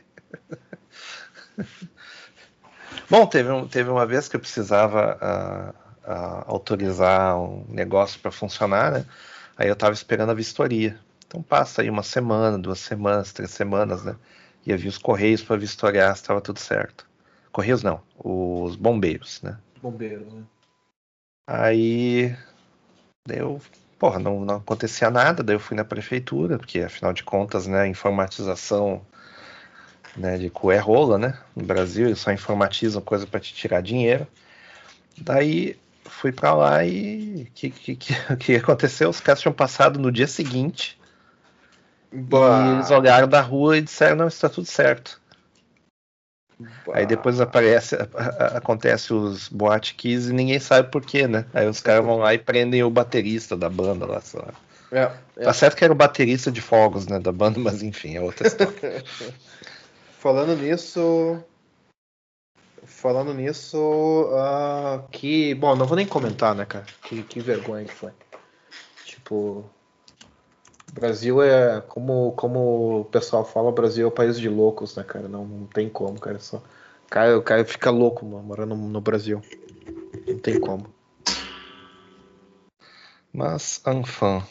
Bom, 3.09 3.27
teve, 3.27 3.51
um- 3.51 3.67
teve 3.69 3.91
uma 3.91 4.07
vez 4.07 4.29
que 4.29 4.37
eu 4.37 4.41
precisava 4.41 5.17
ah, 5.21 5.75
ah, 6.05 6.45
autorizar 6.47 7.39
um 7.39 7.65
negócio 7.69 8.19
para 8.21 8.31
funcionar, 8.31 8.93
né? 8.93 9.07
Aí 9.57 9.69
eu 9.69 9.73
estava 9.75 9.95
esperando 9.95 10.31
a 10.31 10.35
vistoria. 10.35 10.99
Então 11.27 11.43
passa 11.43 11.83
aí 11.83 11.91
uma 11.91 12.03
semana, 12.03 12.59
duas 12.59 12.79
semanas, 12.81 13.33
três 13.33 13.51
semanas, 13.51 14.05
né? 14.05 14.17
Ia 14.67 14.77
vir 14.77 14.89
os 14.89 14.99
correios 14.99 15.43
para 15.43 15.57
vistoriar 15.57 16.15
se 16.17 16.23
estava 16.23 16.41
tudo 16.41 16.59
certo. 16.59 17.07
Correios 17.53 17.83
não, 17.83 18.03
os 18.19 18.77
bombeiros, 18.77 19.41
né? 19.43 19.57
Bombeiro, 19.81 20.27
né? 20.31 20.43
Aí 21.49 22.37
daí 23.27 23.39
eu, 23.39 23.61
porra, 23.99 24.19
não, 24.19 24.41
não 24.41 24.57
acontecia 24.57 25.11
nada, 25.11 25.43
daí 25.43 25.57
eu 25.57 25.61
fui 25.61 25.77
na 25.77 25.85
prefeitura, 25.85 26.59
porque 26.59 26.81
afinal 26.81 27.13
de 27.13 27.23
contas, 27.23 27.67
né, 27.67 27.81
a 27.83 27.89
informatização 27.89 29.05
né, 30.17 30.39
de 30.39 30.51
cu 30.51 30.71
é 30.71 30.79
rola, 30.79 31.19
né? 31.19 31.39
No 31.55 31.65
Brasil, 31.65 32.07
eles 32.07 32.19
só 32.19 32.33
informatizam 32.33 33.03
coisa 33.03 33.27
para 33.27 33.41
te 33.41 33.55
tirar 33.55 33.81
dinheiro. 33.83 34.27
Daí 35.19 35.77
fui 36.05 36.33
para 36.33 36.55
lá 36.55 36.85
e 36.85 37.47
o 37.49 37.53
que, 37.55 37.71
que, 37.71 37.97
que, 38.39 38.57
aconteceu? 38.57 39.11
Os 39.11 39.21
caras 39.21 39.41
tinham 39.41 39.53
passado 39.53 39.99
no 39.99 40.11
dia 40.11 40.27
seguinte 40.27 40.99
e 42.13 42.69
eles 42.71 42.91
olharam 42.91 43.29
da 43.29 43.41
rua 43.41 43.77
e 43.77 43.83
disseram, 43.83 44.17
não, 44.17 44.29
está 44.29 44.49
tudo 44.49 44.67
certo. 44.67 45.21
Aí 46.93 47.05
depois 47.05 47.41
aparece, 47.41 47.97
a- 47.97 48.09
a- 48.15 48.59
acontece 48.59 49.13
os 49.13 49.49
boate 49.49 49.95
keys 49.95 50.29
e 50.29 50.33
ninguém 50.33 50.59
sabe 50.59 50.91
por 50.91 51.05
quê, 51.05 51.27
né? 51.27 51.45
Aí 51.53 51.69
os 51.69 51.81
caras 51.81 52.05
vão 52.05 52.19
lá 52.19 52.33
e 52.33 52.39
prendem 52.39 52.83
o 52.83 52.91
baterista 52.91 53.57
da 53.57 53.69
banda 53.69 54.07
lá, 54.07 54.21
sei 54.21 54.41
lá. 54.41 54.55
É, 54.93 55.11
é. 55.37 55.45
Tá 55.45 55.53
certo 55.53 55.77
que 55.77 55.85
era 55.85 55.93
o 55.93 55.97
baterista 55.97 56.51
de 56.51 56.61
fogos, 56.61 57.07
né, 57.07 57.19
da 57.19 57.33
banda, 57.33 57.59
mas 57.59 57.83
enfim, 57.83 58.17
é 58.17 58.21
outra 58.21 58.47
história. 58.49 59.05
Falando 60.27 60.57
nisso. 60.57 61.41
Falando 62.83 63.33
nisso, 63.33 64.29
ah, 64.33 65.05
que. 65.13 65.55
Bom, 65.55 65.77
não 65.77 65.87
vou 65.87 65.97
nem 65.97 66.05
comentar, 66.05 66.53
né, 66.53 66.65
cara? 66.65 66.85
Que, 67.05 67.23
que 67.23 67.39
vergonha 67.39 67.85
que 67.85 67.95
foi. 67.95 68.11
Tipo. 69.05 69.65
Brasil 70.93 71.41
é. 71.41 71.81
Como, 71.81 72.33
como 72.33 73.03
o 73.03 73.05
pessoal 73.05 73.45
fala, 73.45 73.69
o 73.69 73.73
Brasil 73.73 74.05
é 74.05 74.09
o 74.09 74.11
país 74.11 74.37
de 74.37 74.49
loucos, 74.49 74.97
né, 74.97 75.05
cara? 75.05 75.29
Não, 75.29 75.45
não 75.45 75.67
tem 75.69 75.89
como, 75.89 76.19
cara. 76.19 76.41
Só, 76.41 76.57
o, 76.57 77.09
cara 77.09 77.39
o 77.39 77.43
cara 77.43 77.65
fica 77.65 77.93
louco 77.93 78.27
mano, 78.27 78.43
morando 78.43 78.75
no 78.75 79.01
Brasil. 79.01 79.41
Não 80.27 80.41
tem 80.41 80.59
como. 80.59 80.93
Mas, 83.33 83.81
enfim. 83.87 84.43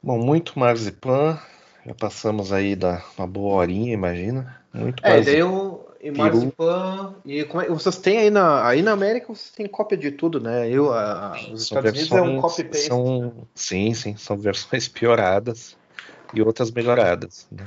Bom, 0.00 0.16
muito 0.16 0.56
marzipan. 0.56 1.40
Já 1.86 1.94
passamos 1.94 2.52
aí 2.52 2.74
da 2.74 3.02
uma 3.16 3.26
boa 3.26 3.54
horinha, 3.54 3.92
imagina. 3.94 4.60
Muito 4.74 5.00
É, 5.06 5.20
daí 5.20 5.38
eu. 5.38 5.84
E 6.02 6.10
marzipan. 6.10 7.14
E 7.24 7.44
como 7.44 7.62
é, 7.62 7.68
vocês 7.68 7.96
têm 7.98 8.18
aí 8.18 8.30
na. 8.30 8.66
Aí 8.66 8.82
na 8.82 8.92
América 8.92 9.26
vocês 9.28 9.50
têm 9.50 9.66
cópia 9.66 9.96
de 9.96 10.10
tudo, 10.10 10.38
né? 10.40 10.68
Eu, 10.70 10.92
a- 10.92 11.32
os 11.52 11.62
Estados 11.62 11.90
Unidos 11.92 12.10
é 12.12 12.20
um 12.22 12.24
versões- 12.40 12.40
copy-paste. 12.42 12.86
são- 12.88 13.32
Sim, 13.54 13.94
sim, 13.94 14.16
são 14.16 14.36
versões 14.36 14.86
pioradas 14.88 15.76
e 16.34 16.42
outras 16.42 16.70
melhoradas, 16.70 17.46
né? 17.50 17.66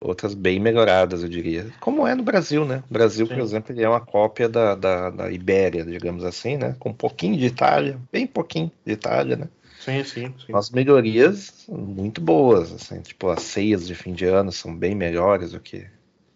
Outras 0.00 0.34
bem 0.34 0.60
melhoradas, 0.60 1.22
eu 1.22 1.28
diria. 1.28 1.66
Como 1.80 2.06
é 2.06 2.14
no 2.14 2.22
Brasil, 2.22 2.64
né? 2.66 2.82
O 2.90 2.92
Brasil, 2.92 3.26
por 3.26 3.36
Sim. 3.36 3.40
exemplo, 3.42 3.72
ele 3.72 3.82
é 3.82 3.88
uma 3.88 4.00
cópia 4.00 4.48
da, 4.48 4.74
da, 4.74 5.08
da 5.08 5.30
Ibéria, 5.32 5.84
digamos 5.84 6.22
assim, 6.24 6.56
né? 6.58 6.76
Com 6.78 6.90
um 6.90 6.94
pouquinho 6.94 7.36
de 7.38 7.46
Itália, 7.46 7.98
bem 8.12 8.26
pouquinho 8.26 8.70
de 8.84 8.92
Itália, 8.92 9.36
né? 9.36 9.48
Sim, 9.86 10.04
sim, 10.04 10.38
sim. 10.38 10.52
Umas 10.52 10.70
melhorias 10.70 11.66
muito 11.68 12.20
boas, 12.20 12.72
assim, 12.72 13.00
tipo 13.02 13.28
as 13.28 13.42
ceias 13.42 13.86
de 13.86 13.94
fim 13.94 14.12
de 14.12 14.24
ano 14.24 14.50
são 14.52 14.76
bem 14.76 14.94
melhores 14.94 15.52
do 15.52 15.60
que, 15.60 15.88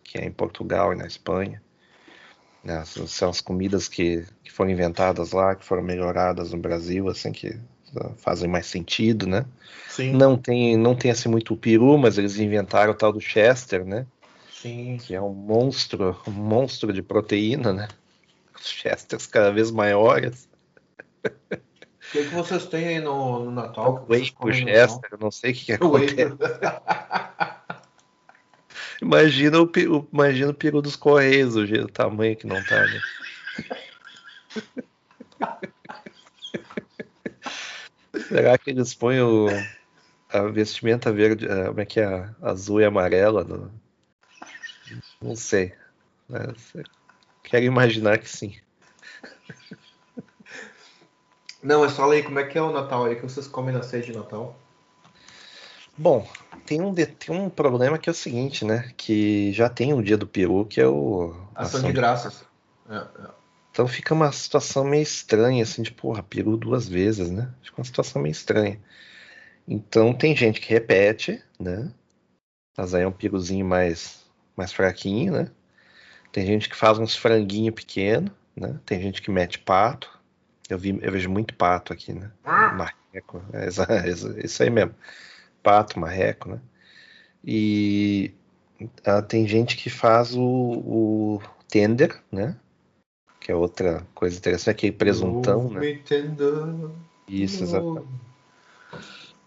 que 0.04 0.18
é 0.18 0.24
em 0.24 0.32
Portugal 0.32 0.92
e 0.92 0.96
na 0.96 1.06
Espanha. 1.06 1.62
Né, 2.62 2.84
são- 2.84 3.06
são 3.06 3.30
as 3.30 3.40
comidas 3.40 3.88
que, 3.88 4.24
que 4.44 4.50
foram 4.52 4.70
inventadas 4.70 5.32
lá, 5.32 5.54
que 5.56 5.64
foram 5.64 5.82
melhoradas 5.82 6.52
no 6.52 6.58
Brasil, 6.58 7.08
assim, 7.08 7.32
que 7.32 7.58
ah, 7.96 8.10
fazem 8.18 8.48
mais 8.48 8.66
sentido, 8.66 9.26
né? 9.26 9.46
Sim, 9.86 10.16
Não 10.18 10.36
tem, 10.38 10.76
não 10.76 10.96
tem 10.96 11.10
assim 11.10 11.28
muito 11.28 11.54
o 11.54 11.58
peru, 11.58 11.98
mas 11.98 12.18
eles 12.18 12.38
inventaram 12.38 12.92
o 12.92 12.96
tal 12.96 13.12
do 13.12 13.20
Chester, 13.20 13.84
né? 13.86 14.06
sim. 14.48 14.98
Que 14.98 15.14
é 15.14 15.20
um 15.22 15.34
monstro, 15.34 16.16
um 16.26 16.30
monstro 16.32 16.92
de 16.92 17.02
proteína, 17.02 17.72
né? 17.72 17.88
Os 18.54 18.68
Chesters 18.68 19.26
cada 19.26 19.50
vez 19.52 19.70
maiores. 19.70 20.48
O 22.08 22.12
que, 22.12 22.24
que 22.24 22.30
vocês 22.30 22.66
têm 22.66 22.88
aí 22.88 23.00
no, 23.00 23.44
no 23.44 23.50
Natal? 23.50 24.06
no 24.08 24.52
Chester, 24.52 25.10
eu 25.12 25.18
não 25.18 25.30
sei 25.30 25.52
o 25.52 25.54
que, 25.54 25.64
que 25.66 25.72
acontece. 25.84 26.36
Imagina 29.00 29.58
o, 29.60 29.64
o- 29.64 30.08
imagina 30.12 30.50
o 30.50 30.54
peru 30.54 30.82
dos 30.82 30.96
Correios, 30.96 31.54
o, 31.56 31.64
jeito- 31.66 31.84
o 31.84 31.88
tamanho 31.92 32.36
que 32.36 32.46
não 32.46 32.62
tá, 32.62 32.86
né? 32.86 33.00
Será 38.28 38.58
que 38.58 38.70
eles 38.70 38.94
põem 38.94 39.20
o, 39.20 39.48
a 40.28 40.42
vestimenta 40.42 41.12
verde, 41.12 41.46
como 41.68 41.80
é 41.80 41.86
que 41.86 42.00
é? 42.00 42.30
Azul 42.42 42.80
e 42.80 42.84
amarela? 42.84 43.44
no- 43.44 43.72
Não 45.22 45.36
sei. 45.36 45.72
né? 46.28 46.40
Quero 47.42 47.64
imaginar 47.64 48.18
que 48.18 48.28
sim. 48.28 48.60
Não, 51.62 51.84
é 51.84 51.88
só 51.88 52.10
aí 52.10 52.22
como 52.22 52.38
é 52.38 52.44
que 52.44 52.56
é 52.56 52.62
o 52.62 52.72
Natal 52.72 53.04
aí 53.04 53.16
que 53.16 53.22
vocês 53.22 53.46
comem 53.46 53.74
na 53.74 53.82
ceia 53.82 54.02
de 54.02 54.12
Natal. 54.12 54.56
Bom, 55.96 56.26
tem 56.64 56.80
um, 56.80 56.94
de- 56.94 57.06
tem 57.06 57.34
um 57.34 57.50
problema 57.50 57.98
que 57.98 58.08
é 58.08 58.12
o 58.12 58.14
seguinte, 58.14 58.64
né? 58.64 58.92
Que 58.96 59.52
já 59.52 59.68
tem 59.68 59.92
o 59.92 60.02
dia 60.02 60.16
do 60.16 60.26
peru, 60.26 60.64
que 60.64 60.80
é 60.80 60.86
o. 60.86 61.34
Ação 61.54 61.82
de 61.82 61.92
graças. 61.92 62.44
É, 62.88 62.96
é. 62.96 63.30
Então 63.70 63.86
fica 63.86 64.14
uma 64.14 64.32
situação 64.32 64.84
meio 64.84 65.02
estranha, 65.02 65.62
assim, 65.62 65.82
de 65.82 65.92
porra, 65.92 66.22
peru 66.22 66.56
duas 66.56 66.88
vezes, 66.88 67.30
né? 67.30 67.52
Fica 67.62 67.78
uma 67.80 67.84
situação 67.84 68.20
meio 68.22 68.32
estranha. 68.32 68.80
Então 69.68 70.12
tem 70.12 70.34
gente 70.34 70.60
que 70.60 70.72
repete, 70.72 71.42
né? 71.58 71.92
Mas 72.76 72.94
aí 72.94 73.02
é 73.02 73.06
um 73.06 73.12
peruzinho 73.12 73.64
mais, 73.64 74.24
mais 74.56 74.72
fraquinho, 74.72 75.32
né? 75.34 75.50
Tem 76.32 76.46
gente 76.46 76.68
que 76.68 76.76
faz 76.76 76.98
uns 76.98 77.14
franguinhos 77.14 77.74
pequenos, 77.74 78.32
né? 78.56 78.78
Tem 78.86 79.00
gente 79.00 79.20
que 79.20 79.30
mete 79.30 79.58
pato. 79.58 80.19
Eu, 80.72 80.78
vi, 80.78 80.98
eu 81.02 81.12
vejo 81.12 81.28
muito 81.30 81.54
pato 81.54 81.92
aqui, 81.92 82.12
né? 82.12 82.30
Marreco. 82.44 83.42
É, 83.52 83.66
exa- 84.08 84.38
isso 84.44 84.62
aí 84.62 84.70
mesmo. 84.70 84.94
Pato, 85.62 85.98
marreco, 85.98 86.50
né? 86.50 86.60
E 87.44 88.32
ah, 89.04 89.22
tem 89.22 89.46
gente 89.46 89.76
que 89.76 89.90
faz 89.90 90.34
o, 90.34 90.42
o 90.42 91.42
tender, 91.68 92.18
né? 92.30 92.56
Que 93.40 93.52
é 93.52 93.54
outra 93.54 94.06
coisa 94.14 94.36
interessante, 94.36 94.70
aquele 94.70 94.92
presuntão, 94.92 95.68
né? 95.70 95.80
Me. 95.80 96.04
Isso, 97.28 97.62
exatamente. 97.64 98.30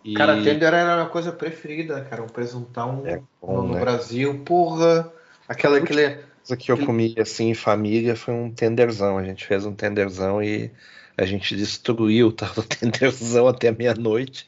E 0.03 0.15
Cara, 0.15 0.43
tender 0.43 0.73
era 0.73 1.03
a 1.03 1.05
coisa 1.05 1.31
preferida, 1.31 2.03
cara. 2.03 2.23
Um 2.23 2.27
presuntão 2.27 3.03
É 3.05 3.21
bom, 3.41 3.61
no, 3.61 3.67
no 3.67 3.73
né? 3.73 3.79
Brasil. 3.79 4.43
Porra. 4.43 5.11
Aquela, 5.47 5.77
aquele. 5.77 6.15
coisa 6.15 6.57
que 6.57 6.71
eu 6.71 6.77
comi 6.85 7.15
assim 7.17 7.49
em 7.49 7.55
família 7.55 8.15
foi 8.15 8.33
um 8.33 8.51
tenderzão. 8.51 9.17
A 9.17 9.23
gente 9.23 9.45
fez 9.45 9.65
um 9.65 9.73
tenderzão 9.73 10.43
e 10.43 10.71
a 11.17 11.25
gente 11.25 11.55
destruiu 11.55 12.27
o 12.27 12.31
tal 12.31 12.53
do 12.53 12.63
tenderzão 12.63 13.47
até 13.47 13.71
meia-noite. 13.71 14.47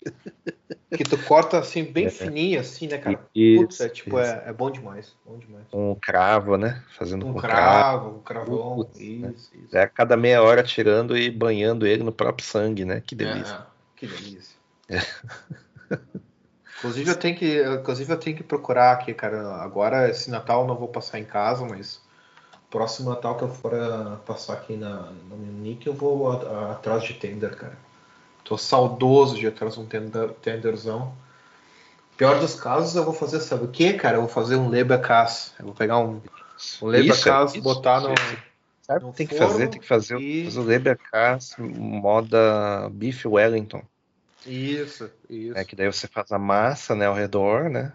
Que 0.96 1.04
tu 1.04 1.18
corta 1.18 1.60
assim, 1.60 1.84
bem 1.84 2.10
fininho, 2.10 2.60
assim, 2.60 2.88
né, 2.88 2.98
cara? 2.98 3.20
Isso, 3.36 3.62
Putz, 3.62 3.80
é 3.82 3.90
tipo, 3.90 4.20
isso. 4.20 4.30
é, 4.32 4.44
é 4.48 4.54
bom 4.54 4.72
demais. 4.72 5.14
Bom 5.26 5.38
demais. 5.38 5.66
Um 5.74 5.96
cravo, 5.96 6.58
né? 6.58 6.84
Fazendo 6.98 7.28
Um 7.28 7.34
com 7.34 7.40
cravo. 7.40 7.56
cravo, 7.56 8.18
um 8.18 8.20
cravão. 8.22 8.76
Putz, 8.78 9.00
né? 9.00 9.34
Isso, 9.36 9.52
isso. 9.56 9.76
É 9.78 9.84
a 9.84 9.88
cada 9.88 10.16
meia 10.18 10.42
hora 10.42 10.64
tirando 10.64 11.18
e 11.18 11.30
banhando 11.30 11.86
ele 11.86 12.04
no 12.04 12.12
próprio 12.12 12.46
sangue, 12.48 12.86
né? 12.86 13.02
Que 13.06 13.14
delícia. 13.16 13.56
É, 13.56 13.66
que 13.96 14.08
delícia. 14.08 14.56
Inclusive 16.80 17.10
eu 17.10 17.16
tenho 17.16 17.36
que, 17.38 17.64
inclusive 17.64 18.12
eu 18.14 18.18
tenho 18.18 18.36
que 18.38 18.44
procurar 18.44 18.92
aqui, 18.94 19.14
cara. 19.14 19.56
Agora 19.62 20.10
esse 20.10 20.30
Natal 20.30 20.62
eu 20.62 20.68
não 20.68 20.76
vou 20.76 20.88
passar 20.88 21.20
em 21.20 21.26
casa, 21.26 21.66
mas 21.66 22.02
próximo 22.70 23.10
Natal 23.10 23.38
que 23.38 23.44
eu 23.44 23.50
for 23.50 23.72
passar 24.26 24.54
aqui 24.54 24.76
na 24.76 25.12
no 25.30 25.38
Munique, 25.38 25.88
eu 25.88 25.94
vou 25.94 26.32
a- 26.32 26.36
a- 26.36 26.72
atrás 26.74 27.04
de 27.04 27.14
tender, 27.14 27.56
cara. 27.56 27.78
Tô 28.44 28.58
saudoso 28.58 29.36
de 29.36 29.46
ir 29.46 29.48
atrás 29.48 29.74
de 29.76 29.80
um 29.80 29.86
tender, 29.86 30.30
tenderzão. 30.36 31.14
Pior 32.18 32.40
dos 32.40 32.56
casos, 32.56 32.96
eu 32.96 33.04
vou 33.04 33.14
fazer, 33.14 33.40
sabe 33.42 33.66
o 33.66 33.68
que, 33.68 33.94
cara? 33.94 34.18
Eu 34.18 34.22
vou 34.22 34.30
fazer 34.30 34.56
um 34.56 34.70
Leberkas. 34.70 35.54
Eu 35.60 35.66
vou 35.66 35.74
pegar 35.74 36.00
um, 36.00 36.22
um 36.82 36.88
Leberkas, 36.88 37.56
isso, 37.56 37.62
botar 37.64 38.02
no. 38.02 38.16
Sabe 38.82 39.04
no 39.04 39.12
tem 39.14 39.28
que 39.28 39.36
fazer? 39.36 39.68
Tem 39.68 39.82
que 39.82 39.88
fazer, 39.88 40.16
o- 40.16 40.22
e- 40.22 40.46
fazer 40.46 40.60
o 40.60 40.64
Leberkas 40.64 41.56
moda 41.58 42.90
Beef 42.92 43.26
Wellington. 43.26 43.82
Isso, 44.46 45.10
isso. 45.30 45.58
É 45.58 45.66
que 45.66 45.76
daí 45.76 45.88
você 45.92 46.08
faz 46.08 46.32
a 46.32 46.38
massa, 46.38 46.96
né, 46.96 47.08
ao 47.08 47.16
redor, 47.16 47.70
né? 47.70 47.92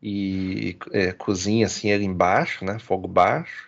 E 0.00 0.78
é, 0.92 1.12
cozinha 1.12 1.66
assim 1.66 1.90
ele 1.90 2.04
embaixo, 2.04 2.64
né? 2.64 2.78
Fogo 2.78 3.08
baixo. 3.08 3.67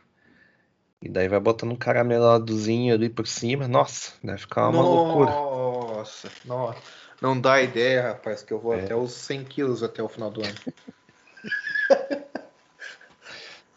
E 1.02 1.08
daí 1.08 1.28
vai 1.28 1.40
botando 1.40 1.72
um 1.72 1.76
carameladozinho 1.76 2.94
ali 2.94 3.08
por 3.08 3.26
cima. 3.26 3.66
Nossa, 3.66 4.12
deve 4.22 4.38
ficar 4.38 4.68
uma 4.68 4.82
loucura. 4.82 5.30
Nossa, 5.30 6.30
nossa. 6.44 6.78
Não 7.22 7.40
dá 7.40 7.62
ideia, 7.62 8.02
rapaz, 8.02 8.42
que 8.42 8.52
eu 8.52 8.60
vou 8.60 8.74
É. 8.74 8.84
até 8.84 8.94
os 8.94 9.12
100 9.12 9.44
quilos 9.44 9.82
até 9.82 10.02
o 10.02 10.08
final 10.08 10.30
do 10.30 10.42
ano. 10.42 10.54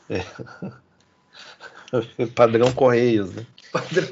Padrão 2.35 2.73
Correios, 2.73 3.33
né? 3.33 3.45
Padrão. 3.71 4.07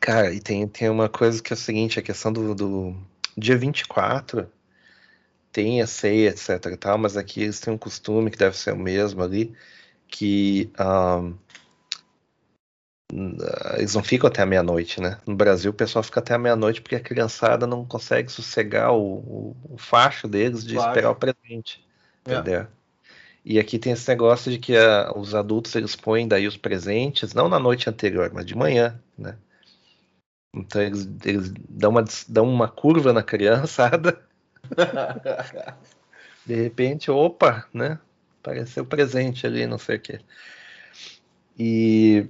Cara, 0.00 0.32
e 0.32 0.40
tem, 0.40 0.68
tem 0.68 0.88
uma 0.88 1.08
coisa 1.08 1.42
que 1.42 1.52
é 1.52 1.54
o 1.54 1.58
seguinte, 1.58 1.98
a 1.98 2.02
questão 2.02 2.32
do, 2.32 2.54
do 2.54 2.96
dia 3.36 3.58
24 3.58 4.48
tem 5.52 5.82
a 5.82 5.86
ceia, 5.86 6.30
etc 6.30 6.50
e 6.72 6.76
tal, 6.76 6.98
mas 6.98 7.16
aqui 7.16 7.42
eles 7.42 7.60
têm 7.60 7.72
um 7.72 7.78
costume 7.78 8.30
que 8.30 8.38
deve 8.38 8.56
ser 8.56 8.72
o 8.72 8.78
mesmo 8.78 9.22
ali, 9.22 9.54
que 10.06 10.70
ahn, 10.78 11.34
eles 13.78 13.94
não 13.94 14.02
ficam 14.02 14.28
até 14.28 14.42
a 14.42 14.46
meia-noite, 14.46 15.00
né? 15.00 15.18
No 15.26 15.34
Brasil 15.34 15.70
o 15.70 15.74
pessoal 15.74 16.02
fica 16.02 16.20
até 16.20 16.34
a 16.34 16.38
meia-noite 16.38 16.82
porque 16.82 16.96
a 16.96 17.00
criançada 17.00 17.66
não 17.66 17.84
consegue 17.84 18.30
sossegar 18.30 18.92
o, 18.92 19.00
o, 19.00 19.56
o 19.70 19.78
facho 19.78 20.28
deles 20.28 20.64
de 20.64 20.74
Claro. 20.74 20.90
esperar 20.90 21.10
o 21.10 21.14
presente, 21.14 21.84
É. 22.26 22.34
entendeu? 22.34 22.66
E 23.44 23.58
aqui 23.58 23.78
tem 23.78 23.92
esse 23.92 24.06
negócio 24.08 24.52
de 24.52 24.58
que 24.58 24.76
ah, 24.76 25.12
os 25.16 25.34
adultos 25.34 25.74
eles 25.74 25.96
põem 25.96 26.28
daí 26.28 26.46
os 26.46 26.58
presentes, 26.58 27.32
não 27.32 27.48
na 27.48 27.58
noite 27.58 27.88
anterior, 27.88 28.30
mas 28.32 28.44
de 28.44 28.54
manhã, 28.54 29.00
né? 29.16 29.38
Então 30.54 30.82
eles, 30.82 31.08
eles 31.24 31.52
dão, 31.68 31.90
uma, 31.90 32.04
dão 32.28 32.44
uma 32.48 32.68
curva 32.68 33.12
na 33.12 33.22
criançada, 33.22 34.20
de 36.46 36.54
repente, 36.54 37.10
opa, 37.10 37.68
né? 37.72 37.98
Apareceu 38.40 38.84
presente 38.86 39.46
ali, 39.46 39.66
não 39.66 39.78
sei 39.78 39.96
o 39.96 40.00
quê. 40.00 40.20
E 41.58 42.28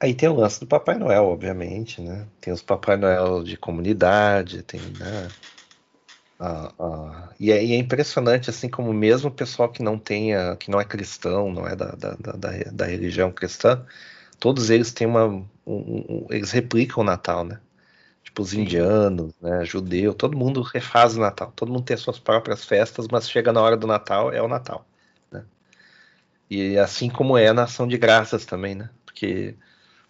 aí 0.00 0.14
tem 0.14 0.26
o 0.28 0.34
lance 0.34 0.58
do 0.60 0.66
Papai 0.66 0.96
Noel, 0.98 1.24
obviamente, 1.26 2.00
né? 2.00 2.26
Tem 2.40 2.50
os 2.52 2.62
Papai 2.62 2.96
Noel 2.96 3.42
de 3.42 3.56
comunidade, 3.58 4.62
tem, 4.62 4.80
né? 4.92 5.34
Ah, 6.38 6.74
ah, 6.78 7.34
e, 7.40 7.50
é, 7.50 7.64
e 7.64 7.72
é 7.72 7.76
impressionante, 7.78 8.50
assim, 8.50 8.68
como 8.68 8.92
mesmo 8.92 9.30
o 9.30 9.32
pessoal 9.34 9.70
que 9.72 9.82
não 9.82 9.98
tenha, 9.98 10.54
que 10.56 10.70
não 10.70 10.78
é 10.80 10.84
cristão, 10.84 11.50
não 11.50 11.66
é 11.66 11.74
da, 11.74 11.92
da, 11.92 12.14
da, 12.14 12.32
da- 12.72 12.84
religião 12.86 13.32
cristã, 13.32 13.86
todos 14.40 14.70
eles 14.70 14.92
têm 14.92 15.06
uma. 15.06 15.26
um- 15.26 15.46
um- 15.66 16.26
eles 16.30 16.52
replicam 16.52 17.02
o 17.02 17.06
Natal, 17.06 17.44
né? 17.44 17.60
Tipo, 18.36 18.42
os 18.42 18.52
indianos, 18.52 19.32
né? 19.40 19.64
Judeu, 19.64 20.12
todo 20.12 20.36
mundo 20.36 20.60
refaz 20.60 21.16
o 21.16 21.20
Natal. 21.20 21.50
Todo 21.56 21.72
mundo 21.72 21.84
tem 21.84 21.94
as 21.94 22.02
suas 22.02 22.18
próprias 22.18 22.66
festas, 22.66 23.08
mas 23.10 23.30
chega 23.30 23.50
na 23.50 23.62
hora 23.62 23.78
do 23.78 23.86
Natal, 23.86 24.30
é 24.30 24.42
o 24.42 24.48
Natal. 24.48 24.86
Né? 25.32 25.42
E 26.50 26.78
assim 26.78 27.08
como 27.10 27.36
é 27.36 27.52
na 27.52 27.64
ação 27.64 27.86
de 27.88 27.98
graças 27.98 28.44
também, 28.44 28.74
né? 28.74 28.90
Porque, 29.04 29.56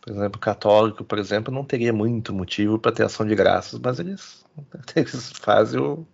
por 0.01 0.13
exemplo, 0.13 0.39
o 0.39 0.41
católico, 0.41 1.05
por 1.05 1.19
exemplo, 1.19 1.55
não 1.55 1.65
teria 1.65 1.93
muito 1.93 2.35
motivo 2.35 2.79
para 2.79 2.93
ter 2.93 3.05
ação 3.05 3.27
de 3.27 3.35
graças, 3.35 3.79
mas 3.81 3.99
eles, 4.01 4.45
eles 4.97 5.33
fazem 5.33 5.81
o. 5.81 6.07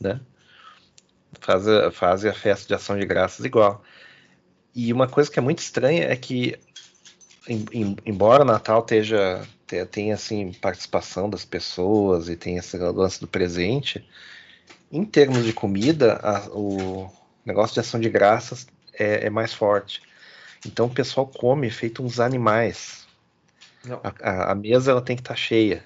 Né? 0.00 0.20
Fazem, 1.40 1.90
fazem 1.90 2.30
a 2.30 2.34
festa 2.34 2.68
de 2.68 2.74
ação 2.74 2.98
de 2.98 3.06
graças 3.06 3.44
igual. 3.44 3.82
E 4.74 4.92
uma 4.92 5.08
coisa 5.08 5.30
que 5.30 5.38
é 5.38 5.42
muito 5.42 5.60
estranha 5.60 6.04
é 6.04 6.16
que 6.16 6.58
em- 7.48 7.66
em- 7.72 7.96
embora 8.06 8.42
o 8.42 8.46
Natal 8.46 8.80
esteja 8.80 9.46
te- 9.72 9.86
tenha 9.86 10.14
assim 10.14 10.52
participação 10.52 11.30
das 11.30 11.44
pessoas 11.44 12.28
e 12.28 12.36
tenha 12.36 12.58
esse 12.58 12.76
lance 12.76 13.18
do 13.20 13.26
presente, 13.26 14.06
em 14.90 15.04
termos 15.04 15.44
de 15.44 15.52
comida, 15.52 16.20
a- 16.22 16.48
o 16.52 17.10
negócio 17.44 17.74
de 17.74 17.80
ação 17.80 17.98
de 17.98 18.10
graças 18.10 18.66
é, 18.92 19.26
é 19.26 19.30
mais 19.30 19.54
forte. 19.54 20.02
Então 20.66 20.86
o 20.86 20.94
pessoal 20.94 21.26
come 21.26 21.70
feito 21.70 22.02
uns 22.04 22.20
animais. 22.20 23.06
A, 24.04 24.30
a- 24.30 24.52
a 24.52 24.54
mesa 24.54 24.90
ela 24.90 25.02
tem 25.02 25.16
que 25.16 25.22
estar 25.22 25.36
cheia, 25.36 25.82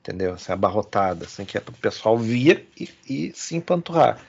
entendeu? 0.00 0.34
Assim, 0.34 0.52
abarrotada, 0.52 1.24
assim, 1.24 1.44
que 1.44 1.56
é 1.56 1.60
para 1.60 1.72
o 1.74 1.78
pessoal 1.78 2.18
vir 2.18 2.68
e, 2.78 2.88
e 3.08 3.32
se 3.34 3.56
empanturrar, 3.56 4.20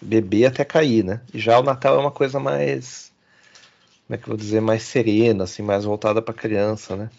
beber 0.00 0.46
até 0.46 0.64
cair, 0.64 1.04
né? 1.04 1.20
E 1.34 1.38
já 1.38 1.58
o 1.58 1.62
Natal 1.62 1.96
é 1.96 2.00
uma 2.00 2.10
coisa 2.10 2.40
mais 2.40 3.12
como 4.06 4.14
é 4.14 4.18
que 4.18 4.24
eu 4.24 4.28
vou 4.28 4.36
dizer, 4.36 4.60
mais 4.60 4.82
serena, 4.84 5.44
assim, 5.44 5.62
mais 5.62 5.84
voltada 5.84 6.22
para 6.22 6.34
criança, 6.34 6.96
né? 6.96 7.10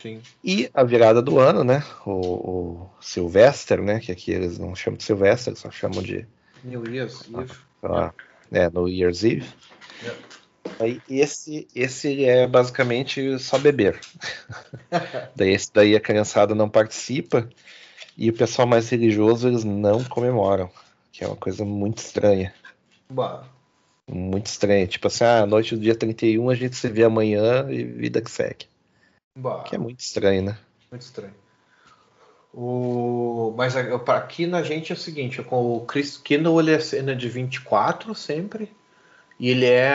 Sim. 0.00 0.20
E 0.42 0.70
a 0.72 0.82
virada 0.82 1.20
do 1.20 1.38
ano, 1.38 1.62
né? 1.62 1.84
O, 2.06 2.10
o 2.10 2.90
Sylvester, 3.00 3.82
né? 3.82 4.00
Que 4.00 4.12
aqui 4.12 4.30
eles 4.30 4.58
não 4.58 4.74
chamam 4.74 4.96
de 4.96 5.04
Sylvester, 5.04 5.56
só 5.56 5.70
chamam 5.70 6.02
de, 6.02 6.26
New 6.64 6.86
Year's 6.86 7.22
Eve. 7.22 7.52
sei 7.80 7.88
lá, 7.88 8.14
né, 8.50 8.68
no 8.70 8.88
Year's 8.88 9.24
Eve. 9.24 9.46
Yeah. 10.02 10.20
Aí 10.78 11.00
esse, 11.08 11.66
esse 11.74 12.24
é 12.24 12.46
basicamente 12.46 13.38
só 13.38 13.58
beber. 13.58 13.98
daí 15.34 15.50
esse 15.52 15.70
daí 15.72 15.96
a 15.96 16.00
criançada 16.00 16.54
não 16.54 16.68
participa 16.68 17.48
e 18.16 18.28
o 18.30 18.34
pessoal 18.34 18.68
mais 18.68 18.88
religioso 18.88 19.48
eles 19.48 19.64
não 19.64 20.04
comemoram, 20.04 20.70
que 21.12 21.24
é 21.24 21.26
uma 21.26 21.36
coisa 21.36 21.64
muito 21.64 21.98
estranha. 21.98 22.52
Bah. 23.08 23.44
Muito 24.06 24.46
estranha. 24.46 24.86
Tipo 24.86 25.06
assim, 25.06 25.24
ah, 25.24 25.46
noite 25.46 25.74
do 25.74 25.80
dia 25.80 25.94
31 25.94 26.50
a 26.50 26.54
gente 26.54 26.76
se 26.76 26.88
vê 26.88 27.04
amanhã 27.04 27.66
e 27.70 27.84
vida 27.84 28.20
que 28.20 28.30
segue. 28.30 28.66
Bah. 29.40 29.64
Que 29.64 29.74
é 29.74 29.78
muito 29.78 30.00
estranho, 30.00 30.42
né? 30.42 30.58
Muito 30.90 31.02
estranho. 31.02 31.34
O... 32.52 33.54
Mas 33.56 33.76
aqui 33.76 34.46
na 34.46 34.62
gente 34.62 34.92
é 34.92 34.94
o 34.94 34.98
seguinte, 34.98 35.42
com 35.42 35.76
o 35.76 35.80
Chris 35.86 36.16
Kindle 36.16 36.60
ele 36.60 36.72
é 36.72 36.80
cena 36.80 37.14
de 37.14 37.28
24 37.28 38.14
sempre. 38.14 38.70
E 39.38 39.48
ele 39.48 39.66
é. 39.66 39.90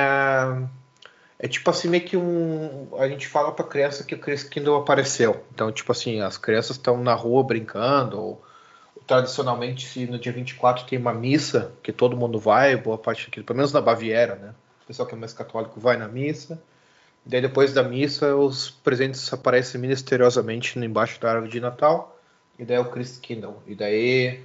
É 1.38 1.48
tipo 1.48 1.70
assim, 1.70 1.90
meio 1.90 2.04
que 2.04 2.18
um. 2.18 2.88
A 2.98 3.08
gente 3.08 3.28
fala 3.28 3.52
pra 3.52 3.66
criança 3.66 4.04
que 4.04 4.16
o 4.16 4.20
Chris 4.20 4.44
Kindle 4.44 4.78
apareceu. 4.78 5.44
Então, 5.54 5.72
tipo 5.72 5.92
assim, 5.92 6.22
as 6.22 6.38
crianças 6.38 6.78
estão 6.78 7.04
na 7.04 7.14
rua 7.14 7.44
brincando. 7.44 8.20
Ou, 8.20 8.44
tradicionalmente, 9.06 9.86
se 9.86 10.08
no 10.08 10.18
dia 10.18 10.32
24 10.32 10.86
tem 10.86 10.98
uma 10.98 11.14
missa, 11.14 11.72
que 11.84 11.92
todo 11.92 12.18
mundo 12.18 12.40
vai, 12.40 12.76
boa 12.76 12.98
parte 12.98 13.28
aqui, 13.28 13.44
pelo 13.44 13.58
menos 13.58 13.72
na 13.72 13.82
Baviera, 13.82 14.36
né? 14.36 14.56
O 14.84 14.88
pessoal 14.88 15.08
que 15.08 15.14
é 15.14 15.18
mais 15.18 15.34
católico 15.34 15.80
vai 15.80 15.98
na 15.98 16.08
missa. 16.08 16.60
Daí 17.26 17.42
depois 17.42 17.74
da 17.74 17.84
missa 17.84 18.36
os 18.36 18.70
presentes 18.70 19.32
aparecem 19.34 19.82
misteriosamente 19.82 20.78
embaixo 20.78 21.20
da 21.20 21.32
árvore 21.32 21.52
de 21.52 21.60
Natal. 21.60 22.20
E 22.60 22.64
daí 22.64 22.78
é 22.78 22.80
o 22.80 22.86
Chris 22.92 23.18
Kindle. 23.18 23.62
E 23.66 23.76
daí 23.76 24.42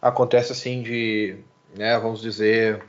acontece 0.00 0.52
assim 0.52 0.82
de, 0.82 1.36
né, 1.76 1.98
vamos 1.98 2.20
dizer, 2.22 2.82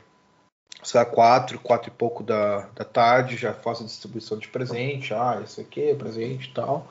sei 0.82 1.04
quatro, 1.04 1.58
quatro 1.58 1.88
e 1.88 1.92
pouco 1.92 2.22
da, 2.22 2.68
da 2.74 2.84
tarde, 2.84 3.36
já 3.36 3.52
faz 3.52 3.80
a 3.80 3.84
distribuição 3.84 4.38
de 4.38 4.48
presente, 4.48 5.12
ah, 5.14 5.40
isso 5.44 5.60
aqui 5.60 5.90
é 5.90 5.94
presente 5.94 6.48
e 6.50 6.54
tal. 6.54 6.90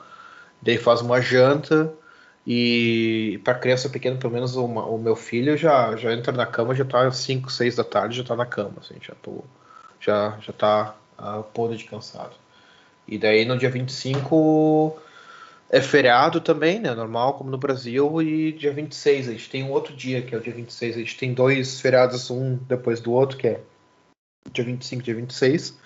Daí 0.62 0.78
faz 0.78 1.00
uma 1.00 1.20
janta 1.20 1.92
e 2.46 3.40
para 3.44 3.54
criança 3.58 3.88
pequena, 3.88 4.16
pelo 4.18 4.32
menos 4.32 4.56
uma- 4.56 4.86
o 4.86 4.98
meu 4.98 5.16
filho 5.16 5.56
já, 5.56 5.96
já 5.96 6.12
entra 6.12 6.32
na 6.32 6.46
cama, 6.46 6.74
já 6.74 6.84
tá 6.84 7.06
às 7.06 7.16
5, 7.18 7.50
6 7.50 7.76
da 7.76 7.84
tarde, 7.84 8.18
já 8.18 8.24
tá 8.24 8.36
na 8.36 8.46
cama, 8.46 8.74
assim, 8.80 8.96
já 9.00 9.14
tô 9.22 9.44
já 10.00 10.38
já 10.40 10.52
tá 10.52 10.94
a 11.16 11.42
podre 11.42 11.76
de 11.76 11.84
cansado. 11.84 12.34
E 13.06 13.18
daí 13.18 13.44
no 13.44 13.58
dia 13.58 13.70
25 13.70 14.98
é 15.70 15.80
feriado 15.80 16.40
também, 16.40 16.78
né? 16.80 16.94
Normal, 16.94 17.34
como 17.34 17.50
no 17.50 17.58
Brasil. 17.58 18.22
E 18.22 18.52
dia 18.52 18.72
26, 18.72 19.28
a 19.28 19.32
gente 19.32 19.50
tem 19.50 19.62
um 19.64 19.70
outro 19.70 19.94
dia, 19.94 20.22
que 20.22 20.34
é 20.34 20.38
o 20.38 20.40
dia 20.40 20.52
26. 20.52 20.96
A 20.96 20.98
gente 21.00 21.18
tem 21.18 21.34
dois 21.34 21.80
feriados, 21.80 22.30
um 22.30 22.56
depois 22.56 23.00
do 23.00 23.12
outro, 23.12 23.36
que 23.36 23.48
é 23.48 23.60
dia 24.52 24.64
25 24.64 25.02
e 25.02 25.04
dia 25.04 25.14
26. 25.14 25.78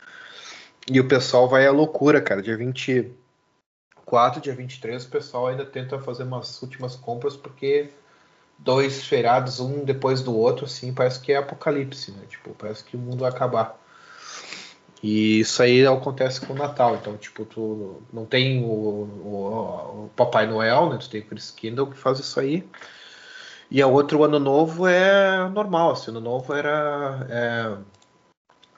E 0.90 1.00
o 1.00 1.08
pessoal 1.08 1.48
vai 1.48 1.66
à 1.66 1.70
loucura, 1.70 2.20
cara. 2.20 2.42
Dia 2.42 2.56
24, 2.56 4.40
dia 4.40 4.54
23, 4.54 5.04
o 5.04 5.08
pessoal 5.08 5.48
ainda 5.48 5.64
tenta 5.64 5.98
fazer 5.98 6.22
umas 6.22 6.62
últimas 6.62 6.96
compras 6.96 7.36
porque 7.36 7.90
dois 8.58 9.04
feriados, 9.04 9.60
um 9.60 9.84
depois 9.84 10.22
do 10.22 10.36
outro, 10.36 10.64
assim, 10.64 10.92
parece 10.92 11.20
que 11.20 11.32
é 11.32 11.36
apocalipse, 11.36 12.10
né? 12.12 12.24
Tipo, 12.28 12.54
parece 12.54 12.84
que 12.84 12.96
o 12.96 12.98
mundo 12.98 13.20
vai 13.20 13.30
acabar. 13.30 13.78
E 15.02 15.40
isso 15.40 15.62
aí 15.62 15.86
acontece 15.86 16.44
com 16.44 16.52
o 16.52 16.56
Natal. 16.56 16.96
Então, 16.96 17.16
tipo, 17.16 17.44
tu 17.44 18.02
não 18.12 18.24
tem 18.24 18.64
o, 18.64 18.68
o, 18.68 20.04
o 20.04 20.10
Papai 20.16 20.46
Noel, 20.46 20.90
né? 20.90 20.98
Tu 20.98 21.08
tem 21.08 21.20
o 21.20 21.26
Chris 21.26 21.50
Kindle 21.50 21.86
que 21.86 21.96
faz 21.96 22.18
isso 22.18 22.38
aí. 22.40 22.68
E 23.70 23.82
a 23.82 23.86
outro 23.86 24.24
ano 24.24 24.38
novo 24.38 24.86
é 24.86 25.48
normal, 25.50 25.92
assim, 25.92 26.10
ano 26.10 26.20
novo 26.20 26.54
era 26.54 27.26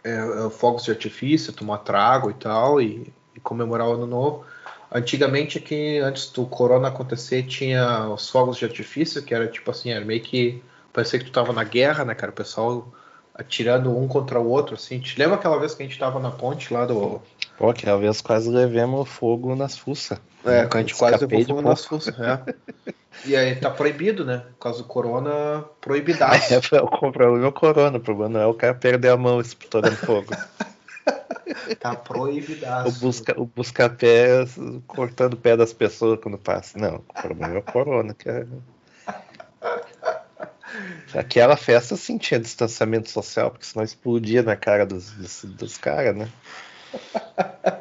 é, 0.05 0.11
é, 0.11 0.47
é 0.47 0.51
fogos 0.51 0.85
de 0.85 0.91
artifício, 0.91 1.53
tomar 1.53 1.79
trago 1.79 2.29
e 2.31 2.35
tal, 2.35 2.83
e, 2.83 3.13
e, 3.35 3.41
comemorar 3.41 3.89
o 3.89 3.93
ano 3.93 4.07
novo. 4.07 4.45
Antigamente 4.93 5.59
aqui, 5.59 5.99
antes 5.99 6.31
do 6.33 6.45
corona 6.45 6.89
acontecer, 6.89 7.45
tinha 7.45 8.09
os 8.09 8.29
fogos 8.29 8.57
de 8.57 8.65
artifício, 8.65 9.23
que 9.23 9.33
era 9.33 9.47
tipo 9.47 9.71
assim, 9.71 9.91
era 9.91 10.05
meio 10.05 10.21
que 10.23 10.61
parecia 10.93 11.21
que 11.21 11.27
tu 11.27 11.33
tava 11.33 11.53
na 11.53 11.63
guerra, 11.63 12.05
né, 12.05 12.15
cara? 12.15 12.33
O 12.33 12.35
pessoal 12.35 12.93
atirando 13.41 13.97
um 13.97 14.07
contra 14.07 14.39
o 14.39 14.49
outro, 14.49 14.75
assim. 14.75 15.01
Te 15.01 15.19
lembra 15.19 15.37
aquela 15.37 15.59
vez 15.59 15.75
que 15.75 15.83
a 15.83 15.87
gente 15.87 15.99
tava 15.99 16.21
na 16.21 16.31
ponte 16.31 16.73
lá 16.73 16.85
do. 16.85 17.21
Pô, 17.57 17.71
aquela 17.71 17.99
vez 17.99 18.21
quase 18.21 18.51
levemos 18.51 19.09
fogo 19.09 19.55
nas 19.55 19.77
fuças. 19.77 20.19
É, 20.45 20.67
que 20.67 20.77
a 20.77 20.81
gente 20.81 20.95
quase 20.95 21.27
levou 21.27 21.45
fogo 21.45 21.63
nas 21.63 21.85
fuças, 21.85 22.19
é. 22.19 22.41
E 23.27 23.37
aí 23.37 23.57
tá 23.57 23.71
proibido, 23.71 24.25
né? 24.25 24.45
Por 24.53 24.59
causa 24.59 24.79
do 24.79 24.85
corona, 24.85 25.65
proibidaço. 25.81 26.55
É, 26.73 26.81
o 26.81 26.89
problema 26.89 27.45
é 27.45 27.49
o 27.49 27.53
corona, 27.53 27.99
o 27.99 28.01
problema 28.01 28.31
não 28.31 28.41
é 28.41 28.47
o 28.47 28.55
cara 28.55 28.75
perder 28.75 29.09
a 29.09 29.17
mão 29.17 29.41
explorando 29.41 29.97
fogo. 29.97 30.33
tá 31.81 31.95
proibidaço. 31.95 32.89
O 32.89 32.93
busca, 32.93 33.41
o 33.41 33.45
busca 33.45 33.89
pé 33.89 34.45
cortando 34.87 35.35
o 35.35 35.37
pé 35.37 35.57
das 35.57 35.73
pessoas 35.73 36.19
quando 36.21 36.39
passa. 36.39 36.79
Não, 36.79 36.97
o 36.97 37.23
problema 37.23 37.57
é 37.57 37.59
o 37.59 37.63
corona, 37.63 38.15
cara. 38.15 38.47
Aquela 41.15 41.57
festa 41.57 41.97
sim 41.97 42.19
tinha 42.19 42.39
distanciamento 42.39 43.11
social, 43.11 43.51
porque 43.51 43.67
senão 43.67 43.85
explodia 43.85 44.43
na 44.43 44.57
cara 44.57 44.87
dos, 44.87 45.11
dos, 45.11 45.45
dos 45.45 45.79
caras, 45.79 46.17
né? 46.17 46.29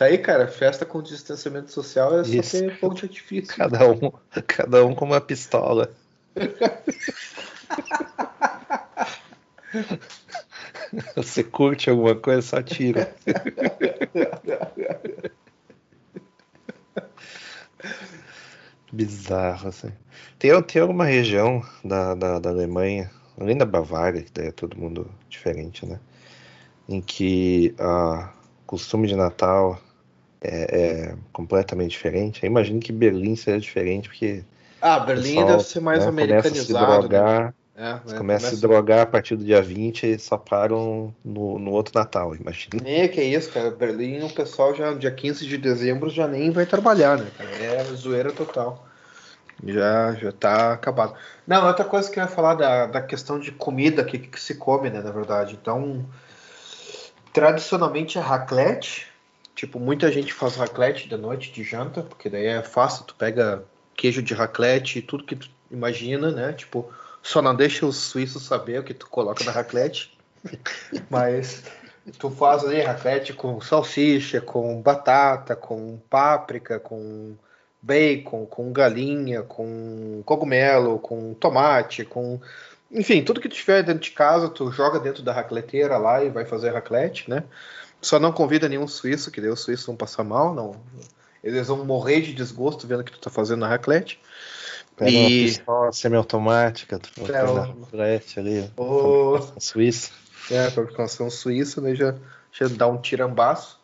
Tá 0.00 0.06
aí, 0.06 0.16
cara, 0.16 0.48
festa 0.48 0.86
com 0.86 1.02
distanciamento 1.02 1.70
social 1.70 2.18
é 2.18 2.22
Isso. 2.22 2.56
só 2.56 2.58
ter 2.58 2.78
fogo 2.78 2.94
de 2.94 3.04
artifício. 3.04 3.54
Cada 3.54 3.86
um, 3.86 4.10
cada 4.46 4.86
um 4.86 4.94
com 4.94 5.04
uma 5.04 5.20
pistola. 5.20 5.90
Você 11.14 11.44
curte 11.44 11.90
alguma 11.90 12.14
coisa, 12.14 12.40
só 12.40 12.62
tira. 12.62 13.14
Bizarro, 18.92 19.68
assim. 19.68 19.92
Tem, 20.38 20.62
tem 20.62 20.82
alguma 20.82 21.04
região 21.04 21.62
da, 21.84 22.14
da, 22.14 22.38
da 22.38 22.50
Alemanha, 22.50 23.10
além 23.38 23.56
da 23.56 23.64
Bavária, 23.64 24.22
que 24.22 24.32
daí 24.32 24.48
é 24.48 24.52
todo 24.52 24.76
mundo 24.76 25.10
diferente, 25.28 25.86
né? 25.86 26.00
Em 26.88 27.00
que 27.00 27.74
a 27.78 28.32
costume 28.66 29.06
de 29.06 29.14
Natal 29.14 29.80
é, 30.40 31.10
é, 31.10 31.16
completamente 31.32 31.90
diferente. 31.90 32.42
Eu 32.42 32.48
imagino 32.48 32.80
que 32.80 32.92
Berlim 32.92 33.36
seja 33.36 33.60
diferente, 33.60 34.08
porque. 34.08 34.42
Ah, 34.80 35.00
Berlim 35.00 35.34
pessoal, 35.34 35.46
deve 35.46 35.64
ser 35.64 35.80
mais 35.80 36.04
né, 36.04 36.08
americanizado. 36.08 36.52
Começa 36.52 36.96
a 36.96 37.00
se 37.00 37.08
drogar, 37.08 37.44
né? 37.46 37.54
É, 37.80 37.94
né, 37.94 38.18
começa 38.18 38.48
a 38.48 38.50
se 38.50 38.60
drogar 38.60 39.00
a 39.00 39.06
partir 39.06 39.36
do 39.36 39.44
dia 39.44 39.62
20 39.62 40.06
e 40.06 40.18
só 40.18 40.36
param 40.36 41.14
no, 41.24 41.58
no 41.58 41.70
outro 41.70 41.98
Natal, 41.98 42.36
imagina. 42.36 42.82
É, 42.84 43.08
que 43.08 43.18
é 43.18 43.24
isso, 43.24 43.50
cara. 43.50 43.70
Berlim, 43.70 44.22
o 44.22 44.28
pessoal 44.28 44.74
já 44.74 44.90
no 44.90 44.98
dia 44.98 45.10
15 45.10 45.46
de 45.46 45.56
dezembro 45.56 46.10
já 46.10 46.28
nem 46.28 46.50
vai 46.50 46.66
trabalhar, 46.66 47.16
né, 47.16 47.26
cara? 47.38 47.50
É 47.50 47.82
zoeira 47.94 48.30
total. 48.32 48.86
Já, 49.64 50.12
já 50.12 50.30
tá 50.30 50.74
acabado. 50.74 51.14
Não, 51.46 51.66
outra 51.66 51.86
coisa 51.86 52.10
que 52.10 52.20
eu 52.20 52.22
ia 52.22 52.28
falar 52.28 52.54
da, 52.54 52.86
da 52.86 53.00
questão 53.00 53.40
de 53.40 53.50
comida, 53.50 54.04
que, 54.04 54.18
que 54.18 54.38
se 54.38 54.56
come, 54.56 54.90
né, 54.90 55.00
na 55.00 55.10
verdade. 55.10 55.58
Então, 55.58 56.04
tradicionalmente 57.32 58.18
é 58.18 58.20
raclette, 58.20 59.10
Tipo, 59.60 59.78
muita 59.78 60.10
gente 60.10 60.32
faz 60.32 60.56
raclette 60.56 61.06
da 61.06 61.18
noite 61.18 61.52
de 61.52 61.62
janta, 61.62 62.02
porque 62.02 62.30
daí 62.30 62.46
é 62.46 62.62
fácil, 62.62 63.04
tu 63.04 63.14
pega 63.14 63.62
queijo 63.94 64.22
de 64.22 64.32
raclette, 64.32 65.02
tudo 65.02 65.24
que 65.24 65.36
tu 65.36 65.50
imagina, 65.70 66.30
né? 66.30 66.54
Tipo, 66.54 66.90
só 67.22 67.40
não 67.42 67.54
deixa 67.54 67.86
os 67.86 67.96
suíços 67.96 68.44
saber 68.44 68.80
o 68.80 68.84
que 68.84 68.94
tu 68.94 69.08
coloca 69.08 69.44
na 69.44 69.52
raclette. 69.52 70.16
Mas 71.10 71.62
tu 72.18 72.30
faz 72.30 72.64
ali 72.64 72.80
raclette 72.80 73.32
com 73.32 73.60
salsicha, 73.60 74.40
com 74.40 74.80
batata, 74.80 75.54
com 75.54 75.98
páprica, 76.08 76.80
com 76.80 77.34
bacon, 77.82 78.46
com 78.46 78.72
galinha, 78.72 79.42
com 79.42 80.22
cogumelo, 80.24 80.98
com 80.98 81.34
tomate, 81.34 82.04
com 82.04 82.40
enfim, 82.90 83.22
tudo 83.22 83.40
que 83.40 83.48
tu 83.48 83.54
tiver 83.54 83.84
dentro 83.84 84.02
de 84.02 84.10
casa, 84.10 84.48
tu 84.48 84.72
joga 84.72 84.98
dentro 84.98 85.22
da 85.22 85.32
racleteira 85.32 85.96
lá 85.96 86.24
e 86.24 86.28
vai 86.28 86.44
fazer 86.44 86.70
raclette, 86.70 87.30
né? 87.30 87.44
Só 88.02 88.18
não 88.18 88.32
convida 88.32 88.68
nenhum 88.68 88.88
suíço, 88.88 89.30
que 89.30 89.40
daí 89.40 89.50
os 89.50 89.60
suíços 89.60 89.86
vão 89.86 89.94
passar 89.94 90.24
mal, 90.24 90.54
não. 90.54 90.74
Eles 91.44 91.68
vão 91.68 91.84
morrer 91.84 92.20
de 92.20 92.34
desgosto 92.34 92.86
vendo 92.86 93.00
o 93.00 93.04
que 93.04 93.12
tu 93.12 93.20
tá 93.20 93.30
fazendo 93.30 93.60
na 93.60 93.68
raclete. 93.68 94.20
Pega 95.00 95.10
e... 95.10 95.16
uma 95.16 95.28
pistola 95.28 95.92
semiautomática, 95.92 96.98
tu 96.98 97.32
é, 97.32 97.40
raclete 97.40 98.38
ali. 98.38 98.70
O... 98.76 99.38
Suíça. 99.58 100.10
É, 100.50 100.70
fabricação 100.70 101.30
suíça, 101.30 101.80
daí 101.80 101.96
já, 101.96 102.14
já 102.52 102.68
dá 102.68 102.86
um 102.86 103.00
tirambaço. 103.00 103.80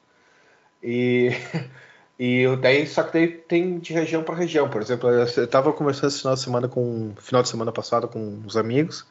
E, 0.82 1.30
e 2.20 2.44
daí, 2.60 2.86
só 2.86 3.02
que 3.02 3.14
daí 3.14 3.28
tem 3.28 3.78
de 3.78 3.94
região 3.94 4.22
para 4.22 4.34
região. 4.34 4.68
Por 4.68 4.82
exemplo, 4.82 5.08
eu 5.08 5.46
tava 5.48 5.72
conversando 5.72 6.08
esse 6.08 6.18
final 6.18 6.34
de 6.34 6.42
semana 6.42 6.68
com. 6.68 7.14
Final 7.16 7.42
de 7.42 7.48
semana 7.48 7.72
passado 7.72 8.08
com 8.08 8.42
os 8.44 8.54
amigos. 8.54 9.06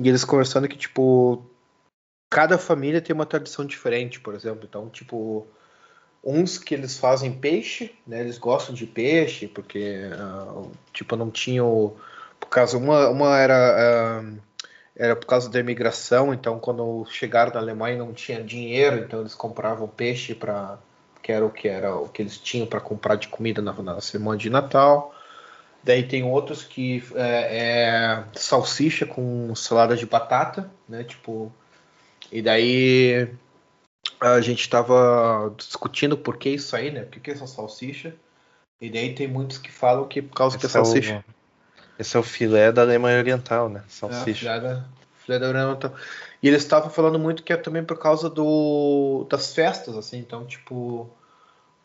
E 0.00 0.08
eles 0.08 0.24
conversando 0.24 0.66
que, 0.66 0.76
tipo, 0.76 1.46
cada 2.28 2.58
família 2.58 3.00
tem 3.00 3.14
uma 3.14 3.26
tradição 3.26 3.64
diferente, 3.64 4.18
por 4.18 4.34
exemplo. 4.34 4.66
Então, 4.68 4.88
tipo, 4.88 5.46
uns 6.22 6.58
que 6.58 6.74
eles 6.74 6.98
fazem 6.98 7.32
peixe, 7.32 7.94
né? 8.06 8.20
Eles 8.20 8.38
gostam 8.38 8.74
de 8.74 8.86
peixe, 8.86 9.46
porque, 9.48 10.00
uh, 10.14 10.70
tipo, 10.92 11.16
não 11.16 11.30
tinham... 11.30 11.94
Por 12.38 12.48
causa... 12.48 12.76
Uma, 12.76 13.08
uma 13.08 13.38
era... 13.38 14.22
Uh, 14.22 14.50
era 14.96 15.16
por 15.16 15.24
causa 15.24 15.48
da 15.48 15.58
imigração, 15.58 16.34
então 16.34 16.58
quando 16.58 17.06
chegaram 17.06 17.54
na 17.54 17.60
Alemanha 17.60 17.96
não 17.96 18.12
tinha 18.12 18.42
dinheiro, 18.42 18.98
então 18.98 19.20
eles 19.20 19.34
compravam 19.34 19.88
peixe 19.88 20.34
para 20.34 20.78
que 21.22 21.32
era 21.32 21.46
o 21.46 21.50
que 21.50 21.68
era 21.68 21.94
o 21.96 22.06
que 22.06 22.20
eles 22.20 22.36
tinham 22.36 22.66
para 22.66 22.80
comprar 22.80 23.14
de 23.14 23.28
comida 23.28 23.62
na, 23.62 23.72
na 23.72 24.00
semana 24.02 24.36
de 24.36 24.50
Natal. 24.50 25.14
Daí 25.82 26.02
tem 26.02 26.22
outros 26.22 26.62
que 26.62 27.02
é, 27.14 27.24
é, 27.24 28.24
salsicha 28.34 29.06
com 29.06 29.54
salada 29.54 29.96
de 29.96 30.04
batata, 30.04 30.70
né? 30.86 31.02
Tipo, 31.04 31.50
e 32.30 32.42
daí 32.42 33.28
a 34.20 34.40
gente 34.40 34.60
estava 34.60 35.52
discutindo 35.56 36.16
por 36.16 36.36
que 36.36 36.50
isso 36.50 36.74
aí, 36.76 36.90
né? 36.90 37.02
Por 37.02 37.12
que, 37.12 37.20
que 37.20 37.30
é 37.30 37.34
essa 37.34 37.46
salsicha? 37.46 38.14
E 38.80 38.90
daí 38.90 39.14
tem 39.14 39.28
muitos 39.28 39.58
que 39.58 39.70
falam 39.70 40.06
que 40.06 40.22
por 40.22 40.34
causa 40.34 40.56
esse 40.56 40.60
que 40.60 40.66
é 40.66 40.68
salsicha. 40.70 41.24
O, 41.26 41.32
esse 41.98 42.16
é 42.16 42.20
o 42.20 42.22
filé 42.22 42.72
da 42.72 42.82
Alemanha 42.82 43.18
Oriental, 43.18 43.68
né? 43.68 43.82
Salsicha. 43.88 44.30
É, 44.30 44.34
filé, 44.34 44.60
da, 44.60 44.84
filé 45.24 45.38
da 45.38 45.48
Oriental. 45.48 45.94
E 46.42 46.48
eles 46.48 46.62
estavam 46.62 46.90
falando 46.90 47.18
muito 47.18 47.42
que 47.42 47.52
é 47.52 47.56
também 47.56 47.84
por 47.84 47.98
causa 47.98 48.30
do, 48.30 49.26
das 49.28 49.54
festas, 49.54 49.96
assim. 49.96 50.18
Então, 50.18 50.46
tipo, 50.46 51.10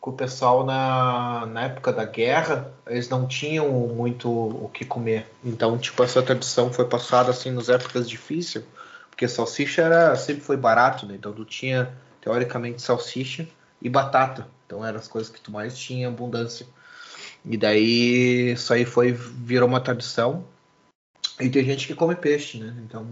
com 0.00 0.10
o 0.10 0.14
pessoal 0.14 0.64
na, 0.64 1.46
na 1.46 1.64
época 1.64 1.92
da 1.92 2.04
guerra, 2.04 2.72
eles 2.86 3.08
não 3.08 3.26
tinham 3.26 3.68
muito 3.70 4.30
o 4.30 4.70
que 4.72 4.84
comer. 4.84 5.26
Então, 5.44 5.76
tipo, 5.76 6.02
essa 6.02 6.22
tradição 6.22 6.72
foi 6.72 6.86
passada, 6.86 7.30
assim, 7.30 7.50
nas 7.50 7.68
épocas 7.68 8.08
difíceis 8.08 8.64
porque 9.16 9.26
salsicha 9.26 9.80
era, 9.80 10.14
sempre 10.14 10.42
foi 10.42 10.58
barato, 10.58 11.06
né? 11.06 11.14
Então 11.14 11.32
tu 11.32 11.42
tinha, 11.42 11.90
teoricamente, 12.26 12.82
salsicha 12.82 13.46
e 13.80 13.88
batata. 13.88 14.48
Então 14.66 14.84
eram 14.84 14.98
as 14.98 15.06
coisas 15.06 15.30
que 15.30 15.40
tu 15.40 15.52
mais 15.52 15.78
tinha 15.78 16.08
abundância. 16.08 16.66
E 17.44 17.56
daí 17.56 18.50
isso 18.50 18.72
aí 18.72 18.84
foi, 18.84 19.12
virou 19.12 19.68
uma 19.68 19.80
tradição. 19.80 20.44
E 21.38 21.48
tem 21.48 21.64
gente 21.64 21.86
que 21.86 21.94
come 21.94 22.16
peixe, 22.16 22.58
né? 22.58 22.74
Então 22.84 23.04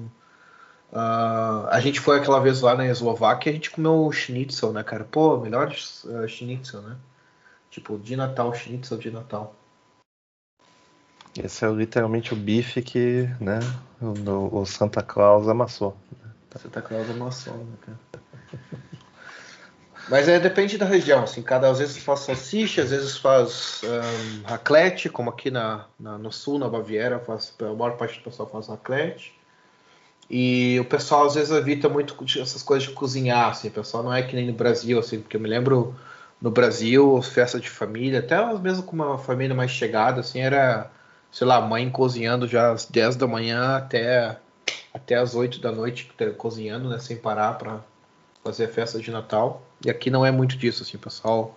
uh, 0.93 1.69
a 1.70 1.78
gente 1.81 2.01
foi 2.01 2.19
aquela 2.19 2.41
vez 2.41 2.61
lá 2.61 2.74
na 2.74 2.86
Eslováquia 2.86 3.53
a 3.53 3.55
gente 3.55 3.70
comeu 3.70 4.11
schnitzel, 4.11 4.73
né, 4.73 4.82
cara? 4.82 5.05
Pô, 5.05 5.39
melhor 5.39 5.69
uh, 5.70 6.28
schnitzel, 6.28 6.82
né? 6.82 6.97
Tipo, 7.70 7.97
de 7.97 8.16
Natal, 8.16 8.53
schnitzel 8.53 8.99
de 8.99 9.12
Natal. 9.12 9.55
Esse 11.39 11.65
é 11.65 11.69
literalmente 11.69 12.32
o 12.32 12.36
bife 12.36 12.82
que 12.82 13.28
né, 13.41 13.61
o, 14.01 14.61
o 14.61 14.66
Santa 14.66 15.03
Claus 15.03 15.49
amassou. 15.49 15.97
Santa 16.57 16.82
Claus 16.82 17.09
amassou, 17.11 17.57
né, 17.59 17.77
cara? 17.81 17.99
Mas 20.09 20.28
é, 20.28 20.39
depende 20.39 20.76
da 20.76 20.85
região, 20.85 21.22
assim, 21.22 21.40
cada 21.40 21.68
às 21.70 21.78
vezes 21.78 21.97
faz 21.97 22.20
salsicha, 22.20 22.82
às 22.82 22.90
vezes 22.90 23.16
faz 23.16 23.81
um, 23.82 25.09
como 25.12 25.31
aqui 25.31 25.51
na, 25.51 25.86
na, 25.98 26.18
no 26.18 26.31
sul, 26.31 26.59
na 26.59 26.68
Baviera, 26.68 27.18
faz, 27.18 27.55
a 27.60 27.72
maior 27.72 27.97
parte 27.97 28.18
do 28.18 28.24
pessoal 28.24 28.48
faz 28.48 28.68
raclette. 28.68 29.35
E 30.28 30.78
o 30.81 30.85
pessoal 30.85 31.26
às 31.26 31.35
vezes 31.35 31.51
evita 31.51 31.89
muito 31.89 32.16
essas 32.40 32.62
coisas 32.62 32.89
de 32.89 32.94
cozinhar, 32.94 33.51
assim. 33.51 33.68
O 33.68 33.72
pessoal 33.72 34.02
não 34.02 34.12
é 34.12 34.22
que 34.22 34.35
nem 34.35 34.47
no 34.47 34.52
Brasil, 34.52 34.98
assim, 34.98 35.20
porque 35.20 35.36
eu 35.36 35.40
me 35.40 35.48
lembro 35.48 35.94
no 36.40 36.51
Brasil, 36.51 37.20
festa 37.22 37.59
de 37.59 37.70
família, 37.70 38.18
até 38.18 38.43
mesmo 38.59 38.82
com 38.82 38.94
uma 38.94 39.18
família 39.18 39.55
mais 39.55 39.70
chegada, 39.70 40.20
assim, 40.20 40.40
era, 40.40 40.90
sei 41.32 41.47
lá, 41.47 41.60
mãe 41.60 41.89
cozinhando 41.90 42.47
já 42.47 42.72
às 42.72 42.85
10 42.85 43.16
da 43.16 43.26
manhã 43.26 43.76
até, 43.76 44.36
até 44.93 45.14
às 45.16 45.35
8 45.35 45.60
da 45.60 45.72
noite, 45.72 46.10
cozinhando, 46.36 46.89
né, 46.90 46.98
sem 46.98 47.16
parar 47.16 47.55
para 47.55 47.81
fazer 48.44 48.66
a 48.66 48.68
festa 48.68 49.00
de 49.00 49.10
Natal. 49.10 49.62
E 49.84 49.90
aqui 49.90 50.10
não 50.10 50.24
é 50.24 50.30
muito 50.30 50.56
disso, 50.56 50.82
assim, 50.82 50.98
pessoal 50.98 51.56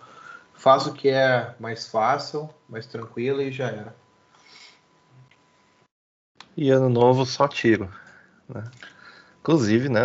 faz 0.58 0.86
o 0.86 0.92
que 0.92 1.08
é 1.08 1.54
mais 1.60 1.88
fácil, 1.88 2.50
mais 2.68 2.84
tranquilo 2.84 3.40
e 3.40 3.52
já 3.52 3.68
era. 3.68 3.94
E 6.56 6.70
ano 6.70 6.88
novo 6.88 7.24
só 7.24 7.46
tiro. 7.46 7.88
Né? 8.48 8.64
Inclusive, 9.40 9.88
né, 9.88 10.00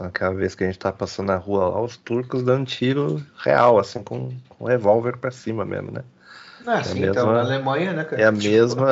aquela 0.00 0.34
vez 0.34 0.54
que 0.54 0.62
a 0.62 0.66
gente 0.68 0.78
tá 0.78 0.92
passando 0.92 1.26
na 1.26 1.36
rua 1.36 1.68
lá, 1.68 1.82
os 1.82 1.96
turcos 1.96 2.44
dando 2.44 2.66
tiro 2.66 3.20
real, 3.36 3.78
assim, 3.78 4.02
com, 4.02 4.30
com 4.48 4.64
revólver 4.64 5.18
para 5.18 5.32
cima 5.32 5.64
mesmo, 5.64 5.90
né? 5.90 6.04
Ah, 6.64 6.78
é 6.78 6.84
sim, 6.84 7.00
mesma, 7.00 7.10
então, 7.10 7.32
na 7.32 7.40
Alemanha, 7.40 7.92
né, 7.92 8.04
cara? 8.04 8.22
É 8.22 8.24
a 8.24 8.30
mesma, 8.30 8.88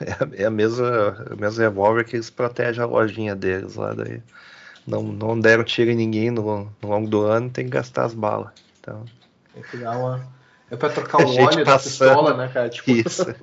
é 0.00 0.12
a, 0.40 0.42
é 0.42 0.44
a 0.46 0.50
mesma, 0.50 0.88
é 1.28 1.34
o 1.34 1.38
mesmo 1.38 1.60
revólver 1.60 2.04
que 2.04 2.16
eles 2.16 2.30
protegem 2.30 2.82
a 2.82 2.86
lojinha 2.86 3.36
deles 3.36 3.74
lá, 3.74 3.92
daí 3.92 4.22
não, 4.86 5.02
não 5.02 5.38
deram 5.38 5.64
tiro 5.64 5.90
em 5.90 5.96
ninguém 5.96 6.30
no, 6.30 6.70
no 6.82 6.88
longo 6.88 7.08
do 7.08 7.22
ano, 7.22 7.50
tem 7.50 7.64
que 7.64 7.70
gastar 7.70 8.04
as 8.04 8.14
balas, 8.14 8.52
então... 8.80 9.04
Tem 9.54 9.62
que 9.62 9.76
dar 9.76 9.98
uma... 9.98 10.26
É 10.70 10.76
pra 10.76 10.88
trocar 10.88 11.18
o 11.18 11.28
óleo 11.28 11.64
passando, 11.64 11.64
da 11.64 11.78
pistola, 11.78 12.36
né, 12.36 12.50
cara? 12.52 12.68
Tipo... 12.68 12.90
Isso, 12.90 13.34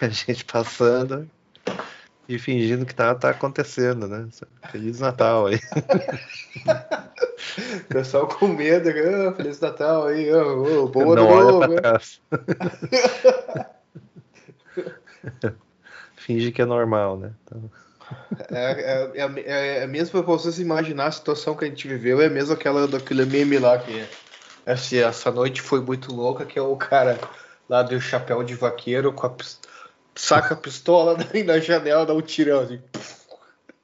a 0.00 0.08
gente 0.08 0.44
passando 0.44 1.28
e 2.28 2.38
fingindo 2.38 2.86
que 2.86 2.94
tá, 2.94 3.14
tá 3.14 3.30
acontecendo, 3.30 4.06
né? 4.06 4.28
Feliz 4.70 5.00
Natal 5.00 5.46
aí. 5.46 5.58
o 7.80 7.84
pessoal 7.92 8.26
com 8.26 8.48
medo, 8.48 8.88
oh, 8.88 9.34
Feliz 9.34 9.60
Natal 9.60 10.06
aí, 10.06 10.32
oh, 10.32 10.84
oh, 10.84 10.88
boa 10.88 11.16
Não 11.16 11.28
olha 11.28 11.68
pra 11.68 11.80
trás. 11.80 12.20
Finge 16.16 16.52
que 16.52 16.62
é 16.62 16.66
normal, 16.66 17.18
né? 17.18 17.32
Então... 17.44 17.70
É, 18.50 19.10
é, 19.14 19.20
é, 19.20 19.78
é, 19.82 19.86
mesmo 19.86 20.22
pra 20.22 20.34
vocês 20.34 20.58
imaginar 20.58 21.06
a 21.06 21.12
situação 21.12 21.56
que 21.56 21.64
a 21.64 21.68
gente 21.68 21.86
viveu, 21.88 22.20
é 22.20 22.28
mesmo 22.28 22.54
aquela 22.54 22.86
daquele 22.86 23.24
meme 23.24 23.58
lá 23.58 23.78
que 23.78 24.04
assim, 24.66 24.98
essa 24.98 25.30
noite 25.30 25.60
foi 25.60 25.80
muito 25.80 26.14
louca, 26.14 26.44
que 26.44 26.58
é 26.58 26.62
o 26.62 26.76
cara 26.76 27.18
lá 27.68 27.82
do 27.82 28.00
chapéu 28.00 28.42
de 28.42 28.54
vaqueiro 28.54 29.12
com 29.12 29.26
a 29.26 29.34
saca 30.14 30.54
a 30.54 30.56
pistola 30.56 31.16
na 31.44 31.58
janela 31.58 32.06
dá 32.06 32.14
um 32.14 32.22
tirão 32.22 32.60
assim. 32.60 32.80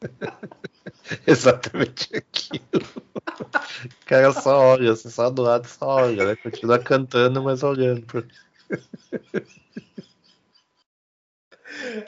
Exatamente 1.26 2.16
aquilo. 2.16 2.84
O 3.26 4.06
cara 4.06 4.32
só 4.32 4.58
olha, 4.58 4.92
assim, 4.92 5.10
só 5.10 5.30
do 5.30 5.42
lado 5.42 5.66
só 5.66 5.86
olha, 5.86 6.24
né? 6.26 6.36
Continua 6.36 6.78
cantando, 6.78 7.42
mas 7.42 7.62
olhando. 7.62 8.06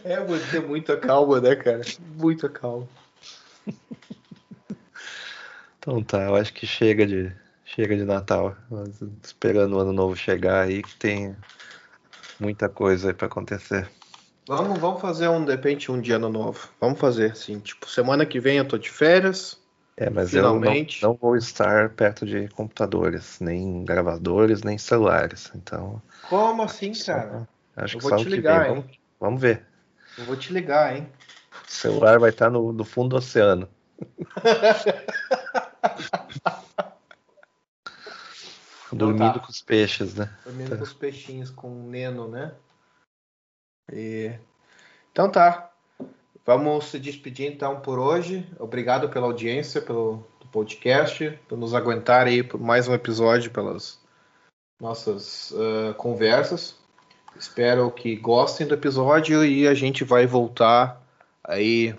É, 0.05 0.21
você 0.25 0.51
ter 0.51 0.67
muita 0.67 0.97
calma, 0.97 1.41
né, 1.41 1.55
cara? 1.57 1.83
Muita 2.17 2.49
calma. 2.49 2.89
Então 5.79 6.03
tá, 6.03 6.23
eu 6.25 6.37
acho 6.37 6.53
que 6.53 6.67
chega 6.67 7.07
de 7.07 7.33
chega 7.65 7.97
de 7.97 8.05
Natal. 8.05 8.57
Esperando 9.23 9.77
o 9.77 9.79
ano 9.81 9.93
novo 9.93 10.17
chegar 10.17 10.63
aí, 10.63 10.83
que 10.83 10.97
tem 10.97 11.37
muita 12.39 12.69
coisa 12.69 13.09
aí 13.09 13.15
para 13.15 13.27
acontecer. 13.27 13.89
Vamos, 14.47 14.79
vamos 14.79 15.01
fazer 15.01 15.29
um, 15.29 15.45
de 15.45 15.53
repente, 15.53 15.93
um 15.93 16.01
dia 16.01 16.17
ano 16.17 16.29
novo. 16.29 16.69
Vamos 16.81 16.99
fazer, 16.99 17.33
assim, 17.33 17.61
tipo, 17.61 17.89
semana 17.89 18.27
que 18.27 18.41
vem 18.41 18.59
eu 18.59 18.67
tô 18.67 18.77
de 18.77 18.91
férias. 18.91 19.61
É, 19.97 20.11
mas 20.11 20.31
Finalmente. 20.31 21.03
eu 21.03 21.09
não, 21.09 21.13
não, 21.15 21.19
vou 21.21 21.37
estar 21.37 21.91
perto 21.91 22.27
de 22.27 22.49
computadores, 22.49 23.39
nem 23.41 23.85
gravadores, 23.85 24.63
nem 24.63 24.77
celulares. 24.79 25.53
Então. 25.55 26.03
Como 26.29 26.63
assim, 26.63 26.93
cara? 26.93 27.47
Acho 27.77 27.97
eu 27.97 28.01
que 28.01 28.09
vou 28.09 28.17
te 28.17 28.29
ligar, 28.29 28.65
vem, 28.65 28.75
vamos, 28.75 29.00
vamos, 29.21 29.41
ver. 29.41 29.67
Eu 30.19 30.25
vou 30.25 30.37
te 30.37 30.53
ligar, 30.53 30.97
hein? 30.97 31.09
O 31.67 31.71
celular 31.71 32.19
vai 32.19 32.31
estar 32.31 32.51
no, 32.51 32.73
no 32.73 32.85
fundo 32.85 33.11
do 33.11 33.17
oceano. 33.17 33.69
Dormindo 38.93 39.25
então 39.25 39.35
tá. 39.35 39.47
com 39.47 39.53
os 39.53 39.63
peixes, 39.63 40.15
né? 40.15 40.29
Dormindo 40.45 40.77
com 40.77 40.83
os 40.83 40.93
peixinhos, 40.93 41.51
com 41.51 41.69
o 41.69 41.89
Neno, 41.89 42.27
né? 42.27 42.53
E... 43.93 44.33
Então 45.13 45.31
tá. 45.31 45.71
Vamos 46.45 46.87
se 46.87 46.99
despedir 46.99 47.53
então 47.53 47.81
por 47.81 47.99
hoje. 47.99 48.49
Obrigado 48.59 49.09
pela 49.09 49.27
audiência, 49.27 49.81
pelo 49.81 50.27
podcast, 50.51 51.39
por 51.49 51.57
nos 51.57 51.75
aguentar 51.75 52.27
aí 52.27 52.43
por 52.43 52.59
mais 52.61 52.89
um 52.89 52.95
episódio 52.95 53.51
pelas 53.51 54.01
nossas 54.81 55.53
uh, 55.53 55.95
conversas. 55.95 56.80
Espero 57.41 57.91
que 57.91 58.17
gostem 58.17 58.67
do 58.67 58.75
episódio 58.75 59.43
e 59.43 59.67
a 59.67 59.73
gente 59.73 60.05
vai 60.05 60.27
voltar 60.27 61.03
aí, 61.43 61.95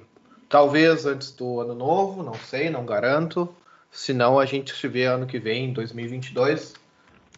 talvez 0.48 1.08
antes 1.08 1.32
do 1.32 1.60
ano 1.60 1.74
novo, 1.74 2.22
não 2.22 2.36
sei, 2.36 2.70
não 2.70 2.86
garanto. 2.86 3.50
Se 3.92 4.14
não, 4.14 4.38
a 4.38 4.46
gente 4.46 4.72
se 4.72 4.88
vê 4.88 5.06
ano 5.06 5.26
que 5.26 5.40
vem, 5.40 5.66
em 5.66 5.74
2022. 5.74 6.76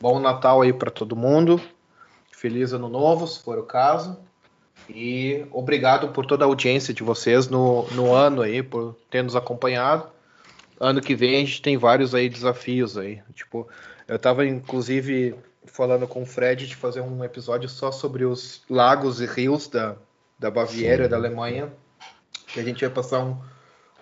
Bom 0.02 0.20
Natal 0.20 0.62
aí 0.62 0.74
para 0.74 0.92
todo 0.92 1.16
mundo. 1.16 1.62
Feliz 2.30 2.74
ano 2.74 2.90
novo, 2.90 3.26
se 3.26 3.42
for 3.42 3.58
o 3.58 3.64
caso. 3.64 4.20
E 4.90 5.46
obrigado 5.50 6.10
por 6.10 6.26
toda 6.26 6.44
a 6.44 6.48
audiência 6.48 6.94
de 6.94 7.04
vocês 7.04 7.48
no, 7.48 7.88
no 7.94 8.14
ano 8.14 8.42
aí, 8.42 8.62
por 8.62 8.98
ter 9.10 9.24
nos 9.24 9.34
acompanhado. 9.34 10.08
Ano 10.78 11.00
que 11.00 11.16
vem 11.16 11.38
a 11.38 11.40
gente 11.40 11.62
tem 11.62 11.78
vários 11.78 12.14
aí 12.14 12.28
desafios 12.28 12.98
aí. 12.98 13.22
Tipo, 13.34 13.66
eu 14.10 14.18
estava 14.18 14.46
inclusive 14.46 15.36
falando 15.66 16.08
com 16.08 16.24
o 16.24 16.26
Fred 16.26 16.68
de 16.68 16.76
fazer 16.76 17.02
um 17.02 17.24
episódio 17.24 17.70
só 17.70 17.92
sobre 17.92 18.26
os 18.26 18.64
lagos 18.70 19.22
e 19.22 19.26
rios 19.26 19.68
da, 19.68 19.96
da 20.38 20.52
Baviera, 20.52 21.06
Sim. 21.06 21.10
da 21.10 21.18
Alemanha. 21.18 21.74
Que 22.48 22.60
a 22.60 22.64
gente 22.64 22.86
vai 22.86 22.94
passar 22.94 23.24
um, 23.24 23.38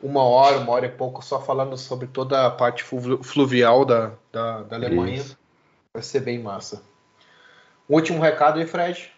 uma 0.01 0.23
hora, 0.23 0.57
uma 0.57 0.71
hora 0.71 0.85
e 0.85 0.91
pouco 0.91 1.23
só 1.23 1.39
falando 1.39 1.77
sobre 1.77 2.07
toda 2.07 2.45
a 2.45 2.51
parte 2.51 2.83
fluvial 2.83 3.85
da, 3.85 4.11
da, 4.31 4.63
da 4.63 4.75
Alemanha. 4.75 5.17
Isso. 5.17 5.37
Vai 5.93 6.03
ser 6.03 6.21
bem 6.21 6.39
massa. 6.39 6.81
Um 7.89 7.95
último 7.95 8.21
recado 8.21 8.59
aí, 8.59 8.65
Fred 8.65 9.11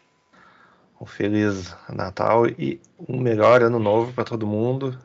um 1.03 1.05
feliz 1.05 1.75
Natal 1.89 2.47
e 2.47 2.81
um 2.97 3.19
melhor 3.19 3.61
ano 3.61 3.77
novo 3.77 4.13
para 4.13 4.23
todo 4.23 4.47
mundo. 4.47 4.97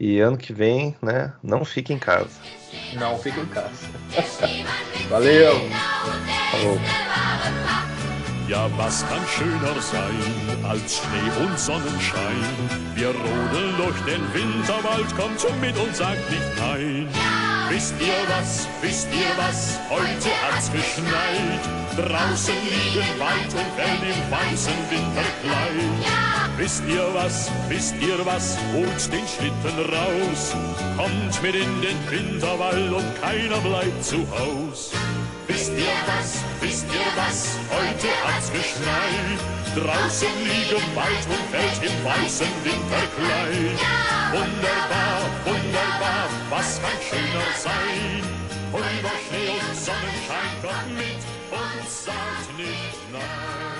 E 0.00 0.18
ano 0.18 0.36
que 0.36 0.52
vem, 0.52 0.96
né, 1.00 1.32
não 1.42 1.64
fique 1.64 1.92
em 1.92 1.98
casa. 1.98 2.40
Não 2.94 3.16
fique 3.18 3.38
em 3.38 3.46
casa. 3.46 3.86
Valeu. 5.08 5.54
Ja, 8.48 8.68
was 8.76 9.04
kann 9.08 9.22
schöner 9.36 9.80
sein 9.80 10.68
als 10.68 10.98
Schnee 10.98 11.44
und 11.44 11.58
Sonnenschein? 11.58 12.44
Wir 12.94 13.08
rodeln 13.08 13.76
durch 13.78 13.98
den 14.04 14.22
Winterwald, 14.34 15.16
kommt 15.16 15.60
mit 15.60 15.76
und 15.78 15.96
sagt 15.96 16.30
nicht 16.30 16.42
nein. 16.58 17.08
Wisst 17.70 17.94
ihr 18.00 18.14
was, 18.28 18.68
wisst 18.82 19.08
ihr 19.12 19.30
was, 19.38 19.78
heute 19.88 20.30
hat's 20.42 20.70
geschneit. 20.70 21.60
Draußen 21.96 22.54
liegen 22.64 23.18
Wald 23.18 23.52
und 23.54 23.70
Feld 23.74 24.02
im 24.02 24.30
weißen 24.30 24.74
Winterkleid. 24.90 26.34
Wisst 26.56 26.84
ihr 26.86 27.08
was, 27.14 27.50
wisst 27.68 27.94
ihr 28.00 28.24
was, 28.26 28.58
holt 28.74 29.12
den 29.12 29.26
Schlitten 29.26 29.78
raus. 29.92 30.54
Kommt 30.96 31.42
mit 31.42 31.54
in 31.54 31.80
den 31.80 32.10
Winterwald 32.10 32.92
und 32.92 33.22
keiner 33.22 33.58
bleibt 33.58 34.04
zu 34.04 34.18
Haus. 34.30 34.92
Wisst 35.54 35.70
ihr 35.70 35.86
was, 36.08 36.42
wisst 36.60 36.86
ihr 36.92 37.10
was, 37.14 37.56
heute 37.70 38.08
hat's 38.26 38.50
geschneit. 38.50 39.38
Draußen 39.76 40.34
liegen 40.42 40.82
Wald 40.96 41.24
und 41.30 41.46
Feld 41.52 41.78
im 41.80 42.04
weißen 42.04 42.48
Winterkleid. 42.64 43.78
Wunderbar, 44.32 45.20
wunderbar, 45.44 46.28
was 46.50 46.80
kann 46.82 46.98
schöner 47.08 47.46
sein? 47.56 48.24
Und 48.72 48.82
Schnee 48.82 49.50
und 49.50 49.76
Sonnenschein 49.76 50.50
kommt 50.60 50.96
mit 50.96 51.22
und 51.52 51.88
sagt 51.88 52.58
nicht 52.58 53.12
nein. 53.12 53.73